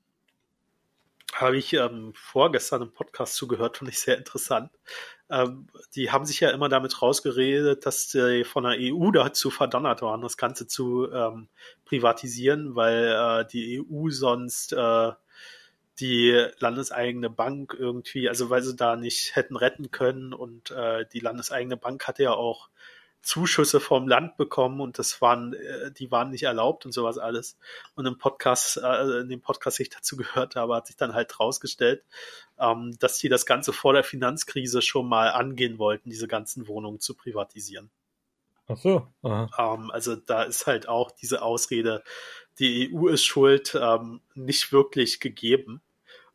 Habe 1.33 1.59
ich 1.59 1.75
ähm, 1.75 2.13
vorgestern 2.15 2.83
im 2.83 2.93
Podcast 2.93 3.35
zugehört, 3.35 3.77
fand 3.77 3.91
ich 3.91 4.01
sehr 4.01 4.17
interessant. 4.17 4.71
Ähm, 5.29 5.67
die 5.95 6.11
haben 6.11 6.25
sich 6.25 6.41
ja 6.41 6.51
immer 6.51 6.69
damit 6.69 7.03
rausgeredet, 7.03 7.85
dass 7.85 8.09
die 8.09 8.45
von 8.45 8.65
der 8.65 8.77
EU 8.79 9.11
dazu 9.11 9.51
verdonnert 9.51 10.03
waren, 10.03 10.23
das 10.23 10.37
Ganze 10.37 10.67
zu 10.67 11.11
ähm, 11.13 11.49
privatisieren, 11.85 12.75
weil 12.75 13.43
äh, 13.43 13.47
die 13.47 13.81
EU 13.81 14.09
sonst 14.11 14.73
äh, 14.73 15.13
die 15.99 16.47
landeseigene 16.59 17.31
Bank 17.31 17.75
irgendwie, 17.79 18.29
also 18.29 18.51
weil 18.51 18.63
sie 18.63 18.77
da 18.77 18.97
nicht 18.97 19.35
hätten 19.35 19.57
retten 19.57 19.91
können 19.91 20.33
und 20.33 20.71
äh, 20.71 21.07
die 21.13 21.21
landeseigene 21.21 21.77
Bank 21.77 22.07
hatte 22.07 22.23
ja 22.23 22.33
auch 22.33 22.69
Zuschüsse 23.23 23.81
vom 23.81 24.07
Land 24.07 24.37
bekommen 24.37 24.81
und 24.81 24.99
das 24.99 25.21
waren, 25.21 25.55
äh, 25.55 25.91
die 25.93 26.11
waren 26.11 26.31
nicht 26.31 26.45
erlaubt 26.45 26.87
und 26.87 26.93
sowas 26.93 27.19
alles. 27.19 27.59
Und 27.95 28.07
im 28.07 28.19
Podcast, 28.19 28.77
äh, 28.77 29.21
in 29.21 29.29
dem 29.29 29.41
Podcast, 29.41 29.79
den 29.79 29.85
ich 29.85 29.91
dazu 29.91 30.17
gehört 30.17 30.57
habe, 30.57 30.77
hat 30.77 30.87
sich 30.87 30.97
dann 30.97 31.15
halt 31.15 31.39
rausgestellt, 31.41 32.05
ähm, 32.59 32.97
dass 32.99 33.19
die 33.19 33.29
das 33.29 33.47
Ganze 33.47 33.73
vor 33.73 33.93
der 33.93 34.05
Finanzkrise 34.05 34.83
schon 34.83 35.09
mal 35.09 35.31
angehen 35.31 35.79
wollten, 35.79 36.11
diese 36.11 36.29
ganzen 36.29 36.69
Wohnungen 36.69 37.01
zu 37.01 37.15
privatisieren. 37.15 37.91
Ach 38.69 38.77
so. 38.77 39.07
Ähm, 39.23 39.91
also 39.91 40.17
da 40.17 40.43
ist 40.43 40.67
halt 40.67 40.89
auch 40.89 41.11
diese 41.11 41.43
Ausrede, 41.43 42.03
die 42.59 42.93
EU 42.93 43.09
ist 43.09 43.25
schuld, 43.25 43.79
ähm, 43.81 44.21
nicht 44.35 44.73
wirklich 44.73 45.21
gegeben. 45.21 45.83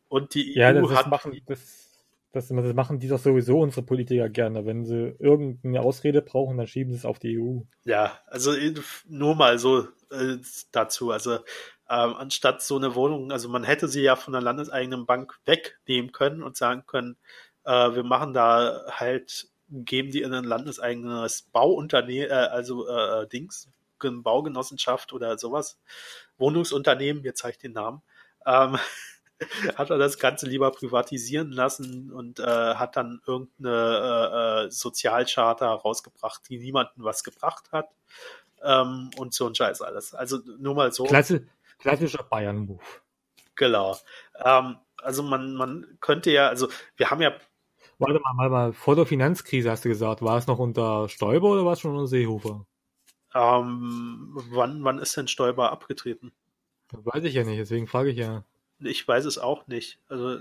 Und 0.08 0.34
die 0.34 0.56
Ja, 0.56 0.70
EU 0.70 0.82
das, 0.82 0.90
das 0.90 0.98
hat 1.00 1.08
machen, 1.08 1.42
das, 1.46 1.91
das, 2.32 2.48
das 2.48 2.74
machen 2.74 3.00
die 3.00 3.08
doch 3.08 3.20
sowieso 3.20 3.60
unsere 3.60 3.86
Politiker 3.86 4.30
gerne. 4.30 4.66
Wenn 4.66 4.86
sie 4.86 5.16
irgendeine 5.20 5.82
Ausrede 5.82 6.22
brauchen, 6.22 6.58
dann 6.58 6.68
schieben 6.68 6.92
sie 6.94 7.00
es 7.00 7.06
auf 7.06 7.20
die 7.20 7.34
EU. 7.34 7.62
Ja, 7.84 8.20
also 8.28 8.54
äh, 8.54 8.74
nur 9.08 9.36
mal 9.36 9.60
so 9.60 9.88
äh, 10.12 10.38
dazu. 10.72 11.12
Also 11.12 11.36
ähm, 11.90 12.16
anstatt 12.16 12.62
so 12.62 12.78
eine 12.78 12.96
Wohnung, 12.96 13.32
also 13.32 13.50
man 13.50 13.64
hätte 13.64 13.88
sie 13.88 14.02
ja 14.02 14.16
von 14.16 14.34
der 14.34 14.42
landeseigenen 14.42 15.06
Bank 15.06 15.40
wegnehmen 15.46 16.12
können 16.12 16.42
und 16.44 16.56
sagen 16.56 16.86
können, 16.86 17.18
äh, 17.66 17.72
wir 17.72 18.04
machen 18.04 18.34
da 18.34 18.86
halt, 18.90 19.50
geben 19.70 20.12
die 20.12 20.22
in 20.22 20.34
ein 20.34 20.44
landeseigenes 20.44 21.44
Bauunternehmen, 21.52 22.30
äh, 22.30 22.34
also 22.34 22.88
äh, 22.88 23.28
Dings, 23.28 23.70
Gen- 24.00 24.24
Baugenossenschaft 24.24 25.12
oder 25.14 25.38
sowas, 25.38 25.80
Wohnungsunternehmen, 26.38 27.24
jetzt 27.24 27.40
zeige 27.40 27.52
ich 27.54 27.58
den 27.60 27.74
Namen, 27.74 28.02
ähm, 28.46 28.78
hat 29.76 29.90
er 29.90 29.98
das 29.98 30.18
Ganze 30.20 30.48
lieber 30.48 30.72
privatisieren 30.72 31.52
lassen 31.52 32.12
und 32.12 32.40
äh, 32.40 32.44
hat 32.46 32.96
dann 32.96 33.22
irgendeine 33.26 34.64
äh, 34.64 34.66
äh, 34.66 34.72
Sozialcharta 34.72 35.74
rausgebracht, 35.74 36.42
die 36.50 36.60
niemandem 36.60 37.04
was 37.04 37.24
gebracht 37.24 37.72
hat. 37.72 37.90
Ähm, 38.64 39.10
und 39.18 39.34
so 39.34 39.48
ein 39.48 39.56
Scheiß 39.56 39.82
alles. 39.82 40.14
Also 40.14 40.40
nur 40.60 40.76
mal 40.76 40.92
so. 40.92 41.06
Klasse, 41.06 41.48
klassischer 41.80 42.24
Bayern-Move. 42.24 42.84
Genau. 43.56 43.98
Ähm, 44.44 44.78
also 45.02 45.24
man, 45.24 45.56
man 45.56 45.98
könnte 46.00 46.32
ja, 46.32 46.48
also 46.48 46.68
wir 46.96 47.10
haben 47.10 47.22
ja, 47.22 47.34
Warte 47.98 48.20
mal, 48.20 48.34
mal, 48.34 48.50
mal, 48.50 48.74
vor 48.74 48.96
der 48.96 49.06
Finanzkrise 49.06 49.70
hast 49.70 49.86
du 49.86 49.90
gesagt, 49.90 50.24
war 50.24 50.38
es 50.38 50.48
noch 50.48 50.58
unter 50.58 51.08
Stoiber 51.08 51.50
oder 51.50 51.66
war 51.66 51.74
es 51.74 51.82
schon 51.82 51.92
unter 51.92 52.08
Seehofer? 52.08 52.66
ähm, 53.34 54.30
wann, 54.50 54.84
wann 54.84 55.00
ist 55.00 55.16
denn 55.16 55.28
Stoiber 55.28 55.72
abgetreten? 55.72 56.32
Weiß 56.92 57.24
ich 57.24 57.34
ja 57.34 57.44
nicht, 57.44 57.60
deswegen 57.60 57.88
frage 57.88 58.10
ich 58.10 58.18
ja. 58.18 58.44
Ich 58.82 59.08
weiß 59.08 59.26
es 59.26 59.38
auch 59.38 59.68
nicht. 59.68 60.00
Also, 60.10 60.40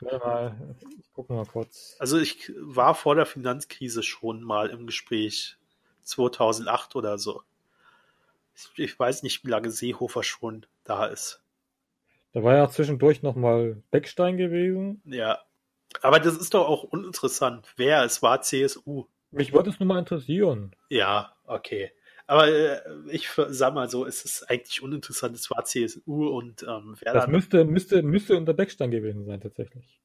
Warte 0.00 0.18
mal, 0.18 0.76
ich 1.00 1.12
gucke 1.12 1.32
mal 1.32 1.46
kurz. 1.46 1.96
also 1.98 2.18
ich 2.18 2.52
war 2.56 2.94
vor 2.94 3.16
der 3.16 3.26
Finanzkrise 3.26 4.02
schon 4.02 4.42
mal 4.42 4.70
im 4.70 4.86
Gespräch 4.86 5.56
2008 6.02 6.94
oder 6.94 7.18
so. 7.18 7.42
Ich, 8.54 8.70
ich 8.76 8.98
weiß 8.98 9.22
nicht, 9.22 9.44
wie 9.44 9.50
lange 9.50 9.70
Seehofer 9.70 10.22
schon 10.22 10.66
da 10.84 11.06
ist. 11.06 11.40
Da 12.32 12.42
war 12.42 12.54
ja 12.54 12.68
zwischendurch 12.68 13.22
nochmal 13.22 13.82
Beckstein 13.90 14.36
gewesen. 14.36 15.02
Ja. 15.04 15.40
Aber 16.02 16.20
das 16.20 16.36
ist 16.36 16.54
doch 16.54 16.68
auch 16.68 16.84
uninteressant. 16.84 17.66
Wer 17.76 18.04
es 18.04 18.22
war 18.22 18.42
CSU. 18.42 19.06
Mich 19.30 19.52
würde 19.52 19.70
es 19.70 19.80
nur 19.80 19.86
mal 19.86 19.98
interessieren. 19.98 20.74
Ja, 20.88 21.34
okay. 21.44 21.90
Aber 22.28 22.46
äh, 22.46 22.80
ich 23.10 23.30
sag 23.48 23.74
mal 23.74 23.88
so, 23.88 24.06
es 24.06 24.24
ist 24.24 24.48
eigentlich 24.50 24.82
uninteressant. 24.82 25.34
Es 25.34 25.50
war 25.50 25.64
CSU 25.64 26.28
und 26.28 26.62
ähm, 26.62 26.94
wer 27.00 27.14
Das 27.14 27.26
müsste, 27.26 27.64
müsste, 27.64 28.02
müsste 28.02 28.36
unter 28.36 28.52
Beckstein 28.52 28.90
gewesen 28.90 29.24
sein, 29.24 29.40
tatsächlich. 29.40 29.98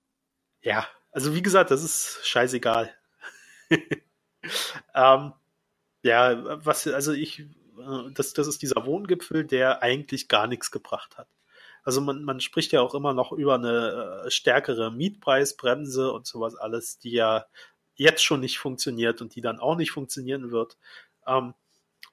Ja, 0.61 0.87
also 1.11 1.35
wie 1.35 1.41
gesagt, 1.41 1.69
das 1.69 1.83
ist 1.83 2.21
scheißegal. 2.23 2.89
ähm, 4.95 5.33
ja, 6.01 6.65
was, 6.65 6.87
also 6.87 7.11
ich 7.11 7.45
äh, 7.77 8.11
das, 8.13 8.33
das 8.33 8.47
ist 8.47 8.61
dieser 8.61 8.85
Wohngipfel, 8.85 9.45
der 9.45 9.83
eigentlich 9.83 10.27
gar 10.29 10.47
nichts 10.47 10.71
gebracht 10.71 11.17
hat. 11.17 11.27
Also 11.83 11.99
man, 11.99 12.23
man 12.23 12.39
spricht 12.39 12.71
ja 12.71 12.79
auch 12.81 12.95
immer 12.95 13.13
noch 13.13 13.33
über 13.33 13.55
eine 13.55 14.23
äh, 14.25 14.31
stärkere 14.31 14.91
Mietpreisbremse 14.91 16.11
und 16.11 16.25
sowas 16.25 16.55
alles, 16.55 16.99
die 16.99 17.11
ja 17.11 17.45
jetzt 17.95 18.23
schon 18.23 18.39
nicht 18.39 18.59
funktioniert 18.59 19.21
und 19.21 19.35
die 19.35 19.41
dann 19.41 19.59
auch 19.59 19.75
nicht 19.75 19.91
funktionieren 19.91 20.51
wird. 20.51 20.77
Ähm, 21.27 21.53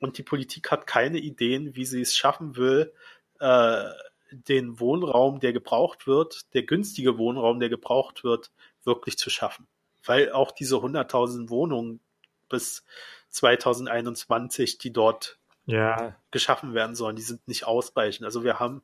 und 0.01 0.18
die 0.18 0.22
Politik 0.22 0.70
hat 0.70 0.86
keine 0.86 1.18
Ideen, 1.18 1.77
wie 1.77 1.85
sie 1.85 2.01
es 2.01 2.16
schaffen 2.16 2.56
will, 2.56 2.93
äh, 3.39 3.85
den 4.32 4.81
Wohnraum, 4.81 5.40
der 5.40 5.52
gebraucht 5.52 6.06
wird, 6.06 6.55
der 6.55 6.62
günstige 6.62 7.18
Wohnraum, 7.18 7.60
der 7.60 7.68
gebraucht 7.68 8.24
wird, 8.24 8.51
wirklich 8.85 9.18
zu 9.18 9.28
schaffen. 9.31 9.66
Weil 10.05 10.32
auch 10.32 10.52
diese 10.52 10.77
100.000 10.77 11.51
Wohnungen 11.51 12.01
bis 12.48 12.85
2021, 13.31 14.78
die 14.78 14.93
dort 14.93 15.39
ja. 15.66 16.16
geschaffen 16.31 16.72
werden 16.74 16.97
sollen, 16.97 17.16
die 17.16 17.22
sind 17.22 17.47
nicht 17.47 17.64
ausreichend. 17.64 18.24
Also 18.24 18.44
wir 18.44 18.59
haben 18.59 18.81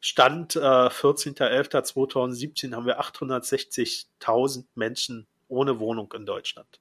Stand 0.00 0.56
äh, 0.56 0.60
14.11.2017 0.60 2.74
haben 2.74 2.84
wir 2.86 3.00
860.000 3.00 4.66
Menschen 4.74 5.26
ohne 5.48 5.78
Wohnung 5.78 6.12
in 6.14 6.26
Deutschland. 6.26 6.80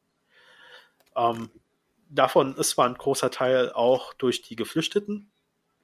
Ähm, 1.15 1.49
davon 2.09 2.55
ist 2.55 2.71
zwar 2.71 2.87
ein 2.87 2.95
großer 2.95 3.31
Teil 3.31 3.71
auch 3.71 4.13
durch 4.13 4.41
die 4.41 4.55
Geflüchteten 4.55 5.31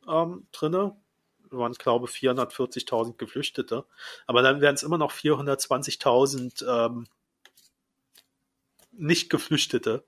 ähm, 0.07 0.47
drinne, 0.51 0.95
waren, 1.49 1.73
glaube 1.73 2.07
440.000 2.07 3.17
Geflüchtete, 3.17 3.85
aber 4.27 4.41
dann 4.41 4.61
wären 4.61 4.75
es 4.75 4.83
immer 4.83 4.97
noch 4.97 5.11
420.000 5.11 6.65
ähm, 6.67 7.07
Nicht-Geflüchtete, 8.91 10.03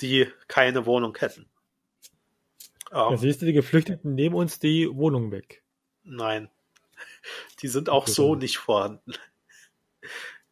die 0.00 0.30
keine 0.48 0.84
Wohnung 0.86 1.16
hätten. 1.18 1.48
Ähm, 2.92 3.16
siehst 3.16 3.42
du, 3.42 3.46
die 3.46 3.52
Geflüchteten 3.52 4.14
nehmen 4.14 4.34
uns 4.34 4.58
die 4.58 4.88
Wohnung 4.90 5.30
weg. 5.30 5.62
Nein, 6.02 6.50
die 7.62 7.68
sind 7.68 7.88
auch 7.88 8.06
so 8.06 8.34
nicht 8.34 8.58
vorhanden. 8.58 9.14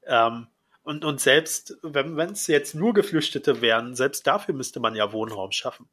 ähm, 0.05 0.49
und, 0.87 1.05
und 1.05 1.21
selbst, 1.21 1.77
wenn 1.83 2.17
es 2.31 2.47
jetzt 2.47 2.77
nur 2.77 2.95
Geflüchtete 2.95 3.61
wären, 3.61 3.97
selbst 3.97 4.25
dafür 4.25 4.55
müsste 4.55 4.79
man 4.79 4.95
ja 4.95 5.13
Wohnraum 5.13 5.51
schaffen. 5.51 5.89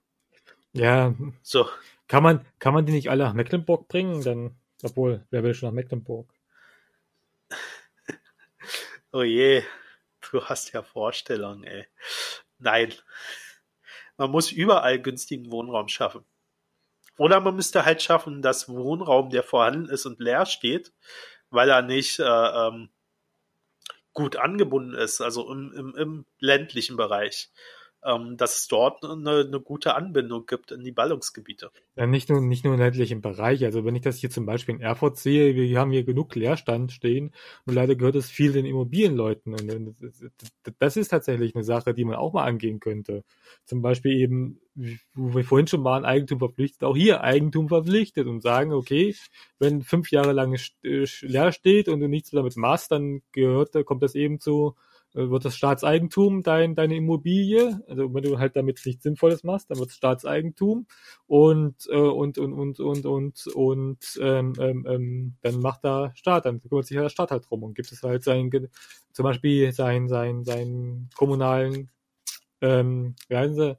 Ja. 0.71 1.15
So. 1.41 1.67
Kann 2.07 2.21
man, 2.21 2.45
kann 2.59 2.75
man 2.75 2.85
die 2.85 2.91
nicht 2.91 3.09
alle 3.09 3.23
nach 3.23 3.33
Mecklenburg 3.33 3.87
bringen? 3.87 4.21
Dann, 4.21 4.55
obwohl, 4.83 5.25
wer 5.31 5.41
will 5.41 5.55
schon 5.55 5.69
nach 5.69 5.73
Mecklenburg? 5.73 6.31
oh 9.11 9.23
je, 9.23 9.63
du 10.29 10.45
hast 10.45 10.73
ja 10.73 10.83
Vorstellungen, 10.83 11.63
ey. 11.63 11.87
Nein. 12.59 12.93
Man 14.17 14.29
muss 14.29 14.51
überall 14.51 15.01
günstigen 15.01 15.49
Wohnraum 15.49 15.87
schaffen. 15.87 16.23
Oder 17.17 17.39
man 17.39 17.55
müsste 17.55 17.83
halt 17.83 18.03
schaffen, 18.03 18.43
dass 18.43 18.69
Wohnraum, 18.69 19.31
der 19.31 19.41
vorhanden 19.41 19.89
ist 19.89 20.05
und 20.05 20.19
leer 20.19 20.45
steht, 20.45 20.93
weil 21.49 21.69
er 21.69 21.81
nicht 21.81 22.19
äh, 22.19 22.23
ähm, 22.23 22.89
gut 24.13 24.35
angebunden 24.37 24.93
ist, 24.93 25.21
also 25.21 25.51
im, 25.51 25.73
im, 25.73 25.95
im 25.95 26.25
ländlichen 26.39 26.97
Bereich, 26.97 27.49
ähm, 28.05 28.37
dass 28.37 28.57
es 28.57 28.67
dort 28.67 29.03
eine, 29.03 29.45
eine, 29.47 29.59
gute 29.59 29.95
Anbindung 29.95 30.45
gibt 30.45 30.71
in 30.71 30.83
die 30.83 30.91
Ballungsgebiete. 30.91 31.71
Ja, 31.95 32.05
nicht 32.05 32.29
nur, 32.29 32.41
nicht 32.41 32.65
nur 32.65 32.73
im 32.73 32.79
ländlichen 32.79 33.21
Bereich. 33.21 33.63
Also 33.63 33.85
wenn 33.85 33.95
ich 33.95 34.01
das 34.01 34.17
hier 34.17 34.29
zum 34.29 34.45
Beispiel 34.45 34.75
in 34.75 34.81
Erfurt 34.81 35.17
sehe, 35.17 35.55
wir 35.55 35.79
haben 35.79 35.91
hier 35.91 36.03
genug 36.03 36.35
Leerstand 36.35 36.91
stehen 36.91 37.33
und 37.65 37.73
leider 37.73 37.95
gehört 37.95 38.15
es 38.15 38.29
viel 38.29 38.51
den 38.51 38.65
Immobilienleuten. 38.65 39.53
Und 39.53 39.95
das 40.79 40.97
ist 40.97 41.09
tatsächlich 41.09 41.55
eine 41.55 41.63
Sache, 41.63 41.93
die 41.93 42.05
man 42.05 42.15
auch 42.15 42.33
mal 42.33 42.43
angehen 42.43 42.79
könnte. 42.79 43.23
Zum 43.63 43.81
Beispiel 43.81 44.19
eben, 44.19 44.59
wo 45.13 45.35
wir 45.35 45.43
vorhin 45.43 45.67
schon 45.67 45.83
waren, 45.83 46.03
Eigentum 46.03 46.39
verpflichtet, 46.39 46.83
auch 46.83 46.95
hier 46.95 47.21
Eigentum 47.21 47.69
verpflichtet 47.69 48.27
und 48.27 48.41
sagen, 48.41 48.73
okay, 48.73 49.15
wenn 49.59 49.81
fünf 49.81 50.11
Jahre 50.11 50.33
lang 50.33 50.57
äh, 50.83 51.05
leer 51.21 51.51
steht 51.51 51.87
und 51.87 51.99
du 51.99 52.09
nichts 52.09 52.31
damit 52.31 52.57
machst, 52.57 52.91
dann 52.91 53.21
gehört, 53.31 53.73
kommt 53.85 54.03
das 54.03 54.15
eben 54.15 54.39
zu 54.39 54.75
wird 55.13 55.45
das 55.45 55.55
Staatseigentum 55.55 56.43
dein, 56.43 56.75
deine 56.75 56.95
Immobilie. 56.95 57.81
Also 57.87 58.13
wenn 58.13 58.23
du 58.23 58.39
halt 58.39 58.55
damit 58.55 58.81
nichts 58.85 59.03
Sinnvolles 59.03 59.43
machst, 59.43 59.69
dann 59.69 59.79
wird 59.79 59.89
es 59.89 59.95
Staatseigentum 59.95 60.87
und, 61.27 61.87
äh, 61.89 61.95
und, 61.95 62.37
und, 62.37 62.53
und, 62.53 62.79
und, 62.79 63.05
und, 63.05 63.47
und 63.47 64.19
ähm, 64.21 64.53
ähm, 64.59 64.85
ähm, 64.87 65.35
dann 65.41 65.59
macht 65.59 65.83
da 65.83 66.11
Staat, 66.15 66.45
dann 66.45 66.61
kümmert 66.61 66.85
sich 66.85 66.97
der 66.97 67.09
Staat 67.09 67.31
halt 67.31 67.49
drum 67.49 67.63
und 67.63 67.75
gibt 67.75 67.91
es 67.91 68.01
halt 68.03 68.23
sein, 68.23 68.49
zum 69.11 69.23
Beispiel 69.23 69.71
sein, 69.71 70.07
sein, 70.07 70.43
seinen 70.43 71.09
kommunalen, 71.15 71.89
ähm, 72.61 73.15
wie 73.27 73.35
heißen 73.35 73.55
sie? 73.55 73.77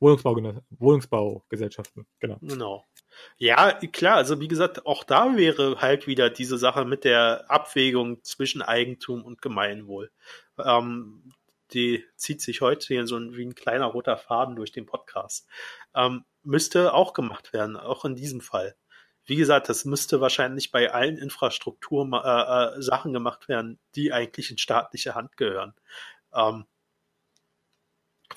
Wohnungsbau, 0.00 0.36
Wohnungsbaugesellschaften, 0.70 2.06
genau. 2.18 2.38
Genau. 2.40 2.84
Ja, 3.36 3.72
klar, 3.92 4.16
also 4.16 4.40
wie 4.40 4.48
gesagt, 4.48 4.84
auch 4.86 5.04
da 5.04 5.36
wäre 5.36 5.80
halt 5.80 6.06
wieder 6.06 6.28
diese 6.30 6.58
Sache 6.58 6.84
mit 6.84 7.04
der 7.04 7.50
Abwägung 7.50 8.22
zwischen 8.24 8.62
Eigentum 8.62 9.24
und 9.24 9.42
Gemeinwohl. 9.42 10.10
Ähm, 10.58 11.32
die 11.72 12.04
zieht 12.16 12.42
sich 12.42 12.60
heute 12.60 12.86
hier 12.86 13.06
so 13.06 13.16
ein, 13.16 13.34
wie 13.36 13.44
ein 13.44 13.54
kleiner 13.54 13.86
roter 13.86 14.16
Faden 14.16 14.56
durch 14.56 14.72
den 14.72 14.86
Podcast. 14.86 15.48
Ähm, 15.94 16.24
müsste 16.42 16.92
auch 16.92 17.12
gemacht 17.14 17.52
werden, 17.52 17.76
auch 17.76 18.04
in 18.04 18.14
diesem 18.14 18.40
Fall. 18.40 18.76
Wie 19.24 19.36
gesagt, 19.36 19.68
das 19.68 19.84
müsste 19.84 20.20
wahrscheinlich 20.20 20.72
bei 20.72 20.92
allen 20.92 21.16
Infrastruktursachen 21.16 23.10
äh, 23.10 23.10
äh, 23.10 23.12
gemacht 23.12 23.48
werden, 23.48 23.78
die 23.94 24.12
eigentlich 24.12 24.50
in 24.50 24.58
staatliche 24.58 25.14
Hand 25.14 25.36
gehören. 25.36 25.74
Ähm, 26.34 26.66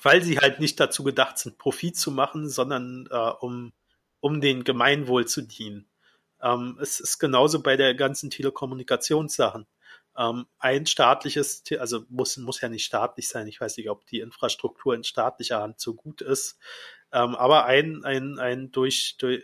weil 0.02 0.22
sie 0.22 0.38
halt 0.38 0.60
nicht 0.60 0.78
dazu 0.78 1.04
gedacht 1.04 1.38
sind, 1.38 1.58
Profit 1.58 1.96
zu 1.96 2.10
machen, 2.10 2.48
sondern 2.48 3.08
äh, 3.10 3.16
um 3.16 3.72
um 4.20 4.40
den 4.40 4.64
Gemeinwohl 4.64 5.26
zu 5.26 5.42
dienen. 5.42 5.88
Ähm, 6.42 6.78
es 6.80 7.00
ist 7.00 7.18
genauso 7.18 7.62
bei 7.62 7.76
der 7.76 7.94
ganzen 7.94 8.28
Telekommunikationssachen. 8.30 9.66
Ähm, 10.16 10.46
ein 10.58 10.86
staatliches, 10.86 11.62
also 11.78 12.04
muss, 12.08 12.36
muss 12.36 12.60
ja 12.60 12.68
nicht 12.68 12.84
staatlich 12.84 13.28
sein, 13.28 13.46
ich 13.46 13.60
weiß 13.60 13.76
nicht, 13.76 13.90
ob 13.90 14.06
die 14.06 14.20
Infrastruktur 14.20 14.94
in 14.94 15.04
staatlicher 15.04 15.60
Hand 15.60 15.80
so 15.80 15.94
gut 15.94 16.20
ist, 16.20 16.58
ähm, 17.12 17.34
aber 17.34 17.66
ein, 17.66 18.04
ein, 18.04 18.38
ein 18.38 18.72
durch, 18.72 19.16
durch 19.18 19.42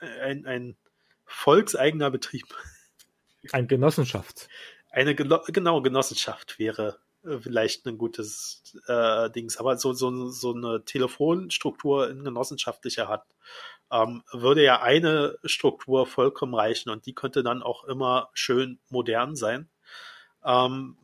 ein, 0.00 0.46
ein 0.46 0.76
volkseigener 1.24 2.10
Betrieb. 2.10 2.46
Ein 3.52 3.68
Genossenschaft. 3.68 4.48
Eine 4.90 5.14
genau 5.14 5.80
Genossenschaft 5.80 6.58
wäre 6.58 6.98
äh, 7.24 7.38
vielleicht 7.38 7.86
ein 7.86 7.96
gutes 7.96 8.62
äh, 8.88 9.30
Dings, 9.30 9.58
aber 9.58 9.78
so, 9.78 9.92
so, 9.92 10.28
so 10.28 10.52
eine 10.52 10.84
Telefonstruktur 10.84 12.10
in 12.10 12.24
genossenschaftlicher 12.24 13.08
Hand 13.08 13.22
ähm, 13.90 14.22
würde 14.32 14.62
ja 14.62 14.82
eine 14.82 15.38
Struktur 15.44 16.06
vollkommen 16.06 16.54
reichen 16.54 16.90
und 16.90 17.06
die 17.06 17.14
könnte 17.14 17.42
dann 17.42 17.62
auch 17.62 17.84
immer 17.84 18.28
schön 18.34 18.80
modern 18.88 19.36
sein. 19.36 19.68
Ähm, 20.48 20.96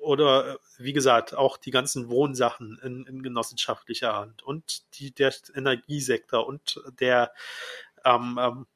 oder 0.00 0.58
wie 0.78 0.92
gesagt, 0.92 1.34
auch 1.34 1.56
die 1.56 1.70
ganzen 1.70 2.08
Wohnsachen 2.08 2.78
in, 2.82 3.04
in 3.06 3.22
genossenschaftlicher 3.22 4.14
Hand 4.14 4.42
und 4.42 4.82
die, 4.98 5.10
der 5.10 5.34
Energiesektor 5.54 6.46
und 6.46 6.80
der 7.00 7.32
ähm, 8.04 8.38
ähm, 8.40 8.66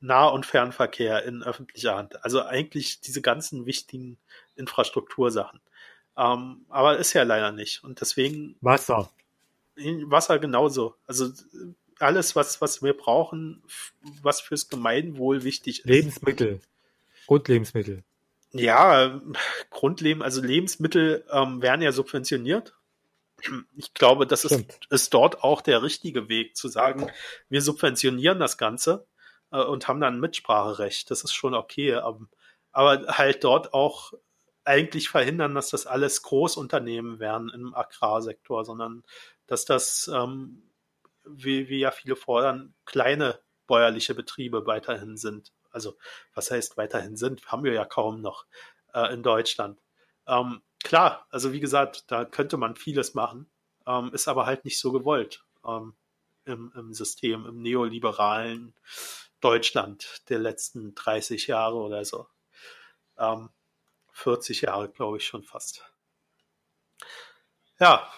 Nah- 0.00 0.28
und 0.28 0.46
Fernverkehr 0.46 1.24
in 1.24 1.42
öffentlicher 1.42 1.96
Hand. 1.96 2.24
Also 2.24 2.42
eigentlich 2.42 3.00
diese 3.00 3.22
ganzen 3.22 3.66
wichtigen 3.66 4.18
Infrastruktursachen. 4.56 5.60
Ähm, 6.16 6.64
aber 6.68 6.98
ist 6.98 7.12
ja 7.12 7.22
leider 7.22 7.52
nicht. 7.52 7.84
Und 7.84 8.00
deswegen. 8.00 8.56
Wasser. 8.60 9.10
Wasser 9.76 10.38
genauso. 10.38 10.94
Also 11.06 11.30
alles, 11.98 12.36
was, 12.36 12.60
was 12.60 12.82
wir 12.82 12.96
brauchen, 12.96 13.62
was 14.22 14.40
fürs 14.40 14.68
Gemeinwohl 14.68 15.44
wichtig 15.44 15.80
ist. 15.80 15.86
Lebensmittel. 15.86 16.60
Grundlebensmittel. 17.26 18.02
Ja, 18.54 19.20
Grundleben, 19.70 20.22
also 20.22 20.40
Lebensmittel 20.40 21.26
ähm, 21.30 21.60
werden 21.60 21.82
ja 21.82 21.92
subventioniert. 21.92 22.74
Ich 23.76 23.92
glaube, 23.92 24.26
das 24.26 24.44
ist, 24.44 24.64
ist 24.90 25.12
dort 25.12 25.42
auch 25.42 25.60
der 25.60 25.82
richtige 25.82 26.28
Weg, 26.28 26.56
zu 26.56 26.68
sagen, 26.68 27.10
wir 27.48 27.60
subventionieren 27.60 28.38
das 28.38 28.56
Ganze 28.56 29.06
äh, 29.50 29.62
und 29.62 29.88
haben 29.88 30.00
dann 30.00 30.20
Mitspracherecht. 30.20 31.10
Das 31.10 31.24
ist 31.24 31.32
schon 31.32 31.54
okay. 31.54 31.90
Ähm, 31.90 32.28
aber 32.72 33.06
halt 33.08 33.44
dort 33.44 33.74
auch 33.74 34.12
eigentlich 34.64 35.08
verhindern, 35.08 35.54
dass 35.54 35.70
das 35.70 35.86
alles 35.86 36.22
Großunternehmen 36.22 37.18
werden 37.18 37.50
im 37.54 37.74
Agrarsektor, 37.74 38.64
sondern 38.64 39.02
dass 39.46 39.64
das 39.64 40.08
ähm, 40.08 40.62
wie, 41.24 41.68
wie 41.68 41.80
ja 41.80 41.90
viele 41.90 42.16
fordern, 42.16 42.74
kleine 42.84 43.40
bäuerliche 43.66 44.14
Betriebe 44.14 44.66
weiterhin 44.66 45.16
sind. 45.16 45.52
Also 45.74 45.96
was 46.34 46.50
heißt 46.50 46.76
weiterhin 46.76 47.16
sind, 47.16 47.46
haben 47.46 47.64
wir 47.64 47.72
ja 47.72 47.84
kaum 47.84 48.20
noch 48.20 48.46
äh, 48.94 49.12
in 49.12 49.22
Deutschland. 49.22 49.80
Ähm, 50.26 50.62
klar, 50.82 51.26
also 51.30 51.52
wie 51.52 51.60
gesagt, 51.60 52.10
da 52.10 52.24
könnte 52.24 52.56
man 52.56 52.76
vieles 52.76 53.14
machen, 53.14 53.50
ähm, 53.86 54.12
ist 54.12 54.28
aber 54.28 54.46
halt 54.46 54.64
nicht 54.64 54.78
so 54.78 54.92
gewollt 54.92 55.44
ähm, 55.66 55.94
im, 56.44 56.72
im 56.76 56.92
System, 56.94 57.46
im 57.46 57.60
neoliberalen 57.60 58.74
Deutschland 59.40 60.22
der 60.28 60.38
letzten 60.38 60.94
30 60.94 61.46
Jahre 61.48 61.76
oder 61.76 62.04
so. 62.04 62.26
40 64.12 64.62
ähm, 64.62 64.66
Jahre, 64.66 64.88
glaube 64.88 65.18
ich, 65.18 65.26
schon 65.26 65.42
fast. 65.42 65.84
Ja, 67.78 68.10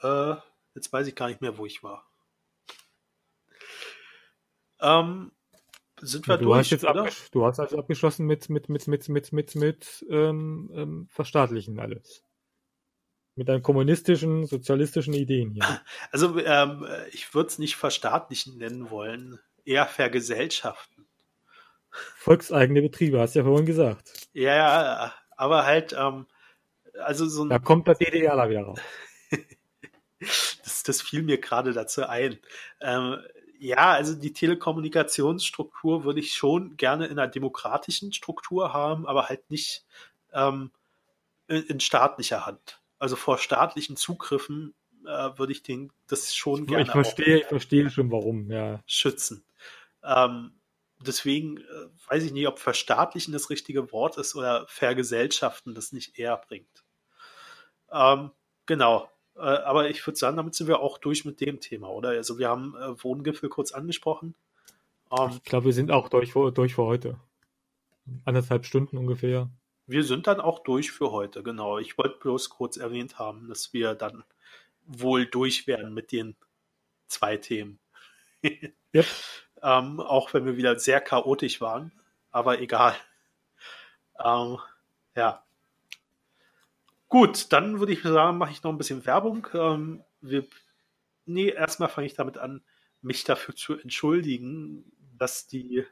äh, 0.00 0.36
jetzt 0.74 0.92
weiß 0.92 1.06
ich 1.06 1.14
gar 1.14 1.28
nicht 1.28 1.40
mehr, 1.40 1.58
wo 1.58 1.66
ich 1.66 1.82
war. 1.82 2.06
Ähm, 4.80 5.32
sind 6.00 6.26
wir 6.28 6.36
du 6.36 6.44
durch, 6.44 6.58
hast 6.58 6.70
jetzt 6.70 6.84
oder? 6.84 7.08
du 7.32 7.46
hast 7.46 7.60
also 7.60 7.78
abgeschlossen 7.78 8.26
mit 8.26 8.48
mit 8.48 8.68
mit 8.68 8.88
mit 8.88 9.08
mit 9.08 9.32
mit 9.32 9.54
mit 9.54 10.06
ähm, 10.10 10.70
ähm, 10.74 11.08
verstaatlichen 11.10 11.78
alles. 11.78 12.24
Mit 13.36 13.48
deinen 13.48 13.62
kommunistischen, 13.62 14.46
sozialistischen 14.46 15.14
Ideen 15.14 15.50
hier. 15.52 15.64
Also 16.10 16.38
ähm, 16.38 16.86
ich 17.12 17.32
würde 17.34 17.48
es 17.48 17.58
nicht 17.58 17.76
verstaatlichen 17.76 18.58
nennen 18.58 18.90
wollen, 18.90 19.38
eher 19.64 19.86
vergesellschaften. 19.86 21.06
Volkseigene 22.16 22.82
Betriebe, 22.82 23.20
hast 23.20 23.34
du 23.34 23.40
ja 23.40 23.44
vorhin 23.44 23.66
gesagt. 23.66 24.28
Ja, 24.32 24.56
ja, 24.56 25.14
aber 25.36 25.64
halt, 25.64 25.94
ähm, 25.98 26.26
also 27.02 27.26
so 27.26 27.46
Da 27.46 27.56
ein, 27.56 27.64
kommt 27.64 27.88
der 27.88 27.94
DDRler 27.94 28.50
wieder 28.50 28.62
raus. 28.62 28.80
das, 30.64 30.82
das 30.84 31.02
fiel 31.02 31.22
mir 31.22 31.38
gerade 31.38 31.72
dazu 31.72 32.06
ein. 32.06 32.38
Ähm, 32.80 33.18
ja, 33.60 33.90
also 33.92 34.14
die 34.14 34.32
Telekommunikationsstruktur 34.32 36.04
würde 36.04 36.20
ich 36.20 36.32
schon 36.32 36.78
gerne 36.78 37.06
in 37.06 37.18
einer 37.18 37.28
demokratischen 37.28 38.12
Struktur 38.12 38.72
haben, 38.72 39.06
aber 39.06 39.28
halt 39.28 39.50
nicht 39.50 39.84
ähm, 40.32 40.70
in, 41.46 41.62
in 41.64 41.80
staatlicher 41.80 42.46
Hand. 42.46 42.80
Also 42.98 43.16
vor 43.16 43.36
staatlichen 43.36 43.96
Zugriffen 43.96 44.74
äh, 45.04 45.30
würde 45.36 45.52
ich 45.52 45.62
den 45.62 45.92
das 46.06 46.34
schon 46.34 46.66
gerne 46.66 46.84
Ich 46.84 46.90
verstehe, 46.90 47.40
ich 47.40 47.46
verstehe 47.46 47.90
schon 47.90 48.10
warum, 48.10 48.50
ja. 48.50 48.76
auch 48.76 48.80
schützen. 48.86 49.44
Ähm, 50.02 50.58
deswegen 50.98 51.58
äh, 51.58 51.88
weiß 52.08 52.24
ich 52.24 52.32
nicht, 52.32 52.48
ob 52.48 52.58
verstaatlichen 52.58 53.34
das 53.34 53.50
richtige 53.50 53.92
Wort 53.92 54.16
ist 54.16 54.34
oder 54.36 54.66
vergesellschaften 54.68 55.74
das 55.74 55.92
nicht 55.92 56.18
eher 56.18 56.38
bringt. 56.38 56.84
Ähm, 57.92 58.30
genau. 58.64 59.10
Äh, 59.36 59.40
aber 59.40 59.90
ich 59.90 60.06
würde 60.06 60.18
sagen, 60.18 60.36
damit 60.36 60.54
sind 60.54 60.66
wir 60.68 60.80
auch 60.80 60.98
durch 60.98 61.24
mit 61.24 61.40
dem 61.40 61.60
Thema, 61.60 61.88
oder? 61.88 62.10
Also 62.10 62.38
wir 62.38 62.48
haben 62.48 62.74
äh, 62.76 63.02
Wohngipfel 63.02 63.48
kurz 63.48 63.72
angesprochen. 63.72 64.34
Ähm, 65.16 65.30
Ich 65.32 65.42
glaube, 65.44 65.66
wir 65.66 65.72
sind 65.72 65.90
auch 65.90 66.08
durch 66.08 66.32
für, 66.32 66.50
durch 66.52 66.74
für 66.74 66.84
heute. 66.84 67.18
Anderthalb 68.24 68.66
Stunden 68.66 68.96
ungefähr. 68.96 69.48
wir 69.86 70.04
sind 70.04 70.26
dann 70.26 70.40
auch 70.40 70.60
durch 70.60 70.90
für 70.92 71.10
heute, 71.12 71.42
genau. 71.42 71.78
Ich 71.78 71.98
wollte 71.98 72.18
bloß 72.18 72.48
kurz 72.50 72.76
erwähnt 72.76 73.18
haben, 73.18 73.48
dass 73.48 73.72
wir 73.72 73.94
dann 73.94 74.24
wohl 74.86 75.26
durch 75.26 75.66
werden 75.66 75.94
mit 75.94 76.12
den 76.12 76.36
zwei 77.06 77.36
Themen. 77.36 77.78
Yep. 78.92 79.06
Ähm, 79.62 80.00
auch 80.00 80.34
wenn 80.34 80.46
wir 80.46 80.56
wieder 80.56 80.76
sehr 80.76 81.00
chaotisch 81.00 81.60
waren, 81.60 81.92
aber 82.32 82.60
egal. 82.60 82.96
Ähm, 84.18 84.58
ja. 85.14 85.44
Gut, 87.10 87.52
dann 87.52 87.80
würde 87.80 87.92
ich 87.92 88.02
sagen, 88.02 88.38
mache 88.38 88.52
ich 88.52 88.62
noch 88.62 88.70
ein 88.70 88.78
bisschen 88.78 89.04
Werbung. 89.04 89.48
Ähm, 89.52 90.04
wir, 90.20 90.46
nee, 91.26 91.48
erstmal 91.48 91.88
fange 91.88 92.06
ich 92.06 92.14
damit 92.14 92.38
an, 92.38 92.62
mich 93.02 93.24
dafür 93.24 93.56
zu 93.56 93.76
entschuldigen, 93.76 94.84
dass 95.18 95.48
die 95.48 95.84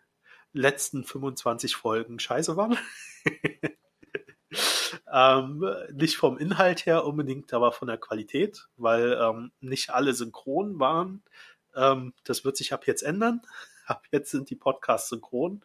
letzten 0.53 1.03
25 1.03 1.75
Folgen 1.75 2.21
scheiße 2.21 2.57
waren. 2.57 2.79
ähm, 5.13 5.65
nicht 5.93 6.17
vom 6.17 6.39
Inhalt 6.39 6.87
her 6.87 7.05
unbedingt, 7.05 7.53
aber 7.53 7.73
von 7.73 7.89
der 7.89 7.99
Qualität, 7.99 8.69
weil 8.77 9.19
ähm, 9.21 9.51
nicht 9.61 9.91
alle 9.91 10.15
synchron 10.15 10.79
waren. 10.79 11.25
Ähm, 11.75 12.15
das 12.23 12.45
wird 12.45 12.57
sich 12.57 12.73
ab 12.73 12.87
jetzt 12.87 13.03
ändern. 13.03 13.43
Ab 13.87 14.05
jetzt 14.13 14.31
sind 14.31 14.51
die 14.51 14.57
Podcasts 14.57 15.09
synchron. 15.09 15.65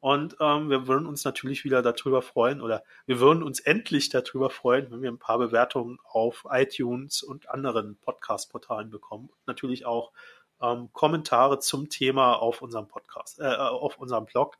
Und 0.00 0.36
ähm, 0.38 0.70
wir 0.70 0.86
würden 0.86 1.06
uns 1.06 1.24
natürlich 1.24 1.64
wieder 1.64 1.82
darüber 1.82 2.22
freuen 2.22 2.60
oder 2.60 2.84
wir 3.06 3.18
würden 3.18 3.42
uns 3.42 3.58
endlich 3.58 4.08
darüber 4.10 4.48
freuen, 4.48 4.90
wenn 4.90 5.02
wir 5.02 5.10
ein 5.10 5.18
paar 5.18 5.38
Bewertungen 5.38 5.98
auf 6.04 6.46
iTunes 6.50 7.22
und 7.22 7.48
anderen 7.48 7.96
Podcast-Portalen 7.96 8.90
bekommen. 8.90 9.30
Natürlich 9.46 9.86
auch 9.86 10.12
ähm, 10.60 10.92
Kommentare 10.92 11.58
zum 11.58 11.88
Thema 11.88 12.34
auf 12.34 12.62
unserem 12.62 12.86
Podcast, 12.86 13.40
äh, 13.40 13.56
auf 13.56 13.98
unserem 13.98 14.26
Blog 14.26 14.56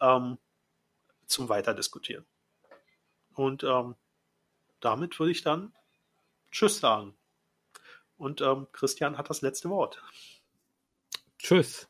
ähm, 0.00 0.38
zum 1.26 1.48
Weiterdiskutieren. 1.48 2.24
Und 3.34 3.64
ähm, 3.64 3.96
damit 4.80 5.18
würde 5.18 5.32
ich 5.32 5.42
dann 5.42 5.72
Tschüss 6.52 6.78
sagen. 6.78 7.16
Und 8.16 8.40
ähm, 8.40 8.66
Christian 8.72 9.18
hat 9.18 9.30
das 9.30 9.42
letzte 9.42 9.68
Wort. 9.68 10.02
Tschüss. 11.38 11.84